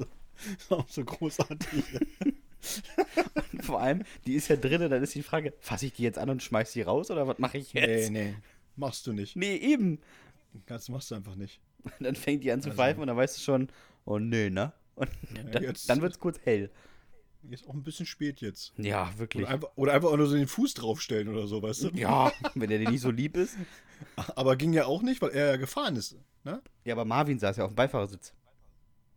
ist 0.57 0.72
auch 0.72 0.88
so 0.88 1.03
großartig. 1.03 1.84
Vor 3.61 3.82
allem, 3.82 4.03
die 4.26 4.34
ist 4.34 4.47
ja 4.47 4.55
drinnen, 4.55 4.89
dann 4.89 5.01
ist 5.03 5.16
die 5.16 5.24
Frage, 5.24 5.53
fasse 5.59 5.86
ich 5.88 5.93
die 5.93 6.03
jetzt 6.03 6.18
an 6.18 6.30
und 6.30 6.43
schmeiß 6.43 6.74
die 6.74 6.82
raus 6.82 7.09
oder 7.11 7.28
was 7.28 7.39
mache 7.39 7.57
ich 7.57 7.74
Nee, 7.74 7.82
jetzt? 7.82 8.11
nee. 8.11 8.36
Machst 8.76 9.07
du 9.07 9.13
nicht. 9.13 9.36
Nee, 9.36 9.55
eben. 9.55 9.99
Das 10.66 10.89
machst 10.89 11.11
du 11.11 11.16
einfach 11.16 11.36
nicht. 11.36 11.59
Dann 11.99 12.16
fängt 12.16 12.43
die 12.43 12.51
an 12.51 12.61
zu 12.61 12.70
Also- 12.70 12.78
pfeifen 12.82 13.01
und 13.01 13.07
dann 13.07 13.18
weißt 13.18 13.38
du 13.38 13.41
schon, 13.41 13.70
oh 14.05 14.20
nee, 14.20 14.49
ne? 14.49 14.74
Und 14.95 15.09
dann, 15.53 15.74
dann 15.88 16.01
wird 16.01 16.13
es 16.13 16.20
kurz 16.20 16.39
hell. 16.43 16.70
Ist 17.51 17.68
auch 17.70 17.74
ein 17.76 17.84
bisschen 17.84 18.07
spät 18.07 18.41
jetzt. 18.41 18.74
Ja, 18.78 19.11
wirklich. 19.18 19.43
Oder 19.43 19.53
einfach, 19.53 19.70
oder 19.76 19.93
einfach 19.93 20.09
auch 20.09 20.18
nur 20.18 20.26
so 20.28 20.36
den 20.36 20.47
Fuß 20.47 20.74
draufstellen 20.74 21.28
oder 21.28 21.45
so, 21.45 21.61
weißt 21.61 21.84
du? 21.84 21.89
Ja, 21.89 22.32
wenn 22.55 22.70
der 22.70 22.80
dir 22.80 22.89
nicht 22.89 23.01
so 23.01 23.11
lieb 23.11 23.38
ist. 23.38 23.55
Aber 24.36 24.55
ging 24.55 24.74
ja 24.74 24.86
auch 24.88 25.03
nicht, 25.03 25.22
weil 25.22 25.30
er 25.30 25.51
ja 25.51 25.55
gefahren 25.57 25.95
ist. 25.95 26.18
Ne? 26.43 26.61
Ja, 26.84 26.93
aber 26.93 27.05
Marvin 27.05 27.39
saß 27.39 27.57
ja 27.57 27.63
auf 27.66 27.72
dem 27.72 27.76
Beifahrersitz. 27.76 28.34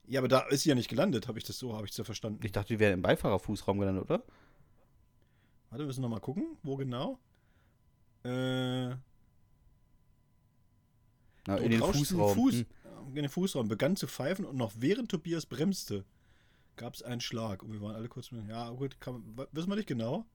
Ja, 0.08 0.20
aber 0.20 0.28
da 0.28 0.40
ist 0.48 0.62
sie 0.62 0.70
ja 0.70 0.74
nicht 0.74 0.88
gelandet, 0.88 1.28
habe 1.28 1.38
ich 1.38 1.44
das 1.44 1.58
so, 1.58 1.76
habe 1.76 1.86
ich 1.86 1.96
ja 1.96 2.02
verstanden. 2.04 2.40
Ich 2.44 2.52
dachte, 2.52 2.68
die 2.74 2.78
wäre 2.80 2.92
im 2.94 3.02
Beifahrerfußraum 3.02 3.78
gelandet, 3.78 4.04
oder? 4.04 4.22
Warte, 5.70 5.82
wir 5.82 5.86
müssen 5.86 6.00
nochmal 6.00 6.20
gucken, 6.20 6.56
wo 6.62 6.76
genau. 6.76 7.18
Äh, 8.24 8.88
Na, 11.46 11.56
in 11.58 11.70
den 11.70 11.82
Fußraum. 11.82 12.34
Fuß, 12.34 12.54
Hm. 12.54 12.66
In 13.16 13.22
den 13.22 13.28
Fußraum, 13.30 13.68
begann 13.68 13.96
zu 13.96 14.06
pfeifen 14.06 14.44
und 14.44 14.56
noch 14.56 14.72
während 14.76 15.10
Tobias 15.10 15.46
bremste, 15.46 16.04
gab 16.76 16.94
es 16.94 17.02
einen 17.02 17.20
Schlag. 17.22 17.62
Und 17.62 17.72
wir 17.72 17.80
waren 17.80 17.94
alle 17.94 18.08
kurz 18.08 18.30
mit, 18.32 18.46
ja 18.48 18.68
gut, 18.70 19.00
kann, 19.00 19.22
man- 19.34 19.46
wissen 19.52 19.68
wir 19.70 19.76
nicht 19.76 19.88
genau. 19.88 20.26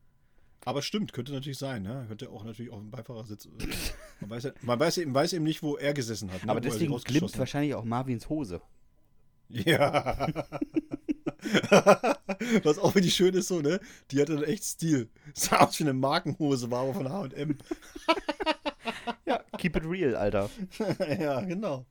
Aber 0.65 0.81
stimmt, 0.81 1.13
könnte 1.13 1.33
natürlich 1.33 1.57
sein, 1.57 1.83
ne? 1.83 2.05
Könnte 2.07 2.29
auch 2.29 2.43
natürlich 2.43 2.71
auf 2.71 2.79
dem 2.79 2.89
Beifahrersitz. 2.89 3.45
äh, 3.45 3.49
man 4.21 4.29
weiß, 4.29 4.53
man 4.61 4.79
weiß, 4.79 4.97
eben, 4.99 5.13
weiß 5.13 5.33
eben 5.33 5.43
nicht, 5.43 5.61
wo 5.61 5.75
er 5.77 5.93
gesessen 5.93 6.31
hat. 6.31 6.43
Ne? 6.45 6.49
Aber 6.51 6.59
er 6.59 6.61
deswegen 6.61 6.95
glimmt 6.97 7.37
wahrscheinlich 7.37 7.75
auch 7.75 7.83
Marvins 7.83 8.29
Hose. 8.29 8.61
Ja. 9.49 10.27
Was 12.63 12.79
auch 12.79 12.95
wirklich 12.95 13.15
schön 13.15 13.33
ist, 13.33 13.47
so, 13.47 13.61
ne? 13.61 13.79
Die 14.11 14.21
hatte 14.21 14.35
dann 14.35 14.43
echt 14.43 14.63
Stil. 14.63 15.09
Sah 15.33 15.65
aus 15.65 15.79
wie 15.79 15.83
eine 15.83 15.93
Markenhose, 15.93 16.69
war 16.71 16.83
aber 16.83 16.93
von 16.93 17.09
HM. 17.09 17.57
Ja, 19.25 19.41
keep 19.57 19.77
it 19.77 19.85
real, 19.85 20.15
Alter. 20.15 20.49
ja, 21.19 21.41
genau. 21.41 21.85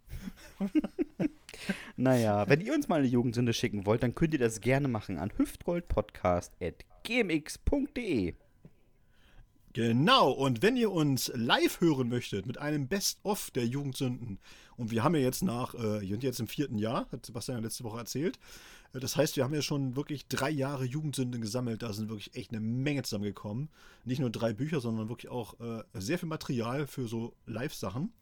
Naja, 1.96 2.48
wenn 2.48 2.60
ihr 2.60 2.72
uns 2.74 2.88
mal 2.88 3.00
eine 3.00 3.08
Jugendsünde 3.08 3.54
schicken 3.54 3.86
wollt, 3.86 4.02
dann 4.02 4.14
könnt 4.14 4.34
ihr 4.34 4.38
das 4.38 4.60
gerne 4.60 4.88
machen 4.88 5.18
an 5.18 5.32
hüftgoldpodcast.gmx.de. 5.36 8.34
Genau, 9.72 10.30
und 10.30 10.60
wenn 10.60 10.76
ihr 10.76 10.92
uns 10.92 11.32
live 11.34 11.80
hören 11.80 12.10
möchtet 12.10 12.44
mit 12.44 12.58
einem 12.58 12.88
Best-of 12.88 13.50
der 13.52 13.64
Jugendsünden, 13.66 14.38
und 14.76 14.90
wir 14.90 15.04
haben 15.04 15.14
ja 15.14 15.20
jetzt 15.20 15.42
nach, 15.42 15.74
äh, 15.74 16.00
wir 16.00 16.08
sind 16.08 16.22
jetzt 16.22 16.40
im 16.40 16.48
vierten 16.48 16.78
Jahr, 16.78 17.06
hat 17.12 17.24
Sebastian 17.26 17.58
ja 17.58 17.62
letzte 17.64 17.84
Woche 17.84 17.98
erzählt. 17.98 18.38
Äh, 18.92 19.00
Das 19.00 19.16
heißt, 19.16 19.36
wir 19.36 19.44
haben 19.44 19.54
ja 19.54 19.62
schon 19.62 19.96
wirklich 19.96 20.26
drei 20.28 20.50
Jahre 20.50 20.84
Jugendsünden 20.84 21.40
gesammelt. 21.40 21.82
Da 21.82 21.92
sind 21.92 22.08
wirklich 22.08 22.34
echt 22.34 22.50
eine 22.50 22.60
Menge 22.60 23.02
zusammengekommen. 23.02 23.68
Nicht 24.04 24.20
nur 24.20 24.30
drei 24.30 24.52
Bücher, 24.52 24.80
sondern 24.80 25.08
wirklich 25.08 25.30
auch 25.30 25.58
äh, 25.60 25.82
sehr 25.94 26.18
viel 26.18 26.28
Material 26.28 26.86
für 26.86 27.06
so 27.08 27.34
Live-Sachen. 27.46 28.12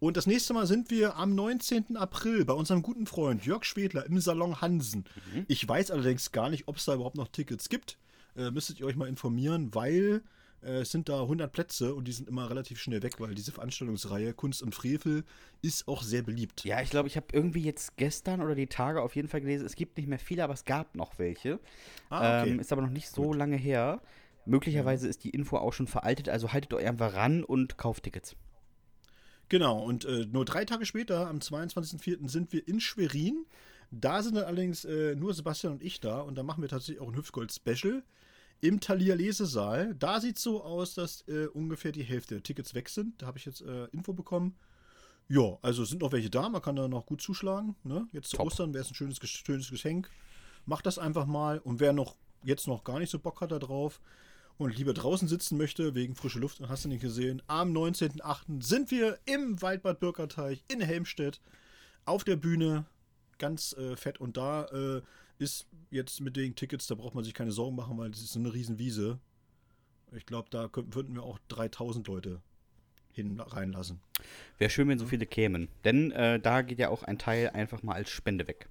Und 0.00 0.16
das 0.16 0.26
nächste 0.26 0.52
Mal 0.52 0.66
sind 0.66 0.90
wir 0.90 1.16
am 1.16 1.34
19. 1.34 1.96
April 1.96 2.44
bei 2.44 2.52
unserem 2.52 2.82
guten 2.82 3.06
Freund 3.06 3.46
Jörg 3.46 3.64
Schwedler 3.64 4.04
im 4.06 4.18
Salon 4.20 4.60
Hansen. 4.60 5.04
Ich 5.48 5.66
weiß 5.66 5.90
allerdings 5.92 6.32
gar 6.32 6.50
nicht, 6.50 6.68
ob 6.68 6.76
es 6.76 6.84
da 6.84 6.94
überhaupt 6.94 7.16
noch 7.16 7.28
Tickets 7.28 7.68
gibt. 7.68 7.96
Äh, 8.36 8.50
müsstet 8.50 8.80
ihr 8.80 8.86
euch 8.86 8.96
mal 8.96 9.08
informieren, 9.08 9.74
weil 9.74 10.22
äh, 10.64 10.80
es 10.80 10.90
sind 10.90 11.08
da 11.08 11.22
100 11.22 11.52
Plätze 11.52 11.94
und 11.94 12.08
die 12.08 12.12
sind 12.12 12.28
immer 12.28 12.48
relativ 12.50 12.80
schnell 12.80 13.02
weg, 13.02 13.20
weil 13.20 13.34
diese 13.34 13.52
Veranstaltungsreihe 13.52 14.34
Kunst 14.34 14.62
und 14.62 14.74
Frevel 14.74 15.24
ist 15.62 15.88
auch 15.88 16.02
sehr 16.02 16.22
beliebt. 16.22 16.64
Ja, 16.64 16.80
ich 16.80 16.90
glaube, 16.90 17.08
ich 17.08 17.16
habe 17.16 17.26
irgendwie 17.32 17.62
jetzt 17.62 17.96
gestern 17.96 18.40
oder 18.40 18.54
die 18.54 18.66
Tage 18.66 19.02
auf 19.02 19.16
jeden 19.16 19.28
Fall 19.28 19.40
gelesen, 19.40 19.66
es 19.66 19.76
gibt 19.76 19.96
nicht 19.96 20.08
mehr 20.08 20.18
viele, 20.18 20.44
aber 20.44 20.54
es 20.54 20.64
gab 20.64 20.94
noch 20.94 21.18
welche. 21.18 21.60
Ah, 22.10 22.40
okay. 22.40 22.50
ähm, 22.50 22.60
ist 22.60 22.72
aber 22.72 22.82
noch 22.82 22.90
nicht 22.90 23.08
so 23.08 23.32
lange 23.32 23.56
her. 23.56 24.00
Möglicherweise 24.46 25.08
ist 25.08 25.24
die 25.24 25.30
Info 25.30 25.56
auch 25.56 25.72
schon 25.72 25.86
veraltet, 25.86 26.28
also 26.28 26.52
haltet 26.52 26.74
euch 26.74 26.86
einfach 26.86 27.14
ran 27.14 27.44
und 27.44 27.78
kauft 27.78 28.04
Tickets. 28.04 28.36
Genau, 29.48 29.82
und 29.82 30.04
äh, 30.04 30.26
nur 30.26 30.44
drei 30.44 30.64
Tage 30.64 30.86
später, 30.86 31.28
am 31.28 31.38
22.04., 31.38 32.28
sind 32.28 32.52
wir 32.52 32.66
in 32.66 32.80
Schwerin 32.80 33.46
Da 33.90 34.22
sind 34.22 34.36
dann 34.36 34.44
allerdings 34.44 34.84
äh, 34.84 35.14
nur 35.14 35.34
Sebastian 35.34 35.74
und 35.74 35.82
ich 35.82 36.00
da 36.00 36.20
und 36.20 36.36
da 36.36 36.42
machen 36.42 36.62
wir 36.62 36.68
tatsächlich 36.68 37.00
auch 37.00 37.08
ein 37.08 37.16
Hüftgold-Special 37.16 38.02
im 38.64 38.80
Thalia 38.80 39.14
Lesesaal. 39.14 39.94
Da 39.94 40.20
sieht 40.20 40.38
es 40.38 40.42
so 40.42 40.64
aus, 40.64 40.94
dass 40.94 41.20
äh, 41.28 41.48
ungefähr 41.48 41.92
die 41.92 42.02
Hälfte 42.02 42.36
der 42.36 42.42
Tickets 42.42 42.74
weg 42.74 42.88
sind. 42.88 43.20
Da 43.20 43.26
habe 43.26 43.36
ich 43.36 43.44
jetzt 43.44 43.60
äh, 43.60 43.84
Info 43.92 44.14
bekommen. 44.14 44.56
Ja, 45.28 45.58
also 45.60 45.84
sind 45.84 46.00
noch 46.00 46.12
welche 46.12 46.30
da, 46.30 46.48
man 46.48 46.62
kann 46.62 46.74
da 46.74 46.88
noch 46.88 47.04
gut 47.04 47.20
zuschlagen. 47.20 47.76
Ne? 47.84 48.08
Jetzt 48.12 48.30
zu 48.30 48.38
Top. 48.38 48.46
Ostern 48.46 48.72
wäre 48.72 48.82
es 48.82 48.90
ein 48.90 48.94
schönes, 48.94 49.18
schönes 49.22 49.70
Geschenk. 49.70 50.08
Macht 50.64 50.86
das 50.86 50.98
einfach 50.98 51.26
mal. 51.26 51.58
Und 51.58 51.78
wer 51.78 51.92
noch 51.92 52.16
jetzt 52.42 52.66
noch 52.66 52.84
gar 52.84 52.98
nicht 52.98 53.10
so 53.10 53.18
Bock 53.18 53.42
hat 53.42 53.52
da 53.52 53.58
drauf 53.58 54.00
und 54.56 54.74
lieber 54.74 54.94
draußen 54.94 55.28
sitzen 55.28 55.58
möchte, 55.58 55.94
wegen 55.94 56.14
frische 56.14 56.38
Luft, 56.38 56.60
und 56.60 56.70
hast 56.70 56.86
du 56.86 56.88
nicht 56.88 57.02
gesehen, 57.02 57.42
am 57.46 57.70
19.08. 57.70 58.62
sind 58.62 58.90
wir 58.90 59.18
im 59.26 59.60
Waldbad 59.60 60.00
Bürgerteich 60.00 60.64
in 60.68 60.80
Helmstedt 60.80 61.40
auf 62.06 62.24
der 62.24 62.36
Bühne. 62.36 62.86
Ganz 63.36 63.74
äh, 63.74 63.96
fett. 63.96 64.20
Und 64.20 64.38
da 64.38 64.64
äh, 64.66 65.02
ist 65.38 65.66
jetzt 65.90 66.20
mit 66.20 66.36
den 66.36 66.54
Tickets, 66.54 66.86
da 66.86 66.94
braucht 66.94 67.14
man 67.14 67.24
sich 67.24 67.34
keine 67.34 67.52
Sorgen 67.52 67.76
machen, 67.76 67.98
weil 67.98 68.10
das 68.10 68.20
ist 68.20 68.32
so 68.32 68.38
eine 68.40 68.52
riesen 68.52 68.78
Wiese. 68.78 69.18
Ich 70.12 70.26
glaube, 70.26 70.48
da 70.50 70.68
könnten, 70.68 70.94
würden 70.94 71.14
wir 71.14 71.22
auch 71.22 71.38
3000 71.48 72.06
Leute 72.06 72.40
hin 73.12 73.40
reinlassen. 73.40 74.00
Wäre 74.58 74.70
schön, 74.70 74.88
wenn 74.88 74.98
so 74.98 75.06
viele 75.06 75.26
kämen. 75.26 75.68
Denn 75.84 76.10
äh, 76.12 76.40
da 76.40 76.62
geht 76.62 76.78
ja 76.78 76.88
auch 76.88 77.02
ein 77.02 77.18
Teil 77.18 77.50
einfach 77.50 77.82
mal 77.82 77.94
als 77.94 78.10
Spende 78.10 78.46
weg. 78.48 78.68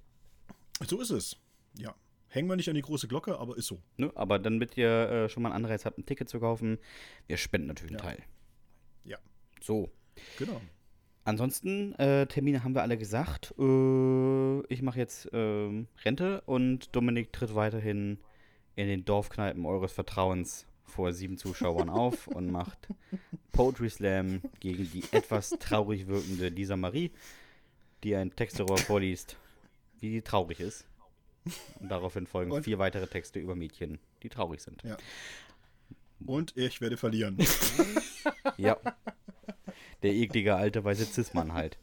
So 0.86 1.00
ist 1.00 1.10
es. 1.10 1.36
Ja. 1.78 1.94
Hängen 2.28 2.48
wir 2.48 2.56
nicht 2.56 2.68
an 2.68 2.74
die 2.74 2.82
große 2.82 3.08
Glocke, 3.08 3.38
aber 3.38 3.56
ist 3.56 3.66
so. 3.66 3.80
Ne? 3.96 4.10
Aber 4.16 4.38
damit 4.38 4.76
ihr 4.76 4.88
äh, 4.90 5.28
schon 5.28 5.42
mal 5.42 5.50
einen 5.52 5.64
Anreiz 5.64 5.84
habt, 5.84 5.98
ein 5.98 6.06
Ticket 6.06 6.28
zu 6.28 6.40
kaufen, 6.40 6.78
wir 7.26 7.36
spenden 7.36 7.68
natürlich 7.68 7.92
einen 7.92 8.04
Ja. 8.04 8.14
Teil. 8.16 8.24
Ja. 9.04 9.18
So. 9.62 9.90
Genau. 10.38 10.60
Ansonsten, 11.24 11.94
äh, 11.94 12.26
Termine 12.26 12.64
haben 12.64 12.74
wir 12.74 12.82
alle 12.82 12.98
gesagt. 12.98 13.54
Äh, 13.58 14.60
ich 14.72 14.82
mache 14.82 14.98
jetzt 14.98 15.28
ähm, 15.32 15.86
Rente 16.04 16.42
und 16.42 16.94
Dominik 16.94 17.32
tritt 17.32 17.54
weiterhin 17.54 18.18
in 18.76 18.88
den 18.88 19.04
Dorfkneipen 19.04 19.64
eures 19.64 19.92
Vertrauens 19.92 20.66
vor 20.84 21.12
sieben 21.12 21.38
Zuschauern 21.38 21.88
auf 21.90 22.26
und 22.26 22.50
macht 22.50 22.88
Poetry 23.52 23.88
Slam 23.88 24.42
gegen 24.60 24.90
die 24.92 25.02
etwas 25.12 25.50
traurig 25.50 26.06
wirkende 26.08 26.48
Lisa 26.48 26.76
Marie, 26.76 27.10
die 28.02 28.14
ein 28.16 28.36
Texterohr 28.36 28.76
vorliest, 28.78 29.38
wie 30.00 30.10
sie 30.10 30.22
traurig 30.22 30.60
ist. 30.60 30.86
Und 31.80 31.88
daraufhin 31.90 32.26
folgen 32.26 32.52
Und- 32.52 32.64
vier 32.64 32.78
weitere 32.78 33.06
Texte 33.06 33.38
über 33.38 33.54
Mädchen, 33.54 33.98
die 34.22 34.28
traurig 34.28 34.60
sind. 34.60 34.82
Ja. 34.82 34.96
Und 36.26 36.54
ich 36.56 36.80
werde 36.82 36.96
verlieren. 36.98 37.38
Ja. 38.58 38.76
Der 40.02 40.12
eklige 40.12 40.54
alte 40.54 40.84
weiße 40.84 41.04
Cis-Mann 41.04 41.52
halt. 41.52 41.78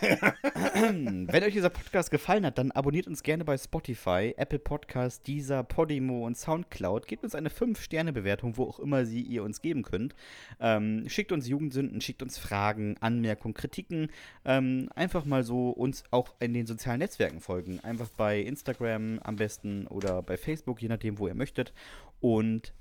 Wenn 0.74 1.44
euch 1.44 1.52
dieser 1.52 1.70
Podcast 1.70 2.10
gefallen 2.10 2.44
hat, 2.44 2.58
dann 2.58 2.70
abonniert 2.72 3.06
uns 3.06 3.22
gerne 3.22 3.44
bei 3.44 3.56
Spotify, 3.56 4.34
Apple 4.36 4.58
Podcast, 4.58 5.26
Deezer, 5.26 5.62
Podimo 5.62 6.26
und 6.26 6.36
Soundcloud. 6.36 7.06
Gebt 7.06 7.24
uns 7.24 7.34
eine 7.34 7.48
5-Sterne-Bewertung, 7.48 8.56
wo 8.56 8.64
auch 8.64 8.78
immer 8.78 9.04
sie 9.04 9.22
ihr 9.22 9.42
uns 9.42 9.62
geben 9.62 9.82
könnt. 9.82 10.14
Ähm, 10.60 11.08
schickt 11.08 11.32
uns 11.32 11.48
Jugendsünden, 11.48 12.00
schickt 12.00 12.22
uns 12.22 12.38
Fragen, 12.38 12.96
Anmerkungen, 13.00 13.54
Kritiken. 13.54 14.08
Ähm, 14.44 14.88
einfach 14.94 15.24
mal 15.24 15.44
so 15.44 15.70
uns 15.70 16.04
auch 16.10 16.34
in 16.40 16.54
den 16.54 16.66
sozialen 16.66 16.98
Netzwerken 16.98 17.40
folgen. 17.40 17.80
Einfach 17.80 18.08
bei 18.16 18.40
Instagram 18.40 19.18
am 19.22 19.36
besten 19.36 19.86
oder 19.86 20.22
bei 20.22 20.36
Facebook, 20.36 20.82
je 20.82 20.88
nachdem, 20.88 21.18
wo 21.18 21.28
ihr 21.28 21.34
möchtet. 21.34 21.72
Und 22.20 22.72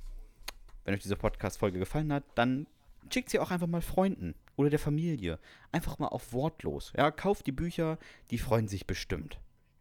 wenn 0.85 0.93
euch 0.93 1.01
diese 1.01 1.15
Podcast-Folge 1.15 1.79
gefallen 1.79 2.11
hat, 2.11 2.23
dann 2.35 2.67
schickt 3.11 3.29
sie 3.29 3.39
auch 3.39 3.51
einfach 3.51 3.67
mal 3.67 3.81
Freunden 3.81 4.35
oder 4.55 4.69
der 4.69 4.79
Familie. 4.79 5.39
Einfach 5.71 5.99
mal 5.99 6.07
auf 6.07 6.33
wortlos. 6.33 6.93
Ja, 6.95 7.11
kauft 7.11 7.47
die 7.47 7.51
Bücher, 7.51 7.97
die 8.29 8.37
freuen 8.37 8.67
sich 8.67 8.87
bestimmt. 8.87 9.39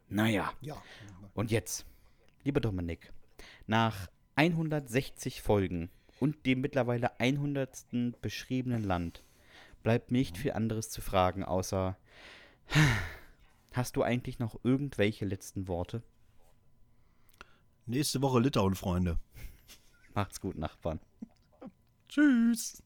Naja. 0.08 0.52
Ja. 0.60 0.80
Und 1.34 1.50
jetzt, 1.50 1.86
lieber 2.44 2.60
Dominik, 2.60 3.12
nach 3.66 4.08
160 4.36 5.42
Folgen 5.42 5.90
und 6.18 6.46
dem 6.46 6.60
mittlerweile 6.60 7.18
100. 7.20 7.86
beschriebenen 8.20 8.82
Land 8.82 9.24
bleibt 9.82 10.10
mir 10.10 10.18
nicht 10.18 10.36
viel 10.36 10.52
anderes 10.52 10.90
zu 10.90 11.00
fragen, 11.00 11.44
außer 11.44 11.96
hast 13.72 13.96
du 13.96 14.02
eigentlich 14.02 14.38
noch 14.38 14.58
irgendwelche 14.62 15.24
letzten 15.24 15.68
Worte? 15.68 16.02
Nächste 17.86 18.22
Woche 18.22 18.40
Litauen, 18.40 18.74
Freunde. 18.74 19.18
Macht's 20.14 20.40
gut, 20.40 20.56
Nachbarn. 20.56 21.00
Tschüss. 22.08 22.82